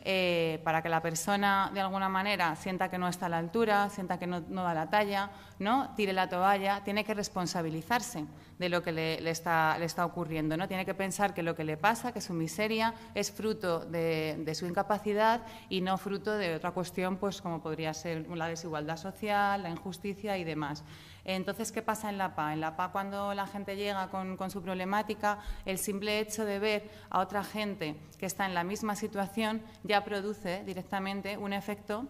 eh, 0.07 0.61
para 0.63 0.83
que 0.83 0.89
la 0.89 1.01
persona 1.01 1.71
de 1.73 1.81
alguna 1.81 2.09
manera 2.09 2.55
sienta 2.55 2.89
que 2.89 2.99
no 2.99 3.07
está 3.07 3.25
a 3.25 3.29
la 3.29 3.39
altura, 3.39 3.89
sienta 3.89 4.19
que 4.19 4.27
no, 4.27 4.41
no, 4.49 4.63
da 4.63 4.75
la 4.75 4.87
talla, 4.87 5.31
¿no? 5.57 5.95
tire 5.95 6.13
la 6.13 6.29
toalla, 6.29 6.83
tiene 6.83 7.03
que 7.03 7.15
responsabilizarse 7.15 8.25
de 8.59 8.69
lo 8.69 8.83
que 8.83 8.91
le, 8.91 9.27
está, 9.27 9.79
le, 9.79 9.85
está, 9.85 10.05
ocurriendo. 10.05 10.57
¿no? 10.57 10.67
Tiene 10.67 10.85
que 10.85 10.93
pensar 10.93 11.33
que 11.33 11.41
lo 11.41 11.55
que 11.55 11.63
le 11.63 11.75
pasa, 11.75 12.11
que 12.11 12.21
su 12.21 12.33
miseria, 12.33 12.93
es 13.15 13.31
fruto 13.31 13.79
de, 13.79 14.35
de, 14.45 14.53
su 14.53 14.67
incapacidad 14.67 15.41
y 15.69 15.81
no 15.81 15.97
fruto 15.97 16.37
de 16.37 16.53
otra 16.53 16.69
cuestión, 16.69 17.17
pues 17.17 17.41
como 17.41 17.63
podría 17.63 17.91
ser 17.95 18.29
la 18.29 18.47
desigualdad 18.47 18.97
social, 18.97 19.63
la 19.63 19.71
injusticia 19.71 20.37
y 20.37 20.43
demás. 20.43 20.83
Entonces, 21.25 21.71
¿qué 21.71 21.81
pasa 21.81 22.09
en 22.09 22.19
la 22.19 22.35
PA? 22.35 22.53
En 22.53 22.61
la 22.61 22.75
PA, 22.77 22.91
cuando 22.91 23.33
la 23.33 23.47
gente 23.47 23.75
llega 23.75 24.09
con, 24.09 24.49
su 24.51 24.61
problemática, 24.61 25.39
el 25.65 25.79
simple 25.79 26.19
hecho 26.19 26.45
de 26.45 26.59
ver 26.59 26.89
a 27.09 27.19
otra 27.19 27.43
gente 27.43 27.95
que 28.19 28.27
está 28.27 28.45
en 28.45 28.53
la 28.53 28.63
misma 28.63 28.95
situación 28.95 29.61
ya 29.83 30.03
produce 30.05 30.63
directamente 30.63 31.37
un 31.37 31.51
efecto 31.51 32.05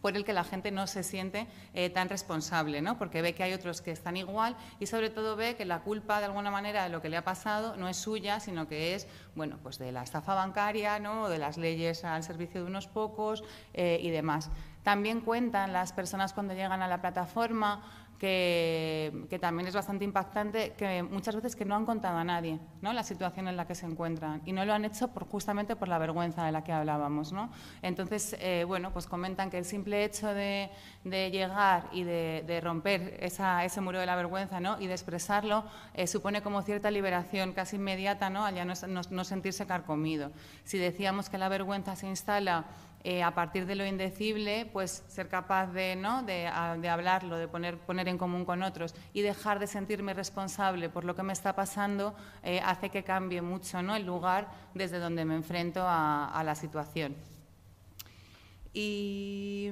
por 0.00 0.16
el 0.16 0.24
que 0.24 0.32
la 0.32 0.44
gente 0.44 0.70
no 0.70 0.86
se 0.86 1.02
siente 1.02 1.48
eh, 1.74 1.90
tan 1.90 2.08
responsable, 2.08 2.80
¿no? 2.80 2.96
porque 2.96 3.22
ve 3.22 3.34
que 3.34 3.42
hay 3.42 3.54
otros 3.54 3.80
que 3.80 3.90
están 3.90 4.16
igual 4.16 4.54
y 4.78 4.86
sobre 4.86 5.10
todo 5.10 5.34
ve 5.34 5.56
que 5.56 5.64
la 5.64 5.80
culpa 5.80 6.20
de 6.20 6.26
alguna 6.26 6.50
manera 6.50 6.84
de 6.84 6.90
lo 6.90 7.02
que 7.02 7.08
le 7.08 7.16
ha 7.16 7.24
pasado 7.24 7.76
no 7.76 7.88
es 7.88 7.96
suya, 7.96 8.38
sino 8.38 8.68
que 8.68 8.94
es 8.94 9.08
bueno, 9.34 9.58
pues 9.62 9.78
de 9.78 9.90
la 9.90 10.04
estafa 10.04 10.34
bancaria 10.34 11.00
¿no? 11.00 11.22
o 11.22 11.28
de 11.28 11.38
las 11.38 11.56
leyes 11.56 12.04
al 12.04 12.22
servicio 12.22 12.62
de 12.62 12.68
unos 12.68 12.86
pocos 12.86 13.42
eh, 13.74 13.98
y 14.00 14.10
demás. 14.10 14.50
También 14.84 15.20
cuentan 15.20 15.72
las 15.72 15.92
personas 15.92 16.32
cuando 16.32 16.54
llegan 16.54 16.82
a 16.82 16.86
la 16.86 17.00
plataforma 17.00 18.05
que, 18.18 19.26
que, 19.28 19.38
también 19.38 19.68
es 19.68 19.74
bastante 19.74 20.04
impactante, 20.04 20.72
que 20.72 21.02
muchas 21.02 21.34
veces 21.34 21.54
que 21.54 21.64
no 21.64 21.74
han 21.74 21.84
contado 21.84 22.18
a 22.18 22.24
nadie 22.24 22.58
¿no? 22.80 22.92
la 22.92 23.02
situación 23.02 23.48
en 23.48 23.56
la 23.56 23.66
que 23.66 23.74
se 23.74 23.86
encuentran 23.86 24.42
y 24.44 24.52
no 24.52 24.64
lo 24.64 24.72
han 24.72 24.84
hecho 24.84 25.08
por, 25.08 25.26
justamente 25.26 25.76
por 25.76 25.88
la 25.88 25.98
vergüenza 25.98 26.44
de 26.44 26.52
la 26.52 26.64
que 26.64 26.72
hablábamos. 26.72 27.32
¿no? 27.32 27.50
Entonces, 27.82 28.36
eh, 28.40 28.64
bueno, 28.66 28.92
pues 28.92 29.06
comentan 29.06 29.50
que 29.50 29.58
el 29.58 29.64
simple 29.64 30.04
hecho 30.04 30.28
de, 30.28 30.70
de 31.04 31.30
llegar 31.30 31.88
y 31.92 32.04
de, 32.04 32.44
de 32.46 32.60
romper 32.60 33.18
esa, 33.20 33.64
ese 33.64 33.80
muro 33.80 34.00
de 34.00 34.06
la 34.06 34.16
vergüenza 34.16 34.60
¿no? 34.60 34.80
y 34.80 34.86
de 34.86 34.92
expresarlo 34.92 35.64
eh, 35.94 36.06
supone 36.06 36.42
como 36.42 36.62
cierta 36.62 36.90
liberación 36.90 37.52
casi 37.52 37.76
inmediata 37.76 38.30
¿no? 38.30 38.44
al 38.44 38.54
ya 38.54 38.64
no, 38.64 38.74
no, 38.88 39.00
no 39.10 39.24
sentirse 39.24 39.66
carcomido. 39.66 40.32
Si 40.64 40.78
decíamos 40.78 41.28
que 41.28 41.38
la 41.38 41.48
vergüenza 41.48 41.96
se 41.96 42.06
instala 42.06 42.64
eh, 43.08 43.22
a 43.22 43.30
partir 43.30 43.66
de 43.66 43.76
lo 43.76 43.86
indecible, 43.86 44.68
pues 44.72 45.04
ser 45.06 45.28
capaz 45.28 45.68
de, 45.68 45.94
¿no? 45.94 46.24
de, 46.24 46.48
hablarlo, 46.48 47.36
de 47.36 47.46
poner, 47.46 47.78
poner 47.78 48.08
en 48.08 48.18
común 48.18 48.44
con 48.44 48.64
otros 48.64 48.96
y 49.12 49.22
dejar 49.22 49.60
de 49.60 49.68
sentirme 49.68 50.12
responsable 50.12 50.88
por 50.88 51.04
lo 51.04 51.14
que 51.14 51.22
me 51.22 51.32
está 51.32 51.54
pasando, 51.54 52.16
eh, 52.42 52.60
hace 52.64 52.90
que 52.90 53.04
cambie 53.04 53.42
mucho 53.42 53.80
¿no? 53.80 53.94
el 53.94 54.04
lugar 54.04 54.48
desde 54.74 54.98
donde 54.98 55.24
me 55.24 55.36
enfrento 55.36 55.84
a, 55.86 56.42
la 56.44 56.56
situación. 56.56 57.14
Y 58.72 59.70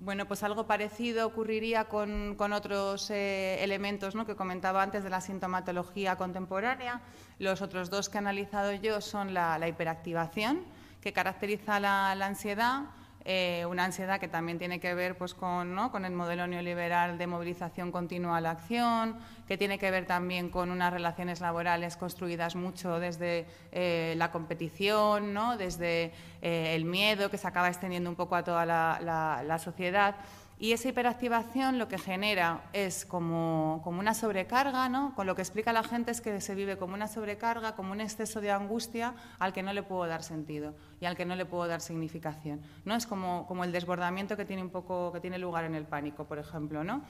bueno, 0.00 0.26
pues 0.26 0.42
algo 0.42 0.66
parecido 0.66 1.26
ocurriría 1.26 1.90
con, 1.90 2.36
con 2.38 2.54
otros 2.54 3.10
eh, 3.10 3.62
elementos 3.62 4.14
¿no? 4.14 4.24
que 4.24 4.34
comentaba 4.34 4.82
antes 4.82 5.04
de 5.04 5.10
la 5.10 5.20
sintomatología 5.20 6.16
contemporánea. 6.16 7.02
Los 7.38 7.60
otros 7.60 7.90
dos 7.90 8.08
que 8.08 8.16
he 8.16 8.20
analizado 8.20 8.72
yo 8.72 9.02
son 9.02 9.34
la 9.34 9.68
hiperactivación, 9.68 10.64
que 11.02 11.12
caracteriza 11.12 11.80
la, 11.80 12.12
ansiedad, 12.12 12.82
eh, 13.24 13.66
una 13.68 13.84
ansiedad 13.84 14.20
que 14.20 14.28
también 14.28 14.58
tiene 14.58 14.78
que 14.78 14.94
ver 14.94 15.16
pues, 15.16 15.34
con, 15.34 15.74
¿no? 15.74 15.90
con, 15.90 16.04
el 16.04 16.12
modelo 16.12 16.46
neoliberal 16.46 17.18
de 17.18 17.26
movilización 17.26 17.90
continua 17.90 18.36
a 18.36 18.40
la 18.40 18.52
acción, 18.52 19.18
que 19.48 19.58
tiene 19.58 19.78
que 19.78 19.90
ver 19.90 20.06
también 20.06 20.48
con 20.48 20.70
unas 20.70 20.92
relaciones 20.92 21.40
laborales 21.40 21.96
construidas 21.96 22.54
mucho 22.54 23.00
desde 23.00 23.46
eh, 23.72 24.14
la 24.16 24.30
competición, 24.30 25.34
¿no? 25.34 25.56
desde 25.56 26.12
eh, 26.40 26.74
el 26.74 26.84
miedo 26.84 27.30
que 27.30 27.38
se 27.38 27.48
acaba 27.48 27.68
extendiendo 27.68 28.08
un 28.08 28.16
poco 28.16 28.36
a 28.36 28.44
toda 28.44 28.64
la 28.64 29.58
sociedad 29.58 30.14
Y 30.62 30.70
esa 30.70 30.90
hiperactivación 30.90 31.80
lo 31.80 31.88
que 31.88 31.98
genera 31.98 32.62
es 32.72 33.04
como, 33.04 33.80
como, 33.82 33.98
una 33.98 34.14
sobrecarga, 34.14 34.88
¿no? 34.88 35.12
Con 35.16 35.26
lo 35.26 35.34
que 35.34 35.42
explica 35.42 35.72
la 35.72 35.82
gente 35.82 36.12
es 36.12 36.20
que 36.20 36.40
se 36.40 36.54
vive 36.54 36.76
como 36.78 36.94
una 36.94 37.08
sobrecarga, 37.08 37.74
como 37.74 37.90
un 37.90 38.00
exceso 38.00 38.40
de 38.40 38.52
angustia 38.52 39.12
al 39.40 39.52
que 39.52 39.64
no 39.64 39.72
le 39.72 39.82
puedo 39.82 40.06
dar 40.06 40.22
sentido 40.22 40.76
y 41.00 41.06
al 41.06 41.16
que 41.16 41.24
no 41.24 41.34
le 41.34 41.46
puedo 41.46 41.66
dar 41.66 41.80
significación. 41.80 42.60
¿no? 42.84 42.94
Es 42.94 43.08
como, 43.08 43.44
como 43.48 43.64
el 43.64 43.72
desbordamiento 43.72 44.36
que 44.36 44.44
tiene, 44.44 44.62
un 44.62 44.70
poco, 44.70 45.12
que 45.12 45.18
tiene 45.18 45.36
lugar 45.36 45.64
en 45.64 45.74
el 45.74 45.84
pánico, 45.84 46.26
por 46.26 46.38
ejemplo. 46.38 46.84
¿no? 46.84 47.02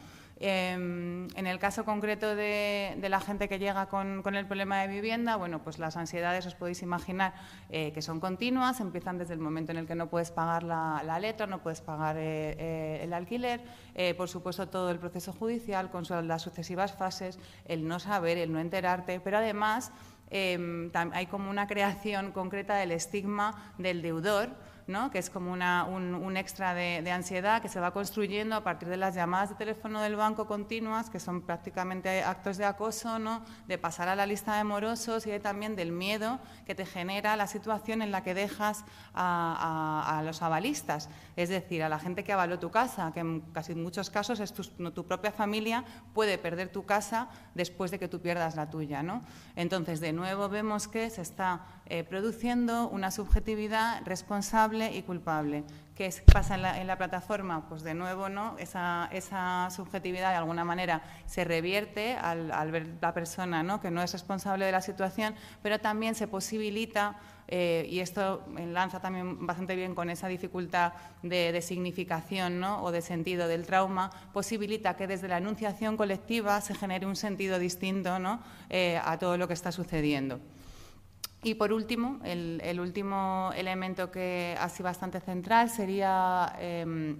Em, 0.44 1.28
en 1.36 1.46
el 1.46 1.60
caso 1.60 1.84
concreto 1.84 2.34
de, 2.34 2.96
la 3.08 3.20
gente 3.20 3.48
que 3.48 3.60
llega 3.60 3.86
con, 3.86 4.34
el 4.34 4.46
problema 4.46 4.82
de 4.82 4.88
vivienda, 4.88 5.36
bueno, 5.36 5.62
pues 5.62 5.78
las 5.78 5.96
ansiedades 5.96 6.44
os 6.46 6.56
podéis 6.56 6.82
imaginar 6.82 7.32
eh, 7.70 7.92
que 7.92 8.02
son 8.02 8.18
continuas, 8.18 8.80
empiezan 8.80 9.18
desde 9.18 9.34
el 9.34 9.38
momento 9.38 9.70
en 9.70 9.78
el 9.78 9.86
que 9.86 9.94
no 9.94 10.08
puedes 10.08 10.32
pagar 10.32 10.64
la, 10.64 11.18
letra, 11.20 11.46
no 11.46 11.62
puedes 11.62 11.80
pagar 11.80 12.16
eh, 12.16 12.56
eh, 12.58 13.00
el 13.04 13.12
alquiler, 13.12 13.62
por 14.16 14.28
supuesto 14.28 14.68
todo 14.68 14.90
el 14.90 14.98
proceso 14.98 15.32
judicial 15.32 15.92
con 15.92 16.02
las 16.26 16.42
sucesivas 16.42 16.92
fases, 16.92 17.38
el 17.66 17.86
no 17.86 18.00
saber, 18.00 18.36
el 18.36 18.52
no 18.52 18.58
enterarte, 18.58 19.20
pero 19.20 19.38
además 19.38 19.92
em, 20.30 20.90
hay 21.12 21.26
como 21.26 21.50
una 21.50 21.68
creación 21.68 22.32
concreta 22.32 22.74
del 22.74 22.90
estigma 22.90 23.72
del 23.78 24.02
deudor, 24.02 24.50
que 25.12 25.18
es 25.18 25.30
como 25.30 25.52
un, 25.52 26.36
extra 26.36 26.74
de, 26.74 27.10
ansiedad 27.10 27.62
que 27.62 27.68
se 27.68 27.80
va 27.80 27.92
construyendo 27.92 28.56
a 28.56 28.64
partir 28.64 28.88
de 28.88 28.96
las 28.96 29.14
llamadas 29.14 29.50
de 29.50 29.54
teléfono 29.54 30.00
del 30.00 30.16
banco 30.16 30.46
continuas, 30.46 31.08
que 31.08 31.20
son 31.20 31.42
prácticamente 31.42 32.22
actos 32.22 32.56
de 32.56 32.64
acoso, 32.64 33.18
¿no? 33.18 33.42
de 33.68 33.78
pasar 33.78 34.08
a 34.08 34.16
la 34.16 34.26
lista 34.26 34.56
de 34.56 34.64
morosos 34.64 35.26
y 35.26 35.38
también 35.38 35.76
del 35.76 35.92
miedo 35.92 36.40
que 36.66 36.74
te 36.74 36.84
genera 36.84 37.36
la 37.36 37.46
situación 37.46 38.02
en 38.02 38.10
la 38.10 38.22
que 38.22 38.34
dejas 38.34 38.84
a, 39.14 40.22
los 40.24 40.42
avalistas, 40.42 41.08
es 41.36 41.48
decir, 41.48 41.82
a 41.82 41.88
la 41.88 41.98
gente 41.98 42.24
que 42.24 42.32
avaló 42.32 42.58
tu 42.58 42.70
casa, 42.70 43.12
que 43.12 43.20
en 43.20 43.40
casi 43.52 43.74
muchos 43.74 44.10
casos 44.10 44.40
es 44.40 44.52
tu, 44.52 45.06
propia 45.06 45.32
familia 45.32 45.84
puede 46.12 46.38
perder 46.38 46.70
tu 46.70 46.84
casa 46.84 47.28
después 47.54 47.90
de 47.90 47.98
que 47.98 48.08
tú 48.08 48.20
pierdas 48.20 48.56
la 48.56 48.68
tuya. 48.70 49.02
¿no? 49.02 49.22
Entonces, 49.56 50.00
de 50.00 50.12
nuevo 50.12 50.48
vemos 50.48 50.88
que 50.88 51.08
se 51.10 51.22
está 51.22 51.66
eh, 51.92 52.04
produciendo 52.04 52.88
una 52.88 53.10
subjetividad 53.10 54.00
responsable 54.06 54.96
y 54.96 55.02
culpable. 55.02 55.62
¿Qué 55.94 56.10
pasa 56.32 56.54
en 56.54 56.86
la, 56.86 56.96
plataforma? 56.96 57.68
Pues 57.68 57.82
de 57.82 57.92
nuevo, 57.92 58.30
¿no? 58.30 58.56
Esa, 58.56 59.68
subjetividad 59.70 60.30
de 60.30 60.36
alguna 60.36 60.64
manera 60.64 61.02
se 61.26 61.44
revierte 61.44 62.14
al, 62.14 62.70
ver 62.70 62.96
la 62.98 63.12
persona 63.12 63.62
¿no? 63.62 63.82
que 63.82 63.90
no 63.90 64.02
es 64.02 64.10
responsable 64.10 64.64
de 64.64 64.72
la 64.72 64.80
situación, 64.80 65.34
pero 65.62 65.80
también 65.80 66.14
se 66.14 66.28
posibilita, 66.28 67.18
eh, 67.46 67.86
y 67.90 68.00
esto 68.00 68.42
enlaza 68.56 69.00
también 69.00 69.46
bastante 69.46 69.76
bien 69.76 69.94
con 69.94 70.08
esa 70.08 70.28
dificultad 70.28 70.94
de, 71.22 71.60
significación 71.60 72.58
¿no? 72.58 72.82
o 72.82 72.90
de 72.90 73.02
sentido 73.02 73.48
del 73.48 73.66
trauma, 73.66 74.10
posibilita 74.32 74.96
que 74.96 75.06
desde 75.06 75.28
la 75.28 75.36
enunciación 75.36 75.98
colectiva 75.98 76.58
se 76.62 76.74
genere 76.74 77.04
un 77.04 77.16
sentido 77.16 77.58
distinto 77.58 78.18
¿no? 78.18 78.40
Eh, 78.70 78.98
a 79.04 79.18
todo 79.18 79.36
lo 79.36 79.46
que 79.46 79.52
está 79.52 79.72
sucediendo. 79.72 80.40
Y 81.44 81.54
por 81.54 81.72
último, 81.72 82.20
el, 82.24 82.78
último 82.78 83.50
elemento 83.56 84.10
que 84.12 84.56
sido 84.68 84.84
bastante 84.84 85.20
central 85.20 85.70
sería 85.70 86.54
em, 86.60 87.18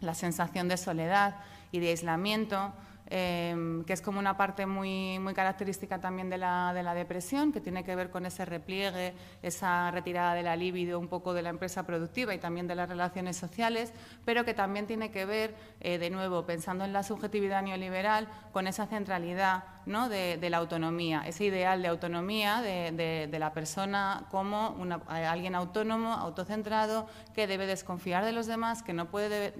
la 0.00 0.14
sensación 0.14 0.68
de 0.68 0.76
soledad 0.76 1.36
y 1.70 1.80
de 1.80 1.88
aislamiento 1.88 2.74
Em, 3.14 3.84
que 3.84 3.92
es 3.92 4.00
como 4.00 4.18
una 4.20 4.38
parte 4.38 4.64
muy, 4.64 5.18
muy 5.18 5.34
característica 5.34 6.00
también 6.00 6.30
de 6.30 6.38
la, 6.38 6.72
de 6.72 6.82
la, 6.82 6.94
depresión, 6.94 7.52
que 7.52 7.60
tiene 7.60 7.84
que 7.84 7.94
ver 7.94 8.08
con 8.08 8.24
ese 8.24 8.46
repliegue, 8.46 9.12
esa 9.42 9.90
retirada 9.90 10.32
de 10.32 10.42
la 10.42 10.56
libido 10.56 10.98
un 10.98 11.08
poco 11.08 11.34
de 11.34 11.42
la 11.42 11.50
empresa 11.50 11.84
productiva 11.84 12.32
y 12.32 12.38
también 12.38 12.66
de 12.66 12.74
las 12.74 12.88
relaciones 12.88 13.36
sociales, 13.36 13.92
pero 14.24 14.46
que 14.46 14.54
también 14.54 14.86
tiene 14.86 15.10
que 15.10 15.26
ver, 15.26 15.54
eh, 15.80 15.98
de 15.98 16.08
nuevo, 16.08 16.46
pensando 16.46 16.86
en 16.86 16.94
la 16.94 17.02
subjetividad 17.02 17.62
neoliberal, 17.62 18.28
con 18.50 18.66
esa 18.66 18.86
centralidad 18.86 19.64
¿no? 19.86 20.08
de, 20.08 20.38
la 20.50 20.58
autonomía, 20.58 21.22
ese 21.26 21.44
ideal 21.44 21.82
de 21.82 21.88
autonomía 21.88 22.60
de, 22.60 23.28
de 23.30 23.38
la 23.38 23.52
persona 23.52 24.26
como 24.30 24.70
una, 24.78 25.00
alguien 25.08 25.54
autónomo, 25.54 26.12
autocentrado, 26.12 27.06
que 27.34 27.46
debe 27.46 27.66
desconfiar 27.66 28.24
de 28.24 28.32
los 28.32 28.46
demás, 28.46 28.82
que 28.82 28.92
no 28.92 29.06
puede, 29.08 29.54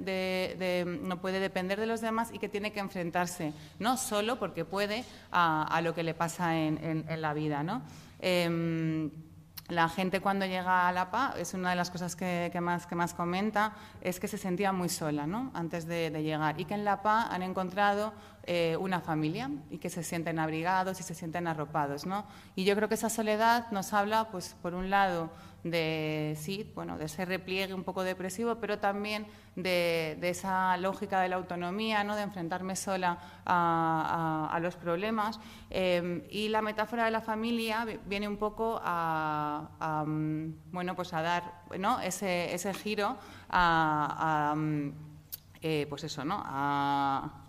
no 0.87 1.21
puede 1.21 1.41
depender 1.41 1.81
de 1.81 1.87
los 1.87 2.01
demás 2.01 2.31
y 2.33 2.39
que 2.39 2.49
tiene 2.49 2.73
que 2.73 2.81
enfrentarse 2.81 3.53
no 3.79 3.97
solo 3.97 4.39
porque 4.39 4.65
puede, 4.65 5.05
a, 5.31 5.81
lo 5.83 5.95
que 5.95 6.03
le 6.03 6.15
pasa 6.15 6.57
en, 6.59 7.05
la 7.21 7.35
vida. 7.35 7.65
Em, 8.21 9.11
la 9.73 9.89
gente 9.89 10.21
cuando 10.21 10.45
llega 10.47 10.87
a 10.87 10.93
la 10.93 11.11
PA, 11.11 11.35
es 11.39 11.55
una 11.55 11.71
de 11.71 11.77
las 11.77 11.91
cosas 11.91 12.15
que, 12.15 12.53
más, 12.61 12.87
que 12.87 12.95
más 12.95 13.15
comenta, 13.15 13.73
es 14.01 14.21
que 14.21 14.29
se 14.29 14.39
sentía 14.39 14.73
muy 14.73 14.89
sola 14.89 15.27
antes 15.55 15.87
de, 15.87 16.11
llegar 16.23 16.61
y 16.61 16.65
que 16.65 16.75
en 16.75 16.85
la 16.85 17.03
PA 17.03 17.29
han 17.31 17.43
encontrado 17.43 18.13
eh, 18.45 18.77
una 18.79 19.01
familia 19.01 19.51
y 19.71 19.79
que 19.79 19.89
se 19.89 20.03
sienten 20.03 20.39
abrigados 20.39 21.01
y 21.01 21.03
se 21.03 21.15
sienten 21.15 21.47
arropados. 21.47 22.05
Y 22.55 22.65
yo 22.65 22.77
creo 22.77 22.89
que 22.89 22.95
esa 22.95 23.09
soledad 23.09 23.71
nos 23.71 23.93
habla, 23.93 24.29
pues, 24.31 24.57
por 24.61 24.75
un 24.75 24.91
lado, 24.91 25.31
de, 25.65 26.37
sí, 26.39 26.71
bueno, 26.75 26.99
de 26.99 27.05
ese 27.05 27.25
repliegue 27.25 27.75
un 27.75 27.85
poco 27.85 28.03
depresivo, 28.03 28.57
pero 28.57 28.79
también 28.79 29.27
de, 29.55 30.19
esa 30.23 30.77
lógica 30.77 31.21
de 31.21 31.29
la 31.29 31.37
autonomía, 31.37 32.05
¿no? 32.05 32.17
de 32.17 32.23
enfrentarme 32.23 32.75
sola 32.77 33.19
a, 33.45 34.59
los 34.61 34.77
problemas. 34.77 35.39
Em, 35.71 36.23
y 36.31 36.49
la 36.49 36.63
metáfora 36.63 37.05
de 37.05 37.11
la 37.11 37.21
familia 37.21 37.87
viene 38.07 38.29
un 38.29 38.37
poco 38.37 38.81
a, 38.83 40.05
mm, 40.07 40.73
bueno, 40.73 40.97
pues 40.97 41.13
a 41.13 41.23
dar 41.23 41.63
¿no? 41.79 42.01
ese, 42.01 42.55
ese 42.55 42.75
giro 42.75 43.17
a, 43.49 44.55
mm, 44.57 44.91
eh, 45.63 45.87
pues 45.89 46.05
eso, 46.05 46.25
¿no? 46.25 46.43
a 46.45 47.42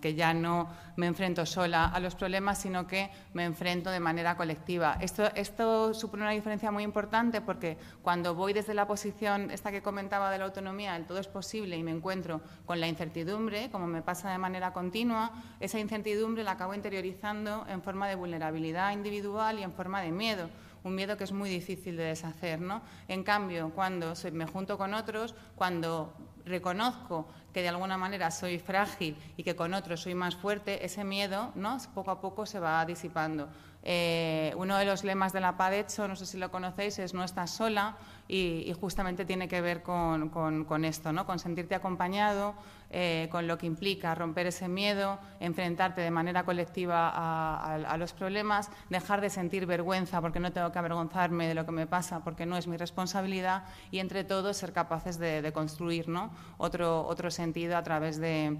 que 0.00 0.14
ya 0.14 0.34
no 0.34 0.68
me 0.96 1.06
enfrento 1.06 1.46
sola 1.46 1.86
a 1.86 2.00
los 2.00 2.14
problemas, 2.14 2.58
sino 2.58 2.86
que 2.86 3.10
me 3.32 3.44
enfrento 3.44 3.90
de 3.90 4.00
manera 4.00 4.36
colectiva. 4.36 4.98
Esto, 5.00 5.24
esto 5.34 5.94
supone 5.94 6.24
una 6.24 6.32
diferencia 6.32 6.70
muy 6.70 6.82
importante 6.82 7.40
porque 7.40 7.78
cuando 8.02 8.34
voy 8.34 8.52
desde 8.52 8.74
la 8.74 8.86
posición, 8.86 9.50
esta 9.50 9.70
que 9.70 9.82
comentaba 9.82 10.30
de 10.30 10.38
la 10.38 10.46
autonomía, 10.46 10.96
el 10.96 11.06
todo 11.06 11.18
es 11.18 11.28
posible 11.28 11.76
y 11.76 11.82
me 11.82 11.92
encuentro 11.92 12.40
con 12.64 12.80
la 12.80 12.88
incertidumbre, 12.88 13.70
como 13.70 13.86
me 13.86 14.02
pasa 14.02 14.30
de 14.30 14.38
manera 14.38 14.72
continua, 14.72 15.30
esa 15.60 15.78
incertidumbre 15.78 16.42
la 16.42 16.52
acabo 16.52 16.74
interiorizando 16.74 17.66
en 17.68 17.82
forma 17.82 18.08
de 18.08 18.16
vulnerabilidad 18.16 18.92
individual 18.92 19.58
y 19.58 19.62
en 19.62 19.72
forma 19.72 20.00
de 20.00 20.10
miedo 20.10 20.48
un 20.86 20.94
miedo 20.94 21.16
que 21.16 21.24
es 21.24 21.32
muy 21.32 21.50
difícil 21.50 21.96
de 21.96 22.04
deshacer. 22.04 22.60
¿no? 22.60 22.80
En 23.08 23.24
cambio, 23.24 23.72
cuando 23.74 24.14
me 24.32 24.46
junto 24.46 24.78
con 24.78 24.94
otros, 24.94 25.34
cuando 25.56 26.14
reconozco 26.44 27.26
que 27.56 27.62
de 27.62 27.70
alguna 27.70 27.96
manera 27.96 28.30
soy 28.30 28.58
frágil 28.58 29.16
y 29.38 29.42
que 29.42 29.56
con 29.56 29.72
otros 29.72 30.02
soy 30.02 30.14
más 30.14 30.36
fuerte, 30.36 30.84
ese 30.84 31.04
miedo 31.04 31.52
¿no? 31.54 31.78
poco 31.94 32.10
a 32.10 32.20
poco 32.20 32.44
se 32.44 32.60
va 32.60 32.84
disipando. 32.84 33.48
Eh, 33.82 34.52
uno 34.58 34.76
de 34.76 34.84
los 34.84 35.04
lemas 35.04 35.32
de 35.32 35.40
la 35.40 35.56
PADECHO, 35.56 36.06
no 36.06 36.16
sé 36.16 36.26
si 36.26 36.36
lo 36.36 36.50
conocéis, 36.50 36.98
es 36.98 37.14
no 37.14 37.24
estás 37.24 37.50
sola 37.52 37.96
y, 38.28 38.74
justamente 38.78 39.24
tiene 39.24 39.48
que 39.48 39.62
ver 39.62 39.82
con, 39.82 40.84
esto, 40.84 41.14
¿no? 41.14 41.24
con 41.24 41.38
sentirte 41.38 41.74
acompañado, 41.74 42.54
eh, 42.90 43.28
con 43.30 43.46
lo 43.46 43.58
que 43.58 43.66
implica 43.66 44.14
romper 44.14 44.46
ese 44.46 44.68
miedo, 44.68 45.18
enfrentarte 45.40 46.00
de 46.00 46.10
manera 46.10 46.44
colectiva 46.44 47.10
a, 47.12 47.96
los 47.96 48.12
problemas, 48.12 48.70
dejar 48.90 49.20
de 49.20 49.30
sentir 49.30 49.66
vergüenza 49.66 50.20
porque 50.20 50.40
no 50.40 50.52
tengo 50.52 50.70
que 50.70 50.78
avergonzarme 50.78 51.48
de 51.48 51.54
lo 51.54 51.66
que 51.66 51.72
me 51.72 51.86
pasa 51.86 52.22
porque 52.22 52.46
no 52.46 52.56
es 52.56 52.66
mi 52.66 52.76
responsabilidad 52.76 53.64
y 53.90 53.98
entre 53.98 54.24
todos 54.24 54.56
ser 54.56 54.72
capaces 54.72 55.18
de, 55.18 55.52
construir 55.52 56.08
¿no? 56.08 56.30
otro, 56.58 57.06
otro 57.06 57.30
sentido 57.30 57.76
a 57.76 57.82
través 57.82 58.18
de, 58.18 58.58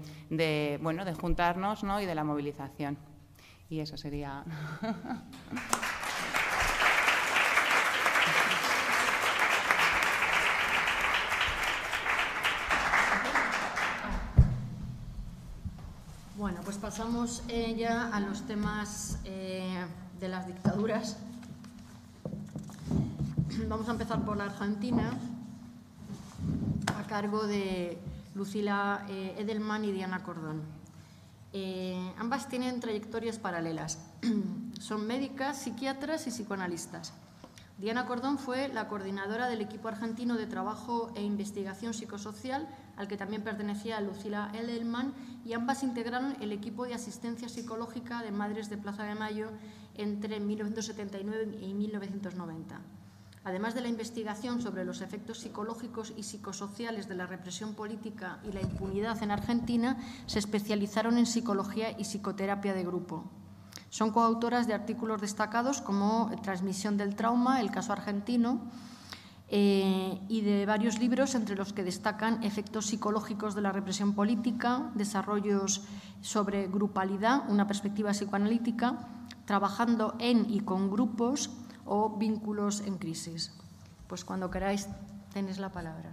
bueno, 0.81 1.05
de 1.05 1.13
juntarnos 1.13 1.83
¿no? 1.83 2.01
y 2.01 2.05
de 2.05 2.15
la 2.15 2.23
movilización. 2.23 2.97
Y 3.69 3.79
eso 3.79 3.97
sería... 3.97 4.43
Bueno, 16.37 16.61
pues 16.63 16.77
pasamos 16.77 17.41
eh, 17.47 17.73
ya 17.75 18.09
a 18.09 18.19
los 18.19 18.43
temas 18.43 19.17
eh, 19.25 19.83
de 20.19 20.29
las 20.29 20.45
dictaduras. 20.45 21.17
Vamos 23.67 23.89
a 23.89 23.91
empezar 23.93 24.23
por 24.23 24.37
la 24.37 24.43
Argentina, 24.43 25.17
a 26.95 27.07
cargo 27.07 27.47
de 27.47 27.97
Lucila 28.35 29.03
eh, 29.09 29.33
Edelman 29.39 29.83
y 29.85 29.91
Diana 29.91 30.21
Cordón. 30.21 30.61
Ambas 32.19 32.47
tienen 32.49 32.81
trayectorias 32.81 33.39
paralelas. 33.39 33.97
Son 34.79 35.07
médicas, 35.07 35.57
psiquiatras 35.57 36.27
y 36.27 36.29
psicoanalistas. 36.29 37.13
Diana 37.79 38.05
Cordón 38.05 38.37
fue 38.37 38.67
la 38.67 38.87
coordinadora 38.87 39.47
del 39.47 39.61
equipo 39.61 39.87
argentino 39.87 40.35
de 40.35 40.45
trabajo 40.45 41.11
e 41.15 41.23
investigación 41.23 41.95
psicosocial, 41.95 42.67
al 42.97 43.07
que 43.07 43.17
también 43.17 43.43
pertenecía 43.43 44.01
Lucila 44.01 44.51
Edelman, 44.53 45.13
y 45.45 45.53
ambas 45.53 45.83
integraron 45.83 46.35
el 46.41 46.51
equipo 46.51 46.85
de 46.85 46.95
asistencia 46.95 47.47
psicológica 47.47 48.21
de 48.21 48.31
Madres 48.31 48.69
de 48.69 48.77
Plaza 48.77 49.03
de 49.03 49.15
Mayo 49.15 49.49
entre 49.95 50.39
1979 50.39 51.57
y 51.61 51.73
1990. 51.73 52.81
Además 53.47 53.75
de 53.75 53.81
la 53.81 53.87
investigación 53.87 54.61
sobre 54.61 54.83
los 54.83 54.99
efectos 54.99 55.39
psicológicos 55.39 56.11
y 56.17 56.23
psicosociales 56.23 57.07
de 57.07 57.15
la 57.15 57.27
represión 57.27 57.75
política 57.75 58.39
y 58.43 58.51
la 58.51 58.59
impunidad 58.59 59.23
en 59.23 59.31
Argentina, 59.31 59.97
se 60.25 60.39
especializaron 60.39 61.17
en 61.17 61.25
psicología 61.25 61.91
y 61.97 62.03
psicoterapia 62.03 62.73
de 62.73 62.83
grupo. 62.83 63.23
Son 63.89 64.11
coautoras 64.11 64.67
de 64.67 64.73
artículos 64.73 65.21
destacados 65.21 65.79
como 65.79 66.29
Transmisión 66.43 66.97
del 66.97 67.15
trauma, 67.15 67.61
el 67.61 67.71
caso 67.71 67.93
argentino, 67.93 68.59
eh, 69.49 70.19
y 70.27 70.41
de 70.41 70.65
varios 70.65 70.99
libros 70.99 71.33
entre 71.33 71.55
los 71.55 71.71
que 71.71 71.83
destacan 71.83 72.43
efectos 72.43 72.87
psicológicos 72.87 73.55
de 73.55 73.61
la 73.61 73.71
represión 73.71 74.13
política, 74.13 74.91
desarrollos 74.95 75.83
sobre 76.21 76.67
grupalidad, 76.67 77.49
una 77.49 77.65
perspectiva 77.65 78.11
psicoanalítica, 78.11 78.97
trabajando 79.45 80.15
en 80.19 80.49
y 80.49 80.59
con 80.59 80.91
grupos 80.91 81.49
o 81.85 82.17
vínculos 82.17 82.81
en 82.81 82.97
crisis. 82.97 83.53
Pues 84.07 84.25
cuando 84.25 84.51
queráis 84.51 84.87
tenéis 85.33 85.59
la 85.59 85.71
palabra. 85.71 86.11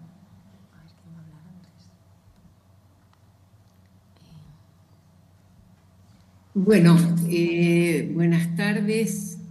Bueno, 6.55 6.97
eh, 7.28 8.12
buenas 8.14 8.55
tardes 8.55 9.43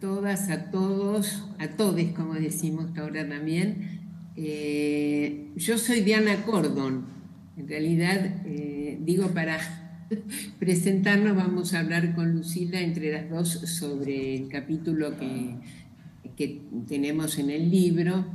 todas, 0.00 0.50
a 0.50 0.70
todos, 0.70 1.44
a 1.58 1.68
todos, 1.68 2.02
como 2.14 2.34
decimos 2.34 2.96
ahora 2.96 3.28
también. 3.28 4.00
Eh, 4.36 5.50
yo 5.56 5.78
soy 5.78 6.00
Diana 6.00 6.44
Cordon. 6.44 7.06
En 7.56 7.68
realidad, 7.68 8.42
eh, 8.46 8.98
digo 9.00 9.28
para 9.28 9.58
presentarnos, 10.58 11.36
vamos 11.36 11.74
a 11.74 11.80
hablar 11.80 12.14
con 12.14 12.32
Lucila 12.32 12.80
entre 12.80 13.12
las 13.12 13.28
dos 13.28 13.48
sobre 13.48 14.36
el 14.36 14.48
capítulo 14.48 15.16
que, 15.18 15.56
que 16.36 16.62
tenemos 16.86 17.38
en 17.38 17.50
el 17.50 17.70
libro. 17.70 18.26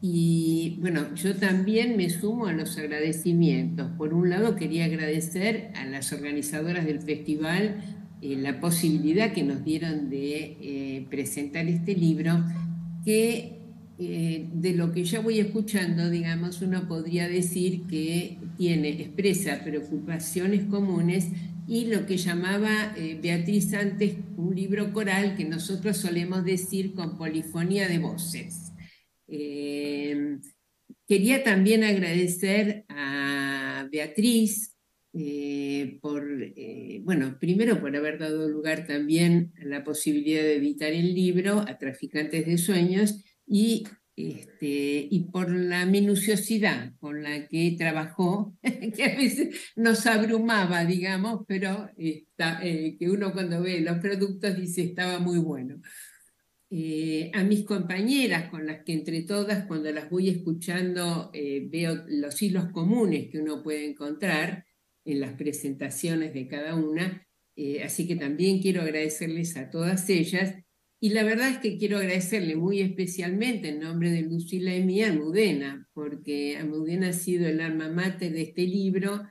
Y 0.00 0.78
bueno, 0.80 1.14
yo 1.14 1.34
también 1.34 1.96
me 1.96 2.08
sumo 2.08 2.46
a 2.46 2.52
los 2.52 2.78
agradecimientos. 2.78 3.90
Por 3.96 4.14
un 4.14 4.30
lado, 4.30 4.54
quería 4.54 4.84
agradecer 4.84 5.72
a 5.74 5.84
las 5.86 6.12
organizadoras 6.12 6.84
del 6.84 7.00
festival 7.00 7.97
eh, 8.20 8.36
la 8.36 8.60
posibilidad 8.60 9.32
que 9.32 9.44
nos 9.44 9.64
dieron 9.64 10.10
de 10.10 10.56
eh, 10.60 11.06
presentar 11.08 11.68
este 11.68 11.94
libro, 11.94 12.44
que 13.04 13.58
eh, 14.00 14.48
de 14.52 14.72
lo 14.74 14.92
que 14.92 15.04
ya 15.04 15.20
voy 15.20 15.38
escuchando, 15.38 16.10
digamos, 16.10 16.60
uno 16.60 16.88
podría 16.88 17.28
decir 17.28 17.82
que 17.86 18.38
tiene, 18.56 18.90
expresa 18.90 19.62
preocupaciones 19.62 20.64
comunes 20.64 21.28
y 21.66 21.86
lo 21.86 22.06
que 22.06 22.16
llamaba 22.16 22.94
Beatriz 23.20 23.74
antes 23.74 24.14
un 24.36 24.54
libro 24.54 24.92
coral 24.92 25.36
que 25.36 25.44
nosotros 25.44 25.98
solemos 25.98 26.44
decir 26.44 26.94
con 26.94 27.18
polifonía 27.18 27.88
de 27.88 27.98
voces. 27.98 28.72
Quería 31.06 31.44
también 31.44 31.84
agradecer 31.84 32.86
a 32.88 33.86
Beatriz 33.92 34.77
eh, 35.12 35.98
por, 36.00 36.24
eh, 36.42 37.00
bueno, 37.04 37.38
primero 37.40 37.80
por 37.80 37.94
haber 37.96 38.18
dado 38.18 38.48
lugar 38.48 38.86
también 38.86 39.52
a 39.60 39.64
la 39.64 39.84
posibilidad 39.84 40.42
de 40.42 40.56
editar 40.56 40.92
el 40.92 41.14
libro 41.14 41.60
a 41.60 41.78
Traficantes 41.78 42.46
de 42.46 42.58
Sueños 42.58 43.24
y, 43.46 43.84
este, 44.16 45.08
y 45.10 45.28
por 45.32 45.50
la 45.50 45.86
minuciosidad 45.86 46.92
con 46.98 47.22
la 47.22 47.46
que 47.48 47.74
trabajó, 47.78 48.56
que 48.62 49.04
a 49.04 49.16
veces 49.16 49.72
nos 49.76 50.06
abrumaba, 50.06 50.84
digamos, 50.84 51.44
pero 51.46 51.90
que 51.96 52.96
uno 53.10 53.32
cuando 53.32 53.62
ve 53.62 53.80
los 53.80 53.98
productos 53.98 54.56
dice 54.56 54.82
estaba 54.82 55.18
muy 55.18 55.38
bueno. 55.38 55.80
Eh, 56.70 57.30
a 57.32 57.44
mis 57.44 57.64
compañeras 57.64 58.50
con 58.50 58.66
las 58.66 58.84
que 58.84 58.92
entre 58.92 59.22
todas, 59.22 59.64
cuando 59.64 59.90
las 59.90 60.10
voy 60.10 60.28
escuchando, 60.28 61.30
eh, 61.32 61.66
veo 61.70 62.04
los 62.08 62.42
hilos 62.42 62.66
comunes 62.72 63.30
que 63.30 63.38
uno 63.38 63.62
puede 63.62 63.88
encontrar 63.88 64.66
en 65.10 65.20
las 65.20 65.34
presentaciones 65.34 66.34
de 66.34 66.48
cada 66.48 66.74
una. 66.74 67.26
Eh, 67.56 67.82
así 67.82 68.06
que 68.06 68.16
también 68.16 68.60
quiero 68.60 68.82
agradecerles 68.82 69.56
a 69.56 69.70
todas 69.70 70.08
ellas. 70.08 70.54
Y 71.00 71.10
la 71.10 71.22
verdad 71.22 71.50
es 71.50 71.58
que 71.58 71.76
quiero 71.76 71.98
agradecerle 71.98 72.56
muy 72.56 72.80
especialmente 72.80 73.68
en 73.68 73.80
nombre 73.80 74.10
de 74.10 74.22
Lucila 74.22 74.74
y 74.74 75.02
a 75.02 75.08
Almudena, 75.08 75.88
porque 75.92 76.56
Almudena 76.56 77.10
ha 77.10 77.12
sido 77.12 77.48
el 77.48 77.60
alma 77.60 77.88
mater 77.88 78.32
de 78.32 78.42
este 78.42 78.62
libro, 78.62 79.22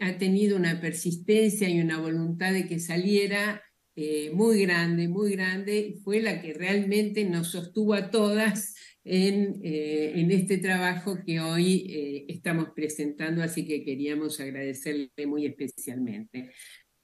ha 0.00 0.18
tenido 0.18 0.58
una 0.58 0.78
persistencia 0.78 1.70
y 1.70 1.80
una 1.80 1.98
voluntad 1.98 2.52
de 2.52 2.66
que 2.66 2.78
saliera 2.78 3.62
eh, 3.94 4.30
muy 4.32 4.62
grande, 4.62 5.06
muy 5.08 5.32
grande, 5.32 5.98
fue 6.02 6.22
la 6.22 6.40
que 6.40 6.54
realmente 6.54 7.26
nos 7.26 7.48
sostuvo 7.48 7.92
a 7.92 8.10
todas 8.10 8.74
en, 9.04 9.60
eh, 9.62 10.12
en 10.14 10.30
este 10.30 10.58
trabajo 10.58 11.18
que 11.24 11.40
hoy 11.40 11.86
eh, 11.88 12.24
estamos 12.28 12.68
presentando, 12.74 13.42
así 13.42 13.66
que 13.66 13.84
queríamos 13.84 14.40
agradecerle 14.40 15.10
muy 15.26 15.46
especialmente. 15.46 16.52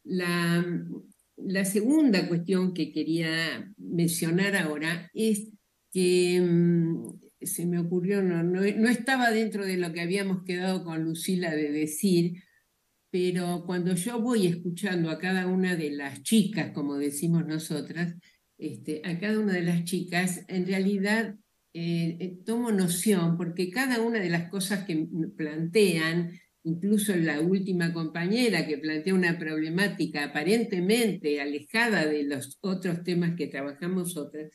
La, 0.04 0.64
la 1.36 1.64
segunda 1.64 2.28
cuestión 2.28 2.72
que 2.72 2.92
quería 2.92 3.72
mencionar 3.76 4.56
ahora 4.56 5.10
es 5.12 5.50
que 5.92 6.40
mm, 6.40 7.18
se 7.40 7.66
me 7.66 7.78
ocurrió, 7.78 8.22
no, 8.22 8.42
no, 8.42 8.60
no, 8.60 8.88
estaba 8.88 9.30
dentro 9.30 9.64
de 9.64 9.76
lo 9.76 9.92
que 9.92 10.00
habíamos 10.00 10.42
quedado 10.44 10.84
con 10.84 11.02
Lucila 11.02 11.54
de 11.54 11.70
decir, 11.70 12.42
pero 13.10 13.64
cuando 13.64 13.94
yo 13.94 14.20
voy 14.20 14.46
escuchando 14.46 15.10
a 15.10 15.18
cada 15.18 15.46
una 15.46 15.76
de 15.76 15.90
las 15.90 16.22
chicas, 16.22 16.72
como 16.72 16.96
decimos 16.96 17.46
nosotras, 17.46 18.14
este, 18.58 19.02
a 19.04 19.18
cada 19.18 19.38
una 19.38 19.54
de 19.54 19.62
las 19.62 19.84
chicas, 19.84 20.44
en 20.48 20.66
realidad 20.66 21.36
eh, 21.74 22.16
eh, 22.20 22.38
tomo 22.44 22.72
noción, 22.72 23.36
porque 23.36 23.70
cada 23.70 24.00
una 24.00 24.20
de 24.20 24.30
las 24.30 24.50
cosas 24.50 24.84
que 24.84 25.06
plantean, 25.36 26.32
incluso 26.64 27.14
la 27.16 27.40
última 27.40 27.92
compañera 27.92 28.66
que 28.66 28.78
plantea 28.78 29.14
una 29.14 29.38
problemática 29.38 30.24
aparentemente 30.24 31.40
alejada 31.40 32.06
de 32.06 32.24
los 32.24 32.58
otros 32.60 33.04
temas 33.04 33.36
que 33.36 33.46
trabajamos 33.46 34.16
otras, 34.16 34.50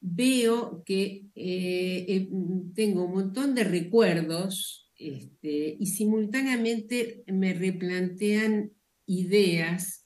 veo 0.00 0.82
que 0.84 1.26
eh, 1.34 2.28
tengo 2.74 3.04
un 3.06 3.12
montón 3.12 3.54
de 3.54 3.64
recuerdos 3.64 4.90
este, 4.98 5.76
y 5.78 5.86
simultáneamente 5.86 7.22
me 7.26 7.52
replantean 7.54 8.72
ideas, 9.06 10.05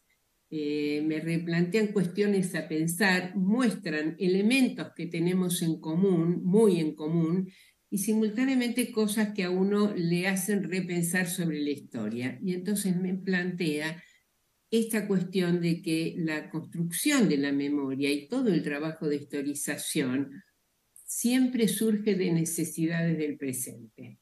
eh, 0.50 1.02
me 1.06 1.20
replantean 1.20 1.88
cuestiones 1.88 2.54
a 2.54 2.66
pensar, 2.66 3.36
muestran 3.36 4.16
elementos 4.18 4.88
que 4.96 5.06
tenemos 5.06 5.62
en 5.62 5.80
común, 5.80 6.42
muy 6.42 6.80
en 6.80 6.94
común, 6.94 7.48
y 7.88 7.98
simultáneamente 7.98 8.92
cosas 8.92 9.32
que 9.34 9.44
a 9.44 9.50
uno 9.50 9.92
le 9.94 10.28
hacen 10.28 10.62
repensar 10.64 11.28
sobre 11.28 11.60
la 11.60 11.70
historia. 11.70 12.38
Y 12.42 12.54
entonces 12.54 12.96
me 12.96 13.14
plantea 13.14 14.02
esta 14.70 15.08
cuestión 15.08 15.60
de 15.60 15.82
que 15.82 16.14
la 16.16 16.50
construcción 16.50 17.28
de 17.28 17.36
la 17.38 17.52
memoria 17.52 18.10
y 18.12 18.28
todo 18.28 18.48
el 18.52 18.62
trabajo 18.62 19.08
de 19.08 19.16
historización 19.16 20.30
siempre 21.04 21.66
surge 21.66 22.14
de 22.14 22.30
necesidades 22.32 23.18
del 23.18 23.36
presente. 23.36 24.19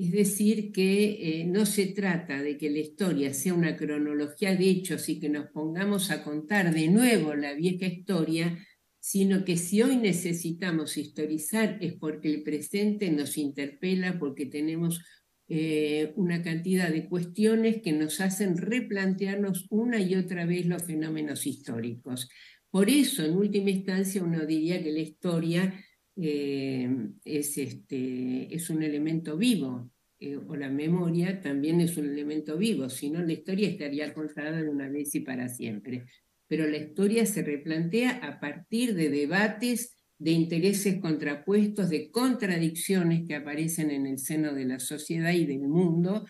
Es 0.00 0.12
decir, 0.12 0.72
que 0.72 1.40
eh, 1.40 1.44
no 1.44 1.66
se 1.66 1.88
trata 1.88 2.42
de 2.42 2.56
que 2.56 2.70
la 2.70 2.78
historia 2.78 3.34
sea 3.34 3.52
una 3.52 3.76
cronología 3.76 4.56
de 4.56 4.70
hechos 4.70 5.10
y 5.10 5.20
que 5.20 5.28
nos 5.28 5.48
pongamos 5.48 6.10
a 6.10 6.24
contar 6.24 6.72
de 6.72 6.88
nuevo 6.88 7.34
la 7.34 7.52
vieja 7.52 7.84
historia, 7.84 8.66
sino 8.98 9.44
que 9.44 9.58
si 9.58 9.82
hoy 9.82 9.98
necesitamos 9.98 10.96
historizar 10.96 11.76
es 11.82 11.92
porque 11.96 12.30
el 12.30 12.42
presente 12.42 13.10
nos 13.10 13.36
interpela, 13.36 14.18
porque 14.18 14.46
tenemos 14.46 15.02
eh, 15.48 16.14
una 16.16 16.42
cantidad 16.42 16.88
de 16.88 17.06
cuestiones 17.06 17.82
que 17.82 17.92
nos 17.92 18.22
hacen 18.22 18.56
replantearnos 18.56 19.66
una 19.68 20.00
y 20.00 20.14
otra 20.14 20.46
vez 20.46 20.64
los 20.64 20.82
fenómenos 20.82 21.46
históricos. 21.46 22.30
Por 22.70 22.88
eso, 22.88 23.22
en 23.22 23.36
última 23.36 23.68
instancia, 23.68 24.22
uno 24.22 24.46
diría 24.46 24.82
que 24.82 24.92
la 24.92 25.00
historia 25.00 25.74
eh, 26.22 26.88
es, 27.24 27.56
este, 27.56 28.54
es 28.54 28.68
un 28.70 28.82
elemento 28.82 29.36
vivo, 29.36 29.90
eh, 30.18 30.36
o 30.36 30.54
la 30.54 30.68
memoria 30.68 31.40
también 31.40 31.80
es 31.80 31.96
un 31.96 32.06
elemento 32.10 32.58
vivo, 32.58 32.90
si 32.90 33.08
no 33.08 33.22
la 33.22 33.32
historia 33.32 33.68
estaría 33.68 34.12
contada 34.12 34.60
de 34.60 34.68
una 34.68 34.88
vez 34.88 35.14
y 35.14 35.20
para 35.20 35.48
siempre. 35.48 36.04
Pero 36.46 36.66
la 36.66 36.76
historia 36.76 37.24
se 37.24 37.42
replantea 37.42 38.18
a 38.22 38.38
partir 38.38 38.94
de 38.94 39.08
debates, 39.08 39.96
de 40.18 40.32
intereses 40.32 41.00
contrapuestos, 41.00 41.88
de 41.88 42.10
contradicciones 42.10 43.26
que 43.26 43.36
aparecen 43.36 43.90
en 43.90 44.06
el 44.06 44.18
seno 44.18 44.52
de 44.52 44.66
la 44.66 44.78
sociedad 44.78 45.32
y 45.32 45.46
del 45.46 45.66
mundo, 45.68 46.26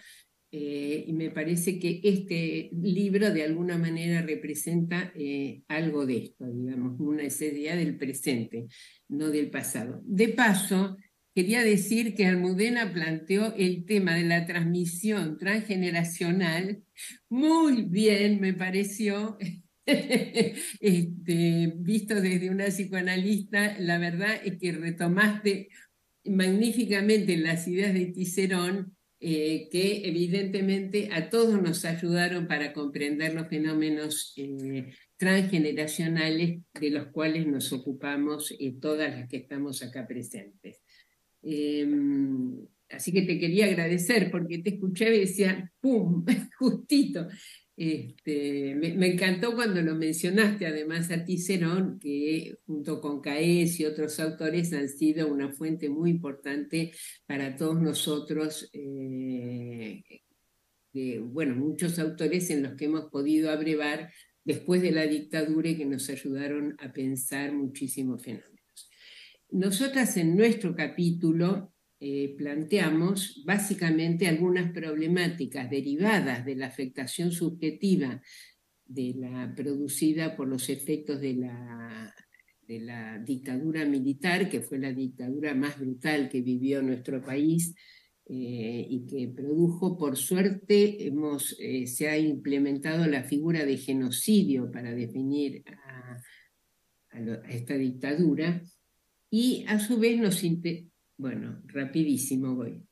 eh, 0.53 1.05
y 1.07 1.12
me 1.12 1.30
parece 1.30 1.78
que 1.78 2.01
este 2.03 2.70
libro 2.72 3.32
de 3.32 3.44
alguna 3.44 3.78
manera 3.78 4.20
representa 4.22 5.12
eh, 5.14 5.62
algo 5.68 6.07
de 6.07 6.16
esto, 6.18 6.51
digamos, 6.51 6.98
una 6.98 7.22
idea 7.22 7.76
del 7.76 7.96
presente, 7.96 8.66
no 9.09 9.30
del 9.30 9.48
pasado. 9.51 10.03
De 10.05 10.28
paso, 10.28 10.96
quería 11.34 11.62
decir 11.62 12.16
que 12.16 12.26
Almudena 12.26 12.92
planteó 12.92 13.55
el 13.55 13.84
tema 13.84 14.16
de 14.16 14.24
la 14.24 14.44
transmisión 14.44 15.38
transgeneracional 15.38 16.82
muy 17.28 17.82
bien, 17.82 18.40
me 18.40 18.53
pareció, 18.53 19.38
este, 19.86 21.72
visto 21.76 22.20
desde 22.20 22.51
una 22.51 22.66
psicoanalista, 22.66 23.78
la 23.78 23.98
verdad 23.98 24.34
es 24.44 24.59
que 24.59 24.72
retomaste 24.72 25.68
magníficamente 26.24 27.36
las 27.36 27.66
ideas 27.68 27.94
de 27.94 28.12
Cicerón, 28.12 28.96
eh, 29.23 29.68
que 29.71 30.09
evidentemente 30.09 31.11
a 31.12 31.29
todos 31.29 31.61
nos 31.61 31.85
ayudaron 31.85 32.47
para 32.47 32.73
comprender 32.73 33.35
los 33.35 33.49
fenómenos 33.49 34.33
eh, 34.37 34.95
transgeneracionales 35.18 36.61
de 36.73 36.91
los 36.91 37.09
cuales 37.09 37.47
nos 37.47 37.71
ocupamos 37.75 38.51
eh, 38.59 38.75
todas 38.81 39.11
las 39.11 39.29
que 39.29 39.37
estamos 39.37 39.83
acá 39.83 40.07
presentes. 40.07 40.81
Em, 41.43 42.66
así 42.89 43.12
que 43.12 43.21
te 43.23 43.39
quería 43.39 43.66
agradecer 43.66 44.31
porque 44.31 44.61
te 44.61 44.71
escuché 44.71 45.14
y 45.14 45.21
decía, 45.21 45.71
¡pum!, 45.81 46.25
justito. 46.59 47.29
Este, 47.83 48.74
me, 48.74 49.07
encantó 49.07 49.55
cuando 49.55 49.81
lo 49.81 49.95
mencionaste, 49.95 50.66
además 50.66 51.11
a 51.11 51.24
Cicerón, 51.24 51.99
que 51.99 52.59
junto 52.66 53.01
con 53.01 53.22
Caes 53.22 53.81
y 53.81 53.87
otros 53.87 54.20
autores 54.20 54.74
han 54.74 54.91
sido 54.91 55.33
una 55.33 55.51
fuente 55.51 55.89
muy 55.89 56.11
importante 56.11 56.93
para 57.26 57.57
todos 57.57 57.81
nosotros, 57.81 58.68
eh, 58.74 60.03
de, 60.93 61.20
bueno, 61.20 61.57
muchos 61.57 61.99
autores 61.99 62.51
en 62.51 62.64
los 62.64 62.74
que 62.74 62.85
hemos 62.85 63.07
podido 63.07 63.51
abrevar 63.51 64.12
después 64.45 64.83
de 64.83 64.93
la 64.93 65.07
dictadura 65.07 65.70
y 65.70 65.78
que 65.78 65.87
nos 65.87 66.11
ayudaron 66.11 66.76
a 66.81 66.93
pensar 66.93 67.55
muchísimos 67.55 68.22
fenómenos. 68.22 68.91
Nosotras 69.49 70.18
en 70.18 70.37
nuestro 70.37 70.76
capítulo 70.76 71.72
eh, 72.03 72.34
planteamos 72.38 73.42
básicamente 73.44 74.26
algunas 74.26 74.72
problemáticas 74.72 75.68
derivadas 75.68 76.46
de 76.46 76.57
la 76.57 76.68
afectación 76.68 77.30
subjetiva 77.30 78.22
de 78.86 79.14
la, 79.18 79.55
producida 79.55 80.34
por 80.34 80.48
los 80.48 80.70
efectos 80.70 81.20
de 81.20 81.34
la, 81.34 82.14
dictadura 83.26 83.84
militar, 83.84 84.48
que 84.48 84.62
fue 84.62 84.78
la 84.78 84.92
dictadura 84.92 85.55
más 85.55 85.78
brutal 85.78 86.30
que 86.30 86.40
vivió 86.40 86.80
nuestro 86.80 87.20
país 87.20 87.74
eh, 88.26 88.86
y 88.88 89.07
que 89.07 89.28
produjo, 89.28 89.98
por 89.98 90.16
suerte, 90.16 91.07
hemos, 91.07 91.55
eh, 91.59 91.86
se 91.86 92.09
ha 92.09 92.16
implementado 92.16 93.07
la 93.09 93.24
figura 93.24 93.66
de 93.66 93.76
genocidio 93.76 94.70
para 94.70 94.94
definir 94.94 95.64
a, 95.66 96.16
esta 97.51 97.74
dictadura, 97.74 98.62
y 99.30 99.64
a 99.66 99.80
su 99.80 99.98
vez 99.98 100.18
nos, 100.18 100.44
bueno, 101.21 101.62
rapidísimo 101.66 102.55
voy. 102.55 102.83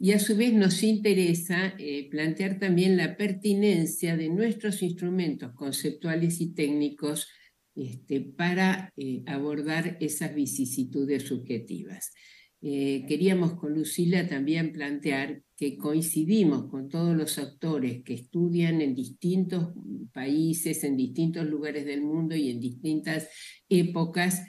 Y 0.00 0.12
a 0.12 0.18
su 0.18 0.36
vez 0.36 0.52
nos 0.52 0.82
interesa 0.82 1.74
eh, 1.78 2.08
plantear 2.10 2.58
también 2.58 2.96
la 2.96 3.16
pertinencia 3.16 4.16
de 4.16 4.28
nuestros 4.28 4.82
instrumentos 4.82 5.52
conceptuales 5.54 6.40
y 6.40 6.54
técnicos 6.54 7.28
este, 7.74 8.20
para 8.20 8.92
eh, 8.96 9.22
abordar 9.26 9.96
esas 10.00 10.34
vicisitudes 10.34 11.24
subjetivas. 11.24 12.12
Eh, 12.60 13.04
queríamos 13.06 13.54
con 13.54 13.74
Lucila 13.74 14.28
también 14.28 14.72
plantear 14.72 15.42
que 15.56 15.76
coincidimos 15.76 16.68
con 16.68 16.88
todos 16.88 17.16
los 17.16 17.38
autores 17.38 18.02
que 18.02 18.14
estudian 18.14 18.80
en 18.80 18.94
distintos 18.94 19.72
países, 20.12 20.82
en 20.82 20.96
distintos 20.96 21.46
lugares 21.46 21.84
del 21.86 22.02
mundo 22.02 22.34
y 22.34 22.50
en 22.50 22.58
distintas 22.58 23.28
épocas 23.68 24.42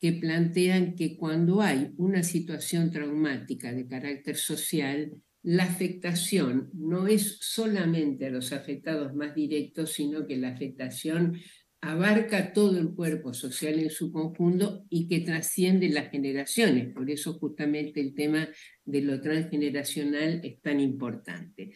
que 0.00 0.12
plantean 0.12 0.94
que 0.94 1.16
cuando 1.16 1.62
hay 1.62 1.92
una 1.96 2.22
situación 2.22 2.90
traumática 2.90 3.72
de 3.72 3.86
carácter 3.86 4.36
social, 4.36 5.12
la 5.42 5.64
afectación 5.64 6.70
no 6.74 7.06
es 7.06 7.38
solamente 7.40 8.26
a 8.26 8.30
los 8.30 8.52
afectados 8.52 9.14
más 9.14 9.34
directos, 9.34 9.92
sino 9.92 10.26
que 10.26 10.36
la 10.36 10.48
afectación 10.48 11.38
abarca 11.80 12.52
todo 12.52 12.78
el 12.78 12.94
cuerpo 12.94 13.32
social 13.32 13.78
en 13.78 13.90
su 13.90 14.10
conjunto 14.10 14.84
y 14.90 15.06
que 15.06 15.20
trasciende 15.20 15.88
las 15.88 16.10
generaciones. 16.10 16.92
Por 16.92 17.08
eso 17.10 17.34
justamente 17.34 18.00
el 18.00 18.14
tema 18.14 18.48
de 18.84 19.02
lo 19.02 19.20
transgeneracional 19.20 20.40
es 20.42 20.60
tan 20.60 20.80
importante. 20.80 21.74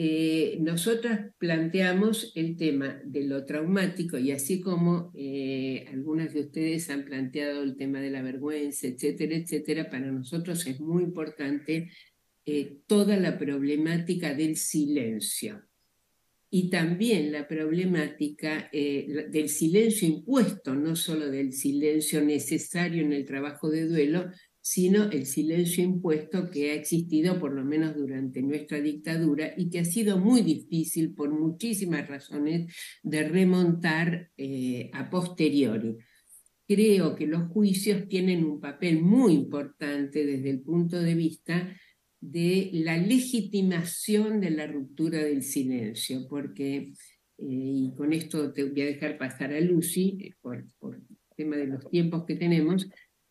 Eh, 0.00 0.58
nosotras 0.60 1.32
planteamos 1.38 2.30
el 2.36 2.56
tema 2.56 3.00
de 3.04 3.24
lo 3.24 3.44
traumático 3.44 4.16
y 4.16 4.30
así 4.30 4.60
como 4.60 5.10
eh, 5.16 5.86
algunas 5.88 6.32
de 6.32 6.42
ustedes 6.42 6.88
han 6.88 7.04
planteado 7.04 7.64
el 7.64 7.76
tema 7.76 8.00
de 8.00 8.10
la 8.10 8.22
vergüenza, 8.22 8.86
etcétera, 8.86 9.34
etcétera, 9.34 9.90
para 9.90 10.12
nosotros 10.12 10.64
es 10.68 10.78
muy 10.78 11.02
importante 11.02 11.90
eh, 12.46 12.76
toda 12.86 13.16
la 13.16 13.36
problemática 13.36 14.34
del 14.34 14.54
silencio. 14.54 15.64
Y 16.48 16.70
también 16.70 17.32
la 17.32 17.48
problemática 17.48 18.70
del 18.72 19.48
silencio 19.50 20.08
impuesto, 20.08 20.74
no 20.74 20.96
solo 20.96 21.28
del 21.28 21.52
silencio 21.52 22.24
necesario 22.24 23.02
en 23.02 23.12
el 23.12 23.26
trabajo 23.26 23.68
de 23.68 23.86
duelo, 23.86 24.30
sino 24.70 25.04
el 25.10 25.24
silencio 25.24 25.82
impuesto 25.82 26.50
que 26.50 26.72
ha 26.72 26.74
existido 26.74 27.40
por 27.40 27.54
lo 27.54 27.64
menos 27.64 27.96
durante 27.96 28.42
nuestra 28.42 28.78
dictadura 28.82 29.54
y 29.56 29.70
que 29.70 29.78
ha 29.78 29.84
sido 29.86 30.18
muy 30.18 30.42
difícil 30.42 31.14
por 31.14 31.30
muchísimas 31.30 32.06
razones 32.06 32.70
de 33.02 33.26
remontar 33.26 34.30
eh, 34.36 34.90
a 34.92 35.08
posteriori. 35.08 35.96
Creo 36.66 37.16
que 37.16 37.26
los 37.26 37.48
juicios 37.48 38.08
tienen 38.08 38.44
un 38.44 38.60
papel 38.60 39.00
muy 39.00 39.32
importante 39.32 40.26
desde 40.26 40.50
el 40.50 40.60
punto 40.60 41.00
de 41.00 41.14
vista 41.14 41.74
de 42.20 42.68
la 42.74 42.98
legitimación 42.98 44.38
de 44.38 44.50
la 44.50 44.66
ruptura 44.66 45.24
del 45.24 45.44
silencio, 45.44 46.28
porque, 46.28 46.92
eh, 47.38 47.46
y 47.46 47.94
con 47.96 48.12
esto 48.12 48.52
te 48.52 48.64
voy 48.64 48.82
a 48.82 48.86
dejar 48.86 49.16
pasar 49.16 49.50
a 49.54 49.60
Lucy, 49.60 50.18
eh, 50.20 50.34
por, 50.42 50.62
por 50.78 51.00
tema 51.34 51.56
de 51.56 51.68
los 51.68 51.88
tiempos 51.88 52.26
que 52.26 52.34
tenemos, 52.34 52.86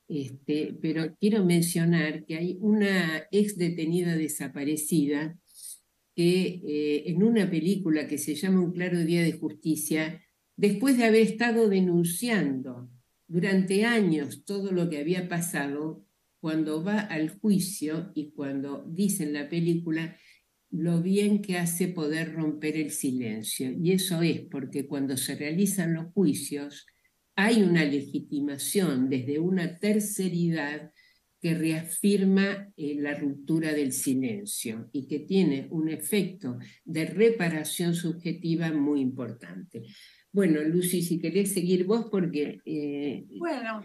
este, 0.07 0.77
pero 0.81 1.15
quiero 1.19 1.45
mencionar 1.45 2.25
que 2.25 2.35
hay 2.37 2.57
una 2.61 3.23
ex 3.31 3.57
detenida 3.57 4.15
desaparecida 4.15 5.37
que 6.15 6.61
eh, 6.65 7.03
en 7.07 7.21
una 7.21 7.49
película 7.49 8.07
que 8.07 8.17
se 8.17 8.35
llama 8.35 8.61
Un 8.61 8.71
claro 8.71 8.99
día 9.03 9.21
de 9.21 9.33
justicia, 9.33 10.23
después 10.55 10.97
de 10.97 11.05
haber 11.05 11.21
estado 11.21 11.69
denunciando 11.69 12.89
durante 13.27 13.85
años 13.85 14.43
todo 14.45 14.71
lo 14.71 14.89
que 14.89 14.97
había 14.97 15.27
pasado, 15.27 16.07
cuando 16.39 16.83
va 16.83 16.99
al 16.99 17.29
juicio 17.29 18.11
y 18.15 18.31
cuando 18.31 18.85
dice 18.87 19.23
en 19.23 19.33
la 19.33 19.49
película 19.49 20.17
lo 20.69 21.01
bien 21.01 21.41
que 21.41 21.57
hace 21.57 21.87
poder 21.87 22.33
romper 22.33 22.77
el 22.77 22.91
silencio. 22.91 23.71
Y 23.71 23.91
eso 23.91 24.21
es 24.21 24.41
porque 24.41 24.87
cuando 24.87 25.17
se 25.17 25.35
realizan 25.35 25.93
los 25.93 26.11
juicios, 26.13 26.85
hay 27.37 27.61
una 27.61 27.85
legitimación 27.85 29.09
desde 29.09 29.37
una 29.37 29.77
terceridad 29.77 30.91
que 31.39 31.53
reafirma 31.53 32.67
eh, 32.75 32.95
la 32.99 33.13
ruptura 33.13 33.73
del 33.73 33.93
silencio 33.93 34.89
y 34.91 35.07
que 35.07 35.19
tiene 35.19 35.67
un 35.69 35.87
efecto 35.87 36.57
de 36.83 37.05
reparación 37.05 37.93
subjetiva 37.93 38.71
muy 38.71 39.01
importante. 39.01 39.83
Bueno, 40.31 40.61
Lucy, 40.63 41.03
si 41.03 41.19
querés 41.19 41.53
seguir 41.53 41.85
vos, 41.85 42.07
porque... 42.09 42.59
Eh, 42.65 43.27
bueno, 43.37 43.83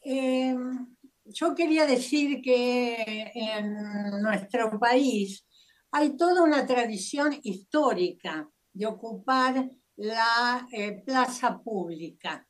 em, 0.00 0.88
yo 1.24 1.54
quería 1.54 1.86
decir 1.86 2.40
que 2.42 3.30
en 3.32 4.20
nuestro 4.20 4.76
país 4.80 5.46
hay 5.92 6.16
toda 6.16 6.42
una 6.42 6.66
tradición 6.66 7.38
histórica 7.44 8.50
de 8.72 8.86
ocupar 8.86 9.70
la 9.94 10.66
eh, 10.72 11.00
plaza 11.06 11.60
pública. 11.62 12.47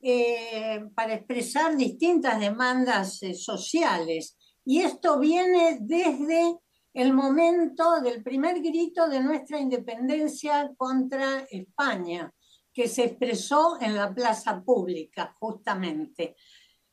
Eh, 0.00 0.84
para 0.94 1.14
expresar 1.14 1.76
distintas 1.76 2.38
demandas 2.38 3.20
eh, 3.24 3.34
sociales. 3.34 4.36
Y 4.64 4.78
esto 4.78 5.18
viene 5.18 5.78
desde 5.80 6.56
el 6.94 7.12
momento 7.12 8.00
del 8.00 8.22
primer 8.22 8.60
grito 8.60 9.08
de 9.08 9.20
nuestra 9.20 9.58
independencia 9.58 10.70
contra 10.76 11.44
España, 11.50 12.32
que 12.72 12.86
se 12.86 13.06
expresó 13.06 13.76
en 13.80 13.96
la 13.96 14.14
plaza 14.14 14.62
pública, 14.62 15.34
justamente. 15.40 16.36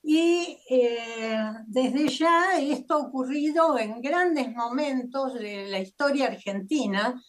Y 0.01 0.57
eh, 0.67 1.37
desde 1.67 2.07
ya 2.07 2.57
esto 2.59 2.95
ha 2.95 3.07
ocurrido 3.07 3.77
en 3.77 4.01
grandes 4.01 4.51
momentos 4.51 5.35
de 5.35 5.67
la 5.67 5.77
historia 5.79 6.27
argentina 6.27 7.21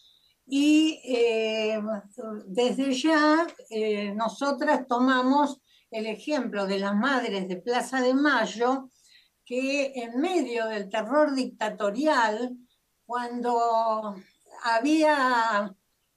y 0.47 1.01
desde 2.47 2.93
ya 2.93 3.47
nosotras 4.15 4.87
tomamos 4.87 5.61
el 5.91 6.07
ejemplo 6.07 6.67
de 6.67 6.79
las 6.79 6.95
madres 6.95 7.49
de 7.49 7.57
Plaza 7.57 8.01
de 8.01 8.15
Mayo, 8.15 8.91
que 9.45 9.93
en 9.95 10.21
medio 10.21 10.67
del 10.67 10.89
terror 10.89 11.35
dictatorial, 11.35 12.57
cuando 13.05 14.17
había 14.65 15.73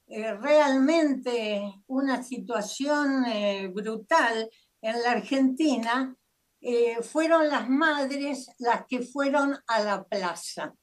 eh, 0.08 0.34
realmente 0.34 1.62
una 1.88 2.24
situación 2.24 3.26
eh, 3.26 3.68
brutal 3.68 4.50
en 4.82 5.02
la 5.04 5.12
Argentina, 5.12 6.16
eh, 6.62 7.02
fueron 7.04 7.48
las 7.48 7.70
madres 7.70 8.50
las 8.58 8.86
que 8.88 9.04
fueron 9.04 9.56
a 9.68 9.80
la 9.82 10.04
plaza. 10.04 10.74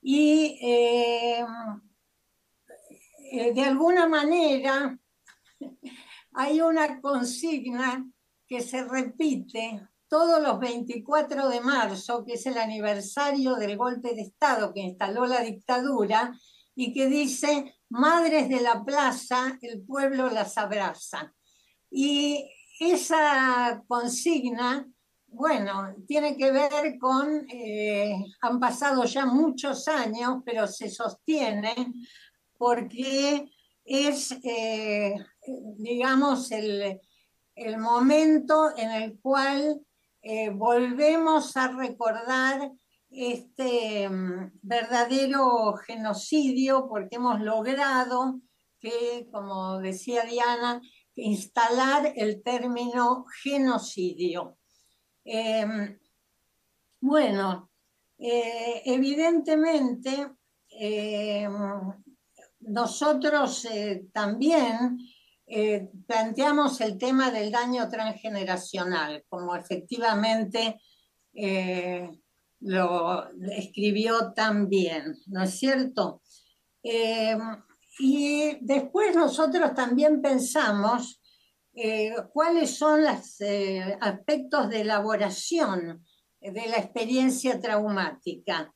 Y 0.00 0.58
de 3.54 3.62
alguna 3.64 4.08
manera 4.08 4.98
hay 6.34 6.60
una 6.60 7.00
consigna 7.00 8.06
que 8.46 8.60
se 8.60 8.84
repite 8.84 9.80
todos 10.08 10.42
los 10.42 10.58
24 10.58 11.48
de 11.48 11.60
marzo, 11.60 12.24
que 12.24 12.34
es 12.34 12.46
el 12.46 12.58
aniversario 12.58 13.54
del 13.54 13.76
golpe 13.76 14.14
de 14.14 14.22
Estado 14.22 14.72
que 14.74 14.80
instaló 14.80 15.24
la 15.26 15.40
dictadura, 15.40 16.32
y 16.74 16.92
que 16.92 17.06
dice, 17.06 17.74
Madres 17.88 18.48
de 18.48 18.60
la 18.60 18.84
Plaza, 18.84 19.58
el 19.60 19.82
pueblo 19.82 20.30
las 20.30 20.56
abraza. 20.56 21.34
Y 21.90 22.50
esa 22.80 23.82
consigna, 23.86 24.86
bueno, 25.26 25.94
tiene 26.06 26.36
que 26.36 26.50
ver 26.50 26.98
con, 26.98 27.46
eh, 27.50 28.24
han 28.40 28.58
pasado 28.58 29.04
ya 29.04 29.26
muchos 29.26 29.88
años, 29.88 30.42
pero 30.44 30.66
se 30.66 30.90
sostiene 30.90 31.74
porque 32.56 33.50
es, 33.84 34.32
eh, 34.44 35.14
digamos, 35.76 36.50
el, 36.52 37.00
momento 37.78 38.70
en 38.76 38.90
el 38.90 39.18
cual 39.20 39.80
eh, 40.22 40.50
volvemos 40.50 41.56
a 41.56 41.68
recordar 41.68 42.70
este 43.10 44.08
mm, 44.08 44.52
verdadero 44.62 45.74
genocidio 45.86 46.88
porque 46.88 47.16
hemos 47.16 47.40
logrado 47.40 48.40
que, 48.80 49.28
como 49.30 49.78
decía 49.78 50.24
Diana, 50.24 50.80
instalar 51.14 52.12
el 52.16 52.42
término 52.42 53.26
genocidio. 53.42 54.56
Em, 55.24 55.98
bueno, 57.00 57.70
eh, 58.18 58.82
evidentemente 58.86 60.30
em, 60.70 61.52
nosotros 62.62 63.64
eh, 63.66 64.06
también 64.12 64.98
eh, 65.46 65.88
planteamos 66.06 66.80
el 66.80 66.98
tema 66.98 67.30
del 67.30 67.50
daño 67.50 67.88
transgeneracional, 67.88 69.24
como 69.28 69.54
efectivamente 69.56 70.80
lo 72.60 73.26
escribió 73.50 74.32
también, 74.34 75.16
¿no 75.26 75.42
es 75.42 75.58
cierto? 75.58 76.20
Y 77.98 78.58
después 78.60 79.16
nosotros 79.16 79.74
también 79.74 80.20
pensamos 80.20 81.22
eh, 81.74 82.14
cuáles 82.32 82.76
son 82.76 83.02
los 83.02 83.40
eh, 83.40 83.96
aspectos 84.00 84.68
de 84.68 84.82
elaboración 84.82 86.04
de 86.40 86.66
la 86.66 86.76
experiencia 86.76 87.60
traumática 87.60 88.74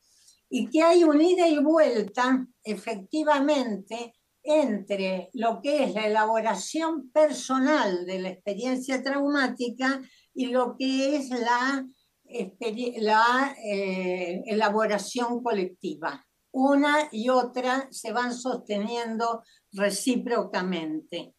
y 0.48 0.68
que 0.70 0.82
hay 0.82 1.04
un 1.04 1.20
ida 1.20 1.48
y 1.48 1.58
vuelta 1.58 2.46
efectivamente 2.62 4.14
entre 4.42 5.30
lo 5.32 5.60
que 5.60 5.84
es 5.84 5.94
la 5.94 6.06
elaboración 6.06 7.10
personal 7.10 8.06
de 8.06 8.20
la 8.20 8.28
experiencia 8.30 9.02
traumática 9.02 10.00
y 10.32 10.46
lo 10.46 10.76
que 10.78 11.16
es 11.16 11.30
la, 11.30 11.84
eh, 13.64 14.42
elaboración 14.46 15.42
colectiva 15.42 16.26
una 16.58 17.08
y 17.12 17.28
otra 17.28 17.86
se 17.90 18.12
van 18.12 18.32
sosteniendo 18.32 19.42
recíprocamente. 19.72 21.34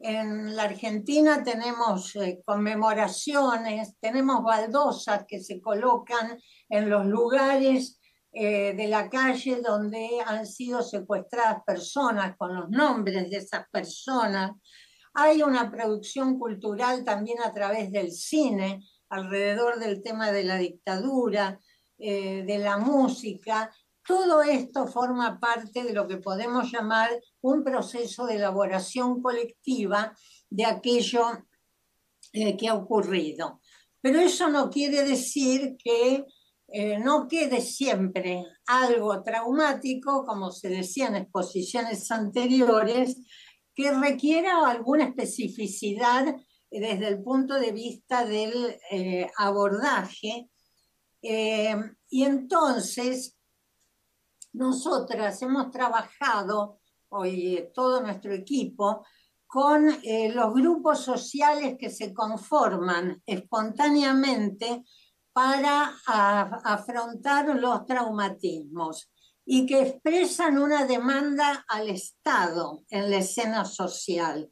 En 0.00 0.56
la 0.56 0.64
Argentina 0.64 1.44
tenemos 1.44 2.16
eh, 2.16 2.42
conmemoraciones, 2.44 3.96
tenemos 4.00 4.42
baldosas 4.42 5.24
que 5.28 5.38
se 5.38 5.60
colocan 5.60 6.36
en 6.68 6.90
los 6.90 7.06
lugares 7.06 8.00
eh, 8.34 8.74
de 8.74 8.88
la 8.88 9.08
calle 9.08 9.60
donde 9.60 10.08
han 10.26 10.46
sido 10.46 10.82
secuestradas 10.82 11.62
personas 11.64 12.36
con 12.36 12.54
los 12.54 12.68
nombres 12.68 13.30
de 13.30 13.36
esas 13.36 13.66
personas. 13.70 14.52
Hay 15.14 15.42
una 15.42 15.70
producción 15.70 16.38
cultural 16.38 17.04
también 17.04 17.40
a 17.42 17.52
través 17.52 17.92
del 17.92 18.10
cine 18.10 18.80
alrededor 19.08 19.78
del 19.78 20.02
tema 20.02 20.32
de 20.32 20.44
la 20.44 20.56
dictadura, 20.56 21.60
eh, 21.98 22.42
de 22.44 22.58
la 22.58 22.76
música, 22.78 23.70
todo 24.06 24.42
esto 24.42 24.86
forma 24.86 25.40
parte 25.40 25.82
de 25.82 25.94
lo 25.94 26.06
que 26.06 26.18
podemos 26.18 26.70
llamar 26.70 27.10
un 27.40 27.64
proceso 27.64 28.26
de 28.26 28.36
elaboración 28.36 29.22
colectiva 29.22 30.14
de 30.50 30.66
aquello 30.66 31.24
eh, 32.32 32.56
que 32.56 32.68
ha 32.68 32.74
ocurrido. 32.74 33.60
Pero 34.02 34.20
eso 34.20 34.48
no 34.50 34.68
quiere 34.68 35.04
decir 35.04 35.76
que 35.82 36.26
eh, 36.76 36.98
no 36.98 37.28
quede 37.28 37.60
siempre 37.60 38.44
algo 38.66 39.22
traumático, 39.22 40.26
como 40.26 40.50
se 40.50 40.68
decía 40.68 41.06
en 41.06 41.14
exposiciones 41.14 42.10
anteriores, 42.10 43.16
que 43.76 43.92
requiera 43.92 44.68
alguna 44.68 45.04
especificidad 45.04 46.34
desde 46.68 47.06
el 47.06 47.22
punto 47.22 47.54
de 47.60 47.70
vista 47.70 48.24
del 48.24 48.76
eh, 48.90 49.30
abordaje. 49.38 50.50
y 51.22 52.24
entonces, 52.24 53.36
nosotras 54.52 55.40
hemos 55.42 55.70
trabajado, 55.70 56.80
hoy 57.08 57.70
todo 57.72 58.02
nuestro 58.02 58.34
equipo, 58.34 59.04
con 59.46 59.88
eh, 60.02 60.32
los 60.34 60.52
grupos 60.52 61.04
sociales 61.04 61.76
que 61.78 61.88
se 61.88 62.12
conforman 62.12 63.22
espontáneamente 63.24 64.82
para 65.34 65.92
afrontar 66.06 67.56
los 67.56 67.84
traumatismos 67.86 69.10
y 69.44 69.66
que 69.66 69.82
expresan 69.82 70.58
una 70.58 70.86
demanda 70.86 71.66
al 71.68 71.90
Estado 71.90 72.84
en 72.88 73.10
la 73.10 73.18
escena 73.18 73.64
social. 73.64 74.50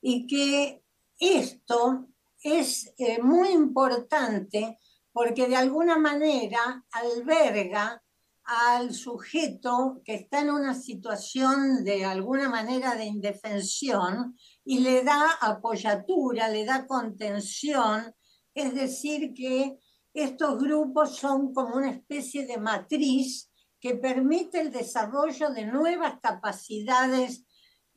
Y 0.00 0.26
que 0.26 0.82
esto 1.20 2.06
es 2.42 2.94
eh, 2.96 3.22
muy 3.22 3.50
importante 3.50 4.78
porque 5.12 5.46
de 5.46 5.56
alguna 5.56 5.98
manera 5.98 6.84
alberga 6.92 8.02
al 8.44 8.94
sujeto 8.94 10.00
que 10.06 10.14
está 10.14 10.40
en 10.40 10.50
una 10.50 10.72
situación 10.74 11.84
de 11.84 12.06
alguna 12.06 12.48
manera 12.48 12.94
de 12.94 13.04
indefensión 13.04 14.38
y 14.64 14.78
le 14.78 15.04
da 15.04 15.32
apoyatura, 15.42 16.48
le 16.48 16.64
da 16.64 16.86
contención, 16.86 18.14
es 18.54 18.74
decir, 18.74 19.34
que 19.34 19.78
estos 20.12 20.58
grupos 20.58 21.16
son 21.16 21.52
como 21.52 21.76
una 21.76 21.90
especie 21.90 22.46
de 22.46 22.58
matriz 22.58 23.50
que 23.80 23.94
permite 23.94 24.60
el 24.60 24.72
desarrollo 24.72 25.50
de 25.50 25.66
nuevas 25.66 26.18
capacidades 26.20 27.44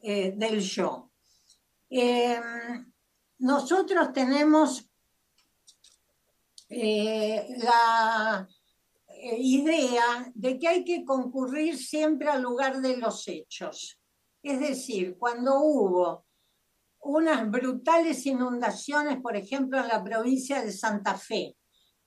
eh, 0.01 0.33
del 0.35 0.59
yo. 0.59 1.11
Em, 1.89 2.91
nosotros 3.39 4.13
tenemos 4.13 4.87
eh, 6.69 7.47
la 7.57 8.47
eh, 9.07 9.37
idea 9.39 10.31
de 10.33 10.57
que 10.57 10.67
hay 10.67 10.85
que 10.85 11.03
concurrir 11.03 11.77
siempre 11.77 12.29
al 12.29 12.41
lugar 12.41 12.81
de 12.81 12.97
los 12.97 13.27
hechos. 13.27 13.99
Es 14.43 14.59
decir, 14.59 15.17
cuando 15.17 15.59
hubo 15.59 16.25
unas 17.01 17.49
brutales 17.49 18.25
inundaciones, 18.25 19.19
por 19.21 19.35
ejemplo, 19.35 19.79
en 19.79 19.87
la 19.87 20.03
provincia 20.03 20.63
de 20.63 20.71
Santa 20.71 21.17
Fe, 21.17 21.57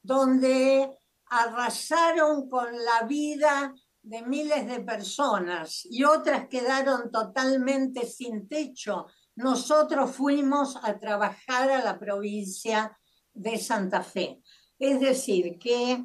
donde 0.04 0.98
arrasaron 1.30 2.48
con 2.48 2.66
la 2.84 3.06
vida 3.06 3.74
de 4.02 4.22
miles 4.22 4.66
de 4.66 4.80
personas 4.80 5.86
y 5.86 6.04
otras 6.04 6.46
quedaron 6.48 7.10
totalmente 7.10 8.06
sin 8.06 8.46
techo, 8.46 9.06
nosotros 9.34 10.10
fuimos 10.14 10.76
a 10.82 10.98
trabajar 10.98 11.70
a 11.70 11.82
la 11.82 11.98
provincia 11.98 12.96
de 13.32 13.58
Santa 13.58 14.02
Fe. 14.02 14.42
Es 14.78 15.00
decir, 15.00 15.58
que 15.58 16.04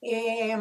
eh, 0.00 0.56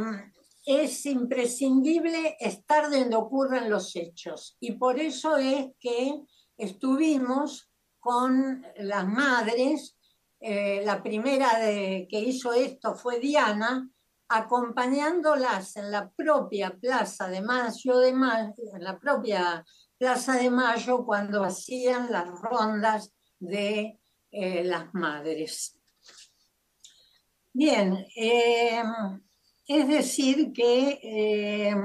es 0.65 1.05
imprescindible 1.05 2.36
estar 2.39 2.91
donde 2.91 3.15
ocurren 3.15 3.69
los 3.69 3.95
hechos. 3.95 4.57
Y 4.59 4.73
por 4.73 4.99
eso 4.99 5.38
es 5.38 5.67
que 5.79 6.21
estuvimos 6.57 7.71
con 7.99 8.65
las 8.75 9.07
madres, 9.07 9.97
eh, 10.45 10.81
la 10.83 11.01
primera 11.01 11.57
de, 11.57 12.05
que 12.09 12.19
hizo 12.19 12.51
esto 12.51 12.95
fue 12.95 13.21
Diana, 13.21 13.89
acompañándolas 14.27 15.77
en 15.77 15.89
la 15.89 16.11
propia 16.11 16.77
Plaza 16.77 17.29
de 17.29 17.41
Mayo, 17.41 17.99
de 17.99 18.09
en 18.09 18.83
la 18.83 18.99
propia 18.99 19.65
Plaza 19.97 20.33
de 20.33 20.49
Mayo 20.49 21.05
cuando 21.05 21.45
hacían 21.45 22.11
las 22.11 22.27
rondas 22.41 23.13
de 23.39 24.01
eh, 24.31 24.65
las 24.65 24.93
madres. 24.93 25.79
Bien, 27.53 28.05
es 28.13 29.87
decir, 29.87 30.51
que 30.51 30.99
eh, 31.01 31.75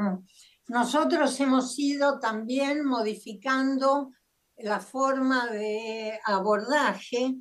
nosotros 0.66 1.38
hemos 1.38 1.78
ido 1.78 2.18
también 2.18 2.84
modificando 2.84 4.10
la 4.56 4.80
forma 4.80 5.46
de 5.46 6.18
abordaje 6.24 7.36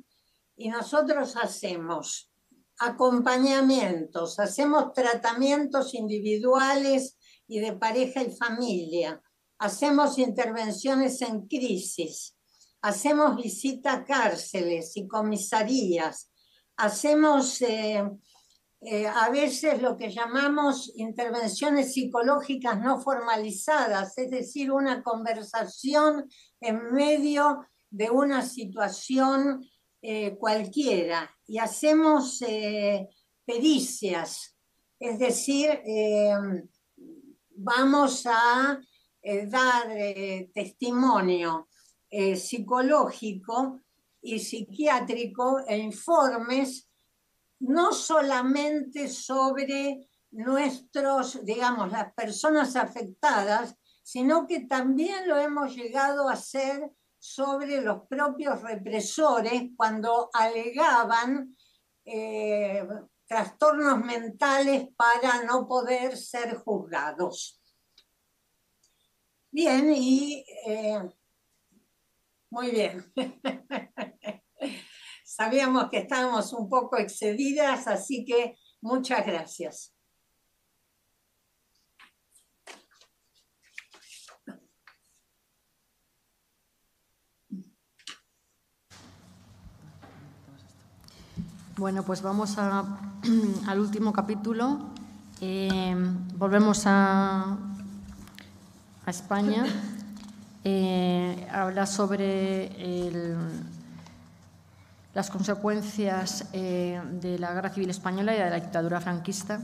y 0.58 0.68
nosotros 0.68 1.36
hacemos 1.36 2.32
acompañamientos, 2.80 4.38
hacemos 4.40 4.92
tratamientos 4.92 5.94
individuales 5.94 7.16
y 7.46 7.60
de 7.60 7.72
pareja 7.74 8.22
y 8.22 8.30
familia, 8.30 9.22
hacemos 9.58 10.18
intervenciones 10.18 11.22
en 11.22 11.46
crisis, 11.46 12.36
hacemos 12.82 13.36
visita 13.36 13.94
a 13.94 14.04
cárceles 14.04 14.96
y 14.96 15.06
comisarías, 15.06 16.30
hacemos 16.76 17.62
eh, 17.62 18.02
eh, 18.80 19.06
a 19.06 19.30
veces 19.30 19.80
lo 19.80 19.96
que 19.96 20.10
llamamos 20.10 20.92
intervenciones 20.96 21.92
psicológicas 21.92 22.80
no 22.80 23.00
formalizadas, 23.00 24.18
es 24.18 24.30
decir, 24.30 24.72
una 24.72 25.04
conversación 25.04 26.28
en 26.60 26.92
medio 26.92 27.64
de 27.90 28.10
una 28.10 28.42
situación 28.42 29.64
eh, 30.00 30.36
cualquiera 30.36 31.30
y 31.46 31.58
hacemos 31.58 32.42
pericias, 33.44 34.56
es 34.98 35.18
decir, 35.18 35.80
vamos 37.56 38.26
a 38.26 38.80
dar 39.46 39.88
testimonio 40.52 41.68
eh, 42.10 42.36
psicológico 42.36 43.82
y 44.22 44.38
psiquiátrico 44.38 45.58
e 45.66 45.76
informes 45.76 46.88
no 47.60 47.92
solamente 47.92 49.08
sobre 49.08 50.08
nuestros, 50.30 51.44
digamos, 51.44 51.92
las 51.92 52.14
personas 52.14 52.76
afectadas, 52.76 53.76
sino 54.02 54.46
que 54.46 54.60
también 54.60 55.28
lo 55.28 55.36
hemos 55.36 55.76
llegado 55.76 56.28
a 56.30 56.32
hacer 56.32 56.90
sobre 57.18 57.80
los 57.80 58.06
propios 58.08 58.62
represores 58.62 59.70
cuando 59.76 60.30
alegaban 60.32 61.56
eh, 62.04 62.86
trastornos 63.26 63.98
mentales 64.04 64.88
para 64.96 65.42
no 65.44 65.68
poder 65.68 66.16
ser 66.16 66.56
juzgados. 66.56 67.60
Bien, 69.50 69.92
y 69.94 70.44
eh, 70.66 71.02
muy 72.50 72.70
bien. 72.70 73.04
Sabíamos 75.24 75.90
que 75.90 75.98
estábamos 75.98 76.52
un 76.52 76.68
poco 76.68 76.96
excedidas, 76.96 77.86
así 77.86 78.24
que 78.24 78.56
muchas 78.80 79.26
gracias. 79.26 79.97
Bueno, 91.78 92.02
pues 92.02 92.22
vamos 92.22 92.58
al 92.58 93.78
último 93.78 94.12
capítulo. 94.12 94.80
Eh, 95.40 95.94
volvemos 96.36 96.82
a, 96.86 97.56
a 99.06 99.10
España. 99.10 99.64
Eh, 100.64 101.48
habla 101.50 101.86
sobre 101.86 102.70
las 105.14 105.30
consecuencias 105.30 106.46
eh, 106.52 107.00
de 107.22 107.38
la 107.38 107.54
guerra 107.54 107.70
civil 107.70 107.88
española 107.88 108.34
y 108.34 108.38
de 108.38 108.50
la 108.50 108.56
dictadura 108.56 109.00
franquista. 109.00 109.60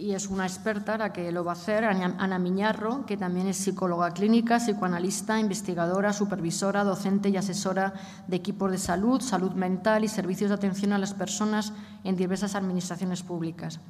Y 0.00 0.12
es 0.12 0.28
una 0.28 0.46
experta 0.46 0.96
la 0.96 1.12
que 1.12 1.32
lo 1.32 1.42
va 1.42 1.50
a 1.50 1.54
hacer, 1.54 1.84
Ana 1.84 2.38
Miñarro, 2.38 3.04
que 3.04 3.16
también 3.16 3.48
es 3.48 3.56
psicóloga 3.56 4.12
clínica, 4.12 4.60
psicoanalista, 4.60 5.40
investigadora, 5.40 6.12
supervisora, 6.12 6.84
docente 6.84 7.30
y 7.30 7.36
asesora 7.36 7.94
de 8.28 8.36
equipos 8.36 8.70
de 8.70 8.78
salud, 8.78 9.20
salud 9.20 9.54
mental 9.54 10.04
y 10.04 10.08
servicios 10.08 10.50
de 10.50 10.54
atención 10.54 10.92
a 10.92 10.98
las 10.98 11.14
personas 11.14 11.72
en 12.04 12.14
diversas 12.14 12.54
administraciones 12.54 13.24
públicas. 13.24 13.80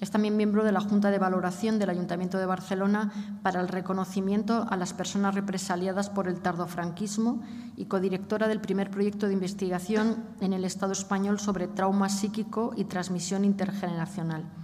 Es 0.00 0.10
también 0.10 0.36
miembro 0.36 0.64
de 0.64 0.72
la 0.72 0.80
Junta 0.80 1.12
de 1.12 1.20
Valoración 1.20 1.78
del 1.78 1.90
Ayuntamiento 1.90 2.38
de 2.38 2.46
Barcelona 2.46 3.12
para 3.44 3.60
el 3.60 3.68
reconocimiento 3.68 4.66
a 4.68 4.76
las 4.76 4.92
personas 4.92 5.36
represaliadas 5.36 6.10
por 6.10 6.26
el 6.26 6.40
tardofranquismo 6.40 7.44
y 7.76 7.84
codirectora 7.84 8.48
del 8.48 8.60
primer 8.60 8.90
proyecto 8.90 9.28
de 9.28 9.34
investigación 9.34 10.24
en 10.40 10.52
el 10.52 10.64
Estado 10.64 10.90
español 10.90 11.38
sobre 11.38 11.68
trauma 11.68 12.08
psíquico 12.08 12.72
y 12.76 12.86
transmisión 12.86 13.44
intergeneracional. 13.44 14.63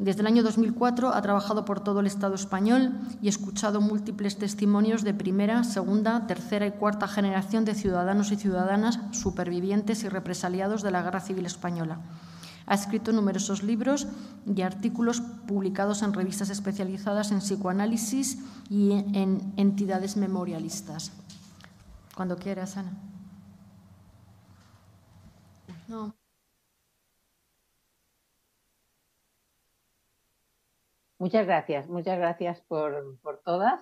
Desde 0.00 0.22
el 0.22 0.26
año 0.26 0.42
2004 0.42 1.14
ha 1.14 1.22
trabajado 1.22 1.64
por 1.64 1.78
todo 1.78 2.00
el 2.00 2.06
Estado 2.06 2.34
español 2.34 2.98
y 3.22 3.28
escuchado 3.28 3.80
múltiples 3.80 4.36
testimonios 4.38 5.04
de 5.04 5.14
primera, 5.14 5.62
segunda, 5.62 6.26
tercera 6.26 6.66
y 6.66 6.72
cuarta 6.72 7.06
generación 7.06 7.64
de 7.64 7.74
ciudadanos 7.74 8.32
y 8.32 8.36
ciudadanas 8.36 8.98
supervivientes 9.12 10.02
y 10.02 10.08
represaliados 10.08 10.82
de 10.82 10.90
la 10.90 11.02
Guerra 11.02 11.20
Civil 11.20 11.46
Española. 11.46 12.00
Ha 12.66 12.74
escrito 12.74 13.12
numerosos 13.12 13.62
libros 13.62 14.08
y 14.52 14.62
artículos 14.62 15.20
publicados 15.20 16.02
en 16.02 16.12
revistas 16.12 16.50
especializadas 16.50 17.30
en 17.30 17.38
psicoanálisis 17.38 18.38
y 18.68 18.92
en 18.92 19.52
entidades 19.56 20.16
memorialistas. 20.16 21.12
Cuando 22.16 22.36
quieras, 22.36 22.76
Ana. 22.76 22.92
Muchas 31.24 31.46
gracias, 31.46 31.88
muchas 31.88 32.18
gracias 32.18 32.60
por, 32.68 33.18
por, 33.22 33.40
todas. 33.42 33.80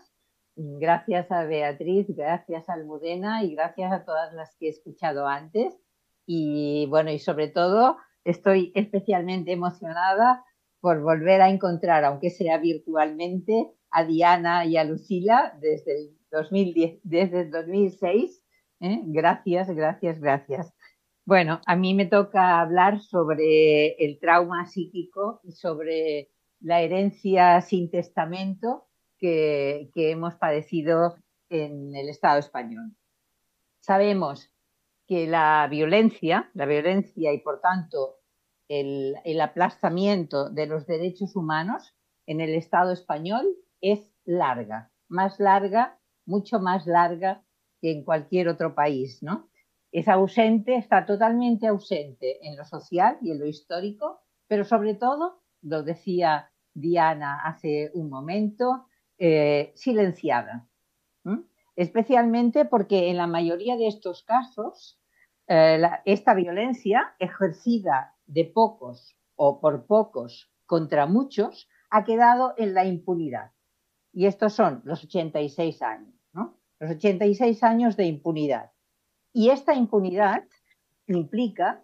Gracias 0.55 1.33
a 1.33 1.43
Beatriz, 1.43 2.07
gracias 2.15 2.69
a 2.69 2.75
Almudena 2.75 3.43
y 3.43 3.57
gracias 3.57 3.91
a 3.91 4.05
todas 4.05 4.33
las 4.33 4.55
que 4.55 4.67
he 4.67 4.71
escuchado 4.71 5.27
antes. 5.27 5.77
Y 6.25 6.87
bueno, 6.89 7.11
y 7.11 7.19
sobre 7.19 7.49
todo 7.49 7.97
estoy 8.23 8.71
especialmente 8.77 9.51
emocionada 9.51 10.45
por 10.81 11.03
volver 11.03 11.41
a 11.41 11.49
encontrar, 11.49 12.05
aunque 12.05 12.31
sea 12.31 12.59
virtualmente, 12.59 13.73
a 13.91 14.05
Diana 14.05 14.65
y 14.65 14.77
a 14.77 14.85
Lucila 14.85 15.59
desde 15.61 15.97
el, 15.97 16.17
2010, 16.31 17.01
desde 17.03 17.41
el 17.41 17.51
2006. 17.51 18.45
¿eh? 18.83 19.01
Gracias, 19.07 19.69
gracias, 19.69 20.21
gracias. 20.21 20.73
Bueno, 21.25 21.61
a 21.67 21.75
mí 21.75 21.93
me 21.95 22.07
toca 22.07 22.61
hablar 22.61 23.01
sobre 23.01 23.95
el 23.95 24.21
trauma 24.21 24.67
psíquico 24.67 25.41
y 25.43 25.51
sobre 25.51 26.32
la 26.63 26.81
herencia 26.81 27.61
sin 27.61 27.91
testamento 27.91 28.89
que, 29.19 29.91
que 29.95 30.11
hemos 30.11 30.35
padecido 30.37 31.17
en 31.49 31.95
el 31.95 32.09
Estado 32.09 32.39
español. 32.39 32.97
Sabemos 33.81 34.51
que 35.07 35.27
la 35.27 35.67
violencia, 35.71 36.51
la 36.55 36.67
violencia 36.67 37.33
y 37.33 37.39
por 37.41 37.61
tanto 37.61 38.23
el, 38.69 39.41
aplastamiento 39.41 40.49
de 40.49 40.67
los 40.67 40.87
derechos 40.87 41.37
humanos 41.37 41.95
en 42.27 42.41
el 42.41 42.55
Estado 42.55 42.93
español 42.93 43.47
es 43.81 44.15
larga, 44.25 44.91
más 45.09 45.41
larga, 45.41 45.99
mucho 46.25 46.61
más 46.61 46.87
larga 46.87 47.45
que 47.81 47.91
en 47.91 48.05
cualquier 48.05 48.49
otro 48.49 48.75
país, 48.75 49.23
¿no? 49.23 49.51
Es 49.91 50.09
ausente, 50.09 50.77
está 50.77 51.05
totalmente 51.05 51.67
ausente 51.67 52.47
en 52.47 52.57
lo 52.57 52.65
social 52.65 53.19
y 53.21 53.33
en 53.33 53.41
lo 53.41 53.47
histórico, 53.47 54.23
pero 54.47 54.65
sobre 54.65 54.95
todo, 54.95 55.43
lo 55.61 55.83
decía 55.83 56.52
Diana 56.75 57.43
hace 57.45 57.91
un 57.95 58.09
momento, 58.09 58.87
eh, 59.19 59.73
silenciada 59.75 60.69
especialmente 61.77 62.65
porque 62.65 63.11
en 63.11 63.17
la 63.17 63.27
mayoría 63.27 63.77
de 63.77 63.87
estos 63.89 64.23
casos 64.23 65.01
eh, 65.49 65.81
esta 66.05 66.35
violencia 66.35 67.15
ejercida 67.19 68.17
de 68.27 68.45
pocos 68.45 69.17
o 69.37 69.61
por 69.61 69.87
pocos 69.87 70.51
contra 70.67 71.07
muchos 71.07 71.69
ha 71.91 72.05
quedado 72.05 72.55
en 72.57 72.75
la 72.75 72.85
impunidad. 72.85 73.53
Y 74.13 74.27
estos 74.27 74.53
son 74.53 74.83
los 74.85 75.05
86 75.05 75.83
años, 75.83 76.15
¿no? 76.33 76.59
Los 76.79 76.91
86 76.93 77.63
años 77.63 77.97
de 77.97 78.07
impunidad. 78.07 78.73
Y 79.33 79.51
esta 79.51 79.75
impunidad 79.75 80.45
implica, 81.07 81.83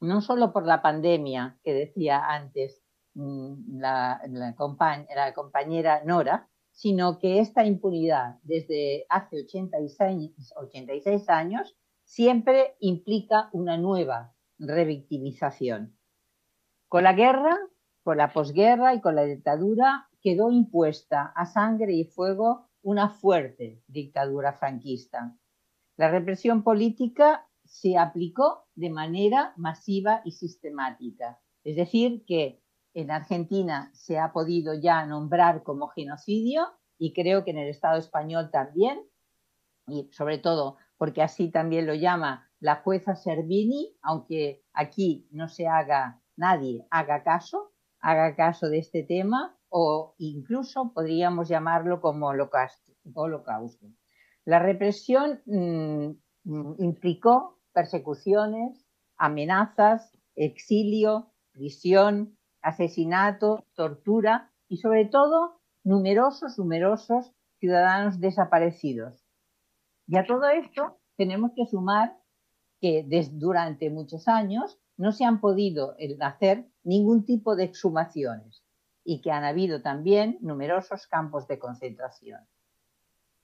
no 0.00 0.20
solo 0.20 0.52
por 0.52 0.66
la 0.66 0.82
pandemia 0.82 1.58
que 1.62 1.72
decía 1.72 2.24
antes 2.26 2.82
mm, 3.18 3.78
la, 3.78 4.54
compañera 5.34 6.02
Nora, 6.04 6.48
sino 6.70 7.18
que 7.18 7.40
esta 7.40 7.64
impunidad 7.64 8.38
desde 8.42 9.04
hace 9.08 9.42
86, 9.42 10.52
86 10.56 11.28
años 11.28 11.76
siempre 12.04 12.76
implica 12.80 13.50
una 13.52 13.76
nueva 13.76 14.34
revictimización. 14.58 15.98
Con 16.88 17.02
la 17.02 17.12
guerra, 17.12 17.58
con 18.02 18.16
la 18.16 18.32
posguerra 18.32 18.94
y 18.94 19.00
con 19.00 19.14
la 19.14 19.24
dictadura 19.24 20.08
quedó 20.22 20.50
impuesta 20.50 21.32
a 21.34 21.46
sangre 21.46 21.92
y 21.94 22.04
fuego 22.04 22.68
una 22.82 23.10
fuerte 23.10 23.82
dictadura 23.86 24.52
franquista. 24.52 25.36
La 25.96 26.10
represión 26.10 26.62
política 26.62 27.48
se 27.64 27.98
aplicó 27.98 28.66
de 28.74 28.90
manera 28.90 29.52
masiva 29.56 30.22
y 30.24 30.32
sistemática. 30.32 31.40
Es 31.64 31.76
decir, 31.76 32.24
que 32.24 32.62
en 32.94 33.10
Argentina 33.10 33.90
se 33.94 34.18
ha 34.18 34.32
podido 34.32 34.74
ya 34.74 35.04
nombrar 35.06 35.62
como 35.62 35.88
genocidio 35.88 36.66
y 36.98 37.12
creo 37.12 37.44
que 37.44 37.52
en 37.52 37.58
el 37.58 37.68
Estado 37.68 37.98
español 37.98 38.50
también, 38.50 39.00
y 39.86 40.08
sobre 40.12 40.38
todo 40.38 40.76
porque 40.96 41.22
así 41.22 41.50
también 41.50 41.86
lo 41.86 41.94
llama 41.94 42.50
la 42.60 42.76
jueza 42.76 43.14
Servini, 43.14 43.96
aunque 44.02 44.64
aquí 44.72 45.28
no 45.30 45.48
se 45.48 45.68
haga, 45.68 46.20
nadie 46.36 46.86
haga 46.90 47.22
caso, 47.22 47.72
haga 48.00 48.34
caso 48.34 48.68
de 48.68 48.78
este 48.78 49.04
tema, 49.04 49.56
o 49.68 50.14
incluso 50.18 50.92
podríamos 50.92 51.48
llamarlo 51.48 52.00
como 52.00 52.28
holocausto. 52.28 53.86
La 54.44 54.58
represión 54.58 55.40
mm, 55.46 56.10
implicó 56.78 57.60
persecuciones, 57.72 58.86
amenazas, 59.16 60.16
exilio, 60.34 61.32
prisión, 61.52 62.37
asesinato, 62.62 63.64
tortura 63.74 64.50
y 64.68 64.78
sobre 64.78 65.04
todo 65.04 65.60
numerosos, 65.84 66.58
numerosos 66.58 67.32
ciudadanos 67.58 68.20
desaparecidos. 68.20 69.24
Y 70.06 70.16
a 70.16 70.26
todo 70.26 70.48
esto 70.48 70.98
tenemos 71.16 71.52
que 71.54 71.66
sumar 71.66 72.16
que 72.80 73.04
durante 73.32 73.90
muchos 73.90 74.28
años 74.28 74.78
no 74.96 75.12
se 75.12 75.24
han 75.24 75.40
podido 75.40 75.96
hacer 76.20 76.66
ningún 76.84 77.24
tipo 77.24 77.56
de 77.56 77.64
exhumaciones 77.64 78.62
y 79.04 79.20
que 79.20 79.30
han 79.30 79.44
habido 79.44 79.82
también 79.82 80.38
numerosos 80.40 81.06
campos 81.06 81.46
de 81.48 81.58
concentración. 81.58 82.40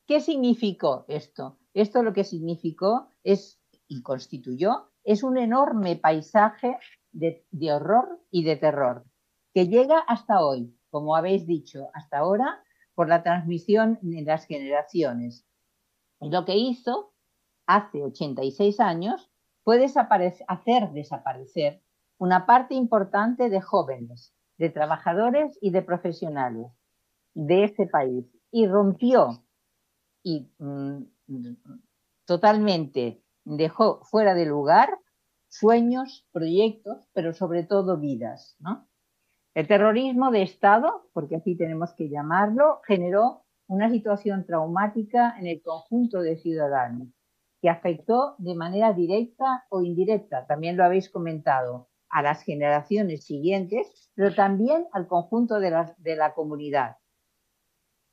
¿Qué 0.06 0.20
significó 0.20 1.04
esto? 1.08 1.56
Esto 1.72 2.02
lo 2.02 2.12
que 2.12 2.24
significó 2.24 3.08
es 3.22 3.58
y 3.88 4.02
constituyó 4.02 4.90
es 5.04 5.22
un 5.22 5.38
enorme 5.38 5.96
paisaje 5.96 6.78
de, 7.14 7.72
horror 7.72 8.20
y 8.30 8.44
de 8.44 8.56
terror 8.56 9.04
que 9.54 9.68
llega 9.68 10.00
hasta 10.00 10.44
hoy, 10.44 10.76
como 10.90 11.16
habéis 11.16 11.46
dicho, 11.46 11.88
hasta 11.94 12.18
ahora 12.18 12.62
por 12.94 13.08
la 13.08 13.22
transmisión 13.22 13.98
de 14.02 14.22
las 14.22 14.46
generaciones. 14.46 15.46
Lo 16.20 16.44
que 16.44 16.56
hizo 16.56 17.12
hace 17.66 18.02
86 18.02 18.80
años 18.80 19.30
fue 19.62 19.84
hacer 20.48 20.90
desaparecer 20.90 21.80
una 22.18 22.46
parte 22.46 22.74
importante 22.74 23.48
de 23.48 23.60
jóvenes, 23.60 24.34
de 24.58 24.70
trabajadores 24.70 25.56
y 25.60 25.70
de 25.70 25.82
profesionales 25.82 26.66
de 27.34 27.64
este 27.64 27.86
país 27.86 28.26
y 28.50 28.66
rompió 28.66 29.44
y 30.22 30.48
mm, 30.58 31.02
totalmente 32.24 33.22
dejó 33.44 34.02
fuera 34.04 34.34
de 34.34 34.46
lugar 34.46 34.98
sueños, 35.58 36.26
proyectos, 36.32 36.98
pero 37.12 37.32
sobre 37.32 37.62
todo 37.62 37.96
vidas. 37.96 38.56
El 39.54 39.68
terrorismo 39.68 40.32
de 40.32 40.42
Estado, 40.42 41.08
porque 41.12 41.36
así 41.36 41.56
tenemos 41.56 41.94
que 41.94 42.08
llamarlo, 42.08 42.80
generó 42.84 43.44
una 43.68 43.88
situación 43.88 44.44
traumática 44.46 45.36
en 45.38 45.46
el 45.46 45.62
conjunto 45.62 46.20
de 46.22 46.36
ciudadanos 46.36 47.08
que 47.60 47.70
afectó 47.70 48.34
de 48.38 48.54
manera 48.54 48.92
directa 48.92 49.64
o 49.70 49.80
indirecta, 49.80 50.44
también 50.46 50.76
lo 50.76 50.84
habéis 50.84 51.08
comentado, 51.08 51.88
a 52.10 52.20
las 52.20 52.42
generaciones 52.42 53.24
siguientes, 53.24 54.10
pero 54.14 54.34
también 54.34 54.86
al 54.92 55.06
conjunto 55.06 55.60
de 55.60 55.70
la, 55.70 55.94
de 55.96 56.14
la 56.14 56.34
comunidad. 56.34 56.96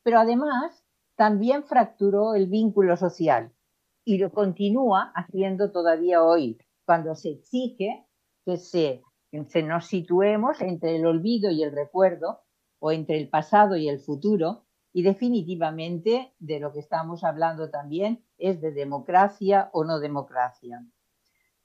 Pero 0.03 0.19
además 0.19 0.85
también 1.15 1.63
fracturó 1.63 2.33
el 2.33 2.47
vínculo 2.47 2.95
social 2.95 3.51
y 4.05 4.19
lo 4.19 4.31
continúa 4.31 5.11
haciendo 5.15 5.71
todavía 5.71 6.23
hoy, 6.23 6.57
cuando 6.91 7.15
se 7.15 7.29
exige 7.29 8.05
que 8.45 8.57
se, 8.57 9.01
nos 9.31 9.85
situemos 9.85 10.59
entre 10.59 10.97
el 10.97 11.05
olvido 11.05 11.49
y 11.49 11.63
el 11.63 11.71
recuerdo 11.71 12.41
o 12.79 12.91
entre 12.91 13.17
el 13.17 13.29
pasado 13.29 13.77
y 13.77 13.87
el 13.87 14.01
futuro 14.01 14.65
y 14.91 15.01
definitivamente 15.01 16.33
de 16.39 16.59
lo 16.59 16.73
que 16.73 16.79
estamos 16.79 17.23
hablando 17.23 17.69
también 17.69 18.25
es 18.37 18.59
de 18.59 18.73
democracia 18.73 19.69
o 19.71 19.85
no 19.85 20.01
democracia. 20.01 20.85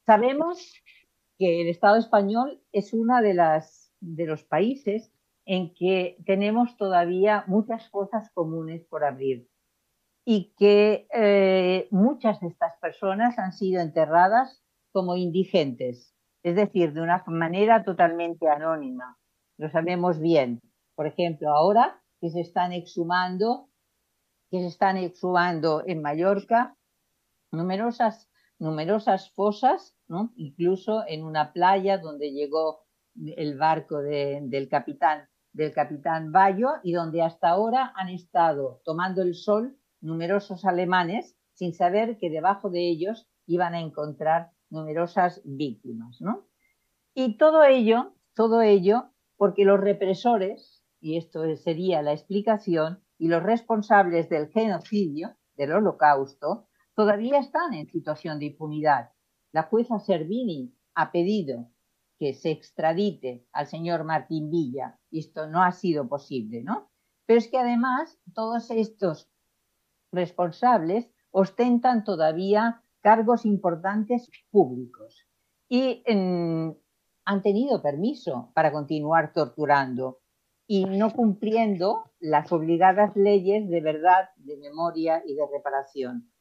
Sabemos 0.05 0.74
que 1.40 1.62
el 1.62 1.66
Estado 1.70 1.97
español 1.97 2.62
es 2.70 2.93
uno 2.93 3.20
de, 3.20 3.35
las, 3.35 3.93
de 3.98 4.27
los 4.27 4.44
países 4.44 5.12
en 5.44 5.74
que 5.74 6.19
tenemos 6.24 6.77
todavía 6.77 7.43
muchas 7.48 7.90
cosas 7.90 8.31
comunes 8.31 8.85
por 8.85 9.03
abrir 9.03 9.51
y 10.24 10.55
que 10.57 11.09
eh, 11.12 11.89
muchas 11.90 12.39
de 12.40 12.47
estas 12.47 12.77
personas 12.78 13.40
han 13.40 13.53
sido 13.53 13.82
enterradas 13.82 14.62
como 14.97 15.18
indigentes, 15.18 16.14
es 16.43 16.56
decir, 16.56 16.94
de 16.94 17.02
una 17.02 17.23
manera 17.27 17.85
totalmente 17.85 18.48
anónima. 18.48 19.18
Lo 19.59 19.68
sabemos 19.68 20.18
bien. 20.18 20.62
Por 20.94 21.06
ejemplo, 21.06 21.51
ahora 21.51 22.02
que 22.18 22.31
se 22.31 22.40
están 22.40 22.73
exhumando, 22.73 23.68
que 24.51 24.60
se 24.60 24.68
están 24.68 24.97
exhumando 24.97 25.82
en 25.86 26.01
Mallorca, 26.01 26.78
numerosas, 27.52 28.31
numerosas 28.59 29.31
fosas, 29.32 29.94
incluso 30.36 31.05
en 31.06 31.24
una 31.24 31.52
playa 31.52 31.98
donde 31.98 32.32
llegó 32.32 32.86
el 33.36 33.59
barco 33.59 34.01
del 34.01 34.68
capitán 34.70 35.28
del 35.52 35.74
capitán 35.74 36.32
Bayo 36.32 36.68
y 36.82 36.93
donde 36.93 37.20
hasta 37.20 37.51
ahora 37.51 37.93
han 37.97 38.09
estado 38.09 38.81
tomando 38.82 39.20
el 39.20 39.35
sol 39.35 39.77
numerosos 40.01 40.64
alemanes 40.64 41.36
sin 41.52 41.74
saber 41.74 42.16
que 42.16 42.31
debajo 42.31 42.70
de 42.70 42.89
ellos 42.89 43.28
iban 43.47 43.74
a 43.74 43.81
encontrar 43.81 44.55
numerosas 44.70 45.40
víctimas, 45.44 46.20
¿no? 46.20 46.47
Y 47.14 47.36
todo 47.38 47.64
ello, 47.64 48.14
todo 48.34 48.62
ello, 48.62 49.10
porque 49.36 49.64
los 49.64 49.80
represores 49.80 50.82
y 51.01 51.16
esto 51.16 51.44
sería 51.56 52.02
la 52.02 52.12
explicación, 52.12 53.01
y 53.18 53.28
los 53.28 53.43
responsables 53.43 54.28
del 54.28 54.48
genocidio, 54.48 55.36
del 55.56 55.72
holocausto, 55.72 56.68
todavía 56.94 57.38
están 57.38 57.74
en 57.74 57.86
situación 57.86 58.38
de 58.38 58.47
impunidad. 58.47 59.12
La 59.52 59.62
jueza 59.62 59.98
Servini 60.01 60.74
ha 60.94 61.12
pedido 61.12 61.70
que 62.18 62.34
se 62.34 62.51
extradite 62.51 63.47
al 63.52 63.66
señor 63.66 64.05
Martín 64.05 64.51
Villa, 64.51 64.98
y 65.10 65.20
esto 65.20 65.47
no 65.47 65.62
ha 65.62 65.72
sido 65.72 66.09
posible, 66.09 66.62
¿no? 66.62 66.90
Pero 67.24 67.38
es 67.38 67.48
que 67.48 67.59
además 67.59 68.18
todos 68.34 68.70
estos 68.70 69.30
responsables 70.12 71.10
ostentan 71.30 72.05
todavía 72.05 72.82
cargos 73.06 73.46
importantes 73.46 74.28
públicos 74.50 75.28
y 75.68 76.02
mm, 76.12 76.70
han 77.24 77.42
tenido 77.42 77.80
permiso 77.80 78.50
para 78.52 78.72
continuar 78.72 79.32
torturando 79.32 80.18
y 80.66 80.86
no 80.86 81.12
cumpliendo 81.12 82.10
las 82.18 82.50
obligadas 82.50 83.14
leyes 83.14 83.68
de 83.68 83.80
verdad, 83.80 84.30
de 84.38 84.56
memoria 84.56 85.22
y 85.24 85.36
de 85.36 85.46
reparación. 85.46 86.32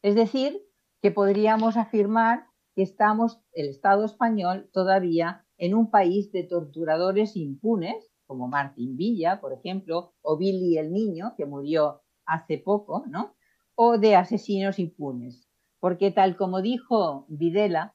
Es 0.00 0.14
decir, 0.14 0.62
que 1.02 1.10
podríamos 1.10 1.76
afirmar 1.76 2.46
que 2.76 2.82
estamos, 2.82 3.40
el 3.52 3.68
Estado 3.68 4.04
español, 4.04 4.70
todavía 4.72 5.44
en 5.58 5.74
un 5.74 5.90
país 5.90 6.30
de 6.30 6.44
torturadores 6.44 7.34
impunes, 7.34 8.12
como 8.28 8.46
Martín 8.46 8.96
Villa, 8.96 9.40
por 9.40 9.52
ejemplo, 9.52 10.14
o 10.22 10.38
Billy 10.38 10.78
el 10.78 10.92
Niño, 10.92 11.34
que 11.36 11.46
murió 11.46 12.02
hace 12.26 12.58
poco, 12.58 13.04
¿no? 13.08 13.34
O 13.74 13.98
de 13.98 14.14
asesinos 14.14 14.78
impunes. 14.78 15.48
Porque 15.84 16.10
tal 16.10 16.38
como 16.38 16.62
dijo 16.62 17.26
Videla, 17.28 17.94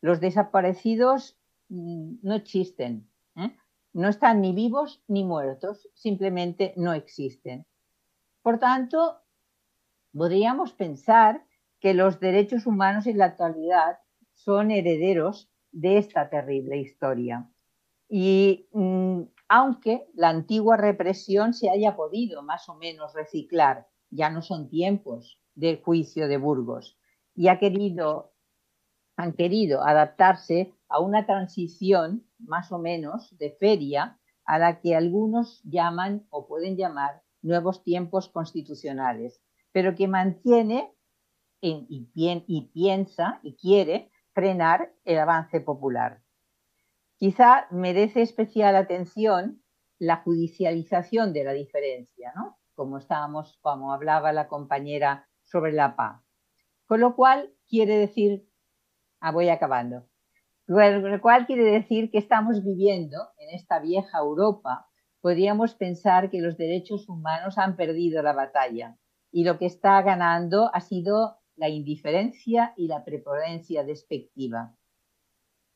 los 0.00 0.18
desaparecidos 0.18 1.38
mm, 1.68 2.14
no 2.20 2.34
existen. 2.34 3.08
¿eh? 3.36 3.56
No 3.92 4.08
están 4.08 4.40
ni 4.40 4.52
vivos 4.52 5.04
ni 5.06 5.22
muertos, 5.22 5.88
simplemente 5.94 6.74
no 6.76 6.92
existen. 6.94 7.64
Por 8.42 8.58
tanto, 8.58 9.20
podríamos 10.12 10.72
pensar 10.72 11.46
que 11.78 11.94
los 11.94 12.18
derechos 12.18 12.66
humanos 12.66 13.06
en 13.06 13.18
la 13.18 13.26
actualidad 13.26 14.00
son 14.32 14.72
herederos 14.72 15.48
de 15.70 15.98
esta 15.98 16.28
terrible 16.28 16.78
historia. 16.78 17.48
Y 18.08 18.66
mm, 18.72 19.22
aunque 19.48 20.08
la 20.14 20.30
antigua 20.30 20.76
represión 20.76 21.54
se 21.54 21.70
haya 21.70 21.94
podido 21.94 22.42
más 22.42 22.68
o 22.68 22.74
menos 22.74 23.14
reciclar, 23.14 23.86
ya 24.10 24.28
no 24.28 24.42
son 24.42 24.68
tiempos 24.68 25.38
del 25.54 25.80
juicio 25.80 26.26
de 26.26 26.38
Burgos, 26.38 26.98
y 27.34 27.48
ha 27.48 27.58
querido, 27.58 28.32
han 29.16 29.32
querido 29.32 29.82
adaptarse 29.82 30.74
a 30.88 31.00
una 31.00 31.26
transición 31.26 32.26
más 32.38 32.72
o 32.72 32.78
menos 32.78 33.36
de 33.38 33.50
feria 33.52 34.18
a 34.44 34.58
la 34.58 34.80
que 34.80 34.96
algunos 34.96 35.62
llaman 35.64 36.26
o 36.30 36.46
pueden 36.46 36.76
llamar 36.76 37.22
nuevos 37.40 37.82
tiempos 37.82 38.28
constitucionales, 38.28 39.40
pero 39.72 39.94
que 39.94 40.08
mantiene 40.08 40.92
y, 41.60 42.10
y 42.14 42.60
piensa 42.72 43.40
y 43.42 43.56
quiere 43.56 44.10
frenar 44.32 44.92
el 45.04 45.18
avance 45.18 45.60
popular. 45.60 46.22
Quizá 47.16 47.66
merece 47.70 48.22
especial 48.22 48.74
atención 48.74 49.62
la 49.98 50.16
judicialización 50.16 51.32
de 51.32 51.44
la 51.44 51.52
diferencia, 51.52 52.32
¿no? 52.34 52.58
Como 52.74 52.98
estábamos, 52.98 53.58
como 53.60 53.92
hablaba 53.92 54.32
la 54.32 54.48
compañera 54.48 55.28
sobre 55.42 55.72
la 55.72 55.94
paz. 55.94 56.21
Con 56.92 57.00
lo 57.00 57.16
cual 57.16 57.50
quiere 57.66 57.96
decir, 57.96 58.46
ah, 59.20 59.32
voy 59.32 59.48
acabando, 59.48 60.10
lo 60.66 61.20
cual 61.22 61.46
quiere 61.46 61.64
decir 61.64 62.10
que 62.10 62.18
estamos 62.18 62.62
viviendo 62.62 63.16
en 63.38 63.48
esta 63.54 63.80
vieja 63.80 64.18
Europa. 64.18 64.90
Podríamos 65.22 65.74
pensar 65.74 66.28
que 66.28 66.42
los 66.42 66.58
derechos 66.58 67.08
humanos 67.08 67.56
han 67.56 67.76
perdido 67.76 68.22
la 68.22 68.34
batalla 68.34 68.98
y 69.30 69.44
lo 69.44 69.56
que 69.56 69.64
está 69.64 70.02
ganando 70.02 70.70
ha 70.74 70.80
sido 70.82 71.38
la 71.56 71.70
indiferencia 71.70 72.74
y 72.76 72.88
la 72.88 73.06
prepotencia 73.06 73.84
despectiva. 73.84 74.76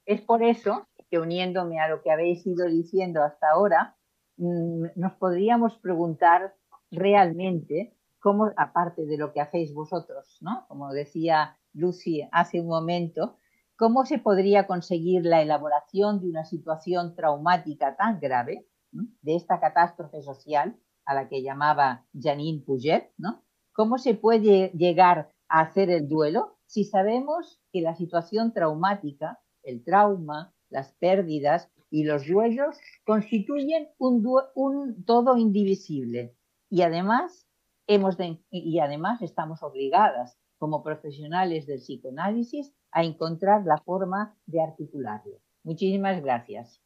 Es 0.05 0.21
por 0.21 0.43
eso 0.43 0.87
que 1.09 1.19
uniéndome 1.19 1.81
a 1.81 1.89
lo 1.89 2.03
que 2.03 2.11
habéis 2.11 2.47
ido 2.47 2.67
diciendo 2.67 3.23
hasta 3.23 3.53
ahora, 3.53 3.97
mm, 4.37 4.89
nos 4.97 5.15
podríamos 5.15 5.79
preguntar 5.79 6.55
realmente 6.91 7.96
cómo, 8.27 8.51
aparte 8.57 9.07
de 9.07 9.19
lo 9.19 9.33
que 9.33 9.41
hacéis 9.41 9.73
vosotros, 9.73 10.39
¿no? 10.41 10.67
Como 10.67 10.93
decía 10.93 11.57
Lucy 11.73 12.29
hace 12.33 12.61
un 12.61 12.67
momento, 12.67 13.37
¿cómo 13.77 14.05
se 14.05 14.19
podría 14.19 14.67
conseguir 14.67 15.25
la 15.25 15.43
elaboración 15.43 16.19
de 16.19 16.31
una 16.31 16.45
situación 16.45 17.15
traumática 17.15 17.95
tan 17.95 18.19
grave, 18.19 18.67
de 18.91 19.37
esta 19.37 19.61
catástrofe 19.61 20.23
social 20.23 20.77
a 21.05 21.15
la 21.15 21.29
que 21.29 21.45
llamaba 21.45 22.05
Janine 22.21 22.65
Puget, 22.67 23.13
¿no? 23.17 23.45
¿Cómo 23.73 23.97
se 23.97 24.15
puede 24.15 24.73
llegar 24.75 25.31
a 25.49 25.61
hacer 25.61 25.89
el 25.91 26.09
duelo 26.09 26.59
si 26.67 26.83
sabemos 26.83 27.61
que 27.71 27.81
la 27.81 27.95
situación 27.95 28.53
traumática, 28.53 29.39
el 29.63 29.85
trauma, 29.85 30.53
las 30.69 30.93
pérdidas 30.95 31.71
y 31.91 32.03
los 32.03 32.27
duelos 32.27 32.77
constituyen 33.05 33.87
un, 33.99 35.05
todo 35.05 35.37
indivisible 35.37 36.35
y 36.69 36.83
además, 36.83 37.46
hemos 37.87 38.17
y 38.51 38.79
además 38.81 39.23
estamos 39.23 39.63
obligadas 39.63 40.39
como 40.59 40.83
profesionales 40.83 41.67
del 41.67 41.79
psicoanálisis 41.81 42.73
a 42.91 43.05
encontrar 43.05 43.65
la 43.65 43.79
forma 43.79 44.37
de 44.47 44.63
articularlo. 44.63 45.39
Muchísimas 45.65 46.23
gracias. 46.23 46.81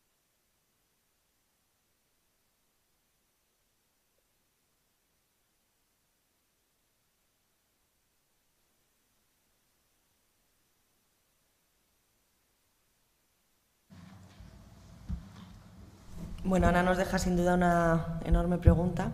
Bueno, 16.42 16.66
Ana 16.68 16.82
nos 16.82 16.96
deja 16.96 17.18
sin 17.18 17.36
duda 17.36 17.54
una 17.54 18.20
enorme 18.24 18.58
pregunta. 18.58 19.12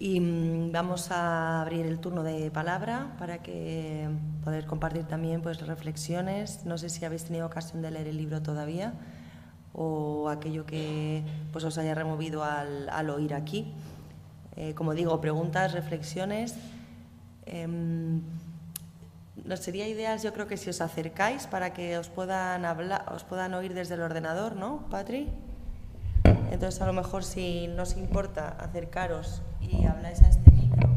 Y 0.00 0.18
mm, 0.18 0.72
vamos 0.72 1.10
a 1.10 1.60
abrir 1.60 1.84
el 1.84 1.98
turno 1.98 2.22
de 2.22 2.50
palabra 2.50 3.14
para 3.18 3.42
que 3.42 4.08
poder 4.42 4.64
compartir 4.64 5.04
también 5.04 5.42
pues, 5.42 5.60
reflexiones. 5.66 6.64
No 6.64 6.78
sé 6.78 6.88
si 6.88 7.04
habéis 7.04 7.24
tenido 7.24 7.46
ocasión 7.46 7.82
de 7.82 7.90
leer 7.90 8.08
el 8.08 8.16
libro 8.16 8.40
todavía 8.40 8.94
o 9.74 10.30
aquello 10.30 10.64
que 10.64 11.22
pues, 11.52 11.64
os 11.64 11.76
haya 11.76 11.94
removido 11.94 12.42
al, 12.42 13.10
oír 13.10 13.34
aquí. 13.34 13.74
Eh, 14.56 14.72
como 14.74 14.94
digo, 14.94 15.20
preguntas, 15.20 15.72
reflexiones. 15.72 16.56
Em, 17.44 18.22
nos 19.44 19.60
sería 19.60 19.86
ideal, 19.86 20.18
yo 20.18 20.32
creo 20.32 20.46
que 20.46 20.56
si 20.56 20.70
os 20.70 20.80
acercáis 20.80 21.46
para 21.46 21.74
que 21.74 21.98
os 21.98 22.08
puedan 22.08 22.64
hablar, 22.64 23.04
os 23.12 23.24
puedan 23.24 23.52
oír 23.52 23.74
desde 23.74 23.94
el 23.96 24.00
ordenador, 24.00 24.56
¿no, 24.56 24.88
Patri? 24.88 25.28
Entonces, 26.50 26.82
a 26.82 26.86
lo 26.86 26.92
mejor 26.92 27.22
si 27.24 27.68
nos 27.68 27.96
importa 27.96 28.48
acercaros 28.48 29.40
y 29.60 29.86
habláis 29.86 30.20
a 30.22 30.28
este 30.28 30.50
micro. 30.50 30.90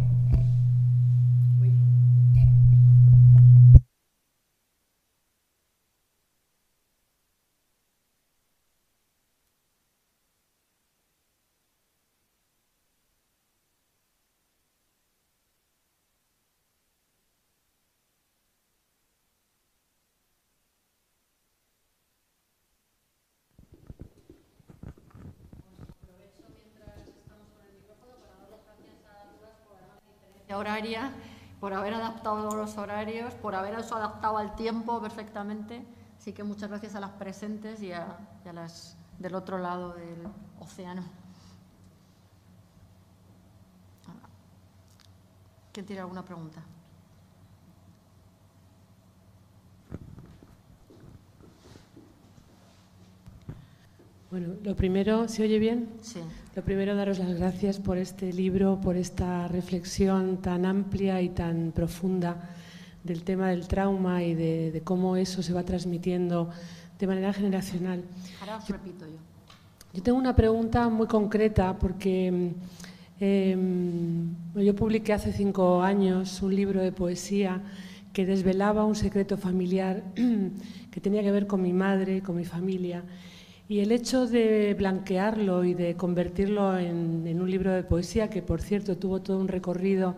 Horaria, 30.64 31.12
por 31.60 31.74
haber 31.74 31.94
adaptado 31.94 32.56
los 32.56 32.78
horarios, 32.78 33.34
por 33.36 33.54
haber 33.54 33.76
adaptado 33.76 34.38
al 34.38 34.56
tiempo 34.56 35.02
perfectamente. 35.02 35.86
Así 36.18 36.32
que 36.32 36.44
muchas 36.44 36.70
gracias 36.70 36.96
a 36.96 37.02
las 37.02 37.12
presentes 37.12 37.82
y 37.82 37.92
a, 37.92 38.18
las 38.54 38.96
del 39.20 39.36
otro 39.36 39.58
lado 39.58 39.94
del 39.94 40.26
océano. 40.60 41.04
¿Quién 45.74 45.86
tiene 45.86 46.02
alguna 46.02 46.24
pregunta? 46.24 46.62
Bueno, 54.34 54.56
lo 54.64 54.76
primero, 54.76 55.28
¿se 55.28 55.44
oye 55.44 55.60
bien? 55.60 55.90
Sí. 56.02 56.18
Lo 56.56 56.64
primero, 56.64 56.96
daros 56.96 57.20
las 57.20 57.38
gracias 57.38 57.78
por 57.78 58.00
este 58.00 58.34
libro, 58.34 58.82
por 58.82 58.98
esta 58.98 59.48
reflexión 59.48 60.38
tan 60.38 60.66
amplia 60.66 61.22
y 61.22 61.30
tan 61.30 61.72
profunda 61.72 62.50
del 63.04 63.22
tema 63.22 63.50
del 63.50 63.68
trauma 63.68 64.24
y 64.24 64.34
de, 64.34 64.82
cómo 64.84 65.18
eso 65.18 65.44
se 65.44 65.54
va 65.54 65.62
transmitiendo 65.62 66.50
de 66.98 67.06
manera 67.06 67.32
generacional. 67.32 68.02
Ahora 68.42 68.58
os 68.58 68.68
repito 68.68 69.06
yo. 69.06 69.18
Yo 69.94 70.02
tengo 70.02 70.18
una 70.18 70.36
pregunta 70.36 70.90
muy 70.90 71.06
concreta 71.06 71.78
porque 71.78 72.54
em, 73.20 74.36
yo 74.56 74.76
publiqué 74.76 75.14
hace 75.14 75.32
cinco 75.32 75.84
años 75.84 76.42
un 76.42 76.56
libro 76.56 76.82
de 76.82 76.92
poesía 76.92 77.62
que 78.12 78.26
desvelaba 78.26 78.84
un 78.84 78.96
secreto 78.96 79.38
familiar 79.38 80.02
que 80.90 81.00
tenía 81.02 81.22
que 81.22 81.32
ver 81.32 81.46
con 81.46 81.62
mi 81.62 81.72
madre, 81.72 82.24
con 82.24 82.36
mi 82.36 82.46
familia 82.46 83.04
y 83.70 83.80
el 83.80 83.92
hecho 83.92 84.28
de 84.28 84.74
blanquearlo 84.74 85.64
y 85.64 85.74
de 85.74 85.96
convertirlo 85.96 86.78
en, 86.78 87.42
un 87.42 87.50
libro 87.50 87.72
de 87.72 87.84
poesía, 87.84 88.30
que 88.30 88.42
por 88.42 88.62
cierto 88.62 88.98
tuvo 88.98 89.22
todo 89.22 89.40
un 89.40 89.48
recorrido 89.48 90.16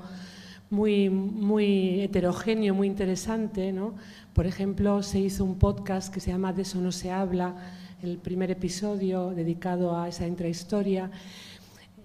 muy, 0.70 1.10
muy 1.10 2.02
heterogéneo, 2.02 2.74
muy 2.74 2.88
interesante, 2.88 3.72
¿no? 3.72 3.94
Por 4.34 4.48
ejemplo, 4.48 5.04
se 5.04 5.20
hizo 5.20 5.46
un 5.46 5.60
podcast 5.60 6.14
que 6.14 6.20
se 6.20 6.32
llama 6.32 6.54
De 6.54 6.64
eso 6.64 6.82
no 6.82 6.92
se 6.92 7.12
habla, 7.12 7.56
el 8.02 8.18
primer 8.18 8.50
episodio 8.52 9.30
dedicado 9.30 9.98
a 9.98 10.10
esa 10.10 10.28
intrahistoria. 10.28 11.12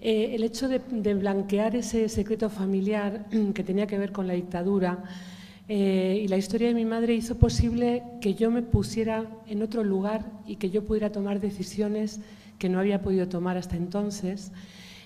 Eh, 0.02 0.34
el 0.34 0.44
hecho 0.44 0.68
de 0.68 1.14
blanquear 1.14 1.74
ese 1.74 2.08
secreto 2.08 2.50
familiar 2.50 3.26
que 3.54 3.64
tenía 3.64 3.86
que 3.86 3.98
ver 3.98 4.12
con 4.12 4.26
la 4.26 4.34
dictadura, 4.34 5.04
eh, 5.72 6.22
y 6.24 6.26
la 6.26 6.36
historia 6.36 6.66
de 6.66 6.74
mi 6.74 6.84
madre 6.84 7.14
hizo 7.14 7.38
posible 7.38 8.02
que 8.20 8.34
yo 8.34 8.50
me 8.50 8.60
pusiera 8.60 9.26
en 9.46 9.62
otro 9.62 9.84
lugar 9.84 10.26
y 10.44 10.56
que 10.56 10.68
yo 10.68 10.84
pudiera 10.84 11.12
tomar 11.12 11.38
decisiones 11.38 12.18
que 12.58 12.68
no 12.68 12.80
había 12.80 13.00
podido 13.00 13.28
tomar 13.28 13.56
hasta 13.56 13.76
entonces. 13.76 14.50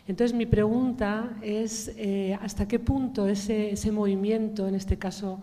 Entonces 0.09 0.35
mi 0.35 0.47
pregunta 0.47 1.37
es 1.43 1.93
eh, 1.99 2.39
hasta 2.41 2.67
qué 2.67 2.79
punto 2.79 3.29
ese, 3.29 3.73
ese, 3.73 3.93
movimiento, 3.93 4.67
en 4.67 4.75
este 4.75 4.97
caso 4.97 5.43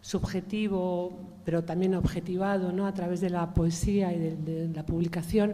subjetivo, 0.00 1.12
pero 1.44 1.62
también 1.64 1.94
objetivado 1.94 2.72
¿no? 2.72 2.86
a 2.86 2.94
través 2.94 3.20
de 3.20 3.28
la 3.28 3.52
poesía 3.52 4.14
y 4.14 4.18
de, 4.18 4.34
de 4.34 4.74
la 4.74 4.86
publicación, 4.86 5.52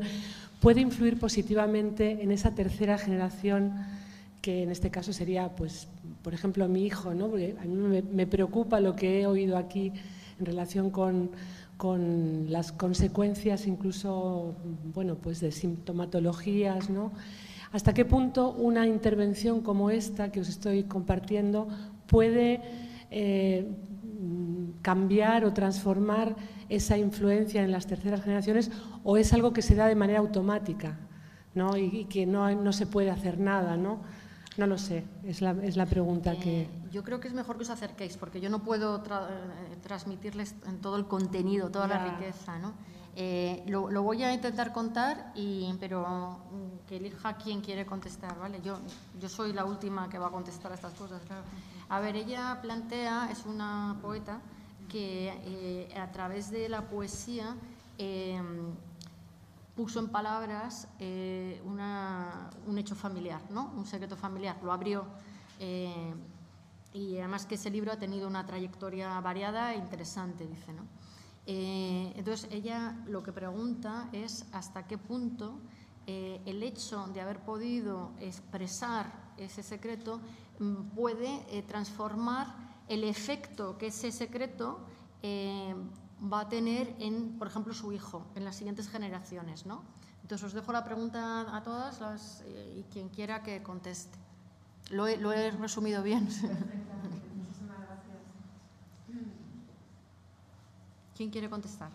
puede 0.61 0.83
influir 0.83 1.19
positivamente 1.19 2.23
en 2.23 2.31
esa 2.31 2.55
tercera 2.55 2.97
generación 2.97 3.73
que 4.41 4.63
en 4.63 4.71
este 4.71 4.89
caso 4.89 5.13
sería 5.13 5.49
pues 5.49 5.89
por 6.23 6.35
ejemplo, 6.35 6.69
mi 6.69 6.85
hijo, 6.85 7.15
¿no? 7.15 7.29
porque 7.29 7.57
a 7.61 7.65
mí 7.65 8.03
me, 8.13 8.27
preocupa 8.27 8.81
lo 8.81 8.95
que 8.95 9.21
he 9.21 9.27
oído 9.27 9.57
aquí 9.57 9.93
en 10.39 10.47
relación 10.47 10.91
con, 10.91 11.31
con 11.77 12.51
las 12.51 12.73
consecuencias 12.73 13.67
incluso 13.67 14.55
bueno, 14.95 15.17
pues 15.17 15.41
de 15.41 15.51
sintomatologías. 15.51 16.91
¿no? 16.91 17.13
¿Hasta 17.73 17.95
qué 17.95 18.05
punto 18.05 18.51
una 18.51 18.87
intervención 18.87 19.61
como 19.61 19.91
esta 19.91 20.31
que 20.31 20.41
os 20.41 20.49
estoy 20.49 20.85
compartiendo 20.85 21.69
puede 22.07 22.61
eh, 23.11 23.67
cambiar 24.83 25.45
o 25.45 25.53
transformar 25.53 26.37
esa 26.69 26.99
influencia 26.99 27.63
en 27.63 27.71
las 27.71 27.87
terceras 27.87 28.23
generaciones 28.23 28.71
o 29.05 29.17
es 29.17 29.33
algo 29.33 29.53
que 29.53 29.63
se 29.63 29.75
da 29.75 29.87
de 29.87 29.95
manera 29.95 30.19
automática 30.19 30.99
¿no? 31.55 31.77
y, 31.77 32.05
que 32.05 32.27
no, 32.27 32.51
no 32.55 32.73
se 32.73 32.87
puede 32.87 33.11
hacer 33.11 33.39
nada? 33.39 33.77
¿no? 33.77 34.01
No 34.61 34.67
lo 34.67 34.77
sé, 34.77 35.07
es 35.25 35.41
la, 35.41 35.53
es 35.63 35.79
la 35.79 35.87
pregunta 35.87 36.39
que... 36.39 36.65
Eh, 36.65 36.71
yo 36.93 37.03
creo 37.03 37.19
que 37.19 37.29
es 37.29 37.33
mejor 37.33 37.57
que 37.57 37.63
os 37.63 37.71
acerquéis, 37.71 38.19
porque 38.19 38.43
yo 38.43 38.51
no 38.51 38.59
puedo 38.63 38.99
eh, 38.99 39.77
transmitirles 39.83 40.55
en 40.67 40.83
todo 40.83 40.97
el 40.97 41.07
contenido, 41.07 41.71
toda 41.71 41.89
la 41.89 42.05
riqueza. 42.05 42.59
¿no? 42.59 42.75
Eh, 43.17 43.65
lo, 43.69 44.03
voy 44.03 44.23
a 44.23 44.35
intentar 44.35 44.75
contar, 44.75 45.33
y, 45.35 45.73
pero 45.81 46.43
mm, 46.53 46.87
que 46.87 46.99
elija 46.99 47.39
quién 47.39 47.63
quiere 47.63 47.87
contestar. 47.87 48.39
¿vale? 48.39 48.61
Yo, 48.63 48.79
yo 49.19 49.31
soy 49.31 49.55
la 49.55 49.65
última 49.65 50.11
que 50.11 50.19
va 50.19 50.27
a 50.27 50.31
contestar 50.31 50.73
a 50.73 50.75
estas 50.75 50.93
cosas. 50.93 51.23
A 51.89 52.01
ver, 52.01 52.17
ella 52.17 52.59
plantea, 52.61 53.31
es 53.33 53.47
una 53.47 53.97
poeta, 54.03 54.43
que 54.91 55.89
a 55.99 56.13
través 56.13 56.51
de 56.51 56.69
la 56.69 56.83
poesía 56.83 57.57
puso 59.75 60.01
en 60.01 60.09
palabras 60.09 60.89
eh, 60.99 61.63
un 61.65 62.79
hecho 62.79 62.95
familiar, 62.95 63.41
¿no? 63.51 63.73
un 63.77 63.87
secreto 63.87 64.17
familiar, 64.17 64.57
lo 64.63 64.73
abrió. 64.73 65.05
Eh, 65.59 66.15
y 66.93 67.19
además 67.19 67.47
que 67.47 67.55
ese 67.55 67.71
libro 67.71 67.93
ha 67.93 67.99
tenido 67.99 68.27
una 68.27 68.45
trayectoria 68.47 69.21
variada 69.21 69.75
e 69.75 69.79
interesante, 69.79 70.47
dice. 70.47 70.73
¿no? 70.73 70.83
Eh, 71.47 72.13
entonces, 72.17 72.49
ella 72.51 72.97
lo 73.07 73.23
que 73.23 73.33
pregunta 73.33 74.09
es 74.13 74.47
hasta 74.53 74.87
qué 74.87 74.99
punto 74.99 75.61
el 76.07 76.65
hecho 76.65 77.07
de 77.15 77.21
haber 77.21 77.39
podido 77.39 78.11
expresar 78.19 79.31
ese 79.37 79.63
secreto, 79.63 80.21
mm, 80.59 80.89
puede 80.97 81.63
transformar 81.69 82.53
el 82.89 83.05
efecto 83.05 83.79
que 83.79 83.87
ese 83.87 84.11
secreto 84.11 84.81
eh, 85.23 85.75
va 86.21 86.41
a 86.41 86.49
tener 86.49 86.95
en, 86.99 87.39
por 87.39 87.47
ejemplo, 87.49 87.73
su 87.73 87.93
hijo, 87.93 88.27
en 88.35 88.45
las 88.45 88.57
siguientes 88.57 88.89
generaciones. 88.89 89.67
¿no? 89.67 89.83
Entonces 90.23 90.47
os 90.47 90.53
dejo 90.53 90.73
la 90.73 90.85
pregunta 90.85 91.57
a 91.57 91.63
todas 91.63 92.01
las, 92.01 92.45
y 92.77 92.85
quien 92.93 93.09
quiera 93.09 93.43
que 93.43 93.63
conteste. 93.63 94.19
Lo 94.91 95.07
he, 95.07 95.17
lo 95.17 95.33
he 95.33 95.51
resumido 95.53 96.03
bien. 96.03 96.29
¿Quién 101.17 101.31
quiere 101.31 101.51
contestar? 101.51 101.91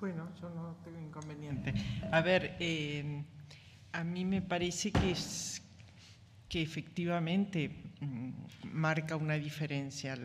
Bueno, 0.00 0.28
yo 0.40 0.48
no 0.50 0.76
tengo 0.84 1.00
inconveniente. 1.00 1.74
A 2.12 2.20
ver, 2.20 2.56
eh, 2.60 3.24
a 3.92 4.04
mí 4.04 4.24
me 4.24 4.42
parece 4.42 4.92
que, 4.92 5.10
es, 5.10 5.62
que 6.48 6.62
efectivamente 6.62 7.87
marca 8.64 9.16
una 9.16 9.34
diferencia, 9.34 10.16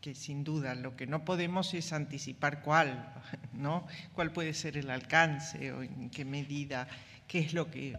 que 0.00 0.14
sin 0.14 0.44
duda 0.44 0.74
lo 0.74 0.96
que 0.96 1.06
no 1.06 1.24
podemos 1.24 1.74
es 1.74 1.92
anticipar 1.92 2.62
cuál, 2.62 3.12
¿no? 3.52 3.86
Cuál 4.14 4.32
puede 4.32 4.54
ser 4.54 4.76
el 4.76 4.90
alcance 4.90 5.72
o 5.72 5.82
en 5.82 6.10
qué 6.10 6.24
medida, 6.24 6.88
qué 7.26 7.40
es 7.40 7.52
lo 7.52 7.70
que 7.70 7.96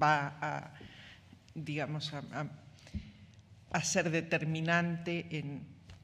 va 0.00 0.36
a, 0.40 0.74
digamos, 1.54 2.12
a, 2.14 2.22
a 3.70 3.84
ser 3.84 4.10
determinante 4.10 5.26
en, 5.30 5.62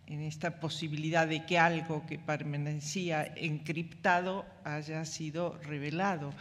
en 0.09 0.22
esta 0.22 0.59
posibilidad 0.59 1.28
de 1.28 1.44
que 1.44 1.59
algo 1.59 2.06
que 2.06 2.18
permanecía 2.18 3.30
encriptado 3.36 4.47
haya 4.64 5.05
sido 5.05 5.59
revelado. 5.64 6.32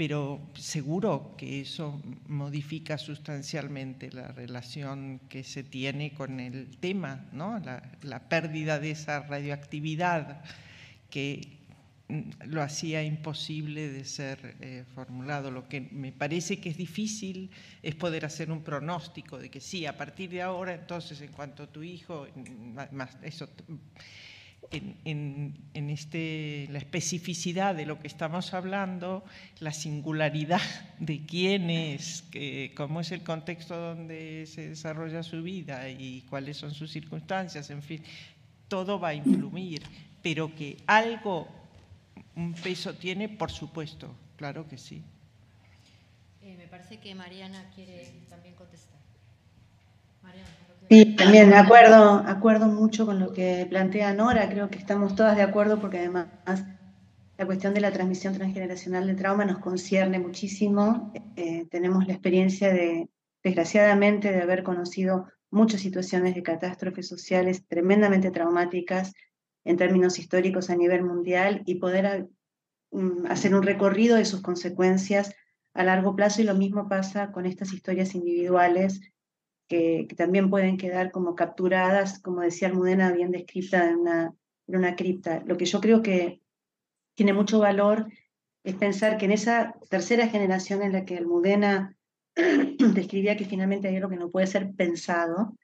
Pero 0.00 0.40
seguro 0.54 1.34
que 1.36 1.60
eso 1.60 2.00
modifica 2.26 2.96
sustancialmente 2.96 4.10
la 4.10 4.28
relación 4.28 5.20
que 5.28 5.44
se 5.44 5.62
tiene 5.62 6.14
con 6.14 6.40
el 6.40 6.78
tema, 6.78 7.26
¿no? 7.32 7.58
la, 7.58 8.28
pérdida 8.30 8.78
de 8.78 8.92
esa 8.92 9.20
radioactividad 9.20 10.42
que 11.10 11.58
lo 12.46 12.62
hacía 12.62 13.02
imposible 13.02 13.92
de 13.92 14.06
ser 14.06 14.56
eh, 14.60 14.84
formulado. 14.94 15.50
Lo 15.50 15.68
que 15.68 15.82
me 15.82 16.12
parece 16.12 16.62
que 16.62 16.70
es 16.70 16.78
difícil 16.78 17.50
es 17.82 17.94
poder 17.94 18.24
hacer 18.24 18.50
un 18.50 18.62
pronóstico 18.62 19.36
de 19.36 19.50
que 19.50 19.60
sí, 19.60 19.84
a 19.84 19.98
partir 19.98 20.30
de 20.30 20.40
ahora, 20.40 20.72
entonces, 20.72 21.20
en 21.20 21.30
cuanto 21.30 21.64
a 21.64 21.66
tu 21.66 21.82
hijo, 21.82 22.26
más 22.90 23.18
eso, 23.22 23.50
en, 24.72 25.90
este, 25.90 26.68
la 26.70 26.78
especificidad 26.78 27.74
de 27.74 27.86
lo 27.86 27.98
que 27.98 28.06
estamos 28.06 28.54
hablando, 28.54 29.24
la 29.58 29.72
singularidad 29.72 30.60
de 30.98 31.24
quién 31.26 31.70
es, 31.70 32.24
cómo 32.76 33.00
es 33.00 33.10
el 33.12 33.22
contexto 33.22 33.76
donde 33.76 34.46
se 34.46 34.70
desarrolla 34.70 35.22
su 35.22 35.42
vida 35.42 35.88
y 35.88 36.22
cuáles 36.30 36.56
son 36.56 36.72
sus 36.74 36.90
circunstancias, 36.90 37.70
en 37.70 37.82
fin, 37.82 38.02
todo 38.68 39.00
va 39.00 39.08
a 39.08 39.14
influir, 39.14 39.82
pero 40.22 40.54
que 40.54 40.76
algo 40.86 41.48
un 42.36 42.54
peso 42.54 42.94
tiene, 42.94 43.28
por 43.28 43.50
supuesto, 43.50 44.14
claro 44.36 44.68
que 44.68 44.78
sí. 44.78 45.02
Eh, 46.42 46.54
me 46.56 46.66
parece 46.68 46.98
que 46.98 47.14
Mariana 47.14 47.70
quiere 47.74 48.12
también 48.28 48.54
contestar. 48.54 48.98
Mariana, 50.22 50.48
sí, 50.90 51.16
también 51.16 51.54
acuerdo, 51.54 52.22
acuerdo 52.26 52.66
mucho 52.66 53.06
con 53.06 53.18
lo 53.20 53.32
que 53.32 53.66
plantea 53.70 54.12
Nora, 54.12 54.50
creo 54.50 54.68
que 54.68 54.78
estamos 54.78 55.14
todas 55.14 55.36
de 55.36 55.42
acuerdo 55.42 55.80
porque 55.80 55.98
además 55.98 56.26
la 57.38 57.46
cuestión 57.46 57.72
de 57.72 57.80
la 57.80 57.90
transmisión 57.90 58.34
transgeneracional 58.34 59.06
de 59.06 59.14
trauma 59.14 59.46
nos 59.46 59.60
concierne 59.60 60.18
muchísimo. 60.18 61.10
Eh, 61.36 61.66
tenemos 61.70 62.06
la 62.06 62.12
experiencia 62.12 62.70
de, 62.70 63.08
desgraciadamente, 63.42 64.30
de 64.30 64.42
haber 64.42 64.62
conocido 64.62 65.26
muchas 65.50 65.80
situaciones 65.80 66.34
de 66.34 66.42
catástrofes 66.42 67.08
sociales 67.08 67.66
tremendamente 67.66 68.30
traumáticas 68.30 69.14
en 69.64 69.78
términos 69.78 70.18
históricos 70.18 70.68
a 70.68 70.76
nivel 70.76 71.02
mundial 71.02 71.62
y 71.64 71.76
poder 71.76 72.28
mm, 72.90 73.26
hacer 73.28 73.54
un 73.54 73.62
recorrido 73.62 74.16
de 74.16 74.26
sus 74.26 74.42
consecuencias 74.42 75.34
a 75.72 75.84
largo 75.84 76.14
plazo 76.16 76.42
y 76.42 76.44
lo 76.44 76.54
mismo 76.54 76.88
pasa 76.88 77.32
con 77.32 77.46
estas 77.46 77.72
historias 77.72 78.14
individuales 78.14 79.00
que, 79.70 80.06
también 80.16 80.50
pueden 80.50 80.76
quedar 80.76 81.12
como 81.12 81.34
capturadas, 81.34 82.18
como 82.18 82.42
decía 82.42 82.68
Almudena, 82.68 83.12
bien 83.12 83.30
descrita 83.30 83.88
en 83.88 84.00
una, 84.00 84.34
en 84.66 84.76
una 84.76 84.96
cripta. 84.96 85.42
Lo 85.46 85.56
que 85.56 85.64
yo 85.64 85.80
creo 85.80 86.02
que 86.02 86.42
tiene 87.14 87.32
mucho 87.32 87.60
valor 87.60 88.12
es 88.64 88.74
pensar 88.74 89.16
que 89.16 89.24
en 89.26 89.32
esa 89.32 89.74
tercera 89.88 90.26
generación 90.26 90.82
en 90.82 90.92
la 90.92 91.04
que 91.04 91.16
Almudena 91.16 91.96
describía 92.94 93.36
que 93.36 93.46
finalmente 93.46 93.88
hay 93.88 93.96
algo 93.96 94.10
que 94.10 94.16
no 94.16 94.30
puede 94.30 94.46
ser 94.46 94.72
pensado, 94.74 95.54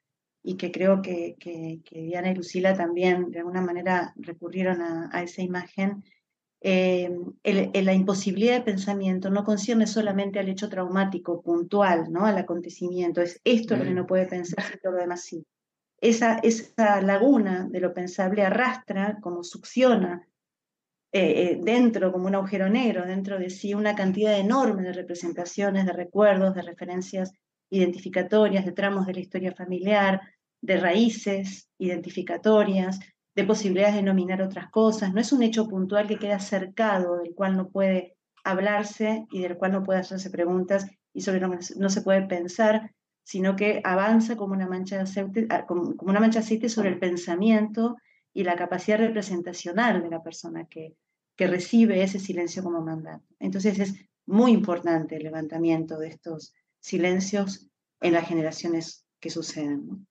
y 0.48 0.56
que 0.56 0.70
creo 0.70 1.02
que, 1.02 1.34
que, 1.40 1.80
Diana 1.90 2.30
y 2.30 2.36
Lucila 2.36 2.72
también 2.76 3.32
de 3.32 3.40
alguna 3.40 3.60
manera 3.60 4.14
recurrieron 4.14 4.80
a, 4.80 5.20
esa 5.24 5.42
imagen, 5.42 6.04
eh, 6.68 7.08
la 7.44 7.92
imposibilidad 7.92 8.54
de 8.54 8.62
pensamiento 8.62 9.30
no 9.30 9.44
concierne 9.44 9.86
solamente 9.86 10.40
al 10.40 10.48
hecho 10.48 10.68
traumático 10.68 11.40
puntual, 11.40 12.10
¿no? 12.10 12.26
al 12.26 12.38
acontecimiento, 12.38 13.20
es 13.20 13.40
esto 13.44 13.76
lo 13.76 13.84
que 13.84 13.94
no 13.94 14.04
puede 14.04 14.26
pensar 14.26 14.64
y 14.74 14.80
todo 14.80 14.94
lo 14.94 14.98
demás 14.98 15.22
sí. 15.22 15.46
Esa, 16.00 16.38
esa 16.38 17.00
laguna 17.02 17.68
de 17.70 17.78
lo 17.78 17.94
pensable 17.94 18.42
arrastra, 18.42 19.18
como 19.20 19.44
succiona 19.44 20.26
eh, 21.12 21.52
eh, 21.52 21.60
dentro, 21.62 22.10
como 22.10 22.26
un 22.26 22.34
agujero 22.34 22.68
negro, 22.68 23.06
dentro 23.06 23.38
de 23.38 23.48
sí 23.48 23.72
una 23.72 23.94
cantidad 23.94 24.36
enorme 24.36 24.82
de 24.82 24.92
representaciones, 24.92 25.86
de 25.86 25.92
recuerdos, 25.92 26.52
de 26.56 26.62
referencias 26.62 27.32
identificatorias, 27.70 28.64
de 28.64 28.72
tramos 28.72 29.06
de 29.06 29.14
la 29.14 29.20
historia 29.20 29.52
familiar, 29.52 30.20
de 30.60 30.78
raíces 30.78 31.68
identificatorias, 31.78 32.98
de 33.36 33.44
posibilidades 33.44 33.94
de 33.94 34.02
nominar 34.02 34.40
otras 34.40 34.70
cosas. 34.70 35.12
No 35.12 35.20
es 35.20 35.30
un 35.32 35.42
hecho 35.42 35.68
puntual 35.68 36.08
que 36.08 36.18
queda 36.18 36.40
cercado, 36.40 37.18
del 37.18 37.34
cual 37.34 37.56
no 37.56 37.68
puede 37.68 38.16
hablarse 38.42 39.26
y 39.30 39.42
del 39.42 39.58
cual 39.58 39.72
no 39.72 39.84
puede 39.84 40.00
hacerse 40.00 40.30
preguntas 40.30 40.86
y 41.12 41.20
sobre 41.20 41.40
lo 41.40 41.50
que 41.50 41.58
no 41.76 41.90
se 41.90 42.00
puede 42.00 42.22
pensar, 42.22 42.94
sino 43.22 43.54
que 43.54 43.80
avanza 43.84 44.36
como 44.36 44.54
una 44.54 44.66
mancha 44.66 44.96
de 44.96 45.02
aceite, 45.02 45.46
ah, 45.50 45.66
como 45.66 45.94
una 46.00 46.20
mancha 46.20 46.42
sobre 46.42 46.88
el 46.88 46.98
pensamiento 46.98 47.96
y 48.32 48.44
la 48.44 48.56
capacidad 48.56 48.98
representacional 48.98 50.02
de 50.02 50.10
la 50.10 50.22
persona 50.22 50.66
que, 50.66 50.96
que 51.36 51.46
recibe 51.46 52.02
ese 52.02 52.18
silencio 52.18 52.62
como 52.62 52.80
mandato. 52.80 53.26
Entonces 53.38 53.78
es 53.78 53.94
muy 54.24 54.52
importante 54.52 55.16
el 55.16 55.24
levantamiento 55.24 55.98
de 55.98 56.08
estos 56.08 56.54
silencios 56.80 57.68
en 58.00 58.14
las 58.14 58.26
generaciones 58.26 59.06
que 59.20 59.30
suceden. 59.30 60.06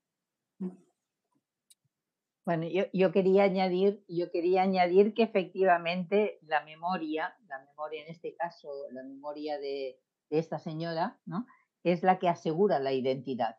Bueno, 2.46 2.64
yo, 2.92 3.10
quería 3.10 3.42
añadir, 3.42 4.04
yo 4.06 4.30
quería 4.30 4.62
añadir 4.62 5.14
que 5.14 5.24
efectivamente 5.24 6.38
la 6.42 6.64
memoria, 6.64 7.36
la 7.48 7.58
memoria 7.58 8.04
en 8.04 8.08
este 8.08 8.36
caso, 8.36 8.68
la 8.92 9.02
memoria 9.02 9.58
de, 9.58 9.98
esta 10.30 10.60
señora, 10.60 11.18
¿no? 11.26 11.44
es 11.82 12.04
la 12.04 12.20
que 12.20 12.28
asegura 12.28 12.78
la 12.78 12.92
identidad. 12.92 13.56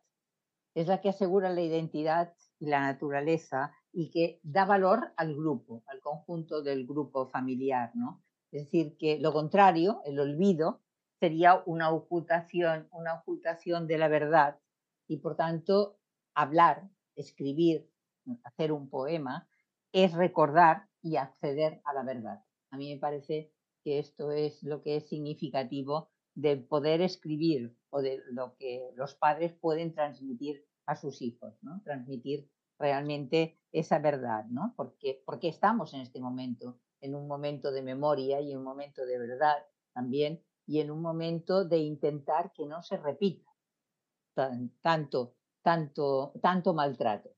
Es 0.73 0.88
la 0.88 1.01
que 1.01 1.09
asegura 1.09 1.49
la 1.49 1.61
identidad 1.61 2.34
y 2.59 2.68
la 2.68 2.80
naturaleza 2.80 3.73
y 3.91 4.09
que 4.09 4.39
da 4.43 4.64
valor 4.64 5.11
al 5.18 5.35
grupo, 5.35 5.84
al 5.88 5.99
conjunto 5.99 6.61
del 6.61 6.88
grupo 6.88 7.27
familiar, 7.27 7.91
¿no? 7.93 8.23
Es 8.51 8.65
decir, 8.65 8.95
que 8.97 9.19
lo 9.19 9.34
contrario, 9.34 10.01
el 10.05 10.18
olvido, 10.18 10.81
sería 11.19 11.61
una 11.65 11.89
ocultación, 11.91 12.88
una 12.91 13.15
ocultación 13.15 13.85
de 13.85 13.97
la 13.97 14.07
verdad 14.07 14.59
y 15.07 15.18
por 15.18 15.35
tanto 15.35 15.97
hablar, 16.34 16.89
escribir, 17.15 17.89
hacer 18.44 18.72
un 18.72 18.90
poema, 18.90 19.48
es 19.91 20.14
recordar 20.14 20.88
y 21.02 21.16
acceder 21.16 21.82
a 21.86 21.94
la 21.94 22.04
verdad. 22.04 22.44
A 22.72 22.78
mí 22.78 22.94
me 22.94 22.99
parece 22.99 23.52
que 23.84 23.99
esto 23.99 24.32
es 24.32 24.64
lo 24.64 24.82
que 24.82 24.98
es 24.98 25.08
significativo 25.08 26.10
de 26.36 26.58
poder 26.58 27.02
escribir 27.02 27.76
o 27.90 28.02
de 28.02 28.22
lo 28.32 28.56
que 28.58 28.91
los 28.95 29.16
padres 29.16 29.54
pueden 29.54 29.94
transmitir 29.94 30.66
a 30.86 30.95
sus 30.95 31.22
hijos, 31.22 31.58
¿no? 31.62 31.82
Transmitir 31.84 32.49
realmente 32.78 33.60
esa 33.72 33.99
verdad, 33.99 34.45
¿no? 34.49 34.74
Porque, 34.76 35.22
porque 35.26 35.48
estamos 35.48 35.94
en 35.94 36.02
este 36.02 36.20
momento, 36.20 36.80
en 37.02 37.16
un 37.16 37.28
momento 37.28 37.72
de 37.72 37.82
memoria 37.82 38.40
y 38.41 38.56
un 38.56 38.64
momento 38.64 39.06
de 39.06 39.18
verdad 39.18 39.66
también, 39.94 40.44
y 40.66 40.82
en 40.82 40.91
un 40.91 41.02
momento 41.02 41.66
de 41.66 41.78
intentar 41.78 42.52
que 42.54 42.66
no 42.66 42.84
se 42.84 42.98
repita 42.98 43.49
tanto, 44.82 45.34
tanto, 45.64 46.34
tanto 46.41 46.74
maltrato. 46.74 47.30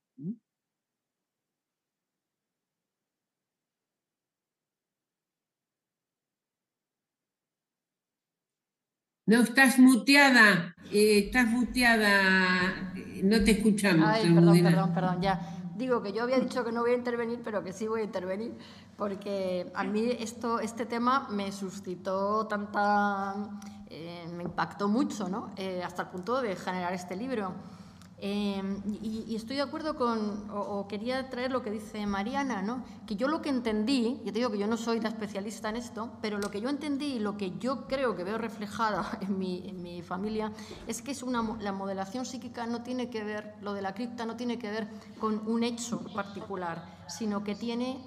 No, 9.30 9.42
estás 9.42 9.78
muteada, 9.78 10.74
eh, 10.92 11.26
estás 11.26 11.46
muteada, 11.46 12.92
no 13.22 13.44
te 13.44 13.52
escuchamos. 13.52 14.10
Ay, 14.10 14.34
perdón, 14.34 14.64
perdón, 14.64 14.94
perdón, 14.96 15.22
ya. 15.22 15.40
digo 15.78 16.02
que 16.02 16.14
yo 16.14 16.24
había 16.24 16.40
dicho 16.40 16.66
que 16.66 16.72
no 16.72 16.82
voy 16.82 16.94
a 16.94 16.96
intervenir, 16.96 17.40
pero 17.44 17.64
que 17.64 17.72
sí 17.72 17.88
voy 17.88 18.02
a 18.02 18.06
intervenir, 18.06 18.58
porque 18.98 19.72
a 19.76 19.84
mí 19.84 20.10
esto, 20.20 20.60
este 20.60 20.88
tema 20.88 21.28
me 21.30 21.52
suscitó 21.52 22.48
tanta, 22.48 23.36
eh, 23.92 24.28
me 24.36 24.46
impactó 24.46 24.88
mucho, 24.88 25.30
¿no? 25.30 25.52
Eh, 25.58 25.84
hasta 25.86 26.02
el 26.02 26.08
punto 26.08 26.42
de 26.42 26.56
generar 26.56 26.94
este 26.94 27.16
libro. 27.16 27.54
Em, 28.22 28.82
y, 29.02 29.34
estoy 29.34 29.56
de 29.56 29.62
acuerdo 29.62 29.96
con, 29.96 30.50
o, 30.52 30.88
quería 30.90 31.30
traer 31.30 31.52
lo 31.52 31.64
que 31.64 31.72
dice 31.72 32.06
Mariana, 32.06 32.62
¿no? 32.62 32.84
que 33.08 33.16
yo 33.16 33.30
lo 33.30 33.42
que 33.42 33.48
entendí, 33.48 34.20
yo 34.26 34.34
te 34.34 34.40
digo 34.40 34.52
que 34.52 34.58
yo 34.58 34.68
no 34.68 34.76
soy 34.76 35.00
la 35.00 35.08
especialista 35.08 35.70
en 35.70 35.78
esto, 35.78 36.12
pero 36.22 36.38
lo 36.38 36.52
que 36.52 36.60
yo 36.60 36.68
entendí 36.68 37.14
y 37.14 37.20
lo 37.20 37.38
que 37.38 37.58
yo 37.60 37.88
creo 37.88 38.18
que 38.18 38.26
veo 38.26 38.38
reflejada 38.38 39.18
en 39.22 39.40
mi, 39.40 40.02
familia 40.02 40.52
es 40.88 41.02
que 41.02 41.12
es 41.12 41.24
una, 41.24 41.58
la 41.62 41.72
modelación 41.72 42.26
psíquica 42.26 42.66
no 42.66 42.84
tiene 42.84 43.10
que 43.10 43.24
ver, 43.24 43.56
lo 43.62 43.74
de 43.74 43.82
la 43.82 43.94
cripta 43.94 44.26
no 44.26 44.36
tiene 44.36 44.60
que 44.60 44.70
ver 44.70 44.88
con 45.20 45.48
un 45.48 45.64
hecho 45.64 46.00
particular, 46.14 47.06
sino 47.08 47.44
que 47.44 47.56
tiene 47.56 48.00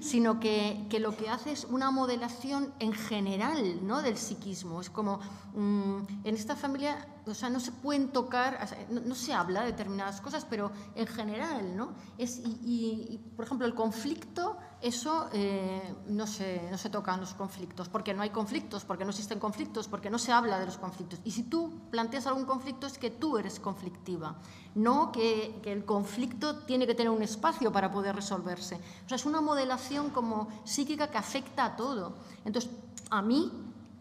sino 0.00 0.40
que, 0.40 0.86
que, 0.88 0.98
lo 0.98 1.14
que 1.14 1.28
hace 1.28 1.52
es 1.52 1.64
una 1.64 1.90
modelación 1.90 2.72
en 2.78 2.92
general 2.94 3.86
¿no? 3.86 4.00
del 4.00 4.16
psiquismo. 4.16 4.80
Es 4.80 4.88
como, 4.88 5.20
mm, 5.54 5.98
en 6.24 6.34
esta 6.34 6.56
familia, 6.56 7.06
o 7.26 7.34
sea, 7.34 7.50
no 7.50 7.60
se 7.60 7.72
pueden 7.72 8.08
tocar, 8.08 8.58
no, 8.90 9.14
se 9.14 9.32
habla 9.32 9.60
de 9.60 9.72
determinadas 9.72 10.20
cosas, 10.20 10.46
pero 10.48 10.70
en 10.94 11.06
general, 11.06 11.76
¿no? 11.76 11.94
Es, 12.18 12.40
y, 12.44 13.20
por 13.36 13.44
ejemplo, 13.44 13.66
el 13.66 13.74
conflicto, 13.74 14.56
eso 14.80 15.28
eh, 15.32 15.94
no, 16.08 16.26
se, 16.26 16.68
no 16.70 16.78
se 16.78 16.90
tocan 16.90 17.20
los 17.20 17.34
conflictos, 17.34 17.88
porque 17.88 18.14
no 18.14 18.22
hay 18.22 18.30
conflictos, 18.30 18.84
porque 18.84 19.04
no 19.04 19.10
existen 19.10 19.38
conflictos, 19.38 19.88
porque 19.88 20.10
no 20.10 20.18
se 20.18 20.32
habla 20.32 20.58
de 20.58 20.66
los 20.66 20.78
conflictos. 20.78 21.20
Y 21.24 21.32
si 21.32 21.44
tú 21.44 21.80
planteas 21.90 22.26
algún 22.26 22.44
conflicto, 22.44 22.86
es 22.86 22.98
que 22.98 23.10
tú 23.10 23.38
eres 23.38 23.58
conflictiva 23.58 24.36
no 24.76 25.10
que, 25.10 25.62
el 25.64 25.84
conflicto 25.84 26.58
tiene 26.58 26.86
que 26.86 26.94
tener 26.94 27.10
un 27.10 27.22
espacio 27.22 27.72
para 27.72 27.90
poder 27.90 28.14
resolverse. 28.14 28.76
O 29.04 29.08
sea, 29.08 29.16
es 29.16 29.24
una 29.24 29.40
modelación 29.40 30.10
como 30.10 30.48
psíquica 30.64 31.10
que 31.10 31.16
afecta 31.16 31.64
a 31.64 31.76
todo. 31.76 32.14
Entonces, 32.44 32.70
a 33.10 33.22
mí, 33.22 33.50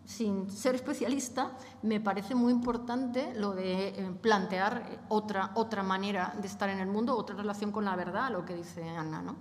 sin 0.06 0.49
ser 0.49 0.76
especialista, 0.76 1.52
me 1.82 1.99
parece 1.99 2.36
muy 2.36 2.52
importante 2.52 3.34
lo 3.36 3.53
de 3.53 3.90
eh, 3.90 4.11
plantear 4.22 4.99
otra, 5.10 5.52
otra 5.56 5.84
manera 5.84 6.34
de 6.40 6.48
estar 6.48 6.69
en 6.69 6.80
el 6.80 6.88
mundo, 6.88 7.18
otra 7.18 7.36
relación 7.36 7.72
con 7.72 7.86
la 7.86 7.95
verdad, 7.95 8.32
lo 8.32 8.45
que 8.45 8.56
dice 8.56 8.88
Ana. 8.88 9.22
¿no? 9.22 9.36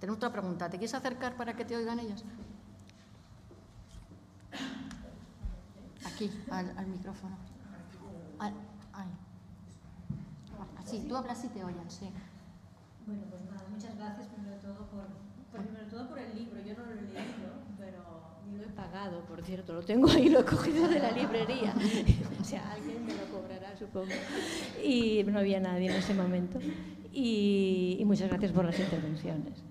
Tenemos 0.00 0.18
otra 0.18 0.32
pregunta. 0.32 0.68
¿Te 0.68 0.78
quieres 0.78 0.94
acercar 0.94 1.36
para 1.36 1.54
que 1.54 1.64
te 1.64 1.76
oigan 1.76 1.98
ellos? 2.00 2.24
Aquí, 6.04 6.30
al, 6.50 6.86
micrófono. 6.86 7.36
Sí, 10.84 11.04
tú 11.06 11.16
hablas 11.16 11.44
y 11.44 11.48
te 11.48 11.62
oyen, 11.62 11.90
sí. 11.90 12.10
Bueno, 13.06 13.24
pues 13.28 13.42
nada, 13.44 13.62
muchas 13.68 13.94
gracias 13.96 14.28
primero 14.28 14.56
de 14.56 14.62
todo 14.62 14.86
por, 14.86 15.06
primero 15.52 15.86
todo 15.86 16.08
por 16.08 16.18
el 16.18 16.34
libro. 16.34 16.60
Yo 16.62 16.74
no 16.78 16.86
lo 16.86 16.92
he 16.92 17.02
leído, 17.02 17.52
pero 17.76 18.38
ni 18.50 18.56
lo 18.56 18.64
he 18.64 18.67
pagado, 18.78 19.22
por 19.22 19.42
cierto, 19.42 19.72
lo 19.72 19.82
tengo 19.82 20.08
ahí, 20.08 20.28
lo 20.28 20.40
he 20.40 20.44
cogido 20.44 20.86
de 20.86 21.00
la 21.00 21.10
librería. 21.10 21.74
o 22.40 22.44
sea, 22.44 22.72
alguien 22.72 23.04
me 23.04 23.12
lo 23.12 23.24
cobrará, 23.26 23.76
supongo. 23.76 24.06
Y 24.84 25.24
no 25.24 25.40
había 25.40 25.58
nadie 25.58 25.90
en 25.90 25.96
ese 25.96 26.14
momento. 26.14 26.60
Y, 27.12 27.96
y 27.98 28.04
muchas 28.04 28.28
gracias 28.28 28.52
por 28.52 28.64
las 28.64 28.78
intervenciones. 28.78 29.64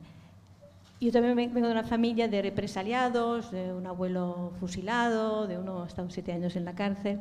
Yo 1.00 1.12
también 1.14 1.36
vengo 1.38 1.68
de 1.68 1.72
una 1.72 1.86
familia 1.86 2.28
de 2.28 2.42
represaliados, 2.42 3.50
de 3.52 3.72
un 3.72 3.88
abuelo 3.88 4.52
fusilado, 4.60 5.48
de 5.48 5.58
uno 5.58 5.84
ha 5.84 5.88
estado 5.88 6.10
siete 6.10 6.34
años 6.34 6.58
en 6.58 6.66
la 6.66 6.76
cárcel. 6.76 7.20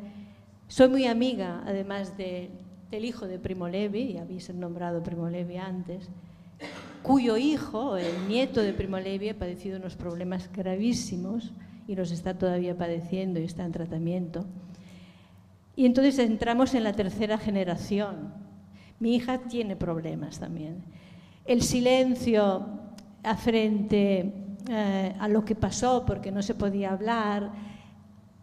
Soy 0.67 0.89
muy 0.89 1.07
amiga, 1.07 1.63
además 1.67 2.17
de, 2.17 2.51
del 2.91 3.05
hijo 3.05 3.29
de 3.29 3.39
Primo 3.39 3.69
Levi, 3.69 4.13
y 4.13 4.19
habéis 4.19 4.53
nombrado 4.53 5.05
Primo 5.05 5.29
Levi 5.29 5.59
antes, 5.59 6.09
cuyo 7.05 7.37
hijo, 7.37 7.97
el 7.97 8.27
nieto 8.27 8.61
de 8.61 8.73
Primo 8.73 8.99
Levi, 8.99 9.29
ha 9.29 9.39
padecido 9.39 9.79
unos 9.79 9.95
problemas 9.95 10.51
gravísimos 10.53 11.53
y 11.87 11.95
los 11.95 12.11
está 12.11 12.35
todavía 12.35 12.77
padeciendo 12.77 13.41
y 13.41 13.45
está 13.45 13.65
en 13.65 13.73
tratamiento. 13.73 14.45
Y 15.77 15.87
entonces 15.87 16.19
entramos 16.19 16.75
en 16.75 16.85
la 16.85 16.93
tercera 16.93 17.39
generación. 17.39 18.33
Mi 18.99 19.15
hija 19.15 19.39
tiene 19.39 19.77
problemas 19.77 20.39
también. 20.39 20.83
El 21.45 21.63
silencio 21.63 22.67
a 23.23 23.37
frente 23.37 24.33
eh, 24.69 25.15
a 25.19 25.29
lo 25.29 25.45
que 25.45 25.55
pasó 25.55 26.05
porque 26.07 26.33
no 26.33 26.43
se 26.43 26.55
podía 26.55 26.93
hablar 26.93 27.53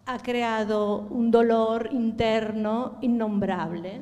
ha 0.06 0.20
creado 0.20 1.08
un 1.10 1.32
dolor 1.32 1.90
interno 1.92 2.98
innombrable 3.02 4.02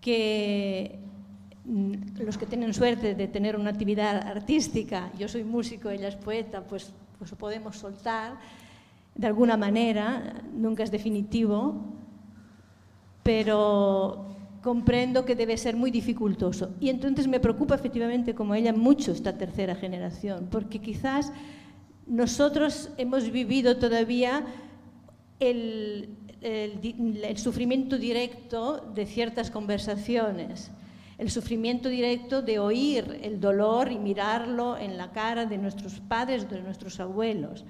que 0.00 0.98
mm, 1.64 2.20
los 2.20 2.38
que 2.38 2.46
tienen 2.46 2.74
suerte 2.74 3.14
de 3.14 3.26
tener 3.26 3.56
una 3.56 3.70
actividad 3.70 4.16
artística, 4.16 5.10
yo 5.18 5.28
soy 5.28 5.44
músico, 5.44 5.90
ella 5.90 6.08
es 6.08 6.16
poeta, 6.16 6.62
pues, 6.62 6.92
pues 7.30 7.38
podemos 7.38 7.76
soltar 7.76 8.38
de 9.14 9.26
alguna 9.26 9.56
manera, 9.56 10.42
nunca 10.52 10.82
es 10.82 10.90
definitivo, 10.90 11.74
pero 13.22 14.26
comprendo 14.62 15.24
que 15.24 15.36
debe 15.36 15.56
ser 15.56 15.76
muy 15.76 15.90
dificultoso. 15.90 16.70
Y 16.80 16.88
entonces 16.88 17.28
me 17.28 17.38
preocupa 17.38 17.74
efectivamente, 17.74 18.34
como 18.34 18.54
ella, 18.54 18.72
mucho 18.72 19.12
esta 19.12 19.36
tercera 19.38 19.74
generación, 19.74 20.48
porque 20.50 20.80
quizás 20.80 21.32
nosotros 22.06 22.90
hemos 22.96 23.30
vivido 23.30 23.76
todavía 23.76 24.44
el, 25.38 26.08
el, 26.40 27.38
sufrimiento 27.38 27.98
directo 27.98 28.92
de 28.94 29.06
ciertas 29.06 29.50
conversaciones, 29.50 30.70
el 31.18 31.30
sufrimiento 31.30 31.88
directo 31.88 32.42
de 32.42 32.58
oír 32.58 33.20
el 33.22 33.40
dolor 33.40 33.92
y 33.92 33.98
mirarlo 33.98 34.76
en 34.76 34.96
la 34.96 35.12
cara 35.12 35.46
de 35.46 35.58
nuestros 35.58 36.00
padres, 36.00 36.48
de 36.50 36.62
nuestros 36.62 37.00
abuelos. 37.00 37.64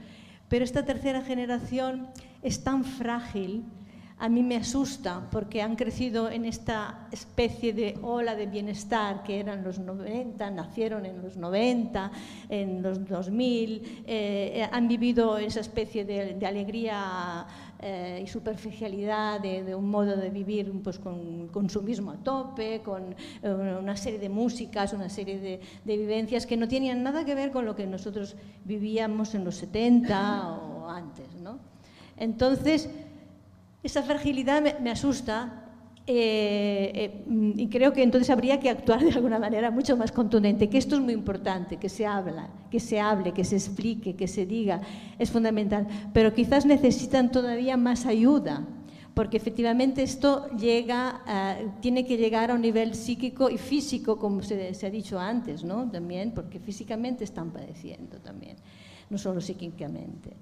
Pero 0.48 0.64
esta 0.64 0.84
tercera 0.84 1.22
generación 1.22 2.08
es 2.42 2.62
tan 2.62 2.84
frágil, 2.84 3.64
a 4.18 4.28
mí 4.28 4.42
me 4.42 4.56
asusta 4.56 5.28
porque 5.30 5.60
han 5.60 5.74
crecido 5.74 6.30
en 6.30 6.44
esta 6.44 7.08
especie 7.10 7.72
de 7.72 7.98
ola 8.00 8.36
de 8.36 8.46
bienestar 8.46 9.24
que 9.24 9.40
eran 9.40 9.64
los 9.64 9.80
90, 9.80 10.50
nacieron 10.50 11.04
en 11.04 11.20
los 11.20 11.36
90, 11.36 12.12
en 12.48 12.80
los 12.80 13.06
2000, 13.06 14.04
eh, 14.06 14.68
han 14.70 14.86
vivido 14.86 15.36
esa 15.36 15.60
especie 15.60 16.04
de, 16.04 16.34
de 16.34 16.46
alegría 16.46 17.46
eh, 17.80 18.22
y 18.24 18.26
superficialidad 18.26 19.40
de, 19.40 19.74
un 19.74 19.90
modo 19.90 20.16
de 20.16 20.30
vivir 20.30 20.72
pues, 20.82 20.98
con 20.98 21.48
consumismo 21.48 22.12
a 22.12 22.16
tope, 22.16 22.80
con 22.82 23.14
eh, 23.42 23.78
una 23.80 23.96
serie 23.96 24.18
de 24.18 24.28
músicas, 24.28 24.92
una 24.92 25.08
serie 25.08 25.38
de, 25.84 25.96
vivencias 25.96 26.46
que 26.46 26.56
no 26.56 26.68
tenían 26.68 27.02
nada 27.02 27.24
que 27.24 27.34
ver 27.34 27.50
con 27.50 27.64
lo 27.64 27.74
que 27.74 27.86
nosotros 27.86 28.36
vivíamos 28.64 29.34
en 29.34 29.44
los 29.44 29.56
70 29.56 30.52
o 30.52 30.88
antes. 30.88 31.34
¿no? 31.42 31.58
Entonces, 32.16 32.88
esa 33.82 34.02
fragilidad 34.02 34.80
me 34.80 34.90
asusta 34.90 35.63
eh, 36.06 36.92
eh, 36.94 37.24
y 37.56 37.68
creo 37.68 37.92
que 37.92 38.02
entonces 38.02 38.28
habría 38.30 38.60
que 38.60 38.68
actuar 38.68 39.02
de 39.02 39.12
alguna 39.12 39.38
manera 39.38 39.70
mucho 39.70 39.96
más 39.96 40.12
contundente, 40.12 40.68
que 40.68 40.78
esto 40.78 40.96
es 40.96 41.00
muy 41.00 41.14
importante, 41.14 41.78
que 41.78 41.88
se 41.88 42.06
habla, 42.06 42.50
que 42.70 42.80
se 42.80 43.00
hable, 43.00 43.32
que 43.32 43.44
se 43.44 43.56
explique, 43.56 44.14
que 44.14 44.28
se 44.28 44.46
diga, 44.46 44.82
es 45.18 45.30
fundamental, 45.30 45.86
pero 46.12 46.34
quizás 46.34 46.66
necesitan 46.66 47.32
todavía 47.32 47.76
más 47.76 48.06
ayuda, 48.06 48.66
porque 49.14 49.36
efectivamente 49.36 50.02
esto 50.02 50.48
llega, 50.58 51.22
tiene 51.80 52.04
que 52.04 52.16
llegar 52.16 52.50
a 52.50 52.54
un 52.54 52.62
nivel 52.62 52.96
psíquico 52.96 53.48
y 53.48 53.58
físico, 53.58 54.18
como 54.18 54.42
se, 54.42 54.74
se 54.74 54.86
ha 54.88 54.90
dicho 54.90 55.20
antes, 55.20 55.62
¿no? 55.62 55.88
También, 55.88 56.32
porque 56.32 56.58
físicamente 56.58 57.22
están 57.22 57.52
padeciendo 57.52 58.18
también, 58.18 58.56
no 59.08 59.16
solo 59.16 59.40
psíquicamente. 59.40 60.32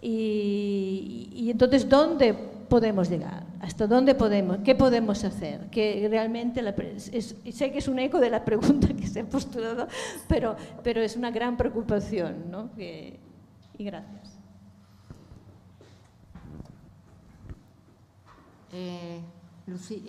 Y, 0.00 1.48
entonces, 1.50 1.88
¿dónde 1.88 2.34
podemos 2.68 3.08
llegar? 3.08 3.44
¿Hasta 3.60 3.86
dónde 3.86 4.14
podemos? 4.14 4.58
¿Qué 4.58 4.74
podemos 4.74 5.24
hacer? 5.24 5.68
Que 5.70 6.06
realmente 6.10 6.62
sé 7.10 7.72
que 7.72 7.78
es 7.78 7.88
un 7.88 7.98
eco 7.98 8.20
de 8.20 8.30
la 8.30 8.44
pregunta 8.44 8.88
que 8.88 9.06
se 9.06 9.20
ha 9.20 9.24
postulado, 9.24 9.88
pero, 10.28 10.56
pero 10.82 11.00
es 11.00 11.16
una 11.16 11.30
gran 11.30 11.56
preocupación. 11.56 12.50
¿no? 12.50 12.70
y 12.76 13.84
gracias. 13.84 14.38
Eh, 18.72 19.20
eh, 19.90 20.02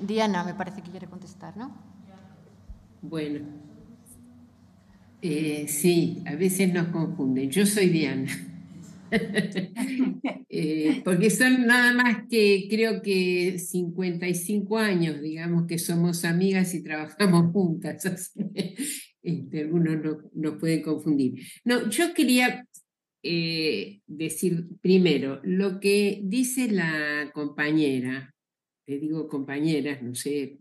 Diana 0.00 0.44
me 0.44 0.54
parece 0.54 0.82
que 0.82 0.90
quiere 0.90 1.06
contestar, 1.06 1.56
¿no? 1.56 1.70
Bueno, 3.02 3.40
eh, 5.22 5.66
sí, 5.68 6.22
a 6.26 6.34
veces 6.34 6.72
nos 6.72 6.88
confunden. 6.88 7.50
Yo 7.50 7.66
soy 7.66 7.88
Diana. 7.88 8.30
Eh, 10.48 11.02
porque 11.04 11.28
son 11.28 11.66
nada 11.66 11.92
más 11.92 12.28
que 12.30 12.66
creo 12.70 13.02
que 13.02 13.58
55 13.58 14.78
años, 14.78 15.20
digamos 15.20 15.66
que 15.66 15.76
somos 15.76 16.24
amigas 16.24 16.72
y 16.72 16.82
trabajamos 16.82 17.50
juntas, 17.52 18.32
este, 19.22 19.60
algunos 19.60 20.02
no, 20.02 20.18
no, 20.32 20.58
pueden 20.58 20.82
confundir. 20.82 21.34
No, 21.64 21.90
yo 21.90 22.14
quería 22.14 22.66
eh, 23.22 24.00
decir 24.06 24.66
primero 24.80 25.40
lo 25.42 25.78
que 25.78 26.20
dice 26.24 26.70
la 26.70 27.30
compañera 27.34 28.34
te 28.86 29.00
digo 29.00 29.28
compañeras, 29.28 30.00
no 30.00 30.14
sé, 30.14 30.58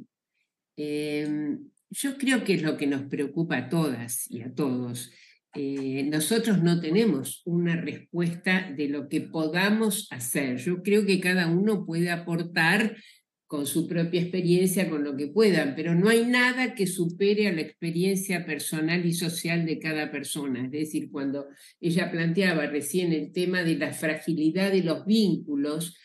em, 0.76 1.69
yo 1.91 2.18
creo 2.18 2.44
que 2.44 2.56
es 2.56 2.64
lo 2.64 2.76
que 2.76 2.88
nos 2.88 3.03
preocupa 3.03 3.57
a 3.57 3.69
todas 3.69 4.30
y 4.30 4.41
a 4.41 4.53
todos. 4.53 5.11
Eh, 5.56 6.03
nosotros 6.11 6.61
no 6.61 6.82
tenemos 6.82 7.41
una 7.45 7.76
respuesta 7.76 8.72
de 8.76 8.90
lo 8.90 9.07
que 9.07 9.22
podamos 9.22 10.07
hacer. 10.11 10.57
Yo 10.57 10.84
creo 10.84 11.06
que 11.06 11.22
cada 11.22 11.48
uno 11.48 11.86
puede 11.86 12.11
aportar 12.11 12.98
con 13.48 13.65
su 13.68 13.88
propia 13.88 14.22
experiencia, 14.22 14.90
con 14.90 15.03
lo 15.03 15.15
que 15.15 15.27
puedan, 15.27 15.76
pero 15.76 15.95
no 15.95 16.10
hay 16.10 16.26
nada 16.26 16.73
que 16.73 16.88
supere 16.88 17.48
a 17.48 17.53
la 17.53 17.61
experiencia 17.61 18.45
personal 18.45 19.06
y 19.06 19.14
social 19.14 19.65
de 19.65 19.80
cada 19.80 20.11
persona. 20.11 20.65
Es 20.65 20.72
decir, 20.72 21.10
cuando 21.11 21.48
ella 21.80 22.11
planteaba 22.11 22.65
recién 22.65 23.14
el 23.14 23.32
tema 23.32 23.64
de 23.64 23.77
la 23.77 23.94
fragilidad 23.94 24.72
de 24.72 24.84
los 24.84 25.06
vínculos, 25.06 25.95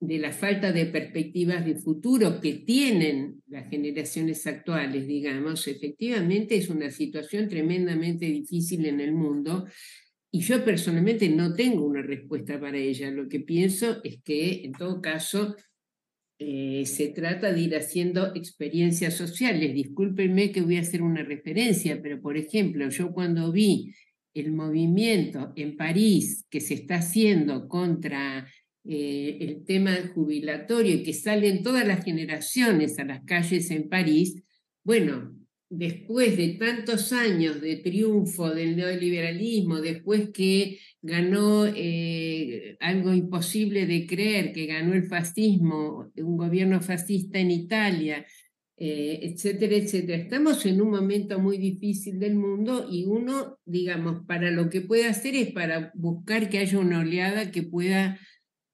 de 0.00 0.18
la 0.18 0.32
falta 0.32 0.72
de 0.72 0.86
perspectivas 0.86 1.64
de 1.64 1.74
futuro 1.74 2.40
que 2.40 2.54
tienen 2.54 3.42
las 3.48 3.68
generaciones 3.68 4.46
actuales, 4.46 5.06
digamos, 5.06 5.66
efectivamente 5.66 6.56
es 6.56 6.68
una 6.68 6.90
situación 6.90 7.48
tremendamente 7.48 8.26
difícil 8.26 8.86
en 8.86 9.00
el 9.00 9.12
mundo 9.12 9.66
y 10.30 10.40
yo 10.40 10.64
personalmente 10.64 11.28
no 11.28 11.54
tengo 11.54 11.86
una 11.86 12.02
respuesta 12.02 12.60
para 12.60 12.76
ella. 12.76 13.10
Lo 13.10 13.28
que 13.28 13.40
pienso 13.40 14.00
es 14.04 14.20
que, 14.22 14.64
en 14.64 14.72
todo 14.72 15.00
caso, 15.00 15.56
eh, 16.38 16.84
se 16.86 17.08
trata 17.08 17.52
de 17.52 17.60
ir 17.60 17.74
haciendo 17.74 18.34
experiencias 18.34 19.14
sociales. 19.14 19.74
Discúlpenme 19.74 20.52
que 20.52 20.60
voy 20.60 20.76
a 20.76 20.82
hacer 20.82 21.02
una 21.02 21.24
referencia, 21.24 22.00
pero 22.02 22.20
por 22.20 22.36
ejemplo, 22.36 22.88
yo 22.90 23.10
cuando 23.10 23.50
vi 23.50 23.94
el 24.34 24.52
movimiento 24.52 25.52
en 25.56 25.76
París 25.76 26.46
que 26.48 26.60
se 26.60 26.74
está 26.74 26.96
haciendo 26.96 27.66
contra 27.66 28.46
eh, 28.90 29.36
el 29.40 29.64
tema 29.64 29.96
jubilatorio 30.14 30.94
y 30.94 31.02
que 31.02 31.12
salen 31.12 31.62
todas 31.62 31.86
las 31.86 32.04
generaciones 32.04 32.98
a 32.98 33.04
las 33.04 33.22
calles 33.24 33.70
en 33.70 33.88
París, 33.88 34.42
bueno, 34.82 35.36
después 35.68 36.38
de 36.38 36.54
tantos 36.54 37.12
años 37.12 37.60
de 37.60 37.76
triunfo 37.76 38.50
del 38.50 38.76
neoliberalismo, 38.76 39.82
después 39.82 40.30
que 40.30 40.78
ganó 41.02 41.66
eh, 41.66 42.78
algo 42.80 43.12
imposible 43.12 43.86
de 43.86 44.06
creer, 44.06 44.52
que 44.52 44.64
ganó 44.64 44.94
el 44.94 45.04
fascismo, 45.04 46.10
un 46.16 46.36
gobierno 46.38 46.80
fascista 46.80 47.38
en 47.38 47.50
Italia, 47.50 48.24
eh, 48.78 49.20
etcétera, 49.22 49.76
etcétera. 49.76 50.22
Estamos 50.22 50.64
en 50.64 50.80
un 50.80 50.90
momento 50.90 51.38
muy 51.40 51.58
difícil 51.58 52.18
del 52.18 52.36
mundo 52.36 52.86
y 52.90 53.04
uno, 53.04 53.58
digamos, 53.66 54.24
para 54.26 54.50
lo 54.50 54.70
que 54.70 54.80
puede 54.80 55.06
hacer 55.06 55.34
es 55.34 55.52
para 55.52 55.92
buscar 55.94 56.48
que 56.48 56.58
haya 56.58 56.78
una 56.78 57.00
oleada 57.00 57.50
que 57.50 57.64
pueda 57.64 58.18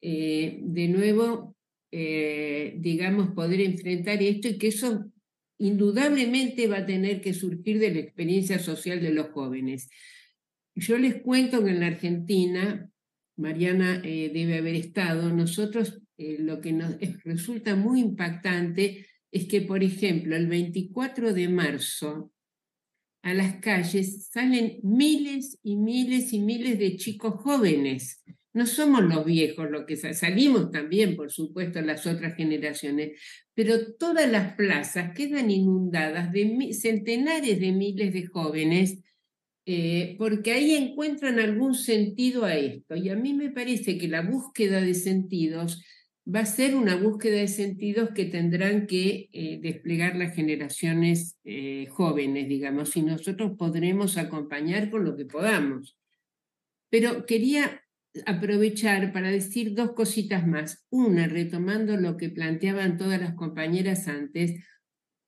eh, 0.07 0.59
de 0.61 0.89
nuevo, 0.89 1.57
digamos, 1.91 3.31
poder 3.35 3.61
enfrentar 3.61 4.21
esto 4.21 4.49
y 4.49 4.59
que 4.59 4.67
eso 4.67 5.13
indudablemente 5.59 6.67
va 6.67 6.79
a 6.79 6.87
tener 6.87 7.21
que 7.21 7.35
surgir 7.35 7.79
de 7.79 7.93
la 7.93 8.01
experiencia 8.01 8.59
social 8.59 9.01
de 9.01 9.13
los 9.13 9.29
jóvenes. 9.29 9.89
Yo 10.75 10.99
les 10.99 11.23
cuento 11.23 11.63
que 11.63 11.71
en 11.71 11.81
la 11.81 11.87
Argentina, 11.87 12.91
Mariana 13.37 14.01
eh, 14.05 14.31
debe 14.33 14.59
haber 14.59 14.75
estado, 14.75 15.31
nosotros 15.31 16.01
eh, 16.19 16.37
lo 16.39 16.61
que 16.61 16.73
nos 16.73 16.97
resulta 17.25 17.77
muy 17.77 18.01
impactante 18.01 19.07
es 19.31 19.47
que, 19.47 19.61
por 19.61 19.83
ejemplo, 19.83 20.37
el 20.37 20.47
24 20.47 21.33
de 21.33 21.49
marzo 21.49 22.33
a 23.23 23.35
las 23.35 23.57
calles 23.57 24.29
salen 24.31 24.79
miles 24.83 25.59
y 25.63 25.77
miles 25.77 26.33
y 26.33 26.41
miles 26.41 26.79
de 26.79 26.97
chicos 26.97 27.35
jóvenes. 27.37 28.23
No 28.55 28.67
somos 28.67 29.03
los 29.03 29.25
viejos 29.25 29.71
los 29.71 29.85
que 29.85 29.97
salimos 29.97 30.71
también, 30.71 31.17
por 31.17 31.31
supuesto, 31.31 31.81
las 31.83 32.07
otras 32.07 32.37
generaciones, 32.37 33.21
pero 33.53 33.95
todas 33.95 34.31
las 34.31 34.55
plazas 34.55 35.13
quedan 35.15 35.51
inundadas 35.51 36.33
de 36.33 36.73
centenares 36.73 37.61
de 37.61 37.73
miles 37.73 38.13
de 38.15 38.27
jóvenes 38.27 39.01
eh, 39.67 40.15
porque 40.19 40.53
ahí 40.53 40.75
encuentran 40.75 41.39
algún 41.41 41.75
sentido 41.75 42.45
a 42.45 42.55
esto. 42.55 42.97
Y 42.97 43.09
a 43.09 43.17
mí 43.17 43.35
me 43.35 43.51
parece 43.51 43.97
que 43.99 44.09
la 44.09 44.23
búsqueda 44.23 44.81
de 44.81 44.95
sentidos 44.95 45.83
va 46.27 46.41
a 46.41 46.47
ser 46.47 46.75
una 46.75 46.97
búsqueda 46.97 47.37
de 47.37 47.49
sentidos 47.49 48.11
que 48.15 48.27
tendrán 48.27 48.87
que 48.87 49.29
eh, 49.33 49.59
desplegar 49.63 50.17
las 50.17 50.35
generaciones 50.35 51.39
eh, 51.45 51.87
jóvenes, 51.91 52.49
digamos, 52.49 52.97
y 52.97 53.03
nosotros 53.03 53.53
podremos 53.59 54.17
acompañar 54.19 54.91
con 54.91 55.05
lo 55.05 55.17
que 55.17 55.25
podamos. 55.25 55.97
Pero 56.91 57.27
quería 57.27 57.84
aprovechar 58.27 59.13
para 59.13 59.31
decir 59.31 59.75
dos 59.75 59.93
cositas 59.93 60.47
más. 60.47 60.87
Una, 60.91 61.27
retomando 61.27 61.97
lo 61.97 62.17
que 62.17 62.31
planteaban 62.31 62.97
todas 62.97 63.21
las 63.21 63.35
compañeras 63.35 64.09
antes, 64.09 64.65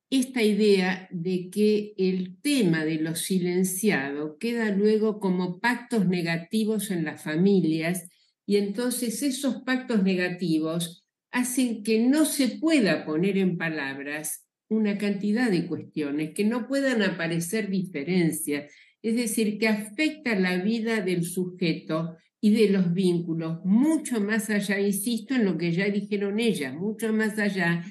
esta 0.09 0.41
idea 0.41 1.07
de 1.11 1.49
que 1.49 1.93
el 1.97 2.39
tema 2.41 2.85
de 2.85 2.95
lo 2.95 3.15
silenciado 3.15 4.37
queda 4.37 4.71
luego 4.71 5.19
como 5.19 5.59
pactos 5.59 6.07
negativos 6.07 6.91
en 6.91 7.03
las 7.03 7.21
familias 7.23 8.09
y 8.45 8.55
entonces 8.55 9.21
esos 9.21 9.63
pactos 9.63 10.03
negativos 10.03 11.05
hacen 11.31 11.83
que 11.83 11.99
no 11.99 12.23
se 12.23 12.47
pueda 12.47 13.05
poner 13.05 13.37
en 13.37 13.57
palabras 13.57 14.47
una 14.69 14.97
cantidad 14.97 15.51
de 15.51 15.67
cuestiones, 15.67 16.33
que 16.33 16.45
no 16.45 16.67
puedan 16.67 17.01
aparecer 17.01 17.69
diferencias, 17.69 18.71
es 19.01 19.15
decir, 19.15 19.57
que 19.57 19.67
afecta 19.67 20.37
la 20.39 20.57
vida 20.57 21.01
del 21.01 21.23
sujeto 21.23 22.15
y 22.39 22.51
de 22.51 22.69
los 22.69 22.93
vínculos, 22.93 23.63
mucho 23.65 24.21
más 24.21 24.49
allá, 24.49 24.79
insisto 24.79 25.33
en 25.33 25.45
lo 25.45 25.57
que 25.57 25.71
ya 25.71 25.85
dijeron 25.85 26.39
ellas, 26.39 26.75
mucho 26.75 27.11
más 27.11 27.39
allá 27.39 27.83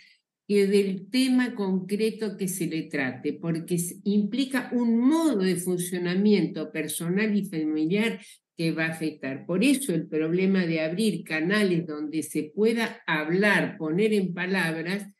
que 0.46 0.68
del 0.68 1.10
tema 1.10 1.54
concreto 1.54 2.36
que 2.36 2.46
se 2.46 2.66
le 2.66 2.84
trate, 2.84 3.32
porque 3.32 3.76
implica 4.04 4.70
un 4.72 4.98
modo 4.98 5.38
de 5.38 5.56
funcionamiento 5.56 6.70
personal 6.70 7.36
y 7.36 7.44
familiar 7.44 8.20
que 8.56 8.70
va 8.70 8.86
a 8.86 8.90
afectar. 8.90 9.44
Por 9.44 9.64
eso 9.64 9.92
el 9.92 10.06
problema 10.06 10.64
de 10.64 10.80
abrir 10.80 11.24
canales 11.24 11.86
donde 11.86 12.22
se 12.22 12.52
pueda 12.54 13.02
hablar, 13.06 13.76
poner 13.76 14.12
en 14.12 14.32
palabras, 14.32 15.12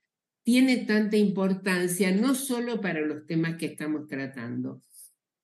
tiene 0.44 0.76
tanta 0.84 1.16
importancia, 1.16 2.12
no 2.12 2.36
solo 2.36 2.80
para 2.80 3.00
los 3.00 3.26
temas 3.26 3.56
que 3.56 3.66
estamos 3.66 4.06
tratando. 4.06 4.80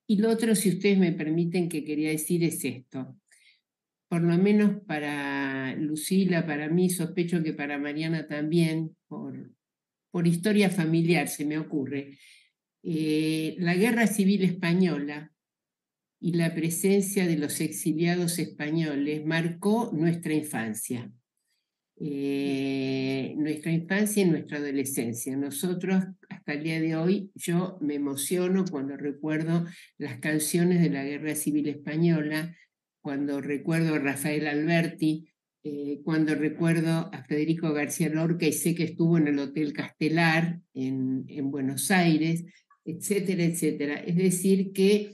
Y 0.06 0.18
lo 0.18 0.30
otro, 0.30 0.54
si 0.54 0.68
ustedes 0.68 0.96
me 0.96 1.12
permiten, 1.12 1.68
que 1.68 1.84
quería 1.84 2.10
decir 2.10 2.44
es 2.44 2.64
esto. 2.64 3.16
Por 4.12 4.20
lo 4.20 4.36
menos 4.36 4.82
para 4.86 5.74
Lucila, 5.76 6.44
para 6.44 6.68
mí, 6.68 6.90
sospecho 6.90 7.42
que 7.42 7.54
para 7.54 7.78
Mariana 7.78 8.26
también, 8.26 8.94
por, 9.08 10.26
historia 10.26 10.68
familiar 10.68 11.28
se 11.28 11.46
me 11.46 11.56
ocurre, 11.56 12.18
eh, 12.82 13.56
la 13.58 13.74
guerra 13.74 14.06
civil 14.06 14.44
española 14.44 15.32
y 16.20 16.34
la 16.34 16.54
presencia 16.54 17.26
de 17.26 17.38
los 17.38 17.58
exiliados 17.62 18.38
españoles 18.38 19.24
marcó 19.24 19.90
nuestra 19.94 20.34
infancia. 20.34 21.10
Eh, 21.98 23.32
nuestra 23.38 23.72
infancia 23.72 24.24
y 24.24 24.28
nuestra 24.28 24.58
adolescencia. 24.58 25.34
Nosotros, 25.38 26.04
hasta 26.28 26.52
el 26.52 26.64
día 26.64 26.82
de 26.82 26.96
hoy, 26.96 27.30
yo 27.34 27.78
me 27.80 27.94
emociono 27.94 28.66
cuando 28.70 28.94
recuerdo 28.94 29.64
las 29.96 30.20
canciones 30.20 30.82
de 30.82 30.90
la 30.90 31.02
Guerra 31.02 31.34
Civil 31.34 31.66
Española, 31.70 32.54
cuando 33.02 33.40
recuerdo 33.40 33.94
a 33.94 33.98
Rafael 33.98 34.46
Alberti, 34.46 35.28
eh, 35.64 36.00
cuando 36.04 36.34
recuerdo 36.34 37.10
a 37.12 37.24
Federico 37.28 37.72
García 37.72 38.08
Lorca 38.08 38.46
y 38.46 38.52
sé 38.52 38.74
que 38.74 38.84
estuvo 38.84 39.18
en 39.18 39.28
el 39.28 39.38
Hotel 39.38 39.72
Castelar 39.72 40.60
en, 40.72 41.24
en 41.28 41.50
Buenos 41.50 41.90
Aires, 41.90 42.44
etcétera, 42.84 43.44
etcétera. 43.44 43.94
Es 43.96 44.16
decir, 44.16 44.72
que 44.72 45.12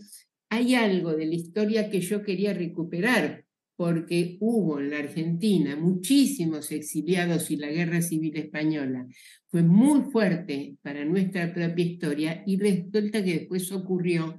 hay 0.51 0.75
algo 0.75 1.15
de 1.17 1.27
la 1.27 1.35
historia 1.35 1.91
que 1.91 2.01
yo 2.01 2.23
quería 2.23 2.55
recuperar, 2.55 3.45
porque 3.77 4.37
hubo 4.41 4.81
en 4.81 4.91
la 4.91 4.99
Argentina 4.99 5.77
muchísimos 5.77 6.73
exiliados 6.73 7.51
y 7.51 7.57
la 7.57 7.69
guerra 7.69 8.03
civil 8.03 8.37
española 8.37 9.07
fue 9.47 9.63
muy 9.63 10.11
fuerte 10.11 10.77
para 10.83 11.05
nuestra 11.05 11.53
propia 11.55 11.85
historia 11.85 12.43
y 12.45 12.59
resulta 12.59 13.25
que 13.25 13.39
después 13.39 13.71
ocurrió 13.73 14.37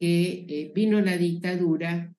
que 0.00 0.46
eh, 0.48 0.72
vino 0.74 1.00
la 1.00 1.16
dictadura 1.16 2.11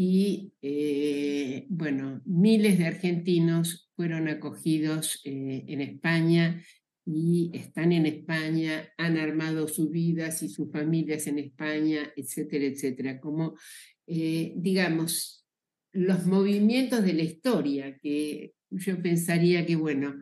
y, 0.00 0.52
eh, 0.62 1.66
bueno, 1.68 2.22
miles 2.24 2.78
de 2.78 2.86
argentinos 2.86 3.90
fueron 3.96 4.28
acogidos 4.28 5.20
eh, 5.24 5.64
en 5.66 5.80
España 5.80 6.62
y 7.04 7.50
están 7.52 7.90
en 7.90 8.06
España, 8.06 8.92
han 8.96 9.16
armado 9.16 9.66
sus 9.66 9.90
vidas 9.90 10.40
y 10.44 10.50
sus 10.50 10.70
familias 10.70 11.26
en 11.26 11.40
España, 11.40 12.12
etcétera, 12.14 12.66
etcétera. 12.66 13.18
Como, 13.18 13.56
eh, 14.06 14.52
digamos, 14.56 15.44
los 15.92 16.26
movimientos 16.26 17.04
de 17.04 17.14
la 17.14 17.24
historia, 17.24 17.98
que 18.00 18.52
yo 18.70 19.02
pensaría 19.02 19.66
que, 19.66 19.74
bueno, 19.74 20.14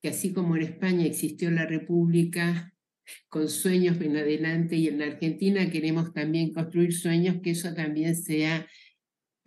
que 0.00 0.10
así 0.10 0.32
como 0.32 0.54
en 0.54 0.62
España 0.62 1.04
existió 1.04 1.50
la 1.50 1.66
República 1.66 2.72
con 3.28 3.48
sueños 3.48 4.00
en 4.00 4.16
adelante 4.16 4.76
y 4.76 4.86
en 4.86 5.00
la 5.00 5.06
Argentina 5.06 5.68
queremos 5.70 6.12
también 6.12 6.52
construir 6.52 6.92
sueños, 6.92 7.38
que 7.42 7.50
eso 7.50 7.74
también 7.74 8.14
sea 8.14 8.68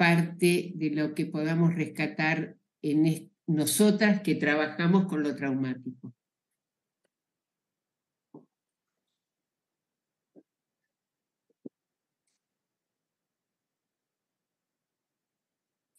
parte 0.01 0.71
de 0.73 0.89
lo 0.95 1.13
que 1.13 1.27
podamos 1.27 1.75
rescatar 1.75 2.55
en 2.81 3.31
nosotras 3.45 4.21
que 4.23 4.33
trabajamos 4.33 5.05
con 5.05 5.21
lo 5.21 5.35
traumático. 5.35 6.11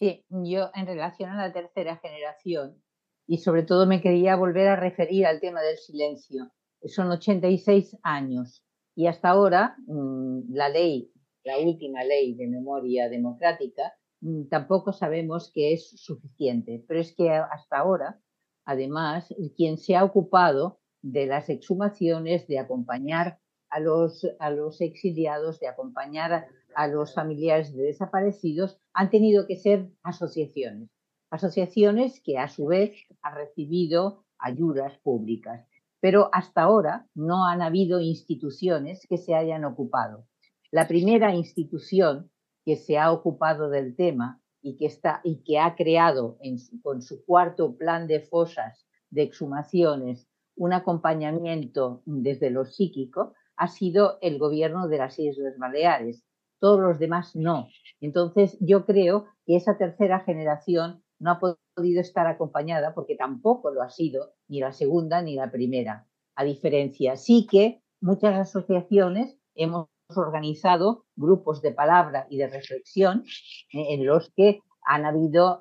Sí, 0.00 0.24
yo 0.30 0.72
en 0.74 0.86
relación 0.88 1.30
a 1.30 1.36
la 1.36 1.52
tercera 1.52 1.96
generación, 1.98 2.82
y 3.28 3.38
sobre 3.38 3.62
todo 3.62 3.86
me 3.86 4.00
quería 4.00 4.34
volver 4.34 4.66
a 4.66 4.74
referir 4.74 5.26
al 5.26 5.38
tema 5.38 5.62
del 5.62 5.76
silencio. 5.76 6.50
Son 6.86 7.08
86 7.08 7.98
años 8.02 8.64
y 8.96 9.06
hasta 9.06 9.28
ahora 9.28 9.76
mm, 9.86 10.52
la 10.52 10.68
ley, 10.70 11.11
la 11.44 11.58
última 11.58 12.04
ley 12.04 12.34
de 12.34 12.48
memoria 12.48 13.08
democrática, 13.08 13.94
mm, 14.20 14.48
tampoco 14.48 14.92
sabemos 14.92 15.50
que 15.52 15.72
es 15.72 15.90
suficiente, 16.00 16.84
pero 16.86 17.00
es 17.00 17.14
que 17.14 17.30
hasta 17.30 17.78
ahora, 17.78 18.20
además, 18.64 19.34
quien 19.56 19.78
se 19.78 19.96
ha 19.96 20.04
ocupado 20.04 20.80
de 21.02 21.26
las 21.26 21.48
exhumaciones, 21.48 22.46
de 22.46 22.58
acompañar 22.58 23.38
a 23.70 23.80
los, 23.80 24.26
a 24.38 24.50
los 24.50 24.80
exiliados, 24.80 25.58
de 25.58 25.68
acompañar 25.68 26.46
a 26.74 26.86
los 26.88 27.14
familiares 27.14 27.74
de 27.74 27.84
desaparecidos, 27.84 28.78
han 28.92 29.10
tenido 29.10 29.46
que 29.46 29.56
ser 29.56 29.90
asociaciones. 30.02 30.90
Asociaciones 31.30 32.20
que 32.22 32.38
a 32.38 32.48
su 32.48 32.66
vez 32.66 32.92
han 33.22 33.34
recibido 33.34 34.24
ayudas 34.38 34.98
públicas. 34.98 35.66
Pero 36.00 36.28
hasta 36.32 36.62
ahora 36.62 37.06
no 37.14 37.46
han 37.46 37.62
habido 37.62 38.00
instituciones 38.00 39.06
que 39.08 39.16
se 39.18 39.34
hayan 39.34 39.64
ocupado. 39.64 40.26
La 40.72 40.88
primera 40.88 41.34
institución 41.34 42.30
que 42.64 42.76
se 42.76 42.96
ha 42.96 43.12
ocupado 43.12 43.68
del 43.68 43.94
tema 43.94 44.40
y 44.62 44.78
que, 44.78 44.86
está, 44.86 45.20
y 45.22 45.42
que 45.44 45.58
ha 45.58 45.76
creado 45.76 46.38
con 46.82 47.02
su 47.02 47.24
cuarto 47.26 47.76
plan 47.76 48.06
de 48.06 48.20
fosas 48.20 48.86
de 49.10 49.22
exhumaciones 49.22 50.26
un 50.56 50.72
acompañamiento 50.72 52.02
desde 52.06 52.50
lo 52.50 52.64
psíquico 52.64 53.34
ha 53.56 53.68
sido 53.68 54.18
el 54.22 54.38
gobierno 54.38 54.88
de 54.88 54.96
las 54.96 55.18
Islas 55.18 55.58
Baleares, 55.58 56.24
todos 56.58 56.80
los 56.80 56.98
demás 56.98 57.36
no. 57.36 57.68
Entonces, 58.00 58.56
yo 58.60 58.86
creo 58.86 59.26
que 59.44 59.56
esa 59.56 59.76
tercera 59.76 60.20
generación 60.20 61.02
no 61.18 61.32
ha 61.32 61.40
podido 61.40 62.00
estar 62.00 62.26
acompañada 62.26 62.94
porque 62.94 63.14
tampoco 63.14 63.70
lo 63.70 63.82
ha 63.82 63.90
sido 63.90 64.32
ni 64.48 64.60
la 64.60 64.72
segunda 64.72 65.20
ni 65.20 65.34
la 65.34 65.50
primera. 65.50 66.08
A 66.34 66.44
diferencia, 66.44 67.16
sí 67.16 67.46
que 67.50 67.82
muchas 68.00 68.34
asociaciones 68.34 69.38
hemos 69.54 69.88
organizado 70.16 71.04
grupos 71.16 71.62
de 71.62 71.72
palabra 71.72 72.26
y 72.30 72.38
de 72.38 72.48
reflexión 72.48 73.24
eh, 73.72 73.94
en 73.94 74.06
los 74.06 74.32
que 74.34 74.60
han 74.84 75.04
habido, 75.04 75.60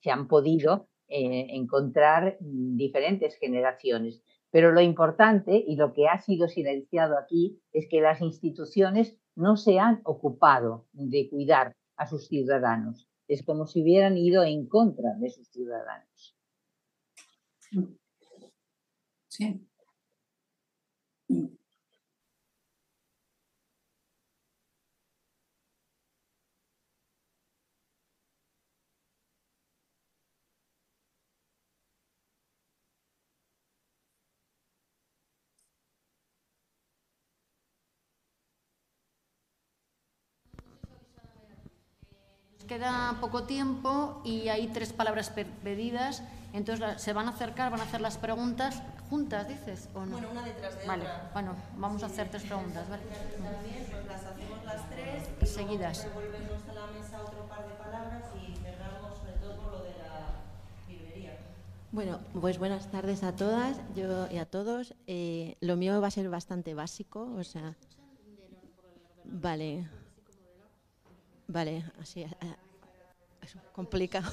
se 0.00 0.10
han 0.10 0.28
podido 0.28 0.88
eh, 1.08 1.48
encontrar 1.50 2.36
diferentes 2.40 3.36
generaciones. 3.36 4.22
Pero 4.52 4.72
lo 4.72 4.80
importante 4.80 5.64
y 5.66 5.76
lo 5.76 5.92
que 5.92 6.08
ha 6.08 6.20
sido 6.20 6.48
silenciado 6.48 7.16
aquí 7.18 7.60
es 7.72 7.86
que 7.88 8.00
las 8.00 8.20
instituciones 8.20 9.16
no 9.36 9.56
se 9.56 9.78
han 9.78 10.00
ocupado 10.04 10.86
de 10.92 11.28
cuidar 11.28 11.76
a 11.96 12.06
sus 12.06 12.28
ciudadanos. 12.28 13.08
Es 13.28 13.44
como 13.44 13.66
si 13.66 13.82
hubieran 13.82 14.16
ido 14.16 14.42
en 14.42 14.66
contra 14.66 15.14
de 15.18 15.30
sus 15.30 15.48
ciudadanos. 15.50 16.36
Sí. 19.28 19.66
Queda 42.70 43.16
poco 43.20 43.42
tiempo 43.42 44.22
y 44.22 44.46
hay 44.46 44.68
tres 44.68 44.92
palabras 44.92 45.32
pedidas, 45.64 46.22
entonces 46.52 47.02
se 47.02 47.12
van 47.12 47.26
a 47.26 47.30
acercar, 47.30 47.68
van 47.72 47.80
a 47.80 47.82
hacer 47.82 48.00
las 48.00 48.16
preguntas 48.16 48.80
juntas, 49.08 49.48
dices, 49.48 49.88
¿o 49.92 50.06
no? 50.06 50.12
Bueno, 50.12 50.28
una 50.30 50.44
detrás 50.44 50.78
de 50.78 50.86
vale. 50.86 51.02
otra. 51.02 51.30
Bueno, 51.32 51.56
vamos 51.76 52.00
a 52.04 52.06
hacer 52.06 52.28
tres 52.30 52.44
preguntas, 52.44 52.88
¿vale? 52.88 53.02
También, 53.02 53.86
pues 53.90 54.06
las 54.06 54.24
hacemos 54.24 54.64
las 54.64 54.88
tres 54.88 55.28
y 55.42 55.46
seguidas. 55.46 56.06
Volvemos 56.14 56.62
a 56.68 56.72
la 56.74 56.86
mesa 56.96 57.20
otro 57.20 57.40
par 57.48 57.66
de 57.66 57.74
palabras 57.74 58.22
y 58.38 58.54
cerramos 58.62 59.18
sobre 59.18 59.32
todo 59.32 59.56
por 59.56 59.72
lo 59.72 59.82
de 59.82 59.90
la 59.90 60.38
librería. 60.88 61.38
Bueno, 61.90 62.20
pues 62.40 62.60
buenas 62.60 62.88
tardes 62.88 63.24
a 63.24 63.34
todas 63.34 63.80
yo 63.96 64.30
y 64.30 64.38
a 64.38 64.46
todos. 64.46 64.94
Eh, 65.08 65.56
lo 65.60 65.74
mío 65.74 66.00
va 66.00 66.06
a 66.06 66.12
ser 66.12 66.30
bastante 66.30 66.74
básico, 66.74 67.34
o 67.36 67.42
sea... 67.42 67.74
Vale. 69.24 69.88
Vale, 71.50 71.84
así 72.00 72.22
es 72.22 73.56
complicado. 73.72 74.30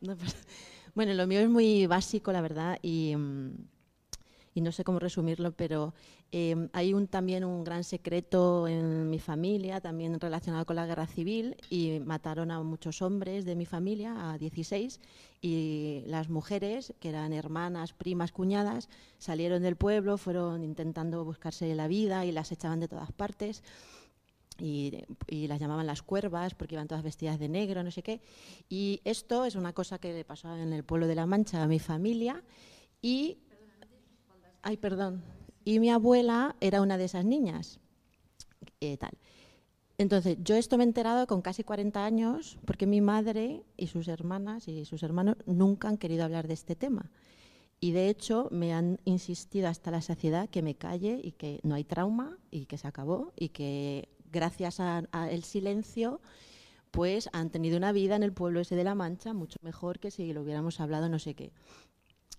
Bueno, 0.94 1.14
lo 1.14 1.26
mío 1.26 1.40
es 1.40 1.48
muy 1.48 1.86
básico, 1.86 2.32
la 2.32 2.42
verdad, 2.42 2.78
y, 2.82 3.16
mm, 3.16 3.50
y 4.52 4.60
no 4.60 4.70
sé 4.72 4.84
cómo 4.84 4.98
resumirlo, 4.98 5.52
pero 5.52 5.94
em, 6.32 6.68
hay 6.74 6.92
un, 6.92 7.06
también 7.06 7.44
un 7.44 7.64
gran 7.64 7.82
secreto 7.82 8.68
en 8.68 9.08
mi 9.08 9.18
familia, 9.18 9.80
también 9.80 10.20
relacionado 10.20 10.66
con 10.66 10.76
la 10.76 10.84
guerra 10.84 11.06
civil, 11.06 11.56
y 11.70 12.00
mataron 12.00 12.50
a 12.50 12.62
muchos 12.62 13.00
hombres 13.00 13.46
de 13.46 13.54
mi 13.54 13.64
familia, 13.64 14.32
a 14.32 14.36
16, 14.36 15.00
y 15.40 16.02
las 16.04 16.28
mujeres, 16.28 16.92
que 17.00 17.08
eran 17.08 17.32
hermanas, 17.32 17.94
primas, 17.94 18.32
cuñadas, 18.32 18.90
salieron 19.16 19.62
del 19.62 19.76
pueblo, 19.76 20.18
fueron 20.18 20.62
intentando 20.62 21.24
buscarse 21.24 21.74
la 21.74 21.88
vida 21.88 22.26
y 22.26 22.32
las 22.32 22.52
echaban 22.52 22.80
de 22.80 22.88
todas 22.88 23.12
partes 23.12 23.62
y, 24.62 25.46
las 25.48 25.60
llamaban 25.60 25.86
las 25.86 26.02
cuervas 26.02 26.54
porque 26.54 26.76
iban 26.76 26.86
todas 26.86 27.02
vestidas 27.02 27.38
de 27.38 27.48
negro, 27.48 27.82
no 27.82 27.90
sé 27.90 28.02
qué. 28.02 28.20
Y 28.68 29.00
esto 29.04 29.44
es 29.44 29.56
una 29.56 29.72
cosa 29.72 29.98
que 29.98 30.12
le 30.12 30.24
pasó 30.24 30.56
en 30.56 30.72
el 30.72 30.84
pueblo 30.84 31.08
de 31.08 31.16
La 31.16 31.26
Mancha 31.26 31.62
a 31.62 31.66
mi 31.66 31.78
familia 31.78 32.42
y... 33.00 33.38
Ay, 34.62 34.76
perdón. 34.76 35.24
Y 35.64 35.80
mi 35.80 35.90
abuela 35.90 36.54
era 36.60 36.80
una 36.80 36.96
de 36.96 37.06
esas 37.06 37.24
niñas. 37.24 37.80
Eh, 38.80 38.96
tal. 38.96 39.18
Entonces, 39.98 40.38
yo 40.40 40.54
esto 40.54 40.78
me 40.78 40.84
he 40.84 40.86
enterado 40.86 41.26
con 41.26 41.42
casi 41.42 41.64
40 41.64 42.04
años 42.04 42.58
porque 42.64 42.86
mi 42.86 43.00
madre 43.00 43.64
y 43.76 43.88
sus 43.88 44.06
hermanas 44.06 44.68
y 44.68 44.84
sus 44.84 45.02
hermanos 45.02 45.36
nunca 45.46 45.88
han 45.88 45.98
querido 45.98 46.24
hablar 46.24 46.46
de 46.46 46.54
este 46.54 46.76
tema. 46.76 47.10
Y 47.80 47.90
de 47.90 48.08
hecho 48.08 48.48
me 48.52 48.72
han 48.72 49.00
insistido 49.04 49.66
hasta 49.66 49.90
la 49.90 50.02
saciedad 50.02 50.48
que 50.48 50.62
me 50.62 50.76
calle 50.76 51.20
y 51.20 51.32
que 51.32 51.58
no 51.64 51.74
hay 51.74 51.82
trauma 51.82 52.38
y 52.52 52.66
que 52.66 52.78
se 52.78 52.86
acabó 52.86 53.32
y 53.36 53.48
que 53.48 54.08
gracias 54.32 54.80
al 54.80 55.44
silencio, 55.44 56.20
pues 56.90 57.28
han 57.32 57.50
tenido 57.50 57.76
una 57.76 57.92
vida 57.92 58.16
en 58.16 58.22
el 58.22 58.32
pueblo 58.32 58.60
ese 58.60 58.76
de 58.76 58.84
La 58.84 58.94
Mancha 58.94 59.32
mucho 59.32 59.58
mejor 59.62 59.98
que 59.98 60.10
si 60.10 60.32
lo 60.32 60.42
hubiéramos 60.42 60.80
hablado 60.80 61.08
no 61.08 61.18
sé 61.18 61.34
qué. 61.34 61.52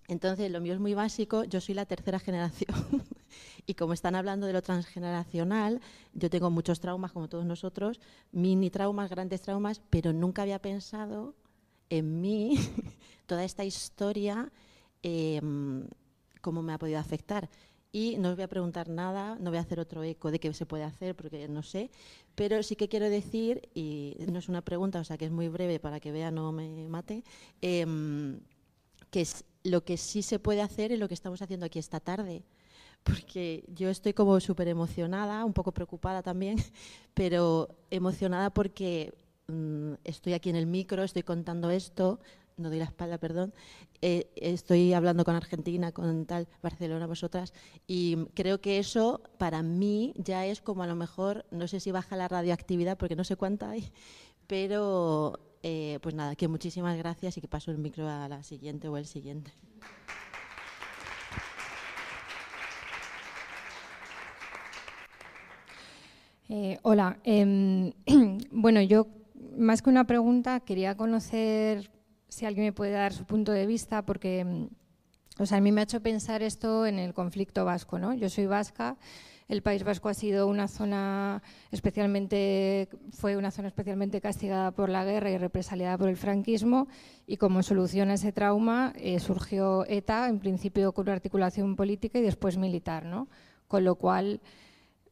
Entonces, 0.06 0.50
lo 0.50 0.60
mío 0.60 0.74
es 0.74 0.80
muy 0.80 0.92
básico, 0.94 1.44
yo 1.44 1.60
soy 1.60 1.74
la 1.74 1.86
tercera 1.86 2.18
generación 2.18 2.76
y 3.66 3.74
como 3.74 3.94
están 3.94 4.14
hablando 4.14 4.46
de 4.46 4.52
lo 4.52 4.62
transgeneracional, 4.62 5.80
yo 6.12 6.28
tengo 6.28 6.50
muchos 6.50 6.80
traumas 6.80 7.12
como 7.12 7.28
todos 7.28 7.46
nosotros, 7.46 8.00
mini 8.30 8.68
traumas, 8.70 9.08
grandes 9.08 9.40
traumas, 9.40 9.80
pero 9.88 10.12
nunca 10.12 10.42
había 10.42 10.60
pensado 10.60 11.34
en 11.88 12.20
mí 12.20 12.58
toda 13.26 13.44
esta 13.44 13.64
historia, 13.64 14.52
em, 15.02 15.88
cómo 16.42 16.62
me 16.62 16.74
ha 16.74 16.78
podido 16.78 16.98
afectar. 16.98 17.48
Y 17.94 18.16
no 18.18 18.30
os 18.30 18.34
voy 18.34 18.42
a 18.42 18.48
preguntar 18.48 18.88
nada, 18.88 19.36
no 19.38 19.50
voy 19.50 19.58
a 19.58 19.60
hacer 19.60 19.78
otro 19.78 20.02
eco 20.02 20.32
de 20.32 20.40
qué 20.40 20.52
se 20.52 20.66
puede 20.66 20.82
hacer, 20.82 21.14
porque 21.14 21.46
no 21.46 21.62
sé, 21.62 21.92
pero 22.34 22.60
sí 22.64 22.74
que 22.74 22.88
quiero 22.88 23.08
decir, 23.08 23.68
y 23.72 24.16
no 24.26 24.40
es 24.40 24.48
una 24.48 24.62
pregunta, 24.62 24.98
o 24.98 25.04
sea 25.04 25.16
que 25.16 25.26
es 25.26 25.30
muy 25.30 25.46
breve 25.46 25.78
para 25.78 26.00
que 26.00 26.10
vea 26.10 26.32
no 26.32 26.50
me 26.50 26.88
mate, 26.88 27.22
em, 27.62 28.40
que 29.12 29.20
es 29.20 29.44
lo 29.62 29.84
que 29.84 29.96
sí 29.96 30.22
se 30.22 30.40
puede 30.40 30.60
hacer 30.60 30.90
es 30.90 30.98
lo 30.98 31.06
que 31.06 31.14
estamos 31.14 31.40
haciendo 31.40 31.66
aquí 31.66 31.78
esta 31.78 32.00
tarde. 32.00 32.42
Porque 33.04 33.62
yo 33.68 33.88
estoy 33.90 34.12
como 34.12 34.40
súper 34.40 34.66
emocionada, 34.66 35.44
un 35.44 35.52
poco 35.52 35.70
preocupada 35.70 36.20
también, 36.20 36.56
pero 37.14 37.68
emocionada 37.92 38.50
porque 38.50 39.14
mm, 39.46 39.92
estoy 40.02 40.32
aquí 40.32 40.50
en 40.50 40.56
el 40.56 40.66
micro, 40.66 41.04
estoy 41.04 41.22
contando 41.22 41.70
esto, 41.70 42.18
no 42.56 42.68
doy 42.68 42.78
la 42.78 42.84
espalda, 42.84 43.18
perdón, 43.18 43.52
eh, 44.00 44.30
estoy 44.36 44.92
hablando 44.92 45.24
con 45.24 45.34
Argentina, 45.34 45.92
con 45.92 46.26
tal, 46.26 46.48
Barcelona, 46.62 47.06
vosotras, 47.06 47.52
y 47.86 48.26
creo 48.34 48.60
que 48.60 48.78
eso 48.78 49.22
para 49.38 49.62
mí 49.62 50.14
ya 50.16 50.46
es 50.46 50.60
como 50.60 50.82
a 50.82 50.86
lo 50.86 50.94
mejor, 50.94 51.46
no 51.50 51.66
sé 51.68 51.80
si 51.80 51.90
baja 51.90 52.16
la 52.16 52.28
radioactividad, 52.28 52.96
porque 52.96 53.16
no 53.16 53.24
sé 53.24 53.36
cuánta 53.36 53.70
hay, 53.70 53.90
pero 54.46 55.40
eh, 55.62 55.98
pues 56.02 56.14
nada, 56.14 56.36
que 56.36 56.48
muchísimas 56.48 56.96
gracias 56.96 57.36
y 57.36 57.40
que 57.40 57.48
paso 57.48 57.70
el 57.70 57.78
micro 57.78 58.08
a 58.08 58.28
la 58.28 58.42
siguiente 58.42 58.88
o 58.88 58.96
el 58.96 59.06
siguiente. 59.06 59.52
Eh, 66.50 66.78
hola, 66.82 67.18
em, 67.24 67.92
bueno, 68.50 68.82
yo 68.82 69.06
más 69.56 69.80
que 69.80 69.88
una 69.88 70.06
pregunta 70.06 70.60
quería 70.60 70.96
conocer 70.96 71.90
si 72.34 72.46
alguien 72.46 72.66
me 72.66 72.72
puede 72.72 72.92
dar 72.92 73.12
su 73.12 73.24
punto 73.24 73.52
de 73.52 73.66
vista, 73.66 74.04
porque 74.04 74.44
mm, 74.44 74.66
o 75.38 75.46
sea, 75.46 75.58
a 75.58 75.60
mí 75.60 75.72
me 75.72 75.80
ha 75.80 75.84
hecho 75.84 76.00
pensar 76.00 76.42
esto 76.42 76.86
en 76.86 76.98
el 76.98 77.12
conflicto 77.12 77.64
vasco. 77.64 77.98
¿no? 77.98 78.14
Yo 78.14 78.28
soy 78.28 78.46
vasca, 78.46 78.96
el 79.48 79.62
País 79.62 79.82
Vasco 79.82 80.08
ha 80.08 80.14
sido 80.14 80.46
una 80.46 80.68
zona 80.68 81.42
especialmente, 81.72 82.88
fue 83.10 83.36
una 83.36 83.50
zona 83.50 83.68
especialmente 83.68 84.20
castigada 84.20 84.70
por 84.70 84.88
la 84.88 85.04
guerra 85.04 85.30
y 85.30 85.38
represaliada 85.38 85.98
por 85.98 86.08
el 86.08 86.16
franquismo, 86.16 86.86
y 87.26 87.36
como 87.36 87.62
solución 87.62 88.10
a 88.10 88.14
ese 88.14 88.32
trauma 88.32 88.92
eh, 88.96 89.18
surgió 89.18 89.84
ETA, 89.86 90.28
en 90.28 90.38
principio 90.38 90.92
con 90.92 91.06
una 91.06 91.14
articulación 91.14 91.74
política 91.74 92.20
y 92.20 92.22
después 92.22 92.56
militar. 92.56 93.04
¿no? 93.04 93.28
Con 93.66 93.84
lo 93.84 93.96
cual 93.96 94.40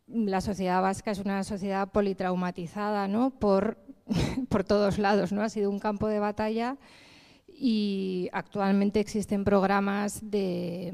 la 0.06 0.40
sociedad 0.40 0.80
vasca 0.82 1.10
es 1.10 1.18
una 1.18 1.42
sociedad 1.42 1.90
politraumatizada 1.90 3.08
¿no? 3.08 3.30
por, 3.30 3.76
por 4.48 4.62
todos 4.62 4.98
lados. 4.98 5.32
¿no? 5.32 5.42
Ha 5.42 5.48
sido 5.48 5.68
un 5.68 5.80
campo 5.80 6.06
de 6.06 6.20
batalla 6.20 6.78
y 7.64 8.28
actualmente 8.32 8.98
existen 8.98 9.44
programas 9.44 10.18
de, 10.32 10.92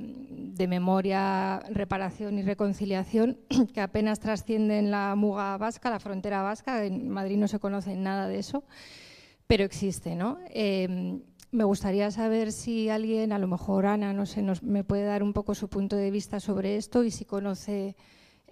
memoria, 0.68 1.60
reparación 1.70 2.38
y 2.38 2.42
reconciliación 2.42 3.38
que 3.72 3.80
apenas 3.80 4.20
trascienden 4.20 4.90
la 4.90 5.14
muga 5.14 5.56
vasca, 5.56 5.88
la 5.88 5.98
frontera 5.98 6.42
vasca. 6.42 6.84
En 6.84 7.08
Madrid 7.08 7.38
no 7.38 7.48
se 7.48 7.58
conoce 7.58 7.96
nada 7.96 8.28
de 8.28 8.38
eso, 8.38 8.64
pero 9.46 9.64
existe. 9.64 10.14
¿no? 10.14 10.36
Em, 10.50 11.22
me 11.52 11.64
gustaría 11.64 12.10
saber 12.10 12.52
si 12.52 12.90
alguien, 12.90 13.32
a 13.32 13.38
lo 13.38 13.46
mejor 13.46 13.86
Ana, 13.86 14.12
no 14.12 14.26
sé, 14.26 14.42
nos, 14.42 14.62
me 14.62 14.84
puede 14.84 15.04
dar 15.04 15.22
un 15.22 15.32
poco 15.32 15.54
su 15.54 15.68
punto 15.68 15.96
de 15.96 16.10
vista 16.10 16.38
sobre 16.38 16.76
esto 16.76 17.02
y 17.02 17.10
si 17.10 17.24
conoce 17.24 17.96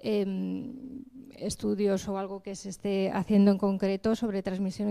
Em, 0.03 1.05
estudios 1.39 2.09
o 2.09 2.19
algo 2.19 2.43
que 2.43 2.55
se 2.55 2.69
esté 2.69 3.11
haciendo 3.11 3.51
en 3.51 3.59
concreto 3.59 4.17
sobre 4.17 4.43
transmisión 4.43 4.89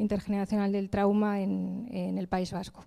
intergeneracional 0.00 0.72
del 0.72 0.90
trauma 0.90 1.40
en, 1.40 2.18
el 2.18 2.28
País 2.28 2.52
Vasco. 2.52 2.86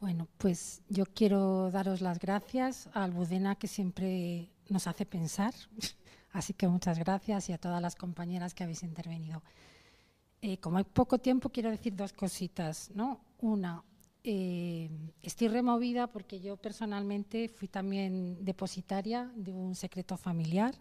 Bueno, 0.00 0.28
pues 0.38 0.80
yo 0.88 1.04
quiero 1.04 1.70
daros 1.70 2.00
las 2.00 2.18
gracias 2.18 2.88
a 2.94 3.04
Albudena 3.04 3.56
que 3.56 3.68
siempre 3.68 4.48
nos 4.70 4.86
hace 4.86 5.04
pensar 5.04 5.52
Así 6.32 6.54
que 6.54 6.68
muchas 6.68 6.98
gracias 6.98 7.48
y 7.48 7.52
a 7.52 7.58
todas 7.58 7.82
las 7.82 7.96
compañeras 7.96 8.54
que 8.54 8.62
habéis 8.62 8.82
intervenido. 8.82 9.42
Eh, 10.42 10.58
como 10.58 10.78
hay 10.78 10.84
poco 10.84 11.18
tiempo, 11.18 11.50
quiero 11.50 11.70
decir 11.70 11.94
dos 11.94 12.12
cositas. 12.12 12.90
¿no? 12.94 13.20
Una, 13.40 13.82
eh, 14.22 14.88
estoy 15.22 15.48
removida 15.48 16.06
porque 16.06 16.40
yo 16.40 16.56
personalmente 16.56 17.48
fui 17.48 17.68
también 17.68 18.44
depositaria 18.44 19.30
de 19.34 19.52
un 19.52 19.74
secreto 19.74 20.16
familiar 20.16 20.74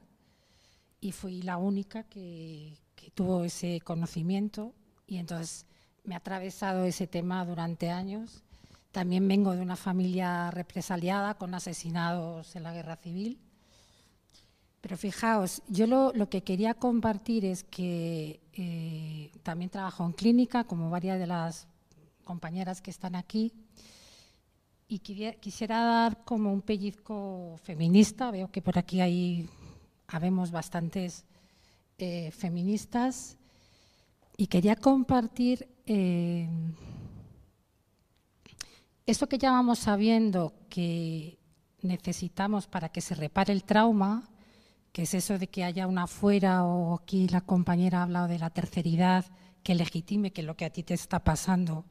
y 1.02 1.12
fui 1.14 1.42
la 1.42 1.58
única 1.58 2.04
que, 2.04 2.78
que 2.96 3.10
tuvo 3.12 3.44
ese 3.44 3.82
conocimiento 3.82 4.74
y 5.08 5.18
entonces 5.18 5.66
me 6.04 6.14
ha 6.14 6.20
atravesado 6.20 6.86
ese 6.86 7.08
tema 7.08 7.44
durante 7.44 7.90
años. 7.90 8.44
También 8.92 9.28
vengo 9.28 9.56
de 9.56 9.62
una 9.62 9.76
familia 9.76 10.52
represaliada 10.52 11.36
con 11.36 11.54
asesinados 11.54 12.56
en 12.56 12.64
la 12.64 12.74
guerra 12.74 12.98
civil 12.98 13.40
pero 14.82 14.98
fijaos, 14.98 15.62
yo 15.68 15.88
lo, 15.88 16.30
que 16.30 16.42
quería 16.42 16.74
compartir 16.74 17.44
es 17.44 17.64
que 17.64 18.40
eh, 18.54 19.32
también 19.44 19.70
trabajo 19.70 20.06
en 20.06 20.14
clínica, 20.14 20.64
como 20.64 20.90
varias 20.90 21.20
de 21.20 21.28
las 21.28 21.68
compañeras 22.24 22.82
que 22.82 22.92
están 22.92 23.16
aquí, 23.16 23.52
y 24.88 25.00
quisiera 25.00 25.84
dar 25.84 26.24
como 26.24 26.52
un 26.52 26.62
pellizco 26.62 27.60
feminista. 27.62 28.32
Veo 28.32 28.50
que 28.50 28.62
por 28.62 28.80
aquí 28.80 29.02
hay, 29.02 29.48
habemos 30.08 30.50
bastantes 30.50 31.26
eh, 31.98 32.32
feministas, 32.32 33.38
y 34.38 34.48
quería 34.48 34.78
compartir 34.78 35.68
eh, 35.86 36.48
eso 39.06 39.28
que 39.28 39.38
ya 39.38 39.52
vamos 39.52 39.80
sabiendo 39.80 40.54
que 40.70 41.38
necesitamos 41.82 42.66
para 42.68 42.88
que 42.88 43.02
se 43.02 43.16
repare 43.16 43.52
el 43.52 43.66
trauma 43.66 44.30
que 44.92 45.04
es 45.04 45.14
eso 45.14 45.38
de 45.38 45.48
que 45.48 45.64
haya 45.64 45.88
una 45.88 46.04
afuera 46.04 46.64
o 46.64 46.96
aquí 46.96 47.28
la 47.28 47.42
compañera 47.42 48.00
ha 48.00 48.04
hablado 48.04 48.28
de 48.28 48.40
la 48.40 48.50
terceridad, 48.50 49.26
que 49.64 49.76
legitime 49.76 50.32
que 50.32 50.44
lo 50.44 50.56
que 50.56 50.66
a 50.66 50.70
ti 50.70 50.84
te 50.84 50.94
está 50.94 51.20
pasando 51.20 51.86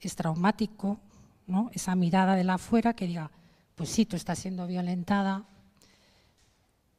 es 0.00 0.16
traumático, 0.16 0.98
¿no? 1.46 1.70
esa 1.72 1.94
mirada 1.94 2.36
de 2.36 2.44
la 2.44 2.54
afuera 2.54 2.94
que 2.94 3.06
diga, 3.06 3.30
pues 3.74 3.88
sí, 3.88 4.06
tú 4.06 4.16
estás 4.16 4.38
siendo 4.38 4.66
violentada. 4.66 5.44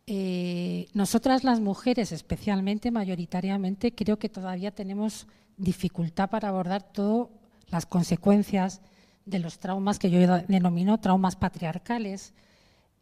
Eh, 0.07 0.87
nosotras 0.93 1.43
las 1.43 1.59
mujeres, 1.59 2.11
especialmente, 2.11 2.91
mayoritariamente, 2.91 3.93
creo 3.93 4.17
que 4.17 4.29
todavía 4.29 4.71
tenemos 4.71 5.27
dificultad 5.57 6.29
para 6.29 6.49
abordar 6.49 6.83
todas 6.83 7.29
las 7.67 7.85
consecuencias 7.85 8.81
de 9.25 9.39
los 9.39 9.57
traumas 9.57 9.97
que 9.97 10.09
yo 10.09 10.19
denomino 10.47 10.99
traumas 10.99 11.35
patriarcales, 11.35 12.33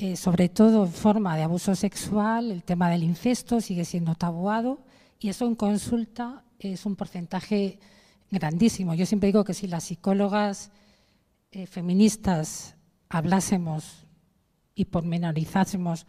eh, 0.04 0.18
sobre 0.18 0.50
todo 0.50 0.84
en 0.84 0.92
forma 0.92 1.38
de 1.38 1.44
abuso 1.44 1.76
sexual, 1.76 2.52
el 2.52 2.64
tema 2.64 2.90
del 2.90 3.04
incesto 3.04 3.62
sigue 3.62 3.86
siendo 3.86 4.16
tabuado 4.16 4.82
y 5.18 5.30
eso 5.30 5.46
en 5.46 5.56
consulta 5.56 6.44
es 6.60 6.86
un 6.86 6.98
porcentaje 6.98 7.80
grandísimo. 8.30 8.96
Yo 8.96 9.06
siempre 9.06 9.28
digo 9.28 9.46
que 9.46 9.54
si 9.54 9.66
las 9.66 9.86
psicólogas 9.86 10.72
eh, 11.54 11.68
feministas 11.68 12.76
hablásemos 13.08 14.06
y 14.76 14.84
pormenorizásemos 14.84 16.06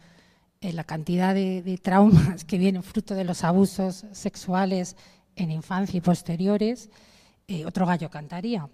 eh, 0.60 0.72
la 0.72 0.82
cantidad 0.82 1.32
de, 1.32 1.78
traumas 1.80 2.44
que 2.44 2.58
vienen 2.58 2.82
fruto 2.82 3.14
de 3.14 3.22
los 3.22 3.44
abusos 3.44 4.06
sexuales 4.10 4.96
en 5.36 5.52
infancia 5.52 5.98
y 5.98 6.00
posteriores, 6.00 6.90
otro 7.64 7.86
gallo 7.86 8.10
cantaría. 8.10 8.68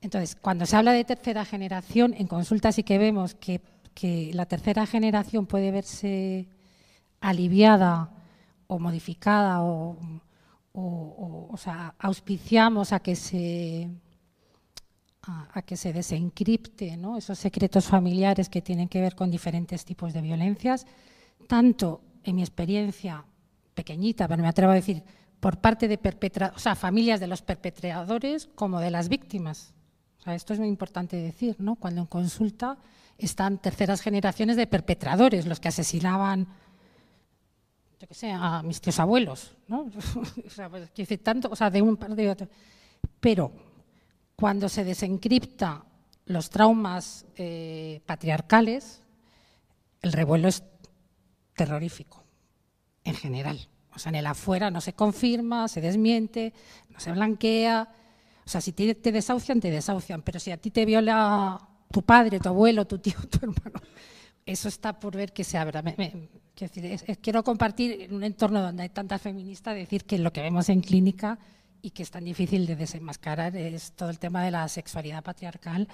Entonces, 0.00 0.34
cuando 0.34 0.66
se 0.66 0.74
habla 0.74 0.90
de 0.90 1.04
tercera 1.04 1.44
generación, 1.44 2.12
en 2.18 2.26
consulta 2.26 2.72
sí 2.72 2.82
que 2.82 2.98
vemos 2.98 3.36
que 3.36 3.60
que 3.98 4.30
la 4.32 4.46
tercera 4.46 4.86
generación 4.86 5.46
puede 5.46 5.72
verse 5.72 6.46
aliviada 7.18 8.14
o 8.68 8.78
modificada 8.78 9.64
o, 9.64 9.98
o, 10.72 11.56
sea, 11.56 11.96
auspiciamos 11.98 12.92
a 12.92 13.00
que 13.00 13.16
se 13.16 13.90
a, 15.22 15.62
que 15.62 15.76
se 15.76 15.92
desencripte 15.92 16.96
esos 17.18 17.40
secretos 17.40 17.86
familiares 17.86 18.48
que 18.48 18.62
tienen 18.62 18.88
que 18.88 19.00
ver 19.00 19.16
con 19.16 19.32
diferentes 19.32 19.84
tipos 19.84 20.12
de 20.12 20.22
violencias, 20.22 20.86
tanto 21.48 22.00
en 22.22 22.36
mi 22.36 22.42
experiencia 22.42 23.24
pequeñita, 23.74 24.28
pero 24.28 24.40
me 24.40 24.48
atrevo 24.48 24.70
a 24.70 24.76
decir, 24.76 25.02
por 25.40 25.58
parte 25.58 25.88
de 25.88 25.98
o 26.54 26.58
sea, 26.60 26.76
familias 26.76 27.18
de 27.18 27.26
los 27.26 27.42
perpetradores 27.42 28.48
como 28.54 28.78
de 28.78 28.92
las 28.92 29.08
víctimas. 29.08 29.74
esto 30.24 30.52
es 30.52 30.60
muy 30.60 30.68
importante 30.68 31.16
decir, 31.16 31.56
¿no? 31.58 31.74
Cuando 31.74 32.02
en 32.02 32.06
consulta 32.06 32.78
están 33.18 33.58
terceras 33.58 34.00
generaciones 34.00 34.56
de 34.56 34.66
perpetradores, 34.66 35.44
los 35.46 35.58
que 35.58 35.68
asesinaban, 35.68 36.46
yo 37.98 38.06
qué 38.06 38.14
sé, 38.14 38.30
a 38.30 38.62
mis 38.62 38.80
tíos 38.80 39.00
abuelos, 39.00 39.56
¿no? 39.66 39.90
o 40.46 40.50
sea, 40.50 40.70
pues, 40.70 40.88
tanto, 41.22 41.48
o 41.50 41.56
sea, 41.56 41.68
de 41.68 41.82
un 41.82 41.96
par 41.96 42.14
de 42.14 42.30
otros. 42.30 42.48
Pero 43.18 43.52
cuando 44.36 44.68
se 44.68 44.84
desencripta 44.84 45.84
los 46.26 46.48
traumas 46.48 47.26
eh, 47.36 48.00
patriarcales, 48.06 49.02
el 50.00 50.12
revuelo 50.12 50.46
es 50.46 50.62
terrorífico, 51.56 52.22
en 53.02 53.14
general. 53.14 53.68
O 53.94 53.98
sea, 53.98 54.10
en 54.10 54.16
el 54.16 54.26
afuera 54.26 54.70
no 54.70 54.80
se 54.80 54.92
confirma, 54.92 55.66
se 55.66 55.80
desmiente, 55.80 56.52
no 56.90 57.00
se 57.00 57.10
blanquea. 57.10 57.88
O 58.46 58.48
sea, 58.48 58.60
si 58.60 58.72
te 58.72 58.94
desahucian, 58.94 59.60
te 59.60 59.72
desahucian, 59.72 60.22
pero 60.22 60.38
si 60.38 60.52
a 60.52 60.56
ti 60.56 60.70
te 60.70 60.84
viola 60.84 61.68
tu 61.90 62.02
padre, 62.02 62.40
tu 62.40 62.48
abuelo, 62.48 62.86
tu 62.86 62.98
tío, 62.98 63.14
tu 63.30 63.38
hermano. 63.42 63.80
Eso 64.46 64.68
está 64.68 64.98
por 64.98 65.14
ver 65.14 65.32
que 65.32 65.44
se 65.44 65.58
abra. 65.58 65.82
quiero, 67.20 67.44
compartir 67.44 68.02
en 68.02 68.14
un 68.14 68.24
entorno 68.24 68.62
donde 68.62 68.84
hay 68.84 68.88
tantas 68.88 69.20
feministas, 69.20 69.74
decir 69.74 70.04
que 70.04 70.18
lo 70.18 70.32
que 70.32 70.40
vemos 70.40 70.68
en 70.70 70.80
clínica 70.80 71.38
y 71.82 71.90
que 71.90 72.02
es 72.02 72.10
tan 72.10 72.24
difícil 72.24 72.66
de 72.66 72.74
desenmascarar 72.74 73.54
es 73.56 73.92
todo 73.92 74.10
el 74.10 74.18
tema 74.18 74.42
de 74.42 74.50
la 74.50 74.66
sexualidad 74.68 75.22
patriarcal 75.22 75.86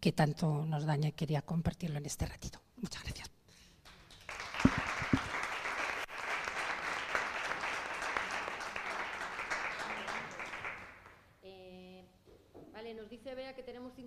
que 0.00 0.12
tanto 0.12 0.66
nos 0.66 0.84
daña 0.84 1.08
y 1.08 1.12
quería 1.12 1.42
compartirlo 1.42 1.98
en 1.98 2.06
este 2.06 2.26
ratito. 2.26 2.60
Muchas 2.76 3.02
gracias. 3.04 3.33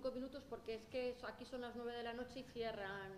cinco 0.08 0.14
minutos 0.14 0.42
porque 0.48 0.76
es 0.76 0.82
que 0.90 1.16
aquí 1.26 1.44
son 1.44 1.60
las 1.60 1.76
nueve 1.76 1.92
de 1.92 2.02
la 2.02 2.12
noche 2.14 2.40
y 2.40 2.42
cierran, 2.52 3.10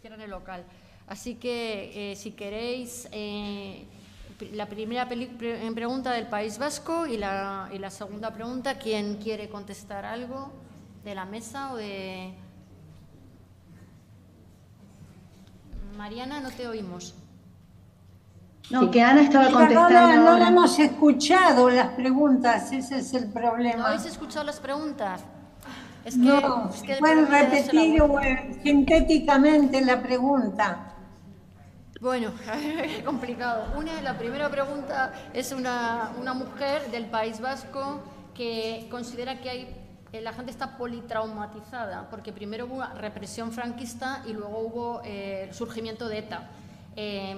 cierran 0.00 0.20
el 0.20 0.30
local. 0.30 0.64
Así 1.06 1.34
que 1.34 2.12
eh, 2.12 2.16
si 2.16 2.32
queréis, 2.32 3.08
eh, 3.12 3.86
la 4.52 4.66
primera 4.66 5.08
pre 5.08 5.28
pregunta 5.74 6.12
del 6.12 6.26
País 6.26 6.58
Vasco 6.58 7.06
y 7.06 7.16
la, 7.18 7.68
y 7.72 7.78
la 7.78 7.90
segunda 7.90 8.32
pregunta, 8.32 8.78
¿quién 8.78 9.16
quiere 9.16 9.48
contestar 9.48 10.04
algo 10.04 10.52
de 11.04 11.14
la 11.14 11.24
mesa 11.24 11.72
o 11.72 11.76
de... 11.76 12.32
Mariana, 15.96 16.40
no 16.40 16.50
te 16.50 16.66
oímos. 16.66 17.14
No, 18.70 18.82
sí. 18.82 18.90
que 18.90 19.02
Ana 19.02 19.22
estaba 19.22 19.50
contestando. 19.50 19.90
No, 19.90 20.16
no, 20.16 20.38
no, 20.38 20.46
hemos 20.46 20.78
escuchado 20.78 21.70
las 21.70 21.88
preguntas, 21.90 22.72
ese 22.72 22.98
es 22.98 23.14
el 23.14 23.30
problema. 23.30 23.76
¿No 23.76 23.86
habéis 23.86 24.06
escuchado 24.06 24.44
las 24.44 24.60
preguntas? 24.60 25.22
Es 26.06 26.14
que, 26.14 26.20
No, 26.20 26.70
es 26.70 26.82
que 26.82 26.94
repetir 27.00 28.00
sintéticamente 28.62 29.84
la 29.84 30.00
pregunta. 30.00 30.94
Bueno, 32.00 32.30
complicado. 33.04 33.76
Una, 33.76 34.00
la 34.02 34.16
primera 34.16 34.48
pregunta 34.48 35.12
es 35.34 35.50
una, 35.50 36.12
una 36.20 36.32
mujer 36.32 36.92
del 36.92 37.06
País 37.06 37.40
Vasco 37.40 38.02
que 38.36 38.86
considera 38.88 39.40
que 39.40 39.50
hay, 39.50 39.76
eh, 40.12 40.20
la 40.20 40.32
gente 40.32 40.52
está 40.52 40.76
politraumatizada, 40.78 42.08
porque 42.08 42.32
primero 42.32 42.66
hubo 42.66 42.84
represión 42.84 43.50
franquista 43.50 44.22
y 44.28 44.32
luego 44.32 44.60
hubo 44.60 45.02
eh, 45.04 45.46
el 45.48 45.54
surgimiento 45.54 46.08
de 46.08 46.18
ETA. 46.18 46.50
Eh, 46.94 47.34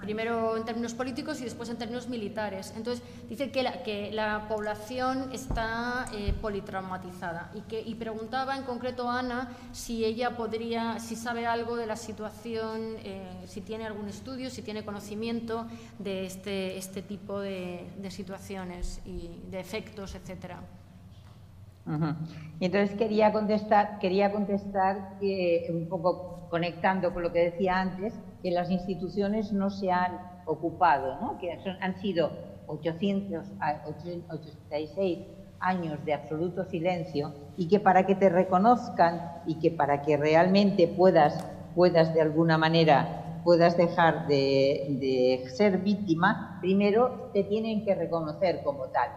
primero 0.00 0.56
en 0.56 0.64
términos 0.64 0.94
políticos 0.94 1.40
y 1.40 1.44
después 1.44 1.68
en 1.68 1.76
términos 1.76 2.08
militares. 2.08 2.72
Entonces, 2.76 3.04
dice 3.28 3.50
que 3.50 3.62
la, 3.62 3.82
que 3.82 4.10
la 4.12 4.46
población 4.48 5.30
está 5.32 6.06
eh, 6.14 6.32
politraumatizada 6.40 7.50
y, 7.54 7.60
que, 7.62 7.80
y 7.80 7.94
preguntaba 7.94 8.56
en 8.56 8.64
concreto 8.64 9.08
a 9.08 9.20
Ana 9.20 9.48
si 9.72 10.04
ella 10.04 10.36
podría, 10.36 10.98
si 10.98 11.16
sabe 11.16 11.46
algo 11.46 11.76
de 11.76 11.86
la 11.86 11.96
situación, 11.96 12.96
eh, 13.04 13.22
si 13.46 13.60
tiene 13.60 13.86
algún 13.86 14.08
estudio, 14.08 14.50
si 14.50 14.62
tiene 14.62 14.84
conocimiento 14.84 15.66
de 15.98 16.26
este, 16.26 16.76
este 16.76 17.02
tipo 17.02 17.40
de, 17.40 17.86
situaciones 18.10 19.00
y 19.06 19.30
de 19.50 19.60
efectos, 19.60 20.14
etcétera. 20.14 20.60
Y 22.60 22.66
entonces 22.66 22.96
quería 22.96 23.32
contestar, 23.32 23.98
quería 23.98 24.30
contestar 24.32 25.18
que, 25.18 25.66
un 25.70 25.88
poco 25.88 26.46
conectando 26.50 27.12
con 27.12 27.22
lo 27.22 27.32
que 27.32 27.50
decía 27.50 27.80
antes, 27.80 28.14
que 28.42 28.50
las 28.50 28.70
instituciones 28.70 29.52
no 29.52 29.70
se 29.70 29.90
han 29.92 30.18
ocupado, 30.46 31.20
¿no? 31.20 31.38
que 31.38 31.58
son- 31.62 31.76
han 31.82 32.00
sido 32.00 32.30
800, 32.66 33.46
a- 33.60 33.82
86 33.86 35.18
años 35.60 36.02
de 36.04 36.14
absoluto 36.14 36.64
silencio 36.64 37.32
y 37.56 37.68
que 37.68 37.80
para 37.80 38.06
que 38.06 38.14
te 38.14 38.28
reconozcan 38.30 39.42
y 39.46 39.56
que 39.56 39.70
para 39.70 40.02
que 40.02 40.16
realmente 40.16 40.88
puedas, 40.88 41.44
puedas 41.74 42.14
de 42.14 42.22
alguna 42.22 42.56
manera 42.56 43.16
puedas 43.44 43.76
dejar 43.76 44.26
de, 44.26 44.96
de 45.00 45.48
ser 45.50 45.78
víctima, 45.78 46.58
primero 46.60 47.30
te 47.32 47.44
tienen 47.44 47.84
que 47.84 47.94
reconocer 47.94 48.62
como 48.62 48.84
tal 48.88 49.08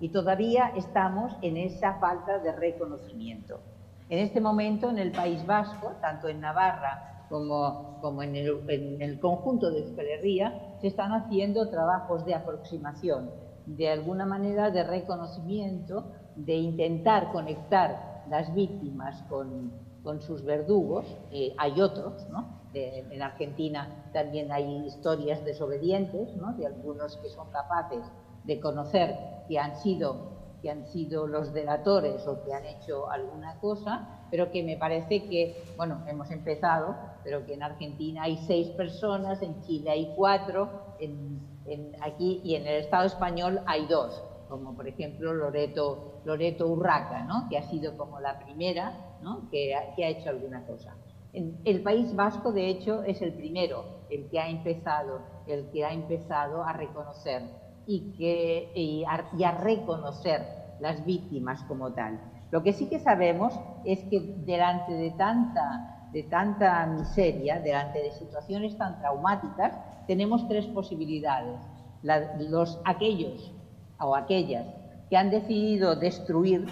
y 0.00 0.08
todavía 0.10 0.72
estamos 0.76 1.36
en 1.42 1.56
esa 1.58 1.94
falta 1.94 2.38
de 2.38 2.52
reconocimiento. 2.52 3.60
En 4.08 4.18
este 4.18 4.40
momento 4.40 4.90
en 4.90 4.98
el 4.98 5.12
País 5.12 5.46
Vasco, 5.46 5.92
tanto 6.00 6.28
en 6.28 6.40
Navarra 6.40 7.19
como, 7.30 7.98
como 8.02 8.22
en, 8.22 8.36
el, 8.36 8.68
en 8.68 9.00
el 9.00 9.20
conjunto 9.20 9.70
de 9.70 9.80
Euskal 9.80 10.06
Herria, 10.06 10.76
se 10.80 10.88
están 10.88 11.12
haciendo 11.12 11.70
trabajos 11.70 12.24
de 12.26 12.34
aproximación, 12.34 13.30
de 13.66 13.88
alguna 13.88 14.26
manera 14.26 14.70
de 14.70 14.82
reconocimiento, 14.82 16.12
de 16.34 16.56
intentar 16.56 17.30
conectar 17.30 18.24
las 18.28 18.52
víctimas 18.54 19.22
con, 19.28 19.72
con 20.02 20.20
sus 20.20 20.44
verdugos. 20.44 21.06
Eh, 21.30 21.54
hay 21.56 21.80
otros, 21.80 22.28
¿no? 22.30 22.60
En 22.72 23.20
Argentina 23.22 24.10
también 24.12 24.52
hay 24.52 24.86
historias 24.86 25.44
desobedientes, 25.44 26.36
¿no? 26.36 26.52
de 26.52 26.66
algunos 26.66 27.16
que 27.16 27.28
son 27.28 27.50
capaces 27.50 28.04
de 28.44 28.60
conocer 28.60 29.16
que 29.48 29.58
han 29.58 29.74
sido 29.74 30.38
que 30.62 30.70
han 30.70 30.86
sido 30.86 31.26
los 31.26 31.52
delatores 31.52 32.26
o 32.26 32.42
que 32.44 32.52
han 32.52 32.66
hecho 32.66 33.10
alguna 33.10 33.58
cosa, 33.60 34.19
pero 34.30 34.50
que 34.50 34.62
me 34.62 34.76
parece 34.76 35.24
que, 35.24 35.64
bueno, 35.76 36.02
hemos 36.08 36.30
empezado, 36.30 36.96
pero 37.24 37.44
que 37.44 37.54
en 37.54 37.62
Argentina 37.62 38.22
hay 38.24 38.36
seis 38.46 38.68
personas, 38.68 39.42
en 39.42 39.60
Chile 39.62 39.90
hay 39.90 40.12
cuatro, 40.16 40.68
en, 40.98 41.40
en 41.66 41.92
aquí 42.02 42.40
y 42.44 42.54
en 42.54 42.66
el 42.66 42.80
Estado 42.80 43.06
español 43.06 43.60
hay 43.66 43.86
dos, 43.86 44.22
como 44.48 44.74
por 44.74 44.88
ejemplo 44.88 45.32
Loreto, 45.32 46.20
Loreto 46.24 46.66
Urraca, 46.66 47.24
¿no? 47.24 47.48
que 47.48 47.58
ha 47.58 47.62
sido 47.62 47.96
como 47.96 48.20
la 48.20 48.38
primera 48.38 49.16
¿no? 49.22 49.48
que, 49.50 49.74
que 49.96 50.04
ha 50.04 50.08
hecho 50.08 50.30
alguna 50.30 50.64
cosa. 50.66 50.96
En 51.32 51.60
el 51.64 51.82
País 51.82 52.14
Vasco, 52.16 52.52
de 52.52 52.68
hecho, 52.68 53.04
es 53.04 53.22
el 53.22 53.32
primero, 53.34 53.84
el 54.10 54.28
que 54.28 54.40
ha 54.40 54.48
empezado, 54.48 55.20
el 55.46 55.70
que 55.70 55.84
ha 55.84 55.92
empezado 55.92 56.64
a 56.64 56.72
reconocer 56.72 57.42
y, 57.86 58.12
que, 58.12 58.72
y, 58.74 59.04
a, 59.04 59.28
y 59.38 59.44
a 59.44 59.52
reconocer 59.52 60.42
las 60.80 61.04
víctimas 61.06 61.62
como 61.64 61.92
tal. 61.92 62.20
Lo 62.50 62.62
que 62.62 62.72
sí 62.72 62.86
que 62.86 62.98
sabemos 62.98 63.58
es 63.84 64.00
que 64.04 64.20
delante 64.44 64.92
de 64.92 65.12
tanta, 65.12 66.08
de 66.12 66.24
tanta 66.24 66.84
miseria, 66.86 67.60
delante 67.60 68.02
de 68.02 68.10
situaciones 68.12 68.76
tan 68.76 68.98
traumáticas, 68.98 69.78
tenemos 70.06 70.48
tres 70.48 70.66
posibilidades. 70.66 71.60
Los, 72.02 72.80
aquellos 72.84 73.52
o 74.00 74.16
aquellas 74.16 74.66
que 75.10 75.16
han 75.16 75.30
decidido 75.30 75.96
destruir 75.96 76.66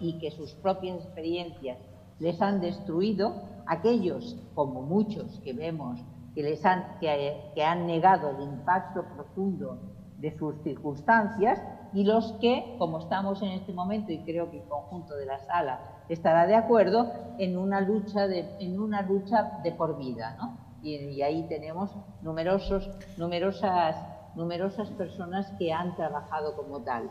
y 0.00 0.18
que 0.18 0.30
sus 0.30 0.54
propias 0.54 1.04
experiencias 1.04 1.78
les 2.18 2.40
han 2.40 2.60
destruido, 2.60 3.34
aquellos, 3.66 4.36
como 4.54 4.82
muchos 4.82 5.40
que 5.40 5.52
vemos, 5.52 5.98
que, 6.34 6.42
les 6.42 6.64
han, 6.64 6.84
que 7.00 7.64
han 7.64 7.86
negado 7.86 8.30
el 8.30 8.42
impacto 8.44 9.04
profundo 9.16 9.78
de 10.18 10.30
sus 10.38 10.62
circunstancias 10.62 11.60
y 11.94 12.04
los 12.04 12.32
que, 12.40 12.74
como 12.78 12.98
estamos 12.98 13.42
en 13.42 13.50
este 13.50 13.72
momento, 13.72 14.12
y 14.12 14.18
creo 14.20 14.50
que 14.50 14.58
el 14.58 14.68
conjunto 14.68 15.14
de 15.14 15.26
la 15.26 15.38
sala 15.40 15.80
estará 16.08 16.46
de 16.46 16.54
acuerdo, 16.54 17.12
en 17.38 17.58
una 17.58 17.80
lucha 17.80 18.26
de, 18.26 18.56
en 18.60 18.80
una 18.80 19.02
lucha 19.02 19.60
de 19.62 19.72
por 19.72 19.98
vida. 19.98 20.36
¿no? 20.38 20.56
Y, 20.82 21.20
ahí 21.22 21.46
tenemos 21.48 21.90
numerosos, 22.22 22.90
numerosas, 23.16 23.96
numerosas 24.34 24.90
personas 24.90 25.52
que 25.58 25.72
han 25.72 25.94
trabajado 25.96 26.56
como 26.56 26.82
tal. 26.82 27.10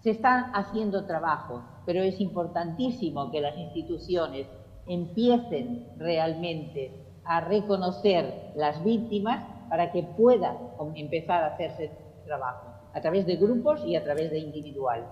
Se 0.00 0.10
están 0.10 0.52
haciendo 0.54 1.06
trabajo, 1.06 1.62
pero 1.84 2.02
es 2.02 2.20
importantísimo 2.20 3.30
que 3.30 3.40
las 3.40 3.56
instituciones 3.56 4.46
empiecen 4.86 5.88
realmente 5.96 7.04
a 7.24 7.40
reconocer 7.40 8.52
las 8.54 8.82
víctimas 8.84 9.44
para 9.68 9.90
que 9.90 10.02
pueda 10.02 10.56
empezar 10.94 11.42
a 11.42 11.54
hacerse 11.54 11.90
trabajo 12.24 12.77
a 12.92 13.00
través 13.00 13.26
de 13.26 13.36
grupos 13.36 13.84
y 13.84 13.96
a 13.96 14.02
través 14.02 14.30
de 14.30 14.38
individual. 14.38 15.06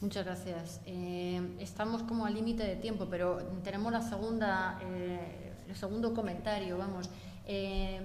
Muchas 0.00 0.24
gracias. 0.24 0.80
Eh, 0.86 1.56
estamos 1.58 2.02
como 2.04 2.24
al 2.24 2.32
límite 2.32 2.62
de 2.62 2.76
tiempo, 2.76 3.06
pero 3.10 3.36
tenemos 3.62 3.92
la 3.92 4.00
segunda, 4.00 4.78
eh, 4.82 5.52
el 5.68 5.76
segundo 5.76 6.14
comentario, 6.14 6.78
vamos. 6.78 7.10
Eh, 7.46 8.00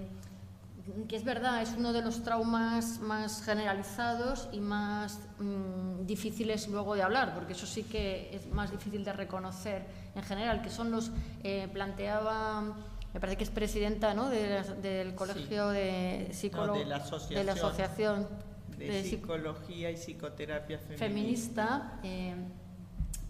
que 1.07 1.15
es 1.15 1.23
verdad, 1.23 1.61
es 1.61 1.73
uno 1.77 1.93
de 1.93 2.01
los 2.01 2.21
traumas 2.21 2.99
más 2.99 3.41
generalizados 3.43 4.49
y 4.51 4.59
más 4.59 5.19
mm, 5.39 6.05
difíciles 6.05 6.67
luego 6.67 6.95
de 6.95 7.01
hablar, 7.01 7.33
porque 7.33 7.53
eso 7.53 7.65
sí 7.65 7.83
que 7.83 8.35
es 8.35 8.45
más 8.47 8.71
difícil 8.71 9.03
de 9.05 9.13
reconocer 9.13 9.85
en 10.15 10.23
general, 10.23 10.61
que 10.61 10.69
son 10.69 10.91
los, 10.91 11.11
planteaba, 11.73 12.75
me 13.15 13.21
parece 13.21 13.37
que 13.37 13.45
es 13.45 13.49
presidenta 13.49 14.13
¿no? 14.13 14.29
de 14.29 14.49
la- 14.49 14.63
del 14.75 15.15
Colegio 15.15 15.69
de 15.69 16.25
No, 16.27 16.33
Psicólogos, 16.33 16.79
de 16.79 16.85
la 16.85 16.95
asociación, 16.97 17.39
de 17.39 17.43
la 17.45 17.53
Asociación 17.53 18.27
de, 18.77 18.85
de 18.89 19.01
Psic- 19.03 19.09
Psicología 19.21 19.89
y 19.89 19.95
Psicoterapia 19.95 20.77
Feminista. 20.79 21.05
feminista 21.05 21.99
eh, 22.03 22.35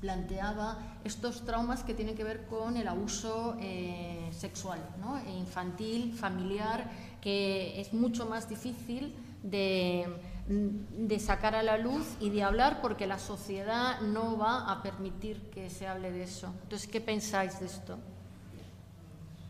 planteaba 0.01 0.79
estos 1.03 1.45
traumas 1.45 1.83
que 1.83 1.93
tienen 1.93 2.15
que 2.15 2.23
ver 2.23 2.47
con 2.47 2.77
el 2.77 2.87
abuso 2.87 3.55
eh, 3.61 4.27
sexual, 4.31 4.79
¿no? 4.99 5.19
E 5.19 5.31
infantil, 5.31 6.13
familiar, 6.13 6.89
que 7.21 7.79
es 7.79 7.93
mucho 7.93 8.25
más 8.25 8.49
difícil 8.49 9.15
de, 9.43 10.07
de 10.47 11.19
sacar 11.19 11.53
a 11.53 11.61
la 11.61 11.77
luz 11.77 12.07
y 12.19 12.31
de 12.31 12.41
hablar 12.41 12.81
porque 12.81 13.05
la 13.05 13.19
sociedad 13.19 14.01
no 14.01 14.35
va 14.37 14.71
a 14.71 14.81
permitir 14.81 15.41
que 15.51 15.69
se 15.69 15.85
hable 15.87 16.11
de 16.11 16.23
eso. 16.23 16.51
Entonces, 16.63 16.87
¿qué 16.87 17.01
pensáis 17.01 17.59
de 17.59 17.67
esto? 17.67 17.99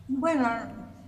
Bueno, 0.07 0.48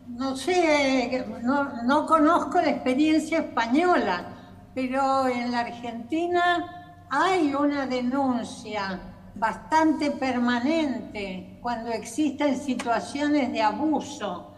no 0.08 0.36
sé, 0.36 1.26
no, 1.44 1.84
no 1.84 2.06
conozco 2.06 2.60
la 2.62 2.70
experiencia 2.72 3.40
española, 3.40 4.26
pero 4.74 5.28
en 5.28 5.52
la 5.52 5.60
Argentina 5.62 7.06
hay 7.10 7.54
una 7.54 7.86
denuncia 7.86 9.00
bastante 9.36 10.12
permanente 10.12 11.60
cuando 11.62 11.92
existen 11.92 12.58
situaciones 12.60 13.52
de 13.52 13.62
abuso. 13.62 14.54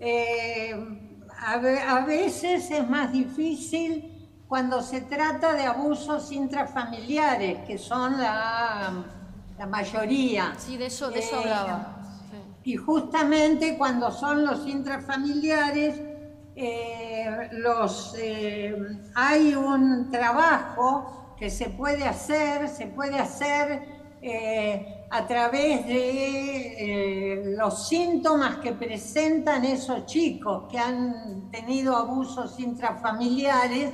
Eh, 0.00 0.74
a, 1.46 1.56
ve- 1.58 1.80
a 1.80 2.00
veces 2.04 2.70
es 2.70 2.88
más 2.88 3.12
difícil 3.12 4.10
cuando 4.48 4.82
se 4.82 5.02
trata 5.02 5.52
de 5.54 5.64
abusos 5.64 6.32
intrafamiliares, 6.32 7.60
que 7.66 7.78
son 7.78 8.18
la, 8.20 8.92
la 9.58 9.66
mayoría. 9.66 10.54
Sí, 10.58 10.76
de 10.76 10.86
eso, 10.86 11.10
de 11.10 11.20
eso 11.20 11.36
Eh, 11.36 11.38
hablaba. 11.40 12.00
Y 12.64 12.76
justamente 12.76 13.76
cuando 13.76 14.10
son 14.10 14.44
los 14.44 14.66
intrafamiliares, 14.66 16.00
eh, 16.56 17.48
los, 17.52 18.14
eh, 18.18 18.74
hay 19.14 19.54
un 19.54 20.10
trabajo 20.10 21.34
que 21.36 21.50
se 21.50 21.68
puede 21.68 22.04
hacer, 22.04 22.68
se 22.68 22.86
puede 22.86 23.18
hacer 23.18 23.82
eh, 24.22 25.04
a 25.10 25.26
través 25.26 25.86
de 25.86 27.54
los 27.58 27.86
síntomas 27.86 28.56
que 28.56 28.72
presentan 28.72 29.64
esos 29.64 30.06
chicos 30.06 30.64
que 30.70 30.78
han 30.78 31.50
tenido 31.50 31.94
abusos 31.94 32.58
intrafamiliares 32.58 33.90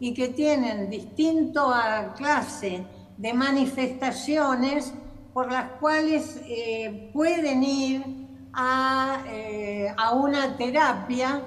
y 0.00 0.12
que 0.12 0.28
tienen 0.28 0.90
distinta 0.90 2.12
clase 2.16 2.84
de 3.16 3.34
manifestaciones 3.34 4.92
por 5.32 5.50
las 5.50 5.72
cuales 5.72 6.40
eh, 6.44 7.10
pueden 7.12 7.62
ir 7.62 8.04
a, 8.52 9.24
eh, 9.28 9.94
a, 9.96 10.14
una 10.14 10.56
terapia 10.56 11.42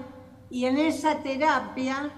y 0.50 0.66
en 0.66 0.78
esa 0.78 1.22
terapia 1.22 2.12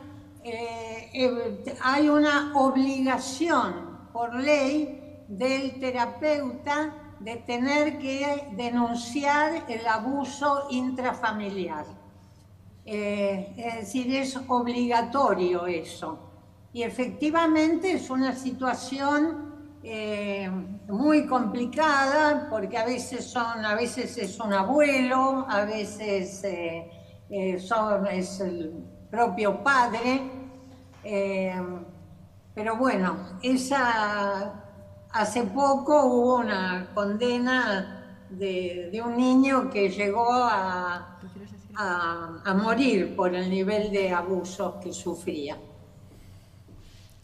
hay 1.81 2.07
una 2.07 2.51
obligación 2.55 4.09
por 4.13 4.35
ley 4.35 5.23
del 5.27 5.79
terapeuta 5.79 6.93
de 7.19 7.37
tener 7.37 7.97
que 7.97 8.49
denunciar 8.55 9.65
el 9.67 9.85
abuso 9.87 10.67
intrafamiliar. 10.69 11.85
Eh, 12.85 13.53
es 13.57 13.75
decir, 13.75 14.15
es 14.15 14.37
obligatorio 14.47 15.65
eso. 15.65 16.19
Y 16.71 16.83
efectivamente 16.83 17.93
es 17.93 18.09
una 18.09 18.35
situación 18.35 19.44
eh, 19.87 20.49
muy 20.87 21.27
complicada 21.27 22.47
porque 22.49 22.77
a 22.77 22.85
veces 22.85 23.25
son, 23.25 23.63
a 23.63 23.75
veces 23.75 24.17
es 24.17 24.39
un 24.39 24.51
abuelo, 24.51 25.45
a 25.47 25.63
veces 25.65 26.43
eh, 26.43 27.59
son, 27.59 28.07
es 28.07 28.39
el 28.39 28.73
propio 29.11 29.63
padre. 29.63 30.21
pero 32.53 32.77
bueno, 32.77 33.37
esa 33.43 34.63
hace 35.15 35.43
poco 35.43 36.05
hubo 36.05 36.37
una 36.37 36.89
condena 36.93 38.25
de, 38.29 39.01
un 39.05 39.15
niño 39.15 39.69
que 39.69 39.89
llegó 39.89 40.33
a, 40.33 41.19
a, 41.75 42.53
morir 42.53 43.15
por 43.15 43.33
el 43.33 43.49
nivel 43.49 43.91
de 43.91 44.11
abusos 44.11 44.75
que 44.83 44.91
sufría. 44.91 45.57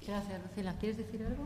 Gracias, 0.08 0.42
Lucila. 0.42 0.78
¿Quieres 0.78 0.98
decir 0.98 1.26
algo 1.26 1.46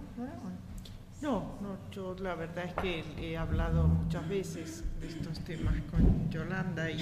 No, 1.22 1.58
no, 1.62 1.78
yo 1.92 2.16
la 2.16 2.36
verdad 2.36 2.66
es 2.66 2.74
que 2.76 3.04
he 3.20 3.38
hablado 3.38 3.88
muchas 3.88 4.28
veces 4.28 4.84
de 5.00 5.08
estos 5.08 5.40
temas 5.40 5.74
con 5.90 6.30
Yolanda 6.30 6.92
y 6.92 7.02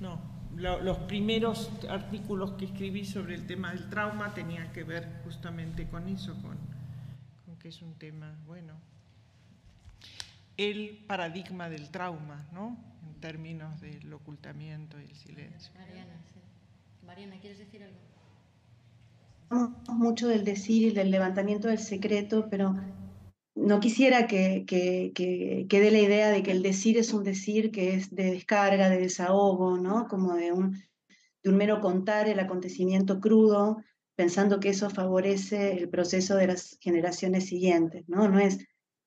no, 0.00 0.20
los 0.56 0.98
primeros 0.98 1.70
artículos 1.88 2.52
que 2.52 2.66
escribí 2.66 3.04
sobre 3.04 3.34
el 3.34 3.46
tema 3.46 3.72
del 3.72 3.90
trauma 3.90 4.32
tenían 4.32 4.72
que 4.72 4.84
ver 4.84 5.20
justamente 5.24 5.88
con 5.88 6.08
eso, 6.08 6.34
con 6.40 6.56
que 7.58 7.68
es 7.68 7.82
un 7.82 7.94
tema, 7.94 8.32
bueno, 8.46 8.74
el 10.56 11.04
paradigma 11.06 11.68
del 11.68 11.90
trauma, 11.90 12.46
¿no? 12.52 12.76
En 13.06 13.20
términos 13.20 13.80
del 13.80 14.12
ocultamiento 14.12 15.00
y 15.00 15.04
el 15.04 15.16
silencio. 15.16 15.72
Mariana, 15.74 16.14
Mariana, 17.04 17.36
¿quieres 17.40 17.58
decir 17.58 17.82
algo? 17.82 17.98
Hablamos 19.50 19.88
mucho 19.88 20.28
del 20.28 20.44
decir 20.44 20.82
y 20.82 20.90
del 20.90 21.10
levantamiento 21.10 21.68
del 21.68 21.78
secreto, 21.78 22.48
pero 22.50 22.76
no 23.54 23.80
quisiera 23.80 24.26
que, 24.26 24.64
que, 24.66 25.90
la 25.90 25.98
idea 25.98 26.30
de 26.30 26.42
que 26.42 26.52
el 26.52 26.62
decir 26.62 26.98
es 26.98 27.12
un 27.12 27.24
decir 27.24 27.70
que 27.70 27.94
es 27.94 28.14
de 28.14 28.30
descarga, 28.32 28.88
de 28.88 29.00
desahogo, 29.00 29.78
¿no? 29.78 30.06
Como 30.06 30.34
de 30.34 30.52
un, 30.52 30.72
de 31.42 31.50
un 31.50 31.56
mero 31.56 31.80
contar 31.80 32.28
el 32.28 32.40
acontecimiento 32.40 33.20
crudo, 33.20 33.78
pensando 34.16 34.60
que 34.60 34.70
eso 34.70 34.90
favorece 34.90 35.72
el 35.72 35.88
proceso 35.88 36.36
de 36.36 36.48
las 36.48 36.78
generaciones 36.80 37.46
siguientes, 37.46 38.04
¿no? 38.08 38.28
No 38.28 38.38
es, 38.38 38.58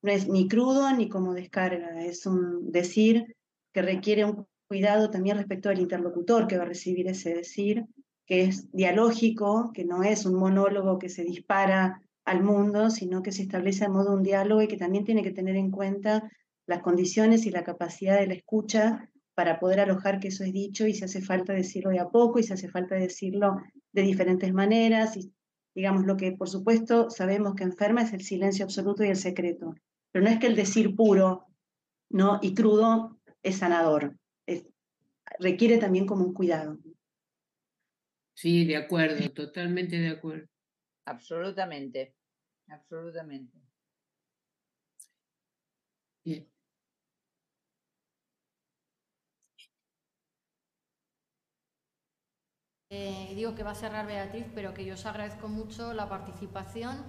no 0.02 0.12
es 0.12 0.28
ni 0.28 0.48
crudo 0.48 0.92
ni 0.96 1.08
como 1.08 1.34
descarga, 1.34 2.04
es 2.04 2.26
un 2.26 2.72
decir 2.72 3.36
que 3.74 3.82
requiere 3.82 4.26
un 4.26 4.48
cuidado 4.68 5.10
también 5.10 5.38
respecto 5.38 5.70
al 5.70 5.80
interlocutor 5.80 6.48
que 6.48 6.58
va 6.58 6.64
a 6.64 6.68
recibir 6.68 7.08
ese 7.08 7.34
decir, 7.34 7.86
que 8.32 8.44
es 8.44 8.72
dialógico, 8.72 9.74
que 9.74 9.84
no 9.84 10.04
es 10.04 10.26
un 10.26 10.36
monólogo 10.36 11.00
que 11.00 11.10
se 11.10 11.26
dispara 11.26 12.02
al 12.24 12.42
mundo, 12.42 12.90
sino 12.90 13.22
que 13.22 13.34
se 13.34 13.42
establece 13.42 13.84
a 13.84 13.90
modo 13.90 14.12
de 14.12 14.16
un 14.16 14.24
diálogo 14.24 14.62
y 14.62 14.70
que 14.70 14.78
también 14.78 15.04
tiene 15.04 15.22
que 15.22 15.34
tener 15.34 15.58
en 15.58 15.70
cuenta 15.70 16.32
las 16.66 16.82
condiciones 16.82 17.46
y 17.46 17.52
la 17.52 17.66
capacidad 17.66 18.18
de 18.18 18.28
la 18.28 18.36
escucha 18.36 19.10
para 19.36 19.60
poder 19.60 19.82
alojar 19.82 20.22
que 20.22 20.30
eso 20.30 20.46
es 20.46 20.54
dicho 20.54 20.88
y 20.88 20.94
si 20.94 21.04
hace 21.04 21.22
falta 21.22 21.52
decirlo 21.52 21.90
de 21.90 22.00
a 22.00 22.08
poco 22.08 22.40
y 22.40 22.44
si 22.44 22.54
hace 22.54 22.70
falta 22.70 22.96
decirlo 22.96 23.58
de 23.92 24.02
diferentes 24.04 24.54
maneras. 24.54 25.18
Y, 25.18 25.34
digamos, 25.76 26.06
lo 26.06 26.16
que 26.16 26.32
por 26.32 26.48
supuesto 26.48 27.10
sabemos 27.10 27.56
que 27.56 27.66
enferma 27.66 28.04
es 28.04 28.14
el 28.14 28.22
silencio 28.22 28.64
absoluto 28.64 29.04
y 29.04 29.10
el 29.10 29.18
secreto. 29.18 29.76
Pero 30.14 30.24
no 30.24 30.32
es 30.32 30.40
que 30.40 30.48
el 30.48 30.56
decir 30.56 30.96
puro 30.96 31.48
¿no? 32.10 32.40
y 32.42 32.54
crudo 32.54 33.20
es 33.44 33.58
sanador. 33.58 34.16
requiere 35.38 35.80
también 35.80 36.06
como 36.06 36.24
un 36.24 36.34
cuidado. 36.34 36.78
Sí, 38.34 38.66
de 38.66 38.76
acuerdo, 38.78 39.30
totalmente 39.32 39.98
de 39.98 40.10
acuerdo. 40.10 40.48
Absolutamente, 41.06 42.16
absolutamente. 42.70 43.58
Bien. 46.26 46.48
Eh, 52.90 53.32
digo 53.36 53.56
que 53.56 53.64
va 53.64 53.72
a 53.72 53.76
cerrar 53.76 54.06
Beatriz, 54.06 54.46
pero 54.54 54.74
que 54.74 54.84
yo 54.86 54.96
os 54.96 55.06
agradezco 55.06 55.48
mucho 55.48 55.94
la 55.94 56.10
participación, 56.10 57.06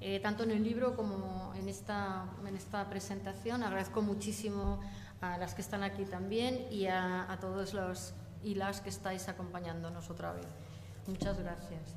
eh, 0.00 0.20
tanto 0.20 0.44
en 0.44 0.52
el 0.52 0.62
libro 0.62 0.94
como 0.94 1.52
en 1.56 1.68
esta, 1.68 2.26
en 2.46 2.56
esta 2.56 2.88
presentación. 2.88 3.62
Agradezco 3.64 4.00
muchísimo 4.00 4.80
a 5.20 5.36
las 5.38 5.54
que 5.54 5.62
están 5.62 5.82
aquí 5.82 6.04
también 6.04 6.68
y 6.70 6.86
a, 6.86 7.30
a 7.30 7.40
todos 7.40 7.74
los 7.74 8.14
y 8.44 8.54
las 8.54 8.80
que 8.80 8.90
estáis 8.90 9.28
acompañándonos 9.28 10.10
otra 10.10 10.32
vez. 10.32 10.46
Muchas 11.06 11.38
gracias. 11.38 11.94